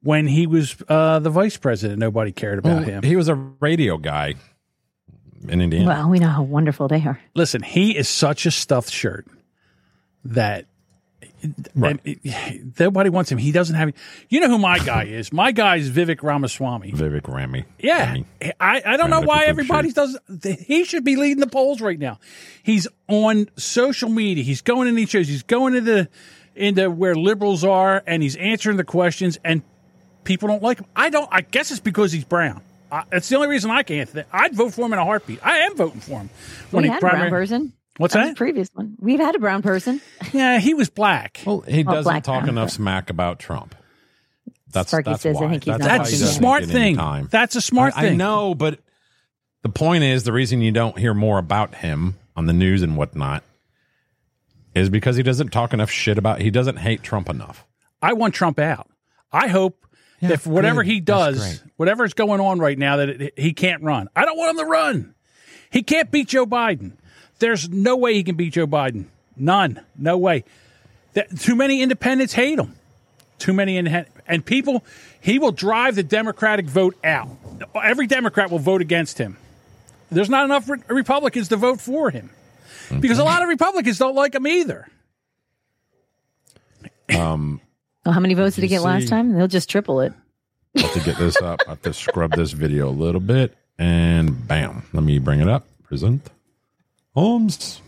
when 0.03 0.27
he 0.27 0.47
was 0.47 0.77
uh, 0.89 1.19
the 1.19 1.31
vice 1.31 1.57
president 1.57 1.99
nobody 1.99 2.33
cared 2.33 2.59
about 2.59 2.77
Well, 2.77 2.85
him 2.85 3.03
He 3.03 3.17
was 3.17 3.29
a 3.29 3.35
radio 3.35 3.97
guy 3.97 4.35
in 5.49 5.61
Indiana. 5.61 5.87
Well, 5.87 6.11
we 6.11 6.19
know 6.19 6.29
how 6.29 6.43
wonderful 6.43 6.87
they 6.89 7.03
are. 7.03 7.19
listen 7.35 7.63
he 7.63 7.97
is 7.97 8.09
such 8.09 8.45
a 8.47 8.51
stuffed 8.51 8.91
shirt 8.93 9.27
that 10.25 10.67
and 11.43 12.01
eh, 12.05 12.15
it- 12.25 12.79
nobody 12.79 13.11
wants 13.11 13.31
him 13.31 13.39
he 13.39 13.53
doesn't 13.53 13.77
have 13.77 13.93
you 14.29 14.41
know 14.41 14.49
who 14.49 14.59
my 14.59 14.79
guy 14.79 15.05
is? 15.05 15.33
My 15.33 15.53
guy 15.53 15.77
is 15.77 15.91
vivek 15.91 16.23
ramaswamy. 16.23 16.93
Vivek 16.93 17.29
Ramy. 17.29 17.65
yeah. 17.79 18.17
I, 18.61 18.83
I 18.85 18.97
don't 18.97 19.11
know 19.11 19.21
why 19.21 19.45
Kapoor 19.45 19.49
everybody 19.49 19.93
does 19.93 20.19
he 20.61 20.85
should 20.85 21.05
be 21.05 21.17
leading 21.17 21.41
the 21.41 21.47
polls 21.47 21.81
right 21.81 21.99
now. 21.99 22.19
He's 22.63 22.87
on 23.09 23.49
social 23.57 24.09
media. 24.09 24.45
He's 24.45 24.63
going 24.63 24.89
in 24.89 24.95
these 24.95 25.11
shows. 25.11 25.29
He's 25.29 25.43
going 25.43 25.75
into 25.75 26.09
into 26.55 26.91
where 26.91 27.15
liberals 27.15 27.65
are 27.65 28.03
and 28.07 28.23
he's 28.23 28.37
answering 28.37 28.77
the 28.77 28.85
questions 28.85 29.39
and 29.45 29.63
people 30.25 30.49
don't 30.49 30.63
like 30.63 30.79
him. 30.79 30.87
I 30.95 31.11
don't 31.11 31.29
i 31.33 31.41
guess 31.41 31.71
it's 31.71 31.81
because 31.81 32.13
he's 32.13 32.25
brown. 32.25 32.63
I, 32.93 33.05
that's 33.11 33.29
the 33.29 33.37
only 33.37 33.49
reason 33.49 33.71
i 33.71 33.83
can't 33.85 34.09
think 34.09 34.27
i'd 34.33 34.53
vote 34.53 34.75
for 34.75 34.85
him 34.85 34.93
in 34.93 34.99
a 34.99 35.05
heartbeat. 35.05 35.39
I 35.47 35.59
am 35.61 35.77
voting 35.77 36.01
for 36.01 36.21
him. 36.21 36.31
We 36.73 36.83
he 36.83 36.89
had 36.89 36.99
a 36.99 37.01
brown 37.01 37.31
person. 37.31 37.73
What's 38.01 38.15
That 38.15 38.25
that? 38.29 38.37
previous 38.37 38.69
one. 38.73 38.97
We've 38.99 39.21
had 39.21 39.35
a 39.35 39.39
brown 39.39 39.61
person. 39.61 40.01
yeah 40.33 40.59
he 40.59 40.73
was 40.73 40.89
black 40.89 41.41
Well, 41.45 41.61
he 41.61 41.81
Oh, 41.81 41.91
doesn't 41.93 42.05
black 42.05 42.25
talk 42.25 42.41
brown. 42.45 42.49
enough 42.49 42.71
smack 42.71 43.11
about 43.11 43.39
Trump. 43.39 43.75
That's 44.73 44.89
Sparky 44.89 45.11
that's 45.11 45.23
says 45.23 45.37
I 45.37 45.49
think 45.51 45.65
he's 45.65 45.73
that's 45.75 45.85
not 45.85 45.99
That's 45.99 46.11
he 46.11 46.17
a 46.17 46.21
doesn't 46.21 46.39
smart 46.39 46.61
get 46.63 46.71
any 46.71 46.81
thing. 46.81 46.97
Time. 46.97 47.29
That's 47.31 47.57
a 47.57 47.61
smart 47.61 47.93
I, 47.97 48.01
I 48.01 48.09
thing. 48.11 48.19
know, 48.19 48.55
but 48.55 48.79
the 49.63 49.69
point 49.69 50.05
is 50.05 50.23
the 50.25 50.33
reason 50.33 50.63
you 50.63 50.73
don't 50.73 50.97
hear 50.99 51.13
more 51.13 51.39
about 51.39 51.75
him 51.77 52.17
on 52.37 52.47
the 52.47 52.53
news 52.55 52.83
and 52.83 52.97
whatnot 52.97 53.43
is 54.75 54.89
because 54.89 55.17
he 55.17 55.23
doesn't 55.23 55.49
talk 55.49 55.73
enough 55.75 55.91
shit 55.91 56.17
about. 56.17 56.41
He 56.41 56.51
doesn't 56.51 56.77
hate 56.77 57.03
Trump 57.03 57.29
enough. 57.29 57.67
I 58.01 58.13
want 58.15 58.33
Trump 58.35 58.59
out. 58.59 58.89
I 59.33 59.49
hope 59.49 59.85
that 60.23 60.41
for 60.43 60.51
whatever 60.51 60.83
good. 60.83 60.91
he 60.93 61.01
does, 61.01 61.63
whatever's 61.77 62.15
going 62.15 62.41
on 62.41 62.59
right 62.61 62.79
now, 62.79 62.97
that 62.99 63.09
it, 63.09 63.35
he 63.37 63.53
can't 63.53 63.83
run. 63.83 64.09
I 64.17 64.25
don't 64.25 64.39
want 64.39 64.51
him 64.53 64.65
to 64.65 64.71
run. 64.71 65.15
He 65.71 65.83
can't 65.83 66.11
beat 66.11 66.29
Joe 66.29 66.47
Biden. 66.47 66.93
There's 67.41 67.69
no 67.69 67.97
way 67.97 68.15
he 68.15 68.23
can 68.23 68.37
beat 68.37 68.53
Joe 68.53 68.67
Biden. 68.67 69.07
None. 69.37 69.81
No 69.99 70.17
way. 70.17 70.45
That, 71.15 71.39
too 71.41 71.57
many 71.57 71.83
independents 71.83 72.33
hate 72.33 72.59
him. 72.59 72.77
Too 73.39 73.53
many 73.53 73.79
in, 73.79 74.07
and 74.29 74.45
people. 74.45 74.85
He 75.21 75.39
will 75.39 75.53
drive 75.53 75.97
the 75.97 76.03
Democratic 76.03 76.67
vote 76.67 76.97
out. 77.03 77.29
Every 77.83 78.07
Democrat 78.07 78.51
will 78.51 78.59
vote 78.59 78.81
against 78.83 79.19
him. 79.19 79.37
There's 80.11 80.31
not 80.31 80.45
enough 80.45 80.69
re- 80.69 80.79
Republicans 80.89 81.49
to 81.49 81.57
vote 81.57 81.81
for 81.81 82.11
him 82.11 82.31
because 83.01 83.19
a 83.19 83.25
lot 83.25 83.43
of 83.43 83.49
Republicans 83.49 83.97
don't 83.99 84.15
like 84.15 84.35
him 84.35 84.47
either. 84.47 84.87
Um, 87.17 87.61
Oh, 88.07 88.13
how 88.13 88.21
many 88.21 88.33
votes 88.35 88.57
did 88.57 88.63
he 88.63 88.69
you 88.69 88.79
get 88.79 88.83
last 88.83 89.09
time? 89.09 89.33
They'll 89.35 89.47
just 89.47 89.69
triple 89.69 90.01
it. 90.01 90.13
I 90.77 90.81
have 90.81 90.93
to 90.95 91.01
get 91.01 91.19
this 91.19 91.37
up. 91.43 91.61
I 91.67 91.71
have 91.71 91.83
to 91.83 91.93
scrub 91.93 92.33
this 92.35 92.53
video 92.53 92.89
a 92.89 92.91
little 92.91 93.21
bit, 93.21 93.57
and 93.79 94.47
bam. 94.49 94.85
Let 94.93 95.03
me 95.03 95.19
bring 95.19 95.41
it 95.41 95.49
up. 95.49 95.67
Present. 95.85 96.27
Holmes. 97.15 97.81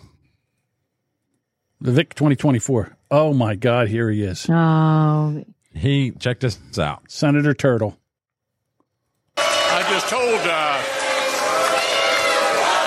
The 1.80 1.92
Vic 1.92 2.14
2024. 2.14 2.96
Oh 3.10 3.32
my 3.34 3.54
God, 3.56 3.88
here 3.88 4.08
he 4.10 4.22
is. 4.22 4.46
Oh, 4.48 5.44
He 5.74 6.12
check 6.12 6.40
this 6.40 6.58
out. 6.78 7.02
Senator 7.10 7.54
Turtle. 7.54 7.98
I 9.36 9.84
just 9.90 10.08
told 10.08 10.22
uh, 10.22 10.82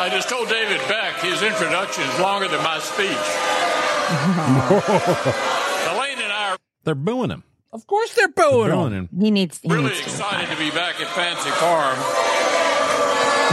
I 0.01 0.09
just 0.11 0.29
told 0.29 0.47
David 0.47 0.79
Beck 0.87 1.15
his 1.21 1.41
introduction 1.41 2.03
is 2.03 2.19
longer 2.19 2.47
than 2.47 2.61
my 2.63 2.79
speech. 2.79 3.09
Elaine 5.91 6.21
and 6.21 6.31
I 6.31 6.51
are 6.53 6.57
They're 6.83 6.95
booing 6.95 7.31
him. 7.31 7.43
Of 7.73 7.85
course 7.87 8.13
they're 8.13 8.27
booing 8.29 8.71
Booing 8.71 8.93
him. 8.93 9.09
him. 9.11 9.21
He 9.21 9.31
needs. 9.31 9.59
He 9.61 9.67
really 9.69 9.85
needs 9.89 9.97
to 9.99 10.03
excited 10.05 10.49
to 10.49 10.57
be 10.57 10.69
back 10.71 11.01
at 11.01 11.07
Fancy 11.07 11.49
Farm. 11.59 11.97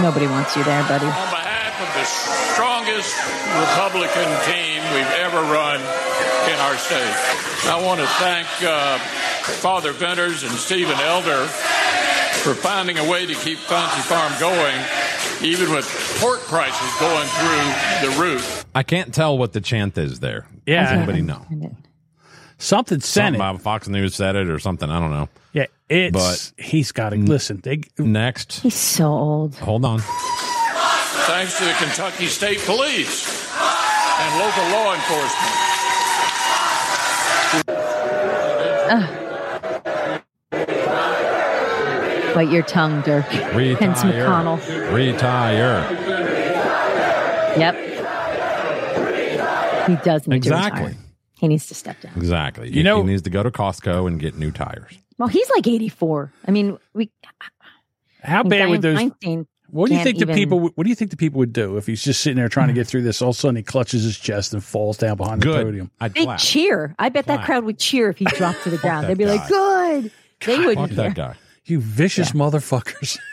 Nobody 0.02 0.26
wants 0.26 0.56
you 0.56 0.62
there, 0.64 0.82
buddy. 0.84 1.06
On 1.73 1.78
behalf 1.78 1.89
of 1.89 1.94
the 1.94 2.05
strongest 2.55 3.16
Republican 3.59 4.28
team 4.44 4.82
we've 4.94 5.15
ever 5.20 5.40
run 5.40 5.81
in 5.81 6.59
our 6.61 6.77
state, 6.77 7.15
I 7.66 7.81
want 7.85 8.01
to 8.01 8.07
thank 8.07 8.47
uh, 8.62 8.99
Father 9.61 9.93
Venters 9.93 10.43
and 10.43 10.53
Stephen 10.53 10.99
Elder 11.01 11.47
for 11.47 12.55
finding 12.55 12.99
a 12.99 13.09
way 13.11 13.24
to 13.27 13.35
keep 13.35 13.59
Fancy 13.59 14.01
Farm 14.03 14.32
going, 14.39 14.77
even 15.43 15.70
with 15.74 15.86
pork 16.20 16.40
prices 16.40 17.01
going 17.01 17.27
through 17.28 18.11
the 18.11 18.20
roof. 18.20 18.65
I 18.74 18.82
can't 18.82 19.15
tell 19.15 19.39
what 19.39 19.53
the 19.53 19.61
chant 19.61 19.97
is 19.99 20.20
there. 20.20 20.47
Yeah. 20.66 20.82
Does 20.85 20.93
anybody 20.93 21.23
know? 21.23 21.47
Something 22.59 23.01
sent 23.01 23.05
Something 23.05 23.35
it. 23.35 23.36
about 23.36 23.62
Fox 23.62 23.89
News 23.89 24.15
said 24.15 24.36
it 24.36 24.49
or 24.49 24.59
something. 24.59 24.89
I 24.90 25.01
don't 25.01 25.11
know. 25.11 25.28
Yeah, 25.53 25.66
it's 25.89 26.12
but 26.12 26.62
he's 26.65 26.93
got 26.93 27.11
to 27.11 27.16
listen. 27.16 27.61
They 27.62 27.82
Next, 27.99 28.61
He's 28.61 28.74
so 28.74 29.07
old. 29.07 29.55
hold 29.57 29.85
on. 29.85 30.01
Thanks 31.27 31.59
to 31.59 31.65
the 31.65 31.73
Kentucky 31.74 32.27
State 32.27 32.59
Police 32.61 33.51
and 33.55 34.39
local 34.40 34.65
law 34.70 34.94
enforcement. 34.94 35.59
Bite 42.35 42.51
your 42.51 42.62
tongue, 42.62 43.03
Dirk. 43.03 43.27
Hence 43.27 44.03
Retire. 44.03 44.27
McConnell. 44.27 44.94
Retire. 44.94 45.86
Yep. 47.59 47.77
He 49.86 49.97
does 49.97 50.27
need 50.27 50.43
to 50.43 50.49
Exactly. 50.49 50.82
retire. 50.85 50.97
He 51.39 51.49
needs 51.49 51.66
to 51.66 51.74
step 51.74 52.01
down. 52.01 52.12
Exactly. 52.16 52.70
You 52.70 52.82
know- 52.85 53.03
he 53.03 53.09
needs 53.11 53.20
to 53.23 53.31
go 53.31 53.43
to 53.43 53.51
Costco 53.51 54.07
and 54.07 54.19
get 54.19 54.36
new 54.39 54.51
tires. 54.51 54.94
Well, 55.19 55.28
he's 55.28 55.51
like 55.51 55.66
84. 55.66 56.32
I 56.49 56.51
mean, 56.53 56.78
we. 56.94 57.11
how 58.23 58.40
I 58.40 58.43
mean, 58.44 58.51
bad 58.51 58.69
would 58.70 58.81
those? 58.82 58.99
Feinstein 58.99 59.47
What 59.73 59.89
do 59.89 59.94
you 59.94 59.99
can't 60.05 60.16
think 60.16 60.28
the 60.28 60.35
people? 60.35 60.61
would- 60.61 60.73
What 60.77 60.85
do 60.85 60.90
you 60.90 60.94
think 60.94 61.11
the 61.11 61.16
people 61.16 61.39
would 61.39 61.53
do 61.53 61.77
if 61.78 61.86
he's 61.86 62.03
just 62.05 62.20
sitting 62.20 62.36
there 62.36 62.49
trying 62.49 62.69
to 62.69 62.74
get 62.74 62.86
through 62.89 63.03
this? 63.03 63.20
All 63.23 63.31
of 63.31 63.36
a 63.36 63.39
sudden, 63.39 63.57
he 63.57 63.62
clutches 63.62 64.05
his 64.05 64.19
chest 64.19 64.53
and 64.53 64.62
falls 64.62 64.99
down 64.99 65.16
behind 65.16 65.40
the 65.43 65.47
podium. 65.53 65.90
I'd 66.01 66.15
They 66.15 66.24
clap. 66.24 66.39
cheer. 66.39 66.94
I 66.99 67.09
bet 67.09 67.27
that 67.27 67.44
crowd 67.44 67.65
would 67.65 67.78
cheer 67.78 68.11
if 68.11 68.19
he 68.19 68.27
dropped 68.27 68.62
to 68.65 68.70
the 68.70 68.78
ground. 68.78 69.09
They'd 69.09 69.19
be 69.19 69.27
like, 69.27 69.49
guy. 69.49 70.01
"Good." 70.03 70.12
They 70.44 70.57
Fuck 70.57 70.66
wouldn't. 70.66 70.97
that 70.97 71.15
guy. 71.15 71.35
You 71.65 71.81
vicious 71.81 72.32
motherfuckers! 72.32 73.19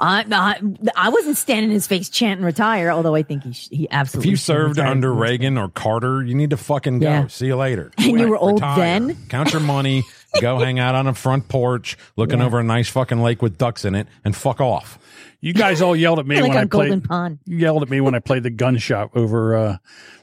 I, 0.00 0.24
I, 0.30 0.60
I 0.96 1.08
wasn't 1.10 1.36
standing 1.36 1.66
in 1.66 1.70
his 1.70 1.86
face 1.86 2.08
chanting 2.08 2.44
retire, 2.44 2.90
although 2.90 3.14
I 3.14 3.22
think 3.22 3.44
he 3.44 3.52
sh- 3.52 3.68
he 3.70 3.88
If 3.90 4.24
you 4.26 4.36
served 4.36 4.78
retire. 4.78 4.90
under 4.90 5.12
Reagan 5.12 5.56
or 5.58 5.68
Carter, 5.68 6.24
you 6.24 6.34
need 6.34 6.50
to 6.50 6.56
fucking 6.56 6.98
go. 7.00 7.08
Yeah. 7.08 7.26
See 7.28 7.46
you 7.46 7.56
later. 7.56 7.92
And 7.98 8.18
you 8.18 8.26
were 8.28 8.38
old 8.38 8.54
Retire. 8.54 8.76
then? 8.78 9.16
Count 9.28 9.52
your 9.52 9.60
money. 9.62 10.02
go 10.40 10.58
hang 10.58 10.78
out 10.78 10.94
on 10.94 11.06
a 11.06 11.14
front 11.14 11.46
porch, 11.48 11.96
looking 12.16 12.40
Yeah. 12.40 12.46
over 12.46 12.58
a 12.58 12.64
nice 12.64 12.88
fucking 12.88 13.22
lake 13.22 13.42
with 13.42 13.58
ducks 13.58 13.84
in 13.84 13.94
it, 13.94 14.08
and 14.24 14.34
fuck 14.34 14.60
off. 14.60 14.98
You 15.42 15.52
guys 15.52 15.82
all 15.82 15.94
yelled 15.94 16.20
at 16.20 16.26
me 16.26 16.36
like 16.40 16.48
when 16.48 16.56
I 16.58 16.60
played. 16.60 16.70
Golden 16.70 17.00
Pond. 17.02 17.38
You 17.44 17.58
yelled 17.58 17.82
at 17.82 17.90
me 17.90 18.00
when 18.00 18.14
I 18.14 18.20
played 18.20 18.44
the 18.44 18.50
gunshot 18.50 19.10
over 19.14 19.54
uh, 19.56 19.76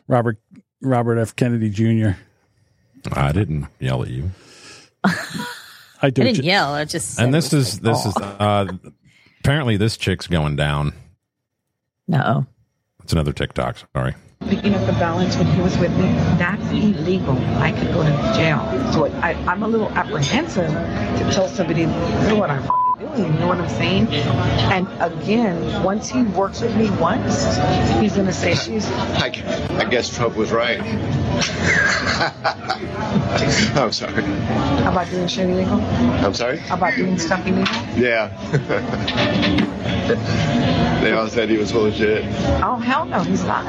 Robert 0.08 0.40
Robert 0.82 1.18
F. 1.20 1.36
Kennedy 1.36 1.70
Jr. 1.70 2.12
I 3.12 3.32
didn't 3.34 3.68
yell 3.80 4.02
at 4.02 4.10
you. 4.10 4.32
I 5.04 5.12
do. 5.12 5.44
I 6.02 6.10
didn't 6.10 6.36
ju- 6.36 6.44
yell. 6.44 6.74
I 6.74 6.86
just. 6.86 7.20
And 7.20 7.34
this 7.34 7.54
is 7.54 7.82
like, 7.82 7.94
this 7.94 8.06
is 8.06 8.16
uh 8.18 8.68
apparently 9.42 9.78
this 9.78 9.98
chick's 9.98 10.28
going 10.28 10.56
down. 10.56 10.94
No. 12.08 12.46
It's 13.04 13.12
another 13.14 13.34
TikTok. 13.34 13.78
Sorry. 13.94 14.16
picking 14.48 14.74
up 14.74 14.86
the 14.86 14.94
balance 14.94 15.36
when 15.36 15.48
he 15.48 15.62
was 15.62 15.78
with 15.78 15.92
me. 15.98 16.08
That's 16.38 16.64
illegal. 16.72 17.38
I 17.58 17.72
could 17.72 17.94
go 17.94 18.04
to 18.04 18.34
jail. 18.36 18.60
So 18.94 19.06
I, 19.22 19.34
I'm 19.52 19.64
a 19.64 19.68
little 19.68 19.90
apprehensive 19.92 20.70
to 20.70 21.32
tell 21.34 21.48
somebody, 21.48 21.82
you 21.82 21.88
know 21.88 22.36
what 22.36 22.50
I'm 22.50 22.64
f***ing 23.12 23.24
doing, 23.24 23.34
you 23.34 23.40
know 23.40 23.48
what 23.48 23.60
I'm 23.60 23.70
saying? 23.70 24.08
And 24.08 24.88
again, 25.02 25.84
once 25.84 26.10
he 26.10 26.24
works 26.24 26.62
with 26.62 26.76
me 26.76 26.90
once, 26.92 27.46
he's 28.00 28.14
going 28.14 28.28
to 28.28 28.34
say 28.34 28.56
she's 28.56 28.90
I, 28.92 29.28
I 29.78 29.86
guess 29.86 30.16
Trump 30.16 30.36
was 30.36 30.52
right. 30.52 30.80
I'm 33.76 33.92
sorry. 33.92 34.24
about 34.86 35.10
doing 35.10 35.28
shit 35.28 35.50
illegal, 35.50 35.80
I'm 35.82 36.34
sorry? 36.34 36.62
about 36.70 36.96
doing 36.96 37.18
stuff 37.18 37.46
illegal. 37.46 37.74
Yeah. 37.98 38.30
they 41.02 41.12
all 41.12 41.28
said 41.28 41.50
he 41.50 41.58
was 41.58 41.72
full 41.72 41.86
of 41.86 41.94
shit. 41.94 42.24
Oh, 42.64 42.76
hell 42.76 43.06
no, 43.06 43.20
he's 43.22 43.44
not. 43.44 43.66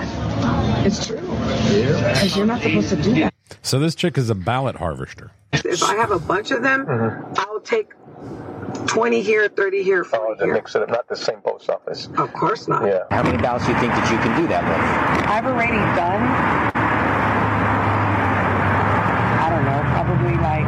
It's 0.86 1.06
true. 1.06 1.20
Because 1.20 2.36
you're 2.36 2.46
not 2.46 2.62
supposed 2.62 2.88
to 2.90 2.96
do 2.96 3.14
that. 3.14 3.34
So 3.62 3.78
this 3.78 3.94
chick 3.94 4.16
is 4.16 4.30
a 4.30 4.34
ballot 4.34 4.76
harvester. 4.76 5.30
If 5.52 5.82
I 5.82 5.94
have 5.96 6.10
a 6.10 6.18
bunch 6.18 6.50
of 6.50 6.62
them, 6.62 6.86
uh-huh. 6.88 7.34
I'll 7.38 7.60
take 7.60 7.90
20 8.90 9.22
here, 9.22 9.48
30 9.48 9.82
here, 9.84 10.02
40 10.02 10.44
here. 10.44 10.52
Mix 10.52 10.74
it 10.74 10.82
up, 10.82 10.88
not 10.88 11.06
the 11.06 11.14
same 11.14 11.40
post 11.42 11.70
office. 11.70 12.08
Of 12.18 12.32
course 12.32 12.66
not. 12.66 12.84
Yeah. 12.84 13.04
How 13.12 13.22
many 13.22 13.38
ballots 13.38 13.64
do 13.64 13.70
you 13.72 13.78
think 13.78 13.92
that 13.92 14.10
you 14.10 14.18
can 14.18 14.36
do 14.40 14.48
that 14.48 14.64
with? 14.66 14.80
I've 15.30 15.46
already 15.46 15.78
done, 15.94 16.22
I 19.38 19.48
don't 19.48 19.64
know, 19.64 19.80
probably 19.94 20.34
like 20.42 20.66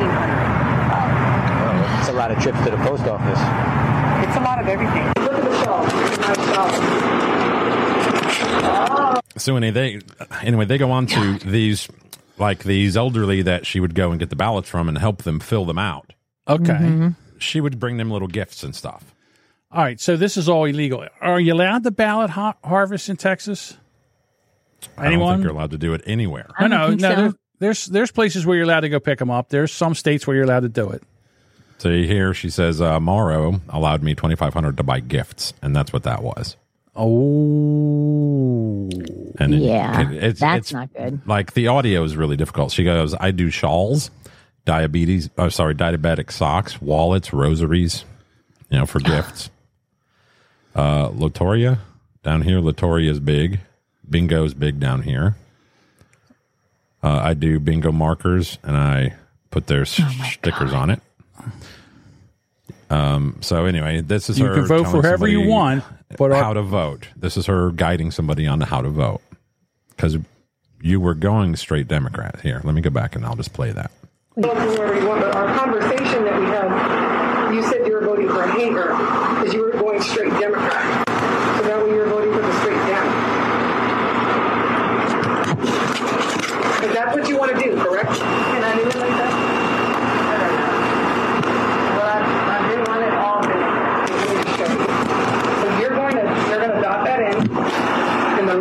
1,800. 0.00 2.00
It's 2.00 2.08
a 2.08 2.14
lot 2.14 2.30
of 2.30 2.38
trips 2.42 2.64
to 2.64 2.70
the 2.70 2.78
post 2.78 3.04
office. 3.04 3.38
It's 4.26 4.36
a 4.38 4.40
lot 4.40 4.58
of 4.58 4.68
everything. 4.68 5.04
Look 5.18 5.34
at 5.34 5.44
the 5.44 5.62
show. 5.62 5.84
My 6.22 6.34
show. 9.14 9.20
So 9.36 9.56
anyway, 9.56 9.72
they 9.72 10.00
anyway 10.42 10.64
they 10.64 10.78
go 10.78 10.90
on 10.90 11.06
to 11.08 11.38
these 11.38 11.86
like 12.40 12.64
these 12.64 12.96
elderly 12.96 13.42
that 13.42 13.66
she 13.66 13.78
would 13.80 13.94
go 13.94 14.10
and 14.10 14.18
get 14.18 14.30
the 14.30 14.36
ballots 14.36 14.68
from 14.68 14.88
and 14.88 14.98
help 14.98 15.22
them 15.22 15.38
fill 15.40 15.64
them 15.64 15.78
out. 15.78 16.12
Okay. 16.48 16.72
Mm-hmm. 16.72 17.08
She 17.38 17.60
would 17.60 17.78
bring 17.78 17.96
them 17.96 18.10
little 18.10 18.28
gifts 18.28 18.62
and 18.62 18.74
stuff. 18.74 19.14
All 19.70 19.82
right. 19.82 20.00
So 20.00 20.16
this 20.16 20.36
is 20.36 20.48
all 20.48 20.64
illegal. 20.64 21.06
Are 21.20 21.38
you 21.38 21.52
allowed 21.54 21.84
to 21.84 21.90
ballot 21.90 22.30
ha- 22.30 22.56
harvest 22.64 23.08
in 23.08 23.16
Texas? 23.16 23.76
I 24.96 25.10
don't 25.10 25.28
think 25.34 25.42
you're 25.44 25.52
allowed 25.52 25.70
to 25.72 25.78
do 25.78 25.92
it 25.94 26.02
anywhere. 26.06 26.50
I 26.58 26.66
don't 26.68 27.00
no, 27.00 27.08
so. 27.08 27.16
there- 27.16 27.32
There's 27.60 27.86
there's 27.86 28.10
places 28.10 28.46
where 28.46 28.56
you're 28.56 28.64
allowed 28.64 28.80
to 28.80 28.88
go 28.88 28.98
pick 28.98 29.18
them 29.18 29.30
up. 29.30 29.50
There's 29.50 29.70
some 29.72 29.94
states 29.94 30.26
where 30.26 30.34
you're 30.34 30.46
allowed 30.46 30.60
to 30.60 30.70
do 30.70 30.88
it. 30.90 31.02
So 31.78 31.90
here 31.90 32.32
she 32.34 32.48
says, 32.50 32.80
uh, 32.80 32.98
Morrow 33.00 33.60
allowed 33.68 34.02
me 34.02 34.14
twenty 34.14 34.34
five 34.34 34.54
hundred 34.54 34.78
to 34.78 34.82
buy 34.82 35.00
gifts, 35.00 35.52
and 35.62 35.76
that's 35.76 35.92
what 35.92 36.02
that 36.04 36.22
was. 36.22 36.56
Oh, 36.96 38.88
And 39.38 39.54
it- 39.54 39.60
Yeah, 39.62 40.00
it- 40.10 40.24
it's, 40.24 40.40
that's 40.40 40.58
it's 40.58 40.72
not 40.72 40.92
good. 40.94 41.20
Like 41.26 41.54
the 41.54 41.68
audio 41.68 42.02
is 42.04 42.16
really 42.16 42.36
difficult. 42.36 42.72
She 42.72 42.84
goes, 42.84 43.14
I 43.18 43.30
do 43.30 43.48
shawls, 43.50 44.10
diabetes. 44.64 45.30
Oh, 45.38 45.48
sorry, 45.48 45.74
diabetic 45.74 46.30
socks, 46.30 46.80
wallets, 46.82 47.32
rosaries, 47.32 48.04
you 48.70 48.78
know, 48.78 48.86
for 48.86 49.00
gifts. 49.00 49.50
Uh, 50.72 51.08
Lotería 51.08 51.80
down 52.22 52.42
here. 52.42 52.60
Lotería 52.60 53.10
is 53.10 53.18
big. 53.18 53.58
Bingo's 54.08 54.54
big 54.54 54.78
down 54.78 55.02
here. 55.02 55.34
Uh, 57.02 57.18
I 57.24 57.34
do 57.34 57.58
bingo 57.58 57.90
markers 57.90 58.56
and 58.62 58.76
I 58.76 59.14
put 59.50 59.66
their 59.66 59.80
Oh 59.80 59.84
stickers 60.30 60.72
on 60.72 60.90
it. 60.90 61.00
Um. 62.90 63.36
So 63.40 63.64
anyway, 63.64 64.00
this 64.00 64.28
is 64.28 64.38
You 64.38 64.46
her 64.46 64.54
can 64.54 64.66
vote 64.66 64.84
for 64.88 65.00
whoever 65.02 65.28
you 65.28 65.46
want, 65.48 65.84
but 66.18 66.32
how 66.32 66.52
to 66.52 66.62
vote. 66.62 67.08
This 67.16 67.36
is 67.36 67.46
her 67.46 67.70
guiding 67.70 68.10
somebody 68.10 68.46
on 68.46 68.60
how 68.60 68.82
to 68.82 68.88
vote 68.90 69.22
because 69.90 70.18
you 70.82 71.00
were 71.00 71.14
going 71.14 71.56
straight 71.56 71.88
Democrat. 71.88 72.40
Here, 72.42 72.60
let 72.64 72.74
me 72.74 72.80
go 72.80 72.90
back 72.90 73.14
and 73.14 73.24
I'll 73.24 73.36
just 73.36 73.52
play 73.52 73.70
that. 73.72 73.90
Wherever 74.34 74.98
you 74.98 75.06
want, 75.08 75.20
but 75.20 75.34
our 75.34 75.54
conversation 75.56 76.24
that 76.24 76.40
we 76.40 76.46
had, 76.46 77.54
you 77.54 77.62
said 77.64 77.86
you 77.86 77.92
were 77.92 78.00
voting 78.04 78.28
for 78.28 78.42
a 78.42 78.50
hanger 78.50 78.88
because 79.34 79.52
you 79.52 79.60
were 79.60 79.72
going 79.72 80.00
straight 80.00 80.32
Democrat. 80.40 81.06
So 81.58 81.62
that 81.64 81.82
way 81.82 81.90
you 81.90 81.96
were 81.96 82.08
voting 82.08 82.32
for 82.32 82.40
the 82.40 82.52
straight 82.60 82.78
Dem. 82.88 83.06
Because 86.76 86.94
that's 86.94 87.12
what 87.14 87.28
you 87.28 87.36
want 87.36 87.52
to 87.52 87.58
do, 87.62 87.76
correct? 87.76 88.12
Can 88.18 88.64
I 88.64 88.74
do 88.76 88.80
it 88.88 88.96
like 88.96 89.16
that? 89.18 89.32
Well, 91.96 92.06
I, 92.06 92.08
I 92.56 92.68
didn't 92.68 92.86
want 92.88 93.02
it 93.02 93.12
all 93.12 93.42
Democrat. 93.42 94.08
So 95.60 95.66
you're 95.80 95.96
going 95.96 96.14
to, 96.16 96.22
you're 96.48 96.60
going 96.60 96.74
to 96.74 96.80
dot 96.80 97.04
that 97.04 97.20
in, 97.20 97.36
and 98.38 98.48
the 98.48 98.54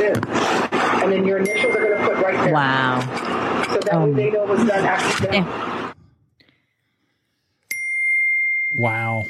line 0.00 0.12
goes 0.12 0.20
this. 0.20 0.70
And 1.02 1.12
then 1.12 1.24
your 1.26 1.38
initials 1.38 1.74
are 1.76 1.80
going 1.80 1.98
to 1.98 2.06
put 2.06 2.24
right 2.24 2.44
there. 2.44 2.54
Wow. 2.54 3.00
So 3.70 3.78
that 3.80 4.00
way 4.00 4.12
they 4.12 4.30
know 4.30 4.42
it 4.44 4.48
was 4.48 4.68
done 4.68 4.84
accidentally. 4.84 5.92
Wow. 8.70 9.26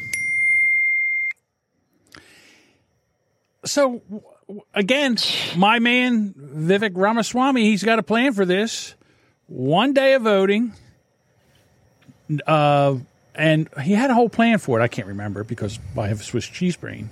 So 3.65 4.03
w- 4.11 4.23
w- 4.47 4.63
again, 4.75 5.17
my 5.57 5.79
man 5.79 6.35
Vivek 6.35 6.93
Ramaswamy, 6.95 7.63
he's 7.65 7.83
got 7.83 7.99
a 7.99 8.03
plan 8.03 8.33
for 8.33 8.45
this. 8.45 8.95
One 9.47 9.93
day 9.93 10.15
of 10.15 10.23
voting, 10.23 10.73
uh, 12.47 12.97
and 13.35 13.69
he 13.83 13.93
had 13.93 14.11
a 14.11 14.15
whole 14.15 14.29
plan 14.31 14.59
for 14.59 14.81
it. 14.81 14.83
I 14.83 14.89
can't 14.89 15.09
remember 15.09 15.45
because 15.45 15.79
I 15.99 16.09
have 16.09 16.21
a 16.21 16.25
Swiss 16.25 16.47
cheese 16.47 16.77
brain. 16.77 17.11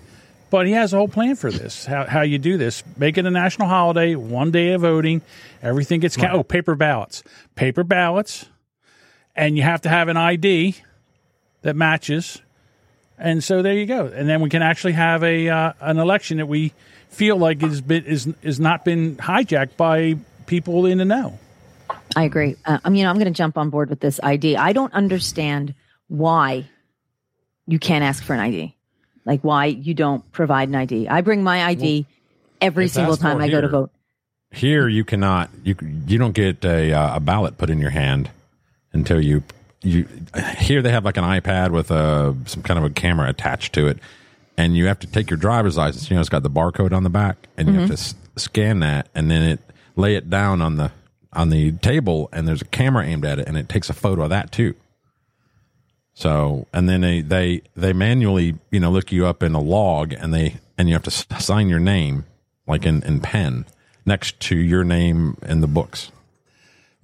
But 0.52 0.66
he 0.66 0.74
has 0.74 0.92
a 0.92 0.98
whole 0.98 1.08
plan 1.08 1.34
for 1.36 1.50
this. 1.50 1.86
How 1.86 2.04
how 2.04 2.20
you 2.20 2.36
do 2.36 2.58
this? 2.58 2.82
Make 2.98 3.16
it 3.16 3.24
a 3.24 3.30
national 3.30 3.68
holiday. 3.68 4.16
One 4.16 4.50
day 4.50 4.72
of 4.72 4.82
voting. 4.82 5.22
Everything 5.62 6.00
gets 6.00 6.14
counted. 6.14 6.36
Oh, 6.36 6.42
paper 6.42 6.74
ballots. 6.74 7.22
Paper 7.54 7.84
ballots, 7.84 8.44
and 9.34 9.56
you 9.56 9.62
have 9.62 9.80
to 9.80 9.88
have 9.88 10.08
an 10.08 10.18
ID 10.18 10.76
that 11.62 11.74
matches. 11.74 12.42
And 13.16 13.42
so 13.42 13.62
there 13.62 13.72
you 13.72 13.86
go. 13.86 14.08
And 14.08 14.28
then 14.28 14.42
we 14.42 14.50
can 14.50 14.60
actually 14.60 14.92
have 14.92 15.24
a 15.24 15.48
uh, 15.48 15.72
an 15.80 15.98
election 15.98 16.36
that 16.36 16.48
we 16.48 16.74
feel 17.08 17.38
like 17.38 17.62
is 17.62 17.80
been 17.80 18.04
is 18.04 18.28
is 18.42 18.60
not 18.60 18.84
been 18.84 19.16
hijacked 19.16 19.78
by 19.78 20.16
people 20.44 20.84
in 20.84 20.98
the 20.98 21.06
know. 21.06 21.38
I 22.14 22.24
agree. 22.24 22.56
Uh, 22.66 22.78
I 22.84 22.90
mean, 22.90 23.06
I'm 23.06 23.16
going 23.16 23.24
to 23.24 23.30
jump 23.30 23.56
on 23.56 23.70
board 23.70 23.88
with 23.88 24.00
this 24.00 24.20
ID. 24.22 24.58
I 24.58 24.74
don't 24.74 24.92
understand 24.92 25.74
why 26.08 26.68
you 27.66 27.78
can't 27.78 28.04
ask 28.04 28.22
for 28.22 28.34
an 28.34 28.40
ID. 28.40 28.76
Like 29.24 29.42
why 29.42 29.66
you 29.66 29.94
don't 29.94 30.30
provide 30.32 30.68
an 30.68 30.74
ID. 30.74 31.08
I 31.08 31.20
bring 31.20 31.42
my 31.42 31.64
ID 31.64 32.06
every 32.60 32.84
single 32.88 33.16
time 33.16 33.40
I 33.40 33.48
go 33.48 33.60
to 33.60 33.68
vote. 33.68 33.90
Here, 34.50 34.88
you 34.88 35.04
cannot 35.04 35.50
you 35.64 35.74
you 36.06 36.18
don't 36.18 36.34
get 36.34 36.64
a 36.64 36.92
uh, 36.92 37.16
a 37.16 37.20
ballot 37.20 37.56
put 37.56 37.70
in 37.70 37.78
your 37.78 37.90
hand 37.90 38.30
until 38.92 39.20
you 39.20 39.42
you. 39.82 40.06
Here, 40.58 40.82
they 40.82 40.90
have 40.90 41.04
like 41.04 41.16
an 41.16 41.24
iPad 41.24 41.70
with 41.70 41.90
a 41.90 42.34
some 42.46 42.62
kind 42.62 42.78
of 42.78 42.84
a 42.84 42.90
camera 42.90 43.28
attached 43.30 43.72
to 43.74 43.86
it, 43.88 43.98
and 44.58 44.76
you 44.76 44.86
have 44.86 44.98
to 45.00 45.06
take 45.06 45.30
your 45.30 45.38
driver's 45.38 45.76
license. 45.78 46.10
You 46.10 46.16
know, 46.16 46.20
it's 46.20 46.28
got 46.28 46.42
the 46.42 46.50
barcode 46.50 46.92
on 46.92 47.02
the 47.02 47.10
back, 47.10 47.48
and 47.56 47.68
you 47.68 47.74
have 47.80 47.88
to 47.88 47.94
s- 47.94 48.14
scan 48.36 48.80
that, 48.80 49.08
and 49.14 49.30
then 49.30 49.42
it 49.42 49.60
lay 49.96 50.16
it 50.16 50.28
down 50.28 50.60
on 50.60 50.76
the 50.76 50.90
on 51.32 51.48
the 51.48 51.72
table, 51.72 52.28
and 52.32 52.46
there's 52.46 52.60
a 52.62 52.66
camera 52.66 53.06
aimed 53.06 53.24
at 53.24 53.38
it, 53.38 53.48
and 53.48 53.56
it 53.56 53.68
takes 53.70 53.88
a 53.88 53.94
photo 53.94 54.24
of 54.24 54.30
that 54.30 54.52
too. 54.52 54.74
So, 56.14 56.66
and 56.72 56.88
then 56.88 57.00
they 57.00 57.20
they 57.22 57.62
they 57.74 57.92
manually 57.92 58.56
you 58.70 58.80
know 58.80 58.90
look 58.90 59.12
you 59.12 59.26
up 59.26 59.42
in 59.42 59.54
a 59.54 59.60
log, 59.60 60.12
and 60.12 60.32
they 60.32 60.56
and 60.76 60.88
you 60.88 60.94
have 60.94 61.04
to 61.04 61.40
sign 61.40 61.68
your 61.68 61.80
name 61.80 62.26
like 62.66 62.84
in 62.84 63.02
in 63.02 63.20
pen 63.20 63.64
next 64.04 64.38
to 64.40 64.56
your 64.56 64.84
name 64.84 65.36
in 65.42 65.60
the 65.60 65.66
books. 65.66 66.10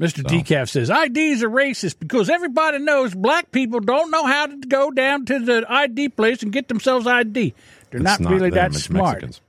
Mr. 0.01 0.23
Decaf 0.23 0.69
says 0.69 0.91
IDs 0.91 1.43
are 1.43 1.51
racist 1.51 1.99
because 1.99 2.31
everybody 2.31 2.79
knows 2.79 3.15
black 3.15 3.51
people 3.51 3.81
don't 3.81 4.13
know 4.13 4.27
how 4.27 4.47
to 4.47 4.57
go 4.69 4.93
down 4.93 5.25
to 5.25 5.41
the 5.41 5.67
ID 5.69 6.11
place 6.11 6.41
and 6.45 6.53
get 6.53 6.69
themselves 6.69 7.05
ID. 7.05 7.53
They're 7.91 8.01
not, 8.01 8.21
not 8.21 8.33
really 8.33 8.51
them, 8.51 8.73
that 8.73 8.79
smart. 8.79 9.23
Mexicans. 9.23 9.41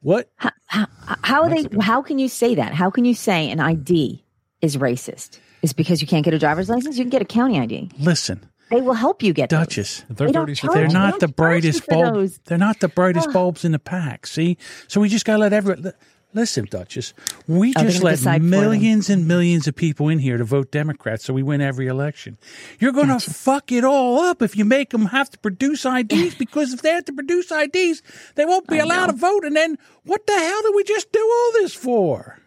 What? 0.00 0.30
How, 0.36 0.52
how, 0.66 0.86
how 1.22 1.42
are 1.42 1.50
they? 1.50 1.66
How 1.80 2.00
can 2.00 2.18
you 2.18 2.28
say 2.28 2.54
that? 2.54 2.72
How 2.72 2.88
can 2.88 3.04
you 3.04 3.14
say 3.14 3.50
an 3.50 3.60
ID 3.60 4.24
is 4.62 4.78
racist? 4.78 5.38
Is 5.60 5.74
because 5.74 6.00
you 6.00 6.08
can't 6.08 6.24
get 6.24 6.32
a 6.32 6.38
driver's 6.38 6.70
license? 6.70 6.96
You 6.96 7.04
can 7.04 7.10
get 7.10 7.20
a 7.20 7.26
county 7.26 7.60
ID. 7.60 7.90
Listen, 7.98 8.48
They 8.70 8.80
will 8.80 8.94
help 8.94 9.22
you 9.22 9.32
get 9.32 9.48
those. 9.50 9.60
Duchess, 9.66 10.04
They 10.08 10.30
don't 10.30 10.54
charge 10.54 10.74
they're 10.74 10.88
not 10.88 11.14
They 11.14 11.26
the 11.26 11.26
don't 11.26 11.36
charge 11.36 11.36
brightest 11.36 11.84
for 11.84 11.90
bulb. 11.90 12.14
those. 12.14 12.38
They're 12.44 12.58
not 12.58 12.80
the 12.80 12.88
brightest 12.88 13.28
Ugh. 13.28 13.32
bulbs 13.34 13.64
in 13.64 13.72
the 13.72 13.78
pack. 13.78 14.26
See, 14.26 14.56
so 14.88 15.00
we 15.00 15.08
just 15.08 15.24
gotta 15.24 15.38
let 15.40 15.52
everyone. 15.52 15.92
Listen, 16.32 16.64
Duchess, 16.70 17.12
we 17.48 17.74
Oh, 17.76 17.82
just 17.82 18.04
let 18.04 18.12
decide 18.12 18.36
for 18.36 18.42
them. 18.42 18.50
millions 18.50 19.10
and 19.10 19.26
millions 19.26 19.66
of 19.66 19.74
people 19.74 20.08
in 20.08 20.20
here 20.20 20.38
to 20.38 20.44
vote 20.44 20.70
Democrats, 20.70 21.24
so 21.24 21.34
we 21.34 21.42
win 21.42 21.60
every 21.60 21.88
election. 21.88 22.38
You're 22.78 22.92
going 22.92 23.08
to 23.08 23.18
fuck 23.18 23.72
it 23.72 23.82
all 23.82 24.20
up 24.20 24.40
if 24.40 24.54
you 24.56 24.64
make 24.64 24.90
them 24.90 25.06
have 25.06 25.28
to 25.30 25.38
produce 25.40 25.84
IDs, 25.84 26.34
because 26.38 26.72
if 26.72 26.82
they 26.82 26.90
have 26.90 27.04
to 27.06 27.12
produce 27.12 27.50
IDs, 27.50 28.02
they 28.36 28.44
won't 28.44 28.68
be 28.68 28.78
allowed 28.78 29.06
to 29.06 29.12
vote. 29.12 29.44
And 29.44 29.56
then 29.56 29.76
what 30.04 30.24
the 30.28 30.34
hell 30.38 30.62
did 30.62 30.76
we 30.76 30.84
just 30.84 31.10
do 31.10 31.18
all 31.18 31.52
this 31.54 31.74
for? 31.74 32.38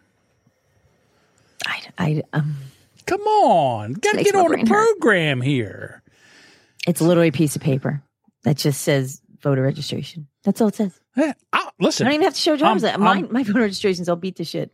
I, 1.66 1.82
I 1.98 2.22
um, 2.32 2.56
Come 3.04 3.20
on, 3.20 3.92
got 3.92 4.12
to 4.16 4.24
get 4.24 4.34
on 4.34 4.44
the 4.44 4.48
brain 4.48 4.66
hurt. 4.66 4.88
program 4.98 5.42
here. 5.42 6.00
It's 6.86 7.00
literally 7.00 7.28
a 7.28 7.32
piece 7.32 7.56
of 7.56 7.62
paper 7.62 8.02
that 8.44 8.56
just 8.56 8.82
says 8.82 9.20
voter 9.40 9.62
registration. 9.62 10.26
That's 10.42 10.60
all 10.60 10.68
it 10.68 10.74
says. 10.74 10.98
Yeah, 11.16 11.32
I, 11.52 11.68
listen, 11.80 12.06
I 12.06 12.10
don't 12.10 12.14
even 12.16 12.24
have 12.24 12.34
to 12.34 12.40
show 12.40 12.56
driver's 12.56 12.84
I'm- 12.84 13.00
license. 13.00 13.22
I'm- 13.24 13.32
My, 13.32 13.40
my 13.40 13.42
voter 13.44 13.60
registration's 13.60 14.08
all 14.08 14.16
beat 14.16 14.36
to 14.36 14.44
shit. 14.44 14.72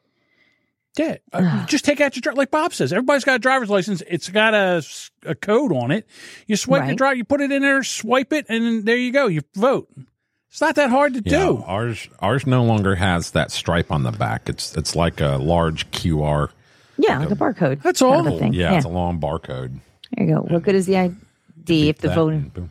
Yeah, 0.99 1.19
uh, 1.33 1.67
just 1.67 1.85
take 1.85 2.01
out 2.01 2.17
your 2.17 2.21
dri- 2.23 2.35
like 2.35 2.51
Bob 2.51 2.75
says. 2.75 2.93
Everybody's 2.93 3.23
got 3.23 3.37
a 3.37 3.39
driver's 3.39 3.71
license. 3.71 4.03
It's 4.09 4.29
got 4.29 4.55
a, 4.55 4.83
a 5.25 5.37
code 5.37 5.71
on 5.73 5.93
it. 5.93 6.05
You 6.49 6.57
swipe 6.57 6.85
your 6.89 6.97
drive, 6.97 7.17
you 7.17 7.23
put 7.25 7.41
it 7.41 7.53
in 7.53 7.63
there, 7.63 7.85
swipe 7.85 8.33
it, 8.33 8.47
and 8.49 8.85
there 8.85 8.97
you 8.97 9.13
go. 9.13 9.29
You 9.29 9.43
vote. 9.55 9.89
It's 10.51 10.61
not 10.61 10.75
that 10.75 10.91
hard 10.91 11.15
to 11.15 11.23
Yeah, 11.25 11.45
do. 11.47 11.63
ours 11.65 12.09
ours 12.19 12.45
no 12.45 12.65
longer 12.65 12.97
has 12.97 13.31
that 13.31 13.53
stripe 13.53 13.93
on 13.93 14.03
the 14.03 14.11
back. 14.11 14.49
It's 14.49 14.77
it's 14.77 14.97
like 14.97 15.21
a 15.21 15.37
large 15.37 15.89
QR. 15.93 16.51
Yeah, 16.99 17.21
like 17.21 17.31
a 17.31 17.37
barcode. 17.37 17.83
That's 17.83 18.01
kind 18.01 18.27
all. 18.27 18.33
of 18.35 18.41
thing. 18.41 18.53
Yeah, 18.53 18.73
Yeah. 18.73 18.77
it's 18.79 18.85
a 18.85 18.89
long 18.89 19.21
barcode. 19.21 19.79
There 20.17 20.27
you 20.27 20.35
go. 20.35 20.41
What 20.41 20.65
good 20.65 20.75
is 20.75 20.87
the 20.87 20.97
ID 21.63 21.89
if 21.89 21.99
the 21.99 22.09
That 22.09 22.15
voter? 22.15 22.37
and 22.37 22.53
boom. 22.53 22.71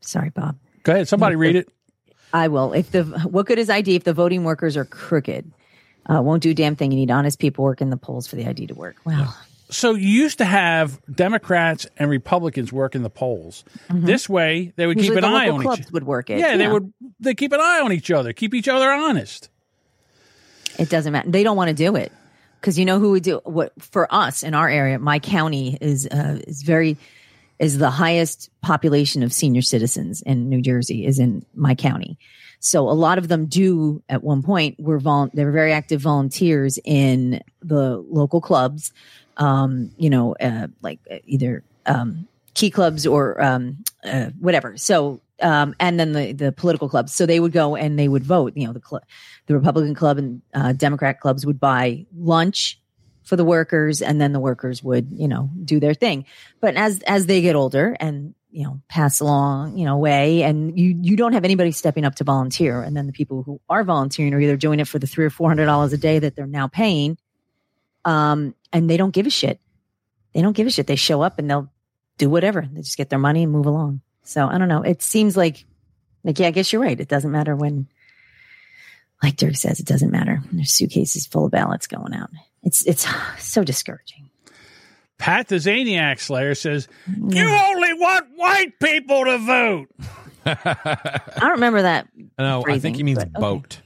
Sorry, 0.00 0.30
Bob. 0.30 0.56
Go 0.82 0.92
ahead, 0.92 1.08
somebody 1.08 1.36
read 1.36 1.56
it. 1.56 1.68
I 2.32 2.48
will. 2.48 2.72
If 2.72 2.90
the 2.90 3.04
what 3.04 3.46
good 3.46 3.58
is 3.58 3.70
ID 3.70 3.94
if 3.96 4.04
the 4.04 4.12
voting 4.12 4.44
workers 4.44 4.76
are 4.76 4.84
crooked? 4.84 5.50
Uh, 6.06 6.20
won't 6.20 6.42
do 6.42 6.50
a 6.50 6.54
damn 6.54 6.76
thing. 6.76 6.92
You 6.92 6.98
need 6.98 7.10
honest 7.10 7.38
people 7.38 7.64
working 7.64 7.88
the 7.90 7.96
polls 7.96 8.26
for 8.26 8.36
the 8.36 8.44
ID 8.46 8.66
to 8.66 8.74
work. 8.74 8.96
Wow. 9.06 9.32
So 9.70 9.94
you 9.94 10.08
used 10.08 10.36
to 10.38 10.44
have 10.44 11.00
Democrats 11.10 11.86
and 11.96 12.10
Republicans 12.10 12.70
work 12.72 12.94
in 12.94 13.02
the 13.02 13.08
polls. 13.08 13.64
This 13.90 14.28
way, 14.28 14.72
they 14.76 14.86
would 14.86 14.98
Usually 14.98 15.16
keep 15.16 15.24
an 15.24 15.30
the 15.32 15.36
eye 15.38 15.48
on 15.48 15.62
clubs 15.62 15.80
each. 15.86 15.90
would 15.92 16.04
work 16.04 16.28
it. 16.28 16.38
Yeah, 16.38 16.56
they 16.58 16.68
would. 16.68 16.92
They 17.20 17.34
keep 17.34 17.52
an 17.52 17.60
eye 17.60 17.80
on 17.82 17.92
each 17.92 18.10
other, 18.10 18.32
keep 18.34 18.52
each 18.52 18.68
other 18.68 18.90
honest. 18.90 19.48
It 20.78 20.90
doesn't 20.90 21.12
matter. 21.12 21.30
They 21.30 21.42
don't 21.42 21.56
want 21.56 21.68
to 21.68 21.74
do 21.74 21.96
it 21.96 22.12
because 22.60 22.78
you 22.78 22.84
know 22.84 22.98
who 22.98 23.12
would 23.12 23.22
do 23.22 23.40
what 23.44 23.72
for 23.80 24.12
us 24.12 24.42
in 24.42 24.54
our 24.54 24.68
area. 24.68 24.98
My 24.98 25.18
county 25.18 25.78
is 25.80 26.06
uh, 26.06 26.40
is 26.46 26.62
very 26.62 26.96
is 27.58 27.78
the 27.78 27.90
highest 27.90 28.50
population 28.62 29.22
of 29.22 29.32
senior 29.32 29.62
citizens 29.62 30.22
in 30.22 30.48
New 30.48 30.60
Jersey 30.60 31.06
is 31.06 31.18
in 31.18 31.44
my 31.54 31.74
county. 31.74 32.18
So 32.60 32.88
a 32.88 32.92
lot 32.92 33.18
of 33.18 33.28
them 33.28 33.46
do 33.46 34.02
at 34.08 34.24
one 34.24 34.42
point 34.42 34.80
were 34.80 34.98
vol- 34.98 35.30
they 35.34 35.44
were 35.44 35.52
very 35.52 35.72
active 35.72 36.00
volunteers 36.00 36.78
in 36.84 37.42
the 37.62 37.98
local 38.08 38.40
clubs, 38.40 38.92
um, 39.36 39.90
you 39.98 40.08
know, 40.08 40.34
uh, 40.40 40.68
like 40.80 40.98
uh, 41.10 41.18
either 41.26 41.62
um, 41.86 42.26
key 42.54 42.70
clubs 42.70 43.06
or 43.06 43.42
um, 43.42 43.84
uh, 44.04 44.30
whatever. 44.40 44.76
So 44.76 45.20
um, 45.42 45.74
and 45.78 45.98
then 46.00 46.12
the 46.12 46.32
the 46.32 46.52
political 46.52 46.88
clubs. 46.88 47.12
So 47.12 47.26
they 47.26 47.40
would 47.40 47.52
go 47.52 47.76
and 47.76 47.98
they 47.98 48.08
would 48.08 48.24
vote. 48.24 48.52
You 48.56 48.66
know, 48.66 48.72
the 48.72 48.82
cl- 48.82 49.02
the 49.46 49.54
Republican 49.54 49.94
club 49.94 50.18
and 50.18 50.42
uh, 50.54 50.72
Democrat 50.72 51.20
clubs 51.20 51.44
would 51.44 51.60
buy 51.60 52.06
lunch 52.16 52.80
for 53.24 53.36
the 53.36 53.44
workers, 53.44 54.02
and 54.02 54.20
then 54.20 54.32
the 54.32 54.40
workers 54.40 54.82
would 54.82 55.08
you 55.10 55.28
know 55.28 55.50
do 55.64 55.80
their 55.80 55.94
thing. 55.94 56.26
But 56.60 56.76
as 56.76 57.00
as 57.00 57.26
they 57.26 57.40
get 57.40 57.56
older 57.56 57.96
and 57.98 58.34
you 58.50 58.64
know 58.64 58.80
pass 58.88 59.20
along 59.20 59.76
you 59.76 59.84
know 59.84 59.96
way, 59.96 60.42
and 60.42 60.78
you 60.78 60.96
you 61.00 61.16
don't 61.16 61.32
have 61.32 61.44
anybody 61.44 61.72
stepping 61.72 62.04
up 62.04 62.14
to 62.16 62.24
volunteer, 62.24 62.82
and 62.82 62.96
then 62.96 63.06
the 63.06 63.12
people 63.12 63.42
who 63.42 63.60
are 63.68 63.84
volunteering 63.84 64.34
are 64.34 64.40
either 64.40 64.56
doing 64.56 64.80
it 64.80 64.88
for 64.88 64.98
the 64.98 65.06
three 65.06 65.24
or 65.24 65.30
four 65.30 65.48
hundred 65.48 65.66
dollars 65.66 65.92
a 65.92 65.98
day 65.98 66.18
that 66.18 66.36
they're 66.36 66.46
now 66.46 66.68
paying, 66.68 67.18
um, 68.04 68.54
and 68.72 68.88
they 68.88 68.96
don't 68.96 69.14
give 69.14 69.26
a 69.26 69.30
shit. 69.30 69.60
They 70.34 70.42
don't 70.42 70.56
give 70.56 70.66
a 70.66 70.70
shit. 70.70 70.86
They 70.86 70.96
show 70.96 71.22
up 71.22 71.38
and 71.38 71.48
they'll 71.48 71.70
do 72.18 72.28
whatever. 72.28 72.68
They 72.70 72.80
just 72.80 72.96
get 72.96 73.08
their 73.08 73.18
money 73.18 73.44
and 73.44 73.52
move 73.52 73.66
along. 73.66 74.00
So 74.22 74.46
I 74.46 74.58
don't 74.58 74.68
know. 74.68 74.82
It 74.82 75.02
seems 75.02 75.36
like, 75.36 75.64
like, 76.22 76.38
yeah, 76.38 76.48
I 76.48 76.50
guess 76.50 76.72
you're 76.72 76.82
right. 76.82 76.98
It 76.98 77.08
doesn't 77.08 77.30
matter 77.30 77.54
when, 77.54 77.88
like 79.22 79.36
Dirk 79.36 79.56
says, 79.56 79.80
it 79.80 79.86
doesn't 79.86 80.10
matter. 80.10 80.42
There's 80.52 80.72
suitcases 80.72 81.26
full 81.26 81.46
of 81.46 81.52
ballots 81.52 81.86
going 81.86 82.14
out. 82.14 82.30
It's, 82.64 82.84
it's 82.86 83.06
so 83.38 83.62
discouraging. 83.64 84.30
Pat 85.16 85.48
the 85.48 85.56
Zaniac 85.56 86.18
Slayer 86.18 86.54
says, 86.54 86.88
mm. 87.08 87.34
"You 87.34 87.48
only 87.48 87.92
want 87.94 88.26
white 88.34 88.78
people 88.80 89.24
to 89.24 89.38
vote." 89.38 89.88
I 90.46 91.38
don't 91.38 91.52
remember 91.52 91.82
that. 91.82 92.08
No, 92.38 92.64
I 92.66 92.78
think 92.78 92.96
he 92.96 93.02
means 93.04 93.18
but 93.18 93.28
okay. 93.28 93.40
boat. 93.40 93.80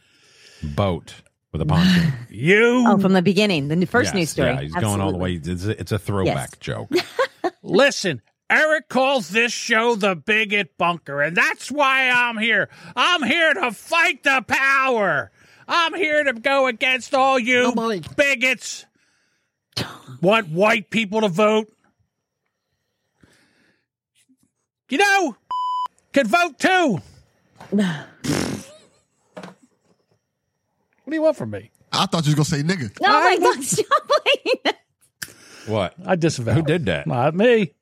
Boat 0.74 1.14
with 1.52 1.62
a 1.62 1.66
pontoon. 1.66 2.12
You 2.30 2.84
Oh, 2.88 2.98
from 2.98 3.12
the 3.12 3.22
beginning, 3.22 3.68
the 3.68 3.86
first 3.86 4.08
Yes, 4.08 4.14
news 4.14 4.30
story. 4.30 4.48
Yeah, 4.48 4.60
he's 4.62 4.74
going 4.74 5.00
all 5.00 5.12
the 5.12 5.18
way. 5.18 5.34
It's 5.34 5.66
a, 5.66 5.78
it's 5.78 5.92
a 5.92 5.98
throwback 5.98 6.50
Yes. 6.52 6.58
joke. 6.60 6.90
Listen, 7.62 8.22
Eric 8.50 8.88
calls 8.88 9.28
this 9.28 9.52
show 9.52 9.94
the 9.94 10.16
bigot 10.16 10.76
bunker, 10.78 11.20
and 11.20 11.36
that's 11.36 11.70
why 11.70 12.10
I'm 12.10 12.38
here. 12.38 12.68
I'm 12.96 13.22
here 13.22 13.54
to 13.54 13.70
fight 13.72 14.24
the 14.24 14.42
power. 14.48 15.30
I'm 15.68 15.94
here 15.94 16.24
to 16.24 16.32
go 16.32 16.66
against 16.66 17.14
all 17.14 17.38
you 17.38 17.72
bigots. 18.16 18.86
Want 20.22 20.48
white 20.48 20.90
people 20.90 21.20
to 21.20 21.28
vote? 21.28 21.72
You 24.88 24.98
know, 24.98 25.36
can 26.12 26.26
vote 26.26 26.58
too. 26.58 26.98
What 27.70 28.06
do 31.06 31.14
you 31.14 31.22
want 31.22 31.36
from 31.36 31.50
me? 31.50 31.70
I 31.92 32.06
thought 32.06 32.26
you 32.26 32.34
was 32.34 32.48
gonna 32.50 32.62
say 32.62 32.62
nigga. 32.62 32.98
No, 33.00 33.08
my 33.08 33.36
God, 33.38 33.62
stop 33.64 34.08
playing 34.08 34.56
that. 34.64 34.78
What? 35.66 35.94
I 36.06 36.16
disavow. 36.16 36.54
Who 36.54 36.62
did 36.62 36.86
that? 36.86 37.06
Not 37.06 37.34
me. 37.34 37.72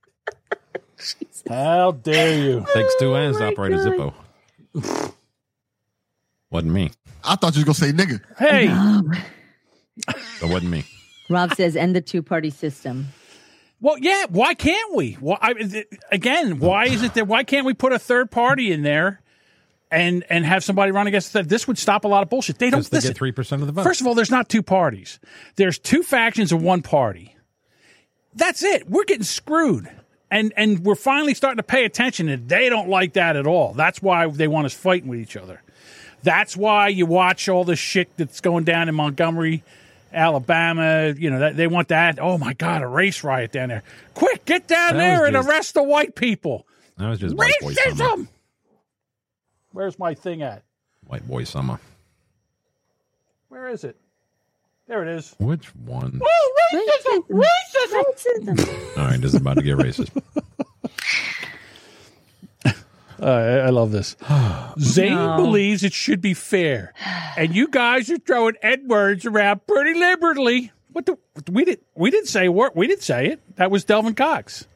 How 1.48 1.92
dare 1.92 2.38
you? 2.38 2.66
Takes 2.74 2.96
two 2.98 3.12
hands 3.12 3.36
Oh 3.36 3.40
to 3.40 3.46
operate 3.48 3.72
a 3.72 3.76
Zippo. 3.76 5.12
wasn't 6.50 6.72
me. 6.72 6.90
I 7.26 7.36
thought 7.36 7.56
you 7.56 7.64
was 7.64 7.78
gonna 7.78 7.92
say 7.92 7.92
nigga. 7.92 8.20
Hey, 8.38 8.68
That 10.40 10.50
wasn't 10.50 10.70
me. 10.72 10.84
Rob 11.28 11.54
says, 11.54 11.76
end 11.76 11.96
the 11.96 12.00
two 12.00 12.22
party 12.22 12.50
system. 12.50 13.08
Well, 13.80 13.98
yeah. 13.98 14.26
Why 14.28 14.54
can't 14.54 14.94
we? 14.94 15.14
Why, 15.14 15.38
I, 15.40 15.84
again, 16.12 16.60
why 16.60 16.86
is 16.86 17.02
it 17.02 17.14
that? 17.14 17.26
Why 17.26 17.44
can't 17.44 17.66
we 17.66 17.74
put 17.74 17.92
a 17.92 17.98
third 17.98 18.30
party 18.30 18.72
in 18.72 18.82
there 18.82 19.20
and 19.90 20.24
and 20.28 20.44
have 20.44 20.64
somebody 20.64 20.92
run 20.92 21.06
against 21.06 21.32
that. 21.34 21.48
This 21.48 21.66
would 21.66 21.78
stop 21.78 22.04
a 22.04 22.08
lot 22.08 22.22
of 22.22 22.28
bullshit. 22.28 22.58
They 22.58 22.70
don't 22.70 22.88
they 22.88 22.96
listen. 22.96 23.10
get 23.10 23.16
three 23.16 23.32
percent 23.32 23.62
of 23.62 23.66
the 23.66 23.72
vote. 23.72 23.84
First 23.84 24.00
of 24.00 24.06
all, 24.06 24.14
there's 24.14 24.30
not 24.30 24.48
two 24.48 24.62
parties. 24.62 25.18
There's 25.56 25.78
two 25.78 26.02
factions 26.02 26.52
of 26.52 26.62
one 26.62 26.82
party. 26.82 27.36
That's 28.34 28.62
it. 28.62 28.88
We're 28.88 29.04
getting 29.04 29.24
screwed. 29.24 29.90
And 30.30 30.52
and 30.56 30.80
we're 30.80 30.96
finally 30.96 31.34
starting 31.34 31.58
to 31.58 31.62
pay 31.62 31.84
attention 31.84 32.28
and 32.28 32.48
they 32.48 32.68
don't 32.68 32.88
like 32.88 33.12
that 33.12 33.36
at 33.36 33.46
all. 33.46 33.74
That's 33.74 34.02
why 34.02 34.26
they 34.26 34.48
want 34.48 34.66
us 34.66 34.74
fighting 34.74 35.08
with 35.08 35.20
each 35.20 35.36
other. 35.36 35.62
That's 36.26 36.56
why 36.56 36.88
you 36.88 37.06
watch 37.06 37.48
all 37.48 37.62
the 37.64 37.76
shit 37.76 38.08
that's 38.16 38.40
going 38.40 38.64
down 38.64 38.88
in 38.88 38.96
Montgomery, 38.96 39.62
Alabama. 40.12 41.14
You 41.16 41.30
know, 41.30 41.38
that, 41.38 41.56
they 41.56 41.68
want 41.68 41.86
that. 41.88 42.18
Oh 42.20 42.36
my 42.36 42.52
God, 42.52 42.82
a 42.82 42.88
race 42.88 43.22
riot 43.22 43.52
down 43.52 43.68
there. 43.68 43.84
Quick, 44.14 44.44
get 44.44 44.66
down 44.66 44.94
That 44.94 44.98
there 44.98 45.24
and 45.26 45.34
just- 45.34 45.48
arrest 45.48 45.74
the 45.74 45.84
white 45.84 46.16
people. 46.16 46.66
that 46.98 47.08
was 47.08 47.20
just 47.20 47.36
white 47.36 47.52
boy 47.60 47.72
summer. 47.74 47.94
Racism! 47.94 48.28
Where's 49.70 49.98
my 50.00 50.14
thing 50.14 50.42
at? 50.42 50.64
White 51.06 51.26
boy 51.28 51.44
summer. 51.44 51.78
Where 53.48 53.68
is 53.68 53.84
it? 53.84 53.96
There 54.88 55.02
it 55.02 55.08
is. 55.16 55.32
Which 55.38 55.66
one? 55.76 56.20
Oh, 56.24 56.54
racism! 56.74 57.44
Racism! 58.56 58.98
All 58.98 59.04
right, 59.06 59.20
this 59.20 59.32
is 59.32 59.40
about 59.40 59.54
to 59.58 59.62
get 59.62 59.76
racist. 59.78 60.10
Uh, 63.20 63.26
I 63.26 63.42
I 63.66 63.70
love 63.70 63.92
this. 63.92 64.16
Zane 64.80 65.14
No. 65.14 65.36
believes 65.36 65.82
it 65.84 65.92
should 65.92 66.20
be 66.20 66.34
fair, 66.34 66.92
and 67.36 67.54
you 67.54 67.68
guys 67.68 68.10
are 68.10 68.18
throwing 68.18 68.54
N 68.62 68.88
words 68.88 69.24
around 69.26 69.66
pretty 69.66 69.98
liberally. 69.98 70.72
What 70.92 71.06
the? 71.06 71.18
We 71.50 71.64
did. 71.64 71.80
We 71.94 72.10
didn't 72.10 72.28
say 72.28 72.48
word. 72.48 72.72
We 72.74 72.86
didn't 72.86 73.02
say 73.02 73.26
it. 73.28 73.56
That 73.56 73.70
was 73.70 73.84
Delvin 73.84 74.14
Cox. 74.14 74.66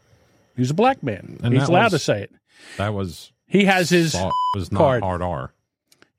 He's 0.57 0.71
a 0.71 0.75
black 0.75 1.03
man. 1.03 1.39
And 1.43 1.53
He's 1.55 1.63
that 1.63 1.71
allowed 1.71 1.93
was- 1.93 1.93
to 1.93 1.99
say 2.01 2.23
it. 2.25 2.31
That 2.77 2.93
was 2.93 3.33
He 3.47 3.65
has 3.65 3.89
his 3.89 4.13
saw- 4.13 4.31
was 4.55 4.71
not 4.71 4.79
card. 4.79 5.03
hard 5.03 5.23
R. 5.23 5.53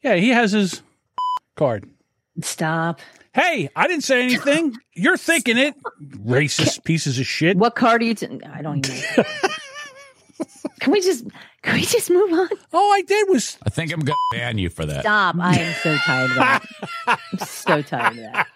Yeah, 0.04 0.16
he 0.16 0.30
has 0.30 0.52
his 0.52 0.82
card. 1.56 1.88
Stop. 2.42 3.00
Hey, 3.34 3.70
I 3.76 3.88
didn't 3.88 4.04
say 4.04 4.24
anything. 4.24 4.76
You're 4.94 5.18
thinking 5.18 5.58
it. 5.58 5.76
Racist 6.26 6.84
pieces 6.84 7.20
of 7.20 7.26
shit. 7.28 7.56
What 7.58 7.76
card 7.76 8.02
are 8.02 8.06
you? 8.06 8.14
T- 8.16 8.28
I 8.52 8.62
don't 8.62 8.88
even. 8.90 9.26
know. 10.82 10.86
can 10.86 10.92
we 10.94 11.02
just? 11.02 11.26
Can 11.62 11.76
we 11.76 11.82
just 11.82 12.10
move 12.10 12.32
on? 12.34 12.50
All 12.74 12.94
I 12.94 13.02
did 13.06 13.30
was. 13.30 13.58
I 13.66 13.70
think 13.70 13.92
I'm 13.94 14.00
going 14.00 14.18
to 14.32 14.38
ban 14.38 14.58
you 14.58 14.70
for 14.70 14.86
that. 14.86 15.02
Stop! 15.02 15.36
I 15.40 15.58
am 15.60 15.74
so 15.82 15.96
tired 15.98 16.30
of 16.32 16.36
that. 16.38 16.64
I'm 17.08 17.40
so 17.40 17.82
tired 17.82 18.18
of 18.18 18.24
that. 18.34 18.48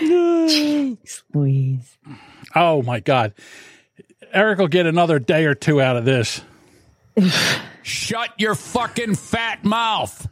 Jeez 0.00 1.22
Louise. 1.34 1.98
Oh 2.54 2.82
my 2.82 3.00
God. 3.00 3.34
Eric 4.32 4.58
will 4.60 4.68
get 4.68 4.86
another 4.86 5.18
day 5.18 5.44
or 5.44 5.54
two 5.54 5.80
out 5.82 5.96
of 5.96 6.04
this. 6.04 6.40
Shut 7.82 8.30
your 8.38 8.54
fucking 8.54 9.16
fat 9.16 9.64
mouth. 9.64 10.28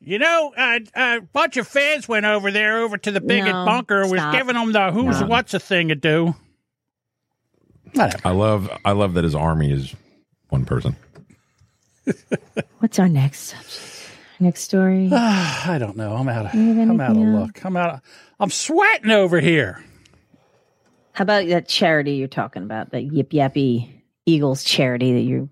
You 0.00 0.18
know, 0.18 0.54
uh, 0.56 0.78
a 0.94 1.20
bunch 1.20 1.56
of 1.56 1.66
fans 1.66 2.08
went 2.08 2.24
over 2.26 2.50
there, 2.50 2.78
over 2.78 2.96
to 2.96 3.10
the 3.10 3.20
bigot 3.20 3.52
No, 3.52 3.64
bunker, 3.64 4.02
and 4.02 4.10
was 4.10 4.20
stop. 4.20 4.32
giving 4.34 4.54
them 4.54 4.72
the 4.72 4.90
who's 4.92 5.20
No. 5.20 5.26
what's 5.26 5.52
a 5.52 5.58
thing 5.58 5.88
to 5.88 5.94
do. 5.94 6.34
I 7.98 8.30
love 8.30 8.70
I 8.84 8.92
love 8.92 9.14
that 9.14 9.24
his 9.24 9.34
army 9.34 9.72
is 9.72 9.94
one 10.48 10.64
person. 10.64 10.96
What's 12.78 12.98
our 12.98 13.08
next 13.08 13.40
subject? 13.40 13.92
Next 14.38 14.60
story. 14.62 15.08
I 15.12 15.76
don't 15.78 15.96
know. 15.96 16.14
I'm 16.14 16.28
out 16.28 16.46
of. 16.46 16.54
I'm 16.54 17.00
out 17.00 17.10
of 17.10 17.16
anything 17.16 17.32
luck. 17.32 17.64
I'm 17.64 17.76
out. 17.76 17.94
Of, 17.94 18.00
I'm 18.38 18.50
sweating 18.50 19.10
over 19.10 19.40
here. 19.40 19.82
How 21.12 21.22
about 21.22 21.46
that 21.48 21.66
charity 21.68 22.12
you're 22.16 22.28
talking 22.28 22.62
about? 22.62 22.90
That 22.90 23.04
Yip 23.04 23.30
Yappy 23.30 23.88
Eagles 24.26 24.62
charity 24.62 25.14
that 25.14 25.22
you 25.22 25.48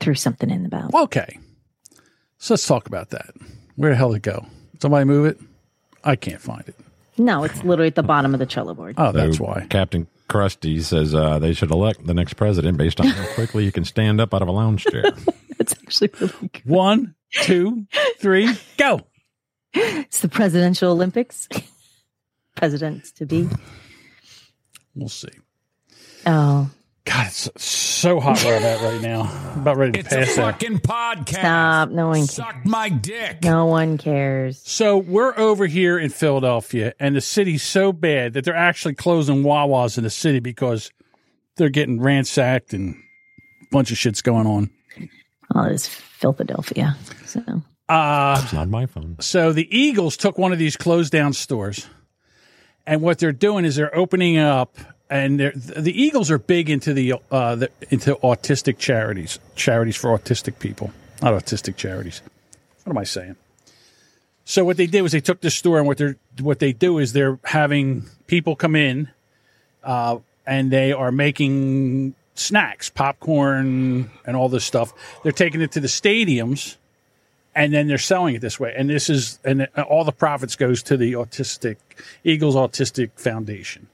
threw 0.00 0.14
something 0.14 0.50
in 0.50 0.66
about. 0.66 0.92
Okay, 0.92 1.38
so 2.38 2.54
let's 2.54 2.66
talk 2.66 2.88
about 2.88 3.10
that. 3.10 3.30
Where 3.76 3.90
the 3.90 3.96
hell 3.96 4.10
did 4.10 4.16
it 4.16 4.22
go? 4.22 4.44
Somebody 4.82 5.04
move 5.04 5.26
it. 5.26 5.38
I 6.02 6.16
can't 6.16 6.40
find 6.40 6.66
it. 6.68 6.74
No, 7.16 7.44
it's 7.44 7.62
literally 7.62 7.86
at 7.86 7.94
the 7.94 8.02
bottom 8.02 8.34
of 8.34 8.40
the 8.40 8.46
Trello 8.46 8.74
board. 8.74 8.96
Oh, 8.98 9.12
that's 9.12 9.36
So 9.38 9.44
why. 9.44 9.66
Captain 9.70 10.08
Krusty 10.28 10.82
says 10.82 11.14
uh, 11.14 11.38
they 11.38 11.52
should 11.52 11.70
elect 11.70 12.06
the 12.06 12.14
next 12.14 12.34
president 12.34 12.78
based 12.78 13.00
on 13.00 13.06
how 13.06 13.34
quickly 13.34 13.64
you 13.64 13.72
can 13.72 13.84
stand 13.84 14.20
up 14.20 14.32
out 14.32 14.42
of 14.42 14.48
a 14.48 14.52
lounge 14.52 14.84
chair. 14.84 15.04
That's 15.58 15.74
actually 15.74 16.10
really 16.20 16.50
good. 16.52 16.62
One, 16.64 17.14
two, 17.42 17.86
three, 18.18 18.48
go. 18.76 19.00
It's 19.72 20.20
the 20.20 20.28
presidential 20.28 20.92
Olympics. 20.92 21.48
Presidents 22.56 23.10
to 23.12 23.26
be. 23.26 23.48
We'll 24.94 25.08
see. 25.08 25.28
Oh, 26.24 26.70
God, 27.06 27.26
it's 27.26 27.50
so 27.62 28.18
hot 28.18 28.42
where 28.44 28.56
I'm 28.56 28.62
at 28.62 28.80
right 28.80 29.00
now. 29.02 29.22
I'm 29.54 29.60
about 29.60 29.76
ready 29.76 29.92
to 29.92 29.98
It's 29.98 30.12
a 30.12 30.16
pass 30.16 30.38
out. 30.38 30.52
fucking 30.54 30.78
podcast. 30.78 31.28
stop! 31.28 31.90
No 31.90 32.06
one. 32.08 32.16
Cares. 32.20 32.30
Suck 32.30 32.56
my 32.64 32.88
dick. 32.88 33.42
No 33.44 33.66
one 33.66 33.98
cares. 33.98 34.62
So 34.64 34.96
we're 34.96 35.36
over 35.38 35.66
here 35.66 35.98
in 35.98 36.08
Philadelphia, 36.08 36.94
and 36.98 37.14
the 37.14 37.20
city's 37.20 37.62
so 37.62 37.92
bad 37.92 38.32
that 38.32 38.44
they're 38.44 38.56
actually 38.56 38.94
closing 38.94 39.42
Wawas 39.42 39.98
in 39.98 40.04
the 40.04 40.10
city 40.10 40.40
because 40.40 40.90
they're 41.56 41.68
getting 41.68 42.00
ransacked 42.00 42.72
and 42.72 42.94
a 43.62 43.66
bunch 43.70 43.90
of 43.90 43.98
shit's 43.98 44.22
going 44.22 44.46
on. 44.46 44.70
Oh, 45.54 45.64
it's 45.64 45.86
Philadelphia. 45.86 46.96
So 47.26 47.42
Uh, 47.86 48.40
It's 48.42 48.54
not 48.54 48.68
my 48.70 48.86
phone. 48.86 49.16
so 49.20 49.52
the 49.52 49.68
Eagles 49.76 50.16
took 50.16 50.38
one 50.38 50.52
of 50.54 50.58
these 50.58 50.74
closed 50.78 51.12
down 51.12 51.34
stores, 51.34 51.86
and 52.86 53.02
what 53.02 53.18
they're 53.18 53.30
doing 53.30 53.66
is 53.66 53.76
they're 53.76 53.94
opening 53.94 54.38
up. 54.38 54.78
And 55.10 55.38
the 55.38 55.92
Eagles 55.94 56.30
are 56.30 56.38
big 56.38 56.70
into 56.70 56.94
the, 56.94 57.14
uh, 57.30 57.56
the 57.56 57.70
into 57.90 58.14
autistic 58.16 58.78
charities, 58.78 59.38
charities 59.54 59.96
for 59.96 60.16
autistic 60.16 60.58
people, 60.58 60.92
not 61.20 61.34
autistic 61.34 61.76
charities. 61.76 62.22
What 62.84 62.92
am 62.92 62.98
I 62.98 63.04
saying? 63.04 63.36
So 64.44 64.64
what 64.64 64.76
they 64.76 64.86
did 64.86 65.02
was 65.02 65.12
they 65.12 65.20
took 65.20 65.40
this 65.40 65.54
store 65.54 65.78
and 65.78 65.86
what 65.86 65.98
they're 65.98 66.16
what 66.40 66.58
they 66.58 66.72
do 66.72 66.98
is 66.98 67.12
they're 67.12 67.38
having 67.44 68.04
people 68.26 68.56
come 68.56 68.76
in, 68.76 69.08
uh, 69.82 70.18
and 70.46 70.70
they 70.70 70.92
are 70.92 71.10
making 71.10 72.14
snacks, 72.34 72.90
popcorn, 72.90 74.10
and 74.26 74.36
all 74.36 74.48
this 74.48 74.64
stuff. 74.64 74.92
They're 75.22 75.32
taking 75.32 75.62
it 75.62 75.72
to 75.72 75.80
the 75.80 75.88
stadiums, 75.88 76.76
and 77.54 77.72
then 77.72 77.88
they're 77.88 77.96
selling 77.96 78.34
it 78.34 78.40
this 78.40 78.60
way. 78.60 78.74
And 78.76 78.90
this 78.90 79.08
is 79.08 79.38
and 79.44 79.66
all 79.88 80.04
the 80.04 80.12
profits 80.12 80.56
goes 80.56 80.82
to 80.84 80.96
the 80.96 81.12
autistic 81.12 81.76
Eagles 82.22 82.54
Autistic 82.54 83.12
Foundation. 83.16 83.88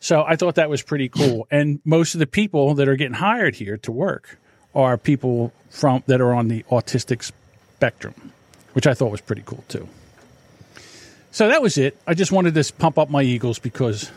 So 0.00 0.22
I 0.26 0.36
thought 0.36 0.54
that 0.56 0.70
was 0.70 0.82
pretty 0.82 1.08
cool. 1.08 1.46
Mm. 1.50 1.60
And 1.60 1.80
most 1.84 2.14
of 2.14 2.20
the 2.20 2.26
people 2.26 2.74
that 2.74 2.88
are 2.88 2.96
getting 2.96 3.14
hired 3.14 3.56
here 3.56 3.76
to 3.78 3.92
work 3.92 4.38
are 4.74 4.96
people 4.96 5.52
from 5.70 6.02
that 6.06 6.20
are 6.20 6.32
on 6.34 6.48
the 6.48 6.62
autistic 6.70 7.22
spectrum, 7.22 8.32
which 8.74 8.86
I 8.86 8.94
thought 8.94 9.10
was 9.10 9.20
pretty 9.20 9.42
cool 9.44 9.64
too. 9.68 9.88
So 11.30 11.48
that 11.48 11.60
was 11.62 11.78
it. 11.78 11.96
I 12.06 12.14
just 12.14 12.32
wanted 12.32 12.54
to 12.54 12.72
pump 12.74 12.98
up 12.98 13.10
my 13.10 13.22
Eagles 13.22 13.58
because, 13.58 14.10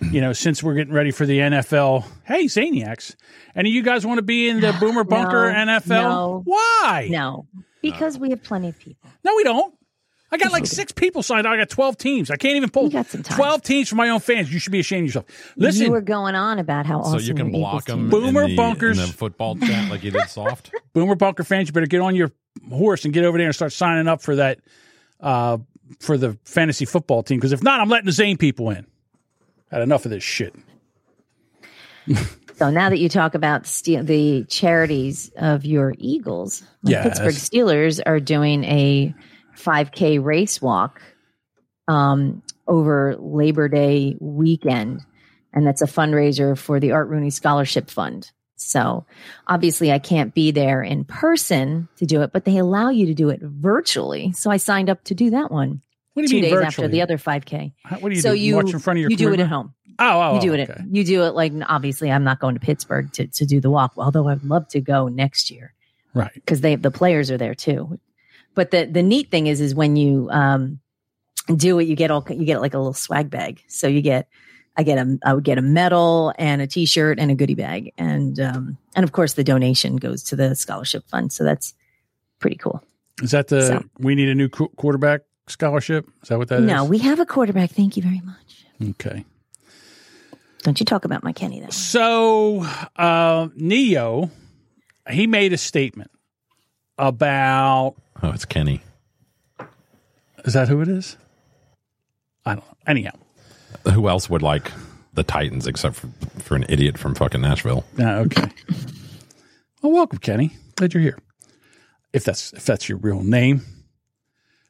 you 0.00 0.20
know, 0.20 0.32
since 0.32 0.62
we're 0.62 0.74
getting 0.74 0.94
ready 0.94 1.10
for 1.10 1.26
the 1.26 1.38
NFL, 1.38 2.04
hey, 2.24 2.44
Zaniacs, 2.44 3.16
any 3.56 3.70
of 3.70 3.74
you 3.74 3.82
guys 3.82 4.06
want 4.06 4.18
to 4.18 4.22
be 4.22 4.48
in 4.48 4.60
the 4.60 4.72
Boomer 4.80 5.04
Bunker 5.04 5.52
No, 5.52 5.58
NFL? 5.80 5.88
no. 5.88 6.42
Why? 6.44 7.08
no, 7.10 7.46
because 7.82 8.18
we 8.18 8.30
have 8.30 8.42
plenty 8.42 8.68
of 8.68 8.78
people. 8.78 9.10
No, 9.24 9.34
we 9.36 9.44
don't. 9.44 9.74
I 10.30 10.36
got 10.36 10.52
like 10.52 10.66
six 10.66 10.92
people 10.92 11.22
signed. 11.22 11.46
I 11.46 11.56
got 11.56 11.70
12 11.70 11.96
teams. 11.96 12.30
I 12.30 12.36
can't 12.36 12.56
even 12.56 12.68
pull 12.68 12.90
got 12.90 13.06
some 13.06 13.22
12 13.22 13.62
teams 13.62 13.88
from 13.88 13.96
my 13.96 14.10
own 14.10 14.20
fans. 14.20 14.52
You 14.52 14.58
should 14.58 14.72
be 14.72 14.80
ashamed 14.80 15.04
of 15.04 15.06
yourself. 15.06 15.54
Listen, 15.56 15.86
you 15.86 15.90
were 15.90 16.02
going 16.02 16.34
on 16.34 16.58
about 16.58 16.84
how 16.84 17.00
awesome. 17.00 17.20
So 17.20 17.24
you 17.26 17.34
can 17.34 17.50
block 17.50 17.86
them 17.86 18.10
Boomer 18.10 18.42
in 18.42 18.50
the, 18.50 18.56
bunkers. 18.56 18.98
in 18.98 19.06
the 19.06 19.12
football 19.12 19.56
chat 19.56 19.90
like 19.90 20.04
you 20.04 20.10
did 20.10 20.28
soft. 20.28 20.70
Boomer 20.92 21.14
Bunker 21.14 21.44
fans, 21.44 21.68
you 21.68 21.72
better 21.72 21.86
get 21.86 22.00
on 22.02 22.14
your 22.14 22.30
horse 22.70 23.04
and 23.06 23.14
get 23.14 23.24
over 23.24 23.38
there 23.38 23.46
and 23.46 23.54
start 23.54 23.72
signing 23.72 24.06
up 24.06 24.20
for 24.20 24.36
that 24.36 24.58
uh, 25.20 25.56
for 26.00 26.18
the 26.18 26.36
fantasy 26.44 26.84
football 26.84 27.22
team. 27.22 27.38
Because 27.38 27.52
if 27.52 27.62
not, 27.62 27.80
I'm 27.80 27.88
letting 27.88 28.06
the 28.06 28.12
Zane 28.12 28.36
people 28.36 28.68
in. 28.70 28.86
Had 29.70 29.80
enough 29.82 30.04
of 30.04 30.10
this 30.10 30.22
shit. 30.24 30.54
So 32.56 32.70
now 32.70 32.88
that 32.90 32.98
you 32.98 33.08
talk 33.08 33.34
about 33.34 33.66
ste- 33.66 34.04
the 34.04 34.44
charities 34.48 35.30
of 35.36 35.64
your 35.64 35.94
Eagles, 35.98 36.62
the 36.82 36.92
Yes. 36.92 37.04
Pittsburgh 37.20 37.34
Steelers 37.34 38.00
are 38.04 38.18
doing 38.18 38.64
a 38.64 39.14
5K 39.58 40.22
race 40.22 40.62
walk 40.62 41.00
um, 41.88 42.42
over 42.66 43.16
Labor 43.18 43.68
Day 43.68 44.16
weekend, 44.20 45.00
and 45.52 45.66
that's 45.66 45.82
a 45.82 45.86
fundraiser 45.86 46.56
for 46.56 46.80
the 46.80 46.92
Art 46.92 47.08
Rooney 47.08 47.30
Scholarship 47.30 47.90
Fund. 47.90 48.30
So 48.56 49.06
obviously, 49.46 49.92
I 49.92 49.98
can't 49.98 50.34
be 50.34 50.50
there 50.50 50.82
in 50.82 51.04
person 51.04 51.88
to 51.96 52.06
do 52.06 52.22
it, 52.22 52.32
but 52.32 52.44
they 52.44 52.58
allow 52.58 52.90
you 52.90 53.06
to 53.06 53.14
do 53.14 53.28
it 53.30 53.40
virtually. 53.42 54.32
So 54.32 54.50
I 54.50 54.56
signed 54.56 54.90
up 54.90 55.04
to 55.04 55.14
do 55.14 55.30
that 55.30 55.50
one. 55.50 55.80
What 56.14 56.22
do 56.22 56.22
you 56.22 56.28
two 56.28 56.34
mean 56.36 56.42
days 56.44 56.52
virtually? 56.52 56.66
after 56.66 56.88
the 56.88 57.02
other 57.02 57.16
5K. 57.18 57.72
How- 57.84 57.98
What 57.98 58.08
do 58.08 58.16
you 58.16 58.20
so 58.20 58.32
do? 58.32 58.38
you 58.38 58.56
watch 58.56 58.72
in 58.72 58.80
front 58.80 58.98
of 58.98 59.02
your 59.02 59.10
you 59.10 59.16
do 59.16 59.32
it 59.32 59.38
at 59.40 59.46
home. 59.46 59.74
Oh, 60.00 60.20
oh, 60.20 60.34
you 60.34 60.40
do 60.40 60.50
oh, 60.50 60.54
it. 60.54 60.70
okay. 60.70 60.82
You 60.90 61.04
do 61.04 61.22
it 61.24 61.34
like 61.34 61.52
obviously. 61.68 62.10
I'm 62.10 62.24
not 62.24 62.40
going 62.40 62.54
to 62.54 62.60
Pittsburgh 62.60 63.12
to 63.14 63.26
to 63.28 63.46
do 63.46 63.60
the 63.60 63.70
walk, 63.70 63.92
although 63.96 64.28
I'd 64.28 64.42
love 64.44 64.66
to 64.68 64.80
go 64.80 65.06
next 65.08 65.50
year 65.50 65.72
Right. 66.14 66.30
because 66.34 66.60
they 66.60 66.74
the 66.76 66.90
players 66.90 67.30
are 67.30 67.38
there 67.38 67.54
too. 67.54 67.98
But 68.58 68.72
the 68.72 68.86
the 68.86 69.04
neat 69.04 69.30
thing 69.30 69.46
is 69.46 69.60
is 69.60 69.72
when 69.72 69.94
you 69.94 70.28
um 70.32 70.80
do 71.54 71.78
it, 71.78 71.84
you 71.86 71.94
get 71.94 72.10
all 72.10 72.26
you 72.28 72.44
get 72.44 72.60
like 72.60 72.74
a 72.74 72.78
little 72.78 72.92
swag 72.92 73.30
bag. 73.30 73.62
So 73.68 73.86
you 73.86 74.02
get 74.02 74.26
I 74.76 74.82
get 74.82 74.98
a 74.98 75.16
I 75.24 75.32
would 75.32 75.44
get 75.44 75.58
a 75.58 75.62
medal 75.62 76.34
and 76.36 76.60
a 76.60 76.66
T-shirt 76.66 77.20
and 77.20 77.30
a 77.30 77.36
goodie 77.36 77.54
bag, 77.54 77.92
and 77.96 78.40
um 78.40 78.76
And 78.96 79.04
of 79.04 79.12
course, 79.12 79.34
the 79.34 79.44
donation 79.44 79.94
goes 79.94 80.24
to 80.24 80.34
the 80.34 80.56
scholarship 80.56 81.04
fund. 81.08 81.32
So 81.32 81.44
that's 81.44 81.72
pretty 82.40 82.56
cool. 82.56 82.82
Is 83.22 83.30
that 83.30 83.46
the 83.46 83.62
So- 83.62 83.84
we 84.00 84.16
need 84.16 84.28
a 84.28 84.34
new 84.34 84.48
qu- 84.48 84.72
quarterback 84.74 85.20
scholarship? 85.46 86.08
Is 86.24 86.28
that 86.30 86.38
what 86.38 86.48
that 86.48 86.58
is? 86.58 86.66
no, 86.66 86.84
we 86.84 86.98
have 86.98 87.20
a 87.20 87.26
quarterback. 87.26 87.70
Thank 87.70 87.96
you 87.96 88.02
very 88.02 88.22
much. 88.24 88.66
Okay. 88.90 89.24
Don't 90.64 90.80
you 90.80 90.84
talk 90.86 91.04
about 91.04 91.22
my 91.22 91.32
Kenny 91.32 91.60
though. 91.60 91.70
So 91.70 92.66
uh, 92.96 93.50
Neo, 93.54 94.32
he 95.08 95.28
made 95.28 95.52
a 95.52 95.58
statement 95.58 96.10
about. 96.98 97.94
Oh, 98.22 98.30
it's 98.30 98.44
Kenny. 98.44 98.82
Is 100.44 100.54
that 100.54 100.68
who 100.68 100.80
it 100.80 100.88
is? 100.88 101.16
I 102.44 102.54
don't 102.54 102.64
know. 102.64 102.76
Anyhow, 102.86 103.12
Who 103.92 104.08
else 104.08 104.30
would 104.30 104.42
like 104.42 104.70
the 105.12 105.22
Titans 105.22 105.66
except 105.66 105.96
for, 105.96 106.08
for 106.40 106.56
an 106.56 106.64
idiot 106.68 106.96
from 106.96 107.14
fucking 107.14 107.40
Nashville? 107.40 107.84
Yeah, 107.96 108.18
okay. 108.20 108.48
well, 109.82 109.92
welcome, 109.92 110.18
Kenny. 110.18 110.56
Glad 110.76 110.94
you're 110.94 111.02
here. 111.02 111.18
If 112.12 112.24
that's 112.24 112.52
if 112.54 112.64
that's 112.64 112.88
your 112.88 112.98
real 112.98 113.22
name. 113.22 113.62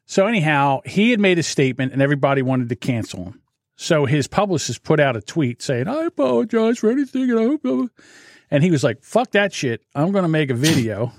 So 0.05 0.25
anyhow, 0.27 0.81
he 0.85 1.11
had 1.11 1.19
made 1.19 1.39
a 1.39 1.43
statement, 1.43 1.93
and 1.93 2.01
everybody 2.01 2.41
wanted 2.41 2.69
to 2.69 2.75
cancel 2.75 3.25
him. 3.25 3.41
So 3.75 4.05
his 4.05 4.27
publicist 4.27 4.83
put 4.83 4.99
out 4.99 5.15
a 5.15 5.21
tweet 5.21 5.61
saying, 5.61 5.87
"I 5.87 6.03
apologize 6.03 6.79
for 6.79 6.89
anything, 6.91 7.29
and 7.29 7.39
I 7.39 7.43
hope." 7.43 7.63
blah, 7.63 7.75
blah." 7.75 7.87
And 8.51 8.63
he 8.63 8.71
was 8.71 8.83
like, 8.83 9.03
"Fuck 9.03 9.31
that 9.31 9.53
shit! 9.53 9.81
I'm 9.95 10.11
going 10.11 10.23
to 10.23 10.29
make 10.29 10.49
a 10.49 10.55
video, 10.55 11.13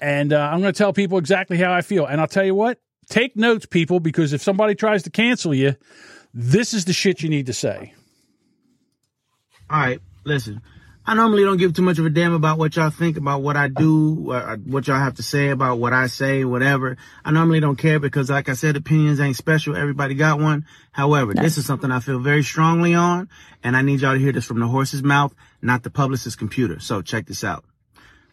and 0.00 0.32
uh, 0.32 0.50
I'm 0.52 0.60
going 0.60 0.72
to 0.72 0.78
tell 0.78 0.92
people 0.92 1.18
exactly 1.18 1.56
how 1.56 1.72
I 1.72 1.82
feel." 1.82 2.06
And 2.06 2.20
I'll 2.20 2.26
tell 2.26 2.44
you 2.44 2.54
what: 2.54 2.78
take 3.08 3.36
notes, 3.36 3.66
people, 3.66 4.00
because 4.00 4.32
if 4.32 4.42
somebody 4.42 4.74
tries 4.74 5.02
to 5.04 5.10
cancel 5.10 5.54
you, 5.54 5.76
this 6.34 6.74
is 6.74 6.84
the 6.84 6.92
shit 6.92 7.22
you 7.22 7.28
need 7.28 7.46
to 7.46 7.52
say. 7.52 7.94
All 9.70 9.80
right, 9.80 10.00
listen. 10.24 10.62
I 11.08 11.14
normally 11.14 11.44
don't 11.44 11.56
give 11.56 11.72
too 11.72 11.82
much 11.82 12.00
of 12.00 12.06
a 12.06 12.10
damn 12.10 12.32
about 12.32 12.58
what 12.58 12.74
y'all 12.74 12.90
think 12.90 13.16
about 13.16 13.40
what 13.40 13.56
I 13.56 13.68
do, 13.68 14.32
uh, 14.32 14.56
what 14.56 14.88
y'all 14.88 14.98
have 14.98 15.14
to 15.14 15.22
say 15.22 15.50
about 15.50 15.78
what 15.78 15.92
I 15.92 16.08
say, 16.08 16.44
whatever. 16.44 16.96
I 17.24 17.30
normally 17.30 17.60
don't 17.60 17.76
care 17.76 18.00
because, 18.00 18.28
like 18.28 18.48
I 18.48 18.54
said, 18.54 18.76
opinions 18.76 19.20
ain't 19.20 19.36
special. 19.36 19.76
Everybody 19.76 20.14
got 20.14 20.40
one. 20.40 20.66
However, 20.90 21.32
this 21.32 21.58
is 21.58 21.64
something 21.64 21.92
I 21.92 22.00
feel 22.00 22.18
very 22.18 22.42
strongly 22.42 22.94
on, 22.94 23.28
and 23.62 23.76
I 23.76 23.82
need 23.82 24.00
y'all 24.00 24.14
to 24.14 24.18
hear 24.18 24.32
this 24.32 24.46
from 24.46 24.58
the 24.58 24.66
horse's 24.66 25.04
mouth, 25.04 25.32
not 25.62 25.84
the 25.84 25.90
publicist's 25.90 26.34
computer. 26.34 26.80
So 26.80 27.02
check 27.02 27.26
this 27.26 27.44
out. 27.44 27.64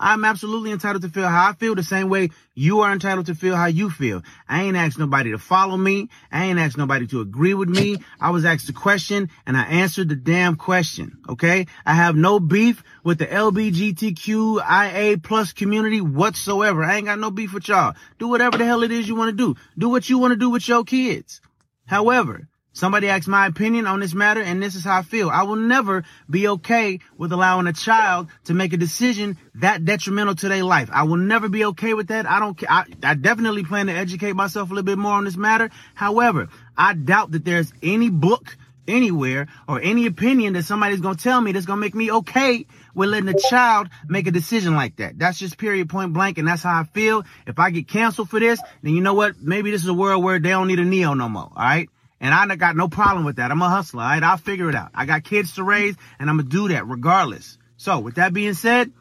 I'm 0.00 0.24
absolutely 0.24 0.72
entitled 0.72 1.02
to 1.02 1.10
feel 1.10 1.28
how 1.28 1.50
I 1.50 1.52
feel 1.52 1.74
the 1.74 1.82
same 1.82 2.08
way 2.08 2.30
you 2.54 2.80
are 2.80 2.92
entitled 2.92 3.26
to 3.26 3.34
feel 3.34 3.54
how 3.54 3.66
you 3.66 3.90
feel. 3.90 4.22
I 4.48 4.62
ain't 4.62 4.76
asked 4.76 4.98
nobody 4.98 5.32
to 5.32 5.38
follow 5.38 5.76
me. 5.76 6.08
I 6.32 6.46
ain't 6.46 6.58
asked 6.58 6.78
nobody 6.78 7.06
to 7.08 7.20
agree 7.20 7.52
with 7.52 7.68
me. 7.68 7.98
I 8.18 8.30
was 8.30 8.46
asked 8.46 8.70
a 8.70 8.72
question 8.72 9.28
and 9.46 9.56
I 9.56 9.64
answered 9.64 10.08
the 10.08 10.16
damn 10.16 10.56
question. 10.56 11.18
Okay. 11.28 11.66
I 11.84 11.92
have 11.92 12.16
no 12.16 12.40
beef 12.40 12.82
with 13.04 13.18
the 13.18 13.26
LBGTQIA 13.26 15.22
plus 15.22 15.52
community 15.52 16.00
whatsoever. 16.00 16.82
I 16.82 16.96
ain't 16.96 17.06
got 17.06 17.18
no 17.18 17.30
beef 17.30 17.52
with 17.52 17.68
y'all. 17.68 17.94
Do 18.18 18.28
whatever 18.28 18.56
the 18.56 18.64
hell 18.64 18.82
it 18.82 18.90
is 18.90 19.06
you 19.06 19.14
want 19.14 19.30
to 19.30 19.36
do. 19.36 19.60
Do 19.76 19.90
what 19.90 20.08
you 20.08 20.18
want 20.18 20.32
to 20.32 20.36
do 20.36 20.48
with 20.48 20.66
your 20.66 20.82
kids. 20.82 21.42
However, 21.86 22.48
Somebody 22.72 23.08
asked 23.08 23.26
my 23.26 23.46
opinion 23.46 23.86
on 23.86 23.98
this 23.98 24.14
matter, 24.14 24.40
and 24.40 24.62
this 24.62 24.76
is 24.76 24.84
how 24.84 24.98
I 24.98 25.02
feel. 25.02 25.28
I 25.28 25.42
will 25.42 25.56
never 25.56 26.04
be 26.28 26.46
okay 26.48 27.00
with 27.18 27.32
allowing 27.32 27.66
a 27.66 27.72
child 27.72 28.28
to 28.44 28.54
make 28.54 28.72
a 28.72 28.76
decision 28.76 29.38
that 29.56 29.84
detrimental 29.84 30.36
to 30.36 30.48
their 30.48 30.62
life. 30.62 30.88
I 30.92 31.02
will 31.02 31.16
never 31.16 31.48
be 31.48 31.64
okay 31.66 31.94
with 31.94 32.08
that. 32.08 32.26
I 32.26 32.38
don't 32.38 32.56
care. 32.56 32.70
I, 32.70 32.84
I 33.02 33.14
definitely 33.14 33.64
plan 33.64 33.86
to 33.86 33.92
educate 33.92 34.34
myself 34.34 34.70
a 34.70 34.74
little 34.74 34.84
bit 34.84 34.98
more 34.98 35.14
on 35.14 35.24
this 35.24 35.36
matter. 35.36 35.70
However, 35.94 36.48
I 36.76 36.94
doubt 36.94 37.32
that 37.32 37.44
there's 37.44 37.72
any 37.82 38.08
book 38.08 38.56
anywhere 38.86 39.48
or 39.68 39.80
any 39.80 40.06
opinion 40.06 40.54
that 40.54 40.64
somebody's 40.64 41.00
gonna 41.00 41.16
tell 41.16 41.40
me 41.40 41.52
that's 41.52 41.66
gonna 41.66 41.80
make 41.80 41.94
me 41.94 42.10
okay 42.10 42.66
with 42.94 43.08
letting 43.08 43.28
a 43.28 43.38
child 43.48 43.88
make 44.08 44.26
a 44.26 44.30
decision 44.30 44.74
like 44.74 44.96
that. 44.96 45.18
That's 45.18 45.38
just 45.38 45.58
period 45.58 45.88
point 45.88 46.12
blank, 46.12 46.38
and 46.38 46.46
that's 46.46 46.62
how 46.62 46.80
I 46.80 46.84
feel. 46.84 47.24
If 47.46 47.58
I 47.58 47.70
get 47.70 47.88
canceled 47.88 48.30
for 48.30 48.40
this, 48.40 48.60
then 48.82 48.94
you 48.94 49.00
know 49.00 49.14
what? 49.14 49.40
Maybe 49.40 49.70
this 49.70 49.82
is 49.82 49.88
a 49.88 49.94
world 49.94 50.22
where 50.22 50.38
they 50.38 50.50
don't 50.50 50.68
need 50.68 50.78
a 50.78 50.84
Neo 50.84 51.14
no 51.14 51.28
more. 51.28 51.50
All 51.54 51.62
right. 51.62 51.88
And 52.20 52.34
I 52.34 52.54
got 52.56 52.76
no 52.76 52.88
problem 52.88 53.24
with 53.24 53.36
that. 53.36 53.50
I'm 53.50 53.62
a 53.62 53.68
hustler. 53.68 54.02
All 54.02 54.08
right. 54.08 54.22
I'll 54.22 54.36
figure 54.36 54.68
it 54.68 54.74
out. 54.74 54.90
I 54.94 55.06
got 55.06 55.24
kids 55.24 55.54
to 55.54 55.64
raise 55.64 55.96
and 56.18 56.28
I'm 56.28 56.36
going 56.36 56.48
to 56.48 56.56
do 56.56 56.68
that 56.68 56.86
regardless. 56.86 57.58
So 57.76 57.98
with 57.98 58.16
that 58.16 58.34
being 58.34 58.54
said, 58.54 58.92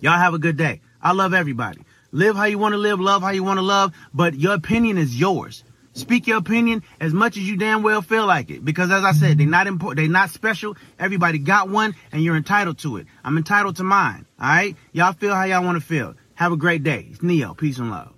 y'all 0.00 0.18
have 0.18 0.34
a 0.34 0.38
good 0.38 0.56
day. 0.56 0.80
I 1.02 1.12
love 1.12 1.34
everybody. 1.34 1.82
Live 2.12 2.36
how 2.36 2.44
you 2.44 2.58
want 2.58 2.72
to 2.72 2.78
live, 2.78 3.00
love 3.00 3.22
how 3.22 3.30
you 3.30 3.42
want 3.42 3.58
to 3.58 3.62
love, 3.62 3.92
but 4.14 4.34
your 4.34 4.54
opinion 4.54 4.98
is 4.98 5.18
yours. 5.18 5.64
Speak 5.92 6.26
your 6.26 6.38
opinion 6.38 6.82
as 6.98 7.12
much 7.12 7.36
as 7.36 7.48
you 7.48 7.56
damn 7.56 7.82
well 7.82 8.02
feel 8.02 8.26
like 8.26 8.50
it. 8.50 8.64
Because 8.64 8.90
as 8.90 9.04
I 9.04 9.12
said, 9.12 9.38
they're 9.38 9.46
not 9.46 9.66
important. 9.66 9.98
They're 9.98 10.08
not 10.12 10.30
special. 10.30 10.76
Everybody 10.98 11.38
got 11.38 11.68
one 11.68 11.94
and 12.10 12.22
you're 12.22 12.36
entitled 12.36 12.78
to 12.78 12.96
it. 12.96 13.06
I'm 13.22 13.36
entitled 13.36 13.76
to 13.76 13.84
mine. 13.84 14.26
All 14.40 14.46
right. 14.48 14.76
Y'all 14.92 15.12
feel 15.12 15.34
how 15.34 15.44
y'all 15.44 15.64
want 15.64 15.78
to 15.78 15.84
feel. 15.84 16.14
Have 16.34 16.52
a 16.52 16.56
great 16.56 16.82
day. 16.82 17.08
It's 17.10 17.22
Neo. 17.22 17.54
Peace 17.54 17.78
and 17.78 17.90
love. 17.90 18.12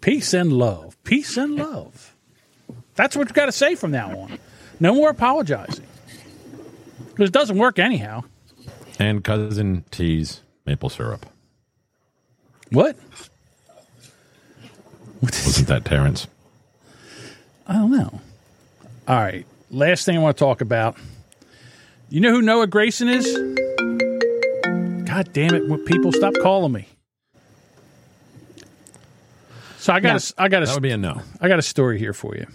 Peace 0.00 0.32
and 0.34 0.52
love. 0.52 0.96
Peace 1.02 1.36
and 1.36 1.56
love. 1.56 2.07
That's 2.98 3.14
what 3.16 3.28
you 3.28 3.32
got 3.32 3.46
to 3.46 3.52
say 3.52 3.76
from 3.76 3.92
now 3.92 4.10
on. 4.18 4.38
No 4.80 4.92
more 4.92 5.10
apologizing. 5.10 5.86
Because 7.10 7.28
it 7.28 7.32
doesn't 7.32 7.56
work 7.56 7.78
anyhow. 7.78 8.24
And 8.98 9.22
cousin 9.22 9.84
T's 9.92 10.40
maple 10.66 10.88
syrup. 10.88 11.24
What? 12.72 12.96
Wasn't 15.22 15.68
that 15.68 15.84
Terrence? 15.84 16.26
I 17.68 17.74
don't 17.74 17.92
know. 17.92 18.20
All 19.06 19.16
right. 19.16 19.46
Last 19.70 20.04
thing 20.04 20.16
I 20.18 20.20
want 20.20 20.36
to 20.36 20.44
talk 20.44 20.60
about. 20.60 20.96
You 22.10 22.20
know 22.20 22.32
who 22.32 22.42
Noah 22.42 22.66
Gragson 22.66 23.08
is? 23.14 23.26
God 25.08 25.32
damn 25.32 25.54
it! 25.54 25.68
When 25.68 25.84
people 25.84 26.10
stop 26.12 26.34
calling 26.42 26.72
me. 26.72 26.88
So 29.78 29.92
I 29.92 30.00
got 30.00 30.14
No. 30.14 30.16
a, 30.16 30.42
I 30.42 30.48
got 30.48 30.62
a, 30.64 30.66
That 30.66 30.74
would 30.74 30.82
be 30.82 30.90
a 30.90 30.96
no. 30.98 31.22
I 31.40 31.46
got 31.48 31.58
a 31.60 31.62
story 31.62 31.98
here 31.98 32.12
for 32.12 32.34
you. 32.34 32.46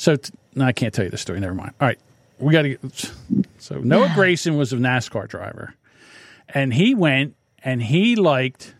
So 0.00 0.16
t- 0.16 0.32
no, 0.54 0.64
I 0.64 0.72
can't 0.72 0.94
tell 0.94 1.04
you 1.04 1.10
the 1.10 1.18
story. 1.18 1.40
Never 1.40 1.52
mind. 1.52 1.74
All 1.78 1.86
right, 1.86 1.98
we 2.38 2.54
got 2.54 2.62
to 2.62 2.70
get. 2.70 3.12
So 3.58 3.80
Noah 3.80 4.06
Gragson 4.06 4.56
was 4.56 4.72
a 4.72 4.76
NASCAR 4.76 5.28
driver, 5.28 5.74
and 6.48 6.72
he 6.72 6.94
went 6.94 7.36
and 7.62 7.82
he 7.82 8.16
liked 8.16 8.74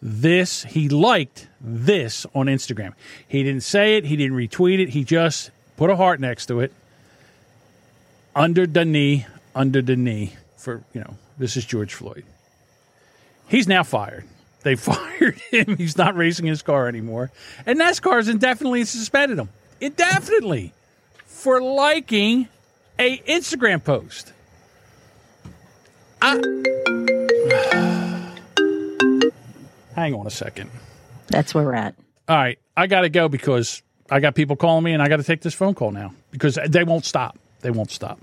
this. 0.00 0.62
He 0.62 0.88
liked 0.88 1.48
this 1.60 2.26
on 2.32 2.46
Instagram. 2.46 2.92
He 3.26 3.42
didn't 3.42 3.64
say 3.64 3.96
it. 3.96 4.04
He 4.04 4.14
didn't 4.14 4.36
retweet 4.36 4.78
it. 4.78 4.90
He 4.90 5.02
just 5.02 5.50
put 5.76 5.90
a 5.90 5.96
heart 5.96 6.20
next 6.20 6.46
to 6.46 6.60
it. 6.60 6.72
Under 8.36 8.68
the 8.68 8.84
knee, 8.84 9.26
under 9.52 9.82
the 9.82 9.96
knee. 9.96 10.34
For 10.56 10.84
you 10.92 11.00
know, 11.00 11.16
this 11.38 11.56
is 11.56 11.64
George 11.64 11.92
Floyd. 11.92 12.24
He's 13.48 13.66
now 13.66 13.82
fired. 13.82 14.22
They 14.62 14.74
fired 14.76 15.40
him. 15.50 15.76
He's 15.76 15.98
not 15.98 16.14
racing 16.14 16.46
his 16.46 16.62
car 16.62 16.86
anymore. 16.86 17.32
And 17.66 17.80
NASCAR's 17.80 18.28
indefinitely 18.28 18.84
suspended 18.84 19.40
him. 19.40 19.48
Indefinitely. 19.80 20.72
For 21.24 21.60
liking 21.60 22.48
a 22.98 23.18
Instagram 23.18 23.82
post. 23.84 24.32
I- 26.22 26.36
Hang 29.94 30.14
on 30.14 30.26
a 30.26 30.30
second. 30.30 30.70
That's 31.28 31.54
where 31.54 31.64
we're 31.64 31.74
at. 31.74 31.94
All 32.28 32.36
right, 32.36 32.58
I 32.76 32.86
got 32.86 33.02
to 33.02 33.08
go 33.08 33.28
because 33.28 33.82
I 34.10 34.20
got 34.20 34.34
people 34.34 34.56
calling 34.56 34.84
me 34.84 34.92
and 34.92 35.02
I 35.02 35.08
got 35.08 35.16
to 35.16 35.22
take 35.22 35.40
this 35.40 35.54
phone 35.54 35.74
call 35.74 35.92
now 35.92 36.12
because 36.30 36.58
they 36.68 36.84
won't 36.84 37.04
stop. 37.04 37.38
They 37.60 37.70
won't 37.70 37.90
stop. 37.90 38.18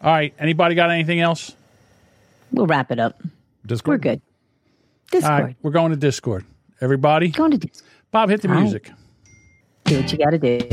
All 0.00 0.12
right, 0.12 0.32
anybody 0.38 0.74
got 0.74 0.90
anything 0.90 1.20
else? 1.20 1.54
We'll 2.52 2.66
wrap 2.66 2.90
it 2.90 2.98
up. 2.98 3.20
Discord. 3.66 3.98
We're 3.98 4.02
good. 4.12 4.20
All 4.20 5.20
Discord. 5.20 5.44
right, 5.44 5.56
we're 5.62 5.70
going 5.70 5.90
to 5.90 5.96
Discord. 5.96 6.44
Everybody? 6.80 7.28
Going 7.28 7.50
to 7.50 7.58
Discord. 7.58 7.90
Bob, 8.10 8.30
hit 8.30 8.40
the 8.42 8.48
All 8.48 8.54
right. 8.54 8.62
music. 8.62 8.90
Do 9.84 10.00
what 10.00 10.12
you 10.12 10.18
got 10.18 10.30
to 10.30 10.38
do. 10.38 10.68